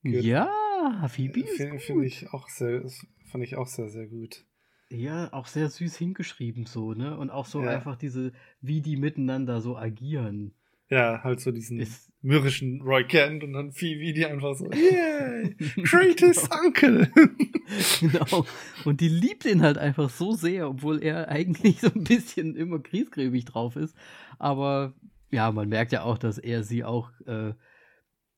Gut. 0.04 0.24
Ja, 0.24 1.08
Phoebe 1.10 1.42
ist 1.42 1.58
Finde 1.58 1.72
gut. 1.74 1.82
find 1.82 2.06
ich 2.06 2.30
auch 2.34 2.48
sehr, 2.48 2.84
fand 3.30 3.44
ich 3.44 3.56
auch 3.58 3.68
sehr, 3.68 3.90
sehr 3.90 4.08
gut. 4.08 4.46
Ja, 4.90 5.32
auch 5.34 5.48
sehr 5.48 5.70
süß 5.70 5.98
hingeschrieben 5.98 6.66
so, 6.66 6.94
ne? 6.94 7.18
Und 7.18 7.30
auch 7.30 7.46
so 7.46 7.62
Ja. 7.62 7.70
einfach 7.70 7.96
diese, 7.98 8.32
wie 8.62 8.82
die 8.82 8.96
miteinander 8.98 9.62
so 9.62 9.78
agieren. 9.78 10.54
Ja, 10.92 11.24
halt 11.24 11.40
so 11.40 11.52
diesen 11.52 11.80
Ist, 11.80 12.12
mürrischen 12.22 12.82
Roy 12.82 13.06
Kent 13.06 13.46
und 13.46 13.54
dann 13.54 13.72
Phoebe, 13.72 14.14
die 14.14 14.26
einfach 14.26 14.56
so, 14.56 14.70
yay, 14.74 15.56
greatest 15.84 16.50
uncle. 16.54 17.10
genau. 18.02 18.46
Und 18.84 19.00
die 19.00 19.08
liebt 19.08 19.46
ihn 19.46 19.62
halt 19.62 19.78
einfach 19.78 20.10
so 20.10 20.34
sehr, 20.34 20.70
obwohl 20.70 21.02
er 21.02 21.30
eigentlich 21.30 21.80
so 21.80 21.88
ein 21.88 22.04
bisschen 22.04 22.58
immer 22.58 22.80
kriesgrämig 22.80 23.46
drauf 23.46 23.78
ist. 23.78 23.96
Aber 24.38 24.94
ja, 25.32 25.50
man 25.54 25.70
merkt 25.70 25.94
ja 25.94 26.04
auch, 26.04 26.18
dass 26.18 26.38
er 26.38 26.64
sie 26.64 26.84
auch 26.84 27.10
äh, 27.26 27.54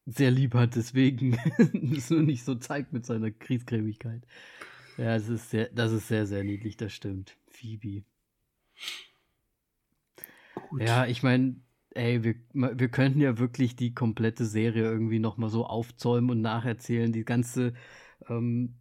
sehr 0.06 0.30
lieb 0.30 0.54
hat, 0.54 0.76
deswegen 0.76 1.40
es 1.98 2.12
nur 2.12 2.22
nicht 2.22 2.44
so 2.44 2.54
zeigt 2.54 2.94
mit 2.94 3.04
seiner 3.08 3.32
Kriesgrämigkeit. 3.32 4.28
Ja, 4.98 5.16
es 5.16 5.28
ist 5.28 5.50
sehr, 5.50 5.70
das 5.70 5.92
ist 5.92 6.08
sehr, 6.08 6.28
sehr 6.28 6.44
niedlich, 6.44 6.78
das 6.78 6.94
stimmt. 6.94 7.36
Phoebe. 7.48 8.04
Gut. 10.70 10.82
Ja, 10.84 11.08
ich 11.08 11.24
meine, 11.24 11.56
ey, 11.96 12.24
wir, 12.24 12.36
wir 12.54 12.90
könnten 12.90 13.22
ja 13.22 13.38
wirklich 13.40 13.76
die 13.76 13.94
komplette 13.94 14.46
Serie 14.46 14.84
irgendwie 14.84 15.20
nochmal 15.20 15.50
so 15.50 15.66
aufzäumen 15.66 16.32
und 16.32 16.42
nacherzählen. 16.42 17.12
Die 17.12 17.26
ganze, 17.26 17.74
ähm, 18.30 18.76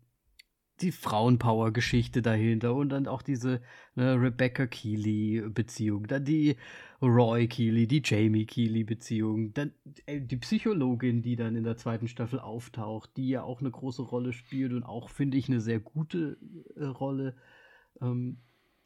die 0.81 0.93
Frauenpower-Geschichte 0.93 2.23
dahinter 2.23 2.75
und 2.75 2.89
dann 2.91 3.07
auch 3.07 3.23
diese 3.23 3.63
ne, 3.95 4.21
Rebecca 4.21 4.67
Keeley-Beziehung, 4.67 6.07
dann 6.09 6.25
die 6.25 6.57
Roy 7.01 7.47
Keeley, 7.49 7.87
die 7.87 8.03
Jamie 8.05 8.47
Keeley-Beziehung, 8.47 9.55
dann 9.55 9.73
ey, 10.07 10.21
die 10.27 10.37
Psychologin, 10.37 11.23
die 11.23 11.37
dann 11.37 11.57
in 11.57 11.65
der 11.65 11.77
zweiten 11.77 12.09
Staffel 12.09 12.41
auftaucht, 12.41 13.17
die 13.17 13.29
ja 13.29 13.43
auch 13.43 13.61
eine 13.61 13.71
große 13.71 14.03
Rolle 14.03 14.33
spielt 14.33 14.73
und 14.73 14.83
auch, 14.85 15.09
finde 15.11 15.37
ich, 15.39 15.49
eine 15.49 15.61
sehr 15.61 15.81
gute 15.81 16.39
äh, 16.77 16.85
Rolle 16.85 17.37
ähm, 18.01 18.39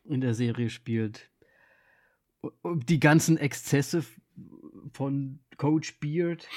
in 0.05 0.21
der 0.21 0.35
Serie 0.35 0.71
spielt. 0.71 1.31
Die 2.65 3.01
ganzen 3.01 3.39
Exzesse 3.39 4.05
von 4.93 5.41
Coach 5.57 5.99
Beard, 6.01 6.49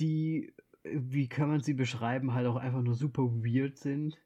die, 0.00 0.52
äh, 0.82 0.98
wie 1.00 1.28
kann 1.28 1.48
man 1.48 1.60
sie 1.60 1.74
beschreiben, 1.74 2.34
halt 2.34 2.46
auch 2.46 2.56
einfach 2.56 2.82
nur 2.82 2.94
super 2.94 3.22
weird 3.22 3.78
sind. 3.78 4.18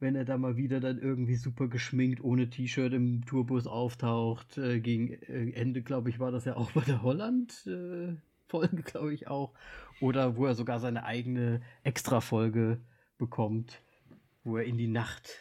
Wenn 0.00 0.14
er 0.14 0.24
da 0.24 0.38
mal 0.38 0.56
wieder 0.56 0.78
dann 0.78 0.98
irgendwie 0.98 1.34
super 1.34 1.66
geschminkt 1.66 2.22
ohne 2.22 2.50
T-Shirt 2.50 2.92
im 2.92 3.24
Tourbus 3.26 3.66
auftaucht. 3.66 4.56
Äh, 4.56 4.80
gegen 4.80 5.08
äh, 5.08 5.50
Ende, 5.52 5.82
glaube 5.82 6.08
ich, 6.10 6.20
war 6.20 6.30
das 6.30 6.44
ja 6.44 6.56
auch 6.56 6.70
bei 6.72 6.82
der 6.82 7.02
Holland-Folge, 7.02 8.82
glaube 8.84 9.12
ich 9.12 9.26
auch. 9.26 9.54
Oder 10.00 10.36
wo 10.36 10.46
er 10.46 10.54
sogar 10.54 10.78
seine 10.78 11.04
eigene 11.04 11.60
Extra-Folge 11.82 12.80
bekommt, 13.18 13.80
wo 14.44 14.56
er 14.56 14.64
in 14.64 14.78
die 14.78 14.86
Nacht 14.86 15.36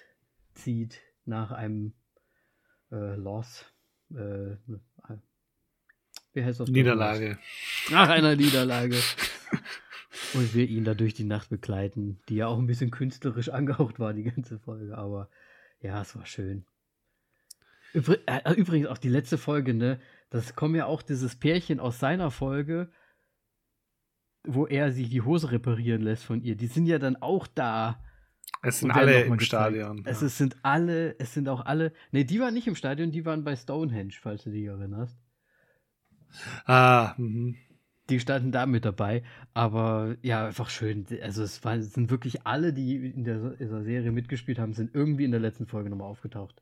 zieht 0.55 1.01
nach 1.25 1.51
einem 1.51 1.93
äh, 2.91 3.15
Loss. 3.15 3.65
Äh, 4.11 4.55
wie 6.33 6.43
heißt 6.43 6.59
das? 6.59 6.69
Niederlage. 6.69 7.39
Nach 7.89 8.09
einer 8.09 8.35
Niederlage. 8.35 8.95
Und 10.33 10.53
wir 10.53 10.67
ihn 10.67 10.83
da 10.83 10.93
durch 10.93 11.13
die 11.13 11.23
Nacht 11.23 11.49
begleiten, 11.49 12.19
die 12.27 12.35
ja 12.35 12.47
auch 12.47 12.57
ein 12.57 12.67
bisschen 12.67 12.91
künstlerisch 12.91 13.49
angehaucht 13.53 13.99
war, 13.99 14.13
die 14.13 14.23
ganze 14.23 14.59
Folge. 14.59 14.97
Aber 14.97 15.29
ja, 15.81 16.01
es 16.01 16.15
war 16.15 16.25
schön. 16.25 16.65
Übr 17.93 18.17
äh, 18.27 18.53
übrigens 18.55 18.87
auch 18.87 18.97
die 18.97 19.09
letzte 19.09 19.37
Folge, 19.37 19.73
ne? 19.73 19.99
Das 20.29 20.55
kommt 20.55 20.75
ja 20.75 20.85
auch 20.85 21.01
dieses 21.01 21.35
Pärchen 21.35 21.79
aus 21.79 21.99
seiner 21.99 22.31
Folge, 22.31 22.91
wo 24.43 24.67
er 24.67 24.91
sich 24.91 25.09
die 25.09 25.21
Hose 25.21 25.51
reparieren 25.51 26.01
lässt 26.01 26.23
von 26.23 26.41
ihr. 26.41 26.55
Die 26.55 26.67
sind 26.67 26.85
ja 26.85 26.99
dann 26.99 27.15
auch 27.15 27.47
da. 27.47 28.03
Es 28.61 28.79
sind 28.79 28.91
alle 28.91 29.21
im 29.23 29.33
gezeigt. 29.33 29.43
Stadion. 29.43 30.01
Es 30.05 30.21
ja. 30.21 30.29
sind 30.29 30.57
alle, 30.63 31.17
es 31.19 31.33
sind 31.33 31.47
auch 31.49 31.65
alle. 31.65 31.93
Ne, 32.11 32.25
die 32.25 32.39
waren 32.39 32.53
nicht 32.53 32.67
im 32.67 32.75
Stadion, 32.75 33.11
die 33.11 33.25
waren 33.25 33.43
bei 33.43 33.55
Stonehenge, 33.55 34.13
falls 34.19 34.43
du 34.43 34.51
dich 34.51 34.65
erinnerst. 34.65 35.17
ah, 36.65 37.13
mhm. 37.17 37.55
die 38.09 38.19
standen 38.19 38.51
da 38.51 38.65
mit 38.65 38.85
dabei. 38.85 39.23
Aber 39.53 40.15
ja, 40.21 40.47
einfach 40.47 40.69
schön. 40.69 41.05
Also 41.21 41.43
es, 41.43 41.63
war, 41.63 41.75
es 41.75 41.93
sind 41.93 42.09
wirklich 42.09 42.45
alle, 42.45 42.73
die 42.73 43.11
in 43.11 43.23
der, 43.23 43.59
in 43.59 43.69
der 43.69 43.83
Serie 43.83 44.11
mitgespielt 44.11 44.59
haben, 44.59 44.73
sind 44.73 44.93
irgendwie 44.93 45.25
in 45.25 45.31
der 45.31 45.39
letzten 45.39 45.67
Folge 45.67 45.89
nochmal 45.89 46.09
aufgetaucht. 46.09 46.61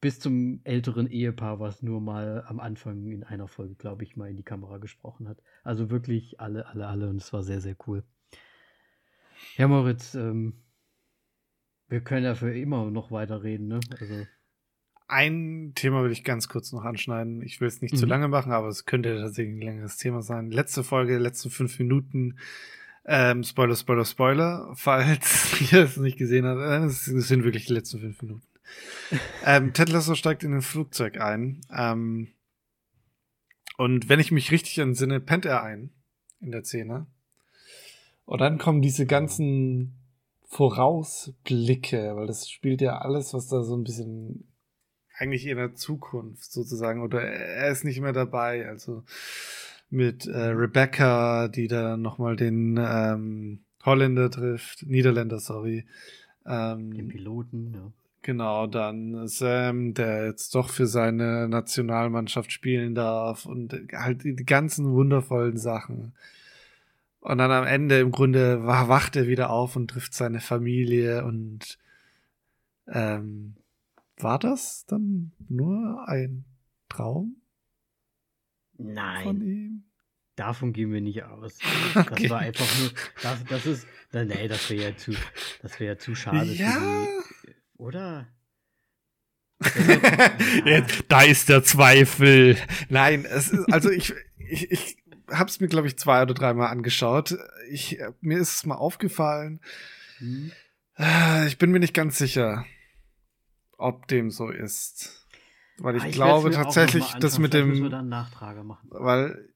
Bis 0.00 0.20
zum 0.20 0.60
älteren 0.64 1.06
Ehepaar, 1.08 1.58
was 1.58 1.82
nur 1.82 2.00
mal 2.00 2.44
am 2.46 2.60
Anfang 2.60 3.06
in 3.06 3.24
einer 3.24 3.48
Folge, 3.48 3.74
glaube 3.74 4.04
ich, 4.04 4.16
mal 4.16 4.30
in 4.30 4.36
die 4.36 4.42
Kamera 4.42 4.78
gesprochen 4.78 5.28
hat. 5.28 5.38
Also 5.64 5.90
wirklich 5.90 6.38
alle, 6.38 6.66
alle, 6.66 6.86
alle. 6.86 7.08
Und 7.08 7.16
es 7.16 7.32
war 7.32 7.42
sehr, 7.42 7.60
sehr 7.60 7.76
cool. 7.86 8.04
Ja, 9.56 9.68
Moritz, 9.68 10.14
ähm, 10.14 10.54
wir 11.88 12.00
können 12.00 12.24
ja 12.24 12.34
für 12.34 12.56
immer 12.56 12.90
noch 12.90 13.10
weiter 13.10 13.42
reden, 13.42 13.68
ne? 13.68 13.80
Also. 13.98 14.26
Ein 15.08 15.72
Thema 15.76 16.02
will 16.02 16.10
ich 16.10 16.24
ganz 16.24 16.48
kurz 16.48 16.72
noch 16.72 16.84
anschneiden. 16.84 17.40
Ich 17.42 17.60
will 17.60 17.68
es 17.68 17.80
nicht 17.80 17.94
mhm. 17.94 17.98
zu 17.98 18.06
lange 18.06 18.26
machen, 18.26 18.50
aber 18.50 18.66
es 18.66 18.86
könnte 18.86 19.16
tatsächlich 19.20 19.54
ein 19.54 19.60
längeres 19.60 19.98
Thema 19.98 20.20
sein. 20.22 20.50
Letzte 20.50 20.82
Folge, 20.82 21.18
letzte 21.18 21.48
fünf 21.48 21.78
Minuten. 21.78 22.38
Ähm, 23.04 23.44
Spoiler, 23.44 23.76
Spoiler, 23.76 24.04
Spoiler. 24.04 24.72
Falls 24.74 25.60
ihr 25.72 25.84
es 25.84 25.96
nicht 25.96 26.18
gesehen 26.18 26.44
habt, 26.44 26.60
äh, 26.60 26.86
es 26.86 27.04
sind 27.04 27.44
wirklich 27.44 27.66
die 27.66 27.72
letzten 27.72 28.00
fünf 28.00 28.20
Minuten. 28.20 28.42
ähm, 29.44 29.72
Ted 29.72 29.90
Lasso 29.90 30.16
steigt 30.16 30.42
in 30.42 30.54
ein 30.54 30.62
Flugzeug 30.62 31.20
ein. 31.20 31.60
Ähm, 31.72 32.28
und 33.76 34.08
wenn 34.08 34.18
ich 34.18 34.32
mich 34.32 34.50
richtig 34.50 34.78
entsinne, 34.78 35.20
pennt 35.20 35.44
er 35.44 35.62
ein 35.62 35.90
in 36.40 36.50
der 36.50 36.64
Szene. 36.64 37.06
Und 38.24 38.40
dann 38.40 38.58
kommen 38.58 38.82
diese 38.82 39.06
ganzen 39.06 39.94
Vorausblicke, 40.46 42.16
weil 42.16 42.26
das 42.26 42.48
spielt 42.48 42.80
ja 42.80 42.98
alles, 42.98 43.34
was 43.34 43.48
da 43.48 43.62
so 43.62 43.76
ein 43.76 43.84
bisschen 43.84 44.52
eigentlich 45.18 45.46
in 45.46 45.56
der 45.56 45.74
Zukunft 45.74 46.52
sozusagen, 46.52 47.02
oder 47.02 47.22
er 47.22 47.70
ist 47.70 47.84
nicht 47.84 48.00
mehr 48.00 48.12
dabei, 48.12 48.68
also 48.68 49.02
mit 49.88 50.26
äh, 50.26 50.36
Rebecca, 50.36 51.48
die 51.48 51.68
da 51.68 51.96
nochmal 51.96 52.36
den 52.36 52.78
ähm, 52.78 53.64
Holländer 53.84 54.30
trifft, 54.30 54.84
Niederländer, 54.86 55.38
sorry. 55.38 55.86
Ähm, 56.44 56.92
den 56.92 57.08
Piloten, 57.08 57.72
ja. 57.74 57.92
Genau, 58.22 58.66
dann 58.66 59.28
Sam, 59.28 59.94
der 59.94 60.26
jetzt 60.26 60.52
doch 60.56 60.70
für 60.70 60.88
seine 60.88 61.48
Nationalmannschaft 61.48 62.50
spielen 62.50 62.96
darf 62.96 63.46
und 63.46 63.72
halt 63.92 64.24
die 64.24 64.34
ganzen 64.34 64.92
wundervollen 64.92 65.58
Sachen. 65.58 66.12
Und 67.26 67.38
dann 67.38 67.50
am 67.50 67.66
Ende 67.66 67.98
im 67.98 68.12
Grunde 68.12 68.64
wacht 68.66 69.16
er 69.16 69.26
wieder 69.26 69.50
auf 69.50 69.74
und 69.74 69.88
trifft 69.88 70.14
seine 70.14 70.38
Familie 70.38 71.24
und 71.24 71.76
ähm, 72.86 73.56
war 74.16 74.38
das 74.38 74.86
dann 74.86 75.32
nur 75.48 76.08
ein 76.08 76.44
Traum? 76.88 77.34
Nein. 78.78 79.24
Von 79.24 79.40
ihm? 79.40 79.82
Davon 80.36 80.72
gehen 80.72 80.92
wir 80.92 81.00
nicht 81.00 81.24
aus. 81.24 81.58
Das 81.94 82.12
okay. 82.12 82.30
war 82.30 82.38
einfach 82.38 82.78
nur, 82.78 82.90
das, 83.20 83.44
das 83.46 83.66
ist, 83.66 83.88
nee, 84.12 84.46
das 84.46 84.70
wäre 84.70 84.90
ja 84.90 84.96
zu, 84.96 85.10
das 85.62 85.80
wäre 85.80 85.94
ja 85.94 85.98
zu 85.98 86.14
schade. 86.14 86.52
Ja. 86.52 86.78
Die, 86.78 87.54
oder? 87.76 88.28
ja. 90.64 90.86
da 91.08 91.22
ist 91.22 91.48
der 91.48 91.64
Zweifel. 91.64 92.56
Nein, 92.88 93.24
es 93.24 93.48
ist, 93.48 93.72
also 93.72 93.90
ich, 93.90 94.14
ich, 94.38 94.70
ich 94.70 94.96
habe 95.30 95.50
es 95.50 95.60
mir, 95.60 95.68
glaube 95.68 95.88
ich, 95.88 95.98
zwei 95.98 96.22
oder 96.22 96.34
dreimal 96.34 96.68
angeschaut. 96.68 97.36
Ich, 97.70 97.98
mir 98.20 98.38
ist 98.38 98.54
es 98.54 98.66
mal 98.66 98.76
aufgefallen. 98.76 99.60
Hm. 100.18 100.52
Ich 101.46 101.58
bin 101.58 101.72
mir 101.72 101.80
nicht 101.80 101.94
ganz 101.94 102.16
sicher 102.16 102.64
ob 103.78 104.08
dem 104.08 104.30
so 104.30 104.48
ist. 104.48 105.26
Weil 105.78 105.96
ich, 105.96 106.02
ah, 106.02 106.06
ich 106.06 106.12
glaube 106.14 106.50
tatsächlich, 106.50 107.04
dass 107.20 107.38
mit 107.38 107.52
dem. 107.52 107.90
Weil 108.88 109.50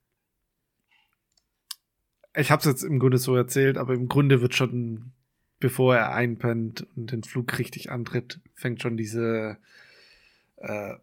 ich 2.36 2.50
habe 2.50 2.60
es 2.60 2.66
jetzt 2.66 2.82
im 2.82 2.98
Grunde 2.98 3.18
so 3.18 3.34
erzählt, 3.34 3.78
aber 3.78 3.94
im 3.94 4.08
Grunde 4.08 4.40
wird 4.40 4.54
schon, 4.54 5.12
bevor 5.58 5.96
er 5.96 6.12
einpennt 6.12 6.86
und 6.94 7.10
den 7.10 7.24
Flug 7.24 7.58
richtig 7.58 7.90
antritt, 7.90 8.40
fängt 8.54 8.82
schon 8.82 8.96
diese 8.96 9.56
äh, 10.56 10.94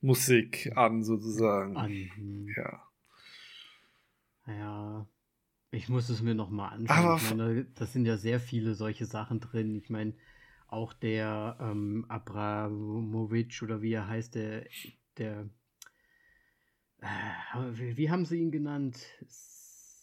Zukunftsmusik 0.00 0.76
an, 0.76 1.02
sozusagen. 1.02 1.76
An. 1.76 1.90
Hm. 1.90 2.48
Ja. 2.56 2.82
Ja. 4.46 5.06
Ich 5.70 5.88
muss 5.88 6.08
es 6.08 6.20
mir 6.20 6.34
noch 6.34 6.50
mal 6.50 6.68
anschauen. 6.68 6.98
Aber 6.98 7.16
ich 7.16 7.34
meine, 7.34 7.64
das 7.76 7.92
sind 7.92 8.04
ja 8.04 8.16
sehr 8.16 8.40
viele 8.40 8.74
solche 8.74 9.06
Sachen 9.06 9.38
drin. 9.40 9.76
Ich 9.76 9.88
meine, 9.88 10.14
auch 10.66 10.92
der 10.92 11.56
ähm, 11.60 12.06
Abramovic 12.08 13.60
oder 13.62 13.80
wie 13.82 13.92
er 13.92 14.08
heißt, 14.08 14.34
der, 14.34 14.66
der 15.16 15.48
äh, 17.00 17.06
wie, 17.72 17.96
wie, 17.96 18.10
haben 18.10 18.24
sie 18.24 18.40
ihn 18.40 18.50
genannt? 18.50 18.98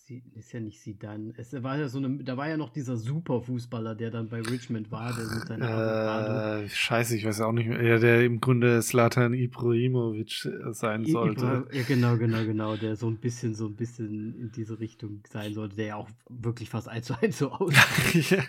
Ist 0.10 0.54
ja 0.54 0.60
nicht 0.60 0.80
sie 0.80 0.98
dann. 0.98 1.34
Es 1.38 1.52
war 1.64 1.78
ja 1.78 1.88
so 1.88 1.98
eine, 1.98 2.24
da 2.24 2.38
war 2.38 2.48
ja 2.48 2.58
noch 2.58 2.70
dieser 2.70 2.98
Superfußballer, 2.98 3.96
der 3.96 4.12
dann 4.12 4.30
bei 4.30 4.42
Richmond 4.42 4.92
war, 4.92 5.14
der 5.14 5.26
mit 5.26 5.48
seiner 5.48 6.64
äh, 6.64 6.70
Scheiße, 6.70 7.16
ich 7.16 7.26
weiß 7.26 7.42
auch 7.42 7.52
nicht 7.52 7.68
mehr. 7.68 7.82
Ja, 7.84 8.00
der 8.00 8.24
im 8.24 8.40
Grunde 8.40 8.82
Slatan 8.82 9.34
Ibrahimovic 9.34 10.48
sein 10.72 11.06
sollte. 11.06 11.42
Ibra 11.42 11.66
ja, 11.72 11.84
genau, 11.84 12.18
genau, 12.18 12.44
genau, 12.46 12.76
der 12.76 12.96
so 12.96 13.08
ein 13.08 13.18
bisschen, 13.18 13.56
so 13.56 13.68
ein 13.68 13.76
bisschen 13.76 14.36
in 14.40 14.52
diese 14.52 14.80
Richtung 14.80 15.24
sein 15.30 15.54
sollte, 15.54 15.76
der 15.76 15.86
ja 15.86 15.96
auch 15.96 16.10
wirklich 16.30 16.70
fast 16.70 16.88
eins 16.88 17.08
zu 17.08 17.22
eins 17.22 17.38
so 17.38 17.52
aussieht. 17.52 18.30
ja. 18.32 18.44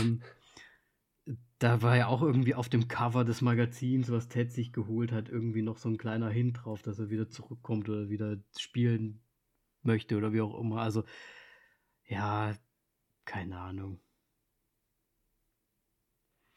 ähm, 0.00 0.20
da 1.58 1.80
war 1.80 1.96
ja 1.96 2.08
auch 2.08 2.22
irgendwie 2.22 2.54
auf 2.54 2.68
dem 2.68 2.88
Cover 2.88 3.24
des 3.24 3.40
Magazins, 3.40 4.10
was 4.10 4.28
Ted 4.28 4.52
sich 4.52 4.72
geholt 4.72 5.12
hat, 5.12 5.28
irgendwie 5.28 5.62
noch 5.62 5.78
so 5.78 5.88
ein 5.88 5.96
kleiner 5.96 6.28
Hint 6.28 6.60
drauf, 6.64 6.82
dass 6.82 6.98
er 6.98 7.10
wieder 7.10 7.28
zurückkommt 7.28 7.88
oder 7.88 8.10
wieder 8.10 8.36
spielen 8.58 9.20
möchte 9.84 10.16
oder 10.16 10.32
wie 10.32 10.40
auch 10.40 10.58
immer. 10.58 10.80
Also, 10.80 11.04
ja, 12.06 12.54
keine 13.24 13.58
Ahnung. 13.58 14.00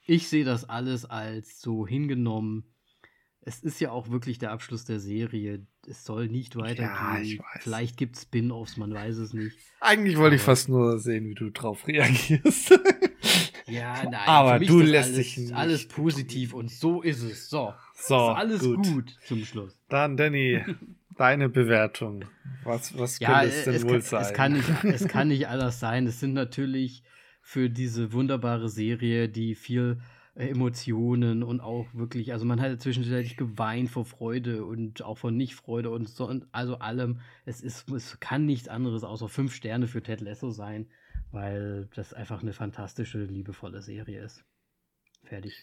Ich 0.06 0.30
sehe 0.30 0.46
das 0.46 0.70
alles 0.70 1.06
als 1.06 1.60
so 1.60 1.86
hingenommen. 1.86 2.64
Es 3.42 3.62
ist 3.62 3.80
ja 3.80 3.92
auch 3.92 4.10
wirklich 4.10 4.40
der 4.40 4.52
Abschluss 4.52 4.86
der 4.86 5.00
Serie. 5.00 5.66
Es 5.86 6.04
soll 6.04 6.28
nicht 6.28 6.56
weitergehen. 6.56 7.38
Ja. 7.38 7.44
Vielleicht 7.60 7.98
gibt 7.98 8.16
es 8.16 8.24
Spin-offs, 8.24 8.78
man 8.78 8.94
weiß 8.94 9.18
es 9.18 9.34
nicht. 9.34 9.58
Eigentlich 9.80 10.18
wollte 10.18 10.38
ich 10.38 10.42
fast 10.42 10.70
nur 10.70 11.00
sehen, 11.00 11.30
wie 11.30 11.36
du 11.36 11.50
drauf 11.50 11.88
reagierst. 11.88 12.72
ja, 13.68 14.04
nein. 14.04 14.28
Aber 14.28 14.60
du 14.60 14.80
lässt 14.80 15.14
alles, 15.14 15.18
dich 15.18 15.38
nicht 15.38 15.54
alles 15.54 15.88
positiv 15.88 16.54
und 16.54 16.72
so 16.72 17.02
ist 17.02 17.22
es. 17.22 17.50
So. 17.50 17.74
So. 17.94 18.16
Ist 18.16 18.38
alles 18.38 18.62
gut. 18.62 18.86
gut 18.86 19.16
zum 19.26 19.44
Schluss. 19.46 19.78
Dann, 19.90 20.18
Danny, 20.18 20.62
deine 21.18 21.50
Bewertung. 21.50 22.26
Was, 22.64 22.98
was 22.98 23.20
ja, 23.20 23.40
könnte 23.40 23.56
es 23.56 23.64
denn 23.66 23.74
es 23.76 23.84
wohl 23.84 24.00
kann, 24.00 24.02
sein? 24.02 24.22
Es 24.22 24.34
kann, 24.34 24.54
nicht, 24.54 24.84
es 24.84 25.08
kann 25.08 25.28
nicht 25.28 25.48
anders 25.48 25.80
sein. 25.80 26.08
Es 26.08 26.20
sind 26.20 26.34
natürlich 26.34 27.04
für 27.42 27.70
diese 27.70 28.12
wunderbare 28.12 28.70
Serie, 28.70 29.30
die 29.30 29.56
viel 29.56 30.00
äh, 30.36 30.50
Emotionen 30.50 31.44
und 31.44 31.62
auch 31.62 31.88
wirklich, 31.94 32.34
also 32.34 32.46
man 32.46 32.62
hat 32.62 32.82
zwischenzeitlich 32.82 33.38
geweint 33.38 33.90
vor 33.90 34.06
Freude 34.06 34.66
und 34.66 35.02
auch 35.02 35.18
vor 35.18 35.32
Nichtfreude 35.32 35.90
und 35.90 36.10
so, 36.10 36.28
und 36.28 36.46
also 36.52 36.80
allem. 36.80 37.22
Es 37.46 37.62
ist, 37.62 37.90
es 37.90 38.20
kann 38.20 38.46
nichts 38.46 38.68
anderes 38.68 39.04
außer 39.04 39.30
fünf 39.30 39.56
Sterne 39.56 39.88
für 39.88 40.04
Ted 40.04 40.22
Lasso 40.22 40.52
sein, 40.52 40.88
weil 41.32 41.88
das 41.96 42.14
einfach 42.14 42.42
eine 42.42 42.54
fantastische, 42.54 43.24
liebevolle 43.24 43.82
Serie 43.82 44.22
ist. 44.22 44.44
Fertig. 45.24 45.56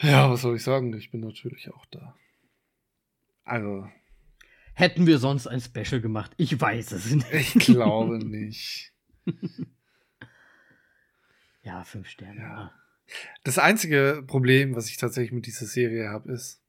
Ja, 0.00 0.30
was 0.30 0.42
soll 0.42 0.56
ich 0.56 0.62
sagen? 0.62 0.92
Ich 0.94 1.10
bin 1.10 1.20
natürlich 1.20 1.70
auch 1.72 1.86
da. 1.86 2.16
Also. 3.48 3.88
Hätten 4.74 5.06
wir 5.06 5.18
sonst 5.18 5.46
ein 5.46 5.60
Special 5.60 6.00
gemacht? 6.00 6.32
Ich 6.36 6.60
weiß 6.60 6.92
es 6.92 7.10
nicht. 7.10 7.32
Ich 7.32 7.54
glaube 7.54 8.18
nicht. 8.18 8.92
ja, 11.62 11.82
fünf 11.82 12.08
Sterne. 12.08 12.40
Ja. 12.40 12.72
Das 13.42 13.58
einzige 13.58 14.22
Problem, 14.26 14.76
was 14.76 14.88
ich 14.88 14.98
tatsächlich 14.98 15.32
mit 15.32 15.46
dieser 15.46 15.66
Serie 15.66 16.10
habe, 16.10 16.30
ist, 16.30 16.62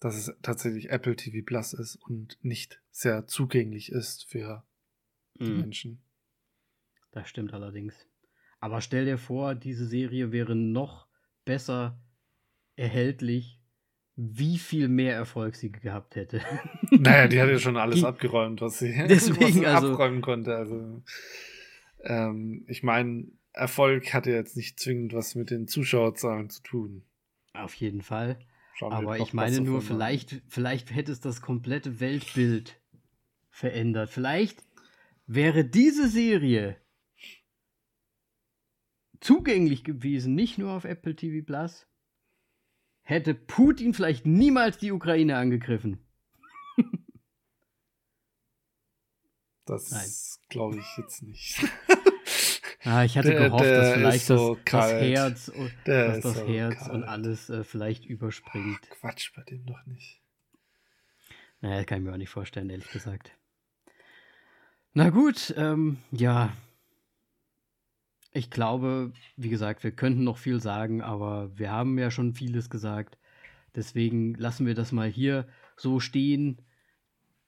dass 0.00 0.16
es 0.16 0.34
tatsächlich 0.42 0.90
Apple 0.90 1.14
TV 1.14 1.44
Plus 1.44 1.74
ist 1.74 1.96
und 1.96 2.38
nicht 2.42 2.80
sehr 2.90 3.26
zugänglich 3.26 3.92
ist 3.92 4.24
für 4.24 4.64
die 5.38 5.50
mm. 5.50 5.60
Menschen. 5.60 6.02
Das 7.12 7.28
stimmt 7.28 7.52
allerdings. 7.52 7.94
Aber 8.60 8.80
stell 8.80 9.04
dir 9.04 9.18
vor, 9.18 9.54
diese 9.54 9.86
Serie 9.86 10.32
wäre 10.32 10.56
noch 10.56 11.06
besser 11.44 12.00
erhältlich 12.76 13.59
wie 14.22 14.58
viel 14.58 14.88
mehr 14.88 15.14
Erfolg 15.14 15.56
sie 15.56 15.72
gehabt 15.72 16.14
hätte. 16.16 16.42
Naja, 16.92 17.28
die 17.28 17.40
hat 17.40 17.48
ja 17.48 17.58
schon 17.58 17.76
alles 17.76 18.00
die, 18.00 18.04
abgeräumt, 18.04 18.60
was 18.60 18.80
sie, 18.80 18.92
deswegen, 19.08 19.40
was 19.40 19.52
sie 19.54 19.66
also, 19.66 19.92
abräumen 19.92 20.20
konnte. 20.20 20.54
Also, 20.56 21.02
ähm, 22.02 22.64
ich 22.68 22.82
meine, 22.82 23.28
Erfolg 23.52 24.12
hatte 24.12 24.30
jetzt 24.30 24.56
nicht 24.56 24.78
zwingend 24.78 25.14
was 25.14 25.34
mit 25.36 25.50
den 25.50 25.68
Zuschauerzahlen 25.68 26.50
zu 26.50 26.62
tun. 26.62 27.04
Auf 27.54 27.74
jeden 27.74 28.02
Fall. 28.02 28.38
Aber 28.80 29.18
ich 29.18 29.32
meine 29.32 29.60
nur, 29.60 29.82
vielleicht, 29.82 30.42
vielleicht 30.48 30.94
hätte 30.94 31.12
es 31.12 31.20
das 31.20 31.40
komplette 31.40 32.00
Weltbild 32.00 32.80
verändert. 33.50 34.10
Vielleicht 34.10 34.64
wäre 35.26 35.64
diese 35.64 36.08
Serie 36.08 36.76
zugänglich 39.20 39.84
gewesen, 39.84 40.34
nicht 40.34 40.58
nur 40.58 40.72
auf 40.72 40.84
Apple 40.84 41.14
TV 41.14 41.44
Plus, 41.44 41.86
hätte 43.10 43.34
Putin 43.34 43.92
vielleicht 43.92 44.24
niemals 44.24 44.78
die 44.78 44.92
Ukraine 44.92 45.36
angegriffen. 45.36 45.98
das 49.66 50.40
glaube 50.48 50.78
ich 50.78 50.96
jetzt 50.96 51.22
nicht. 51.22 51.58
ah, 52.84 53.04
ich 53.04 53.18
hatte 53.18 53.32
der, 53.32 53.48
gehofft, 53.48 53.64
der 53.64 53.80
dass 53.80 53.92
vielleicht 53.94 54.26
so 54.26 54.54
das, 54.64 54.64
das, 54.64 54.92
Herz, 54.92 55.52
dass 55.84 56.20
das 56.20 56.36
so 56.36 56.46
Herz 56.46 56.88
und 56.88 57.04
alles 57.04 57.50
äh, 57.50 57.64
vielleicht 57.64 58.06
überspringt. 58.06 58.80
Ach, 58.84 59.00
Quatsch 59.00 59.34
bei 59.34 59.42
dem 59.42 59.66
doch 59.66 59.84
nicht. 59.86 60.22
Naja, 61.60 61.84
kann 61.84 61.98
ich 61.98 62.04
mir 62.04 62.12
auch 62.12 62.16
nicht 62.16 62.30
vorstellen, 62.30 62.70
ehrlich 62.70 62.90
gesagt. 62.90 63.36
Na 64.94 65.10
gut, 65.10 65.52
ähm, 65.56 65.98
ja. 66.10 66.52
Ich 68.32 68.50
glaube, 68.50 69.12
wie 69.36 69.48
gesagt, 69.48 69.82
wir 69.82 69.90
könnten 69.90 70.22
noch 70.22 70.38
viel 70.38 70.60
sagen, 70.60 71.02
aber 71.02 71.50
wir 71.58 71.72
haben 71.72 71.98
ja 71.98 72.10
schon 72.10 72.32
vieles 72.34 72.70
gesagt. 72.70 73.18
Deswegen 73.74 74.34
lassen 74.34 74.66
wir 74.66 74.74
das 74.74 74.92
mal 74.92 75.08
hier 75.08 75.48
so 75.76 76.00
stehen. 76.00 76.62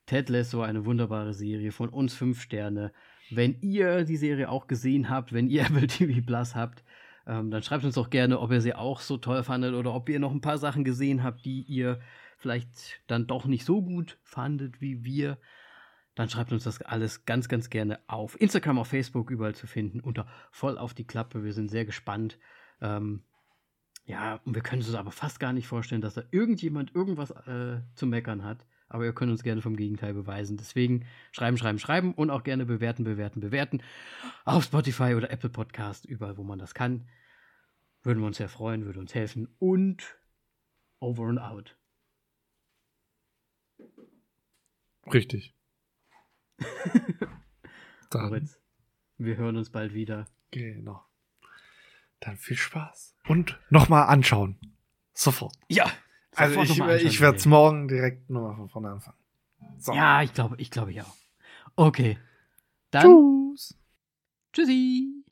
Ted 0.05 0.29
Lasso, 0.29 0.61
eine 0.61 0.85
wunderbare 0.85 1.33
Serie, 1.33 1.71
von 1.71 1.89
uns 1.89 2.13
fünf 2.13 2.41
Sterne. 2.41 2.91
Wenn 3.29 3.61
ihr 3.61 4.03
die 4.03 4.17
Serie 4.17 4.49
auch 4.49 4.67
gesehen 4.67 5.09
habt, 5.09 5.31
wenn 5.31 5.47
ihr 5.47 5.61
Apple 5.65 5.87
TV 5.87 6.21
Plus 6.25 6.55
habt, 6.55 6.83
ähm, 7.25 7.51
dann 7.51 7.63
schreibt 7.63 7.85
uns 7.85 7.95
doch 7.95 8.09
gerne, 8.09 8.39
ob 8.39 8.51
ihr 8.51 8.61
sie 8.61 8.75
auch 8.75 8.99
so 8.99 9.17
toll 9.17 9.43
fandet 9.43 9.73
oder 9.73 9.93
ob 9.93 10.09
ihr 10.09 10.19
noch 10.19 10.31
ein 10.31 10.41
paar 10.41 10.57
Sachen 10.57 10.83
gesehen 10.83 11.23
habt, 11.23 11.45
die 11.45 11.61
ihr 11.61 12.01
vielleicht 12.37 13.01
dann 13.07 13.27
doch 13.27 13.45
nicht 13.45 13.63
so 13.63 13.81
gut 13.81 14.17
fandet 14.23 14.81
wie 14.81 15.05
wir. 15.05 15.37
Dann 16.15 16.29
schreibt 16.29 16.51
uns 16.51 16.63
das 16.63 16.81
alles 16.81 17.25
ganz, 17.25 17.49
ganz 17.49 17.69
gerne 17.69 17.99
auf 18.07 18.39
Instagram, 18.39 18.77
auf 18.77 18.87
Facebook, 18.87 19.31
überall 19.31 19.55
zu 19.55 19.65
finden, 19.65 19.99
unter 19.99 20.27
voll 20.51 20.77
auf 20.77 20.93
die 20.93 21.07
Klappe. 21.07 21.43
Wir 21.43 21.53
sind 21.53 21.69
sehr 21.69 21.85
gespannt. 21.85 22.37
Ähm, 22.81 23.23
ja, 24.05 24.39
und 24.45 24.53
wir 24.53 24.61
können 24.61 24.81
uns 24.81 24.93
aber 24.93 25.11
fast 25.11 25.39
gar 25.39 25.53
nicht 25.53 25.67
vorstellen, 25.67 26.01
dass 26.01 26.13
da 26.13 26.23
irgendjemand 26.31 26.93
irgendwas 26.93 27.31
äh, 27.31 27.81
zu 27.95 28.05
meckern 28.05 28.43
hat. 28.43 28.65
Aber 28.89 29.05
ihr 29.05 29.13
könnt 29.13 29.31
uns 29.31 29.41
gerne 29.41 29.61
vom 29.61 29.75
Gegenteil 29.75 30.13
beweisen. 30.13 30.57
Deswegen 30.57 31.07
schreiben, 31.31 31.57
schreiben, 31.57 31.79
schreiben 31.79 32.13
und 32.13 32.29
auch 32.29 32.43
gerne 32.43 32.65
bewerten, 32.65 33.03
bewerten, 33.03 33.39
bewerten. 33.39 33.81
Auf 34.45 34.65
Spotify 34.65 35.15
oder 35.15 35.31
Apple 35.31 35.49
Podcast, 35.49 36.05
überall, 36.05 36.37
wo 36.37 36.43
man 36.43 36.59
das 36.59 36.75
kann. 36.75 37.09
Würden 38.03 38.19
wir 38.19 38.27
uns 38.27 38.37
sehr 38.37 38.49
freuen, 38.49 38.85
würde 38.85 38.99
uns 38.99 39.15
helfen. 39.15 39.47
Und 39.57 40.15
over 40.99 41.27
and 41.27 41.39
out. 41.39 41.75
Richtig. 45.11 45.55
Dann. 48.09 48.27
Moritz, 48.27 48.59
wir 49.17 49.37
hören 49.37 49.57
uns 49.57 49.69
bald 49.69 49.93
wieder. 49.93 50.27
Genau. 50.51 51.03
Dann 52.19 52.37
viel 52.37 52.57
Spaß. 52.57 53.15
Und 53.27 53.59
nochmal 53.69 54.07
anschauen. 54.07 54.59
Sofort. 55.13 55.55
Ja. 55.67 55.91
Also 56.35 56.61
ich, 56.61 56.79
ich 56.79 57.21
werde 57.21 57.37
es 57.37 57.45
morgen 57.45 57.87
direkt 57.87 58.29
nochmal 58.29 58.55
von 58.55 58.69
vorne 58.69 58.91
anfangen. 58.91 59.17
So. 59.77 59.93
Ja, 59.93 60.21
ich 60.23 60.33
glaube, 60.33 60.55
ich 60.57 60.71
glaube 60.71 60.91
ja. 60.91 61.05
Okay. 61.75 62.17
Dann. 62.91 63.03
Tschüss. 63.03 63.77
Tschüssi. 64.53 65.23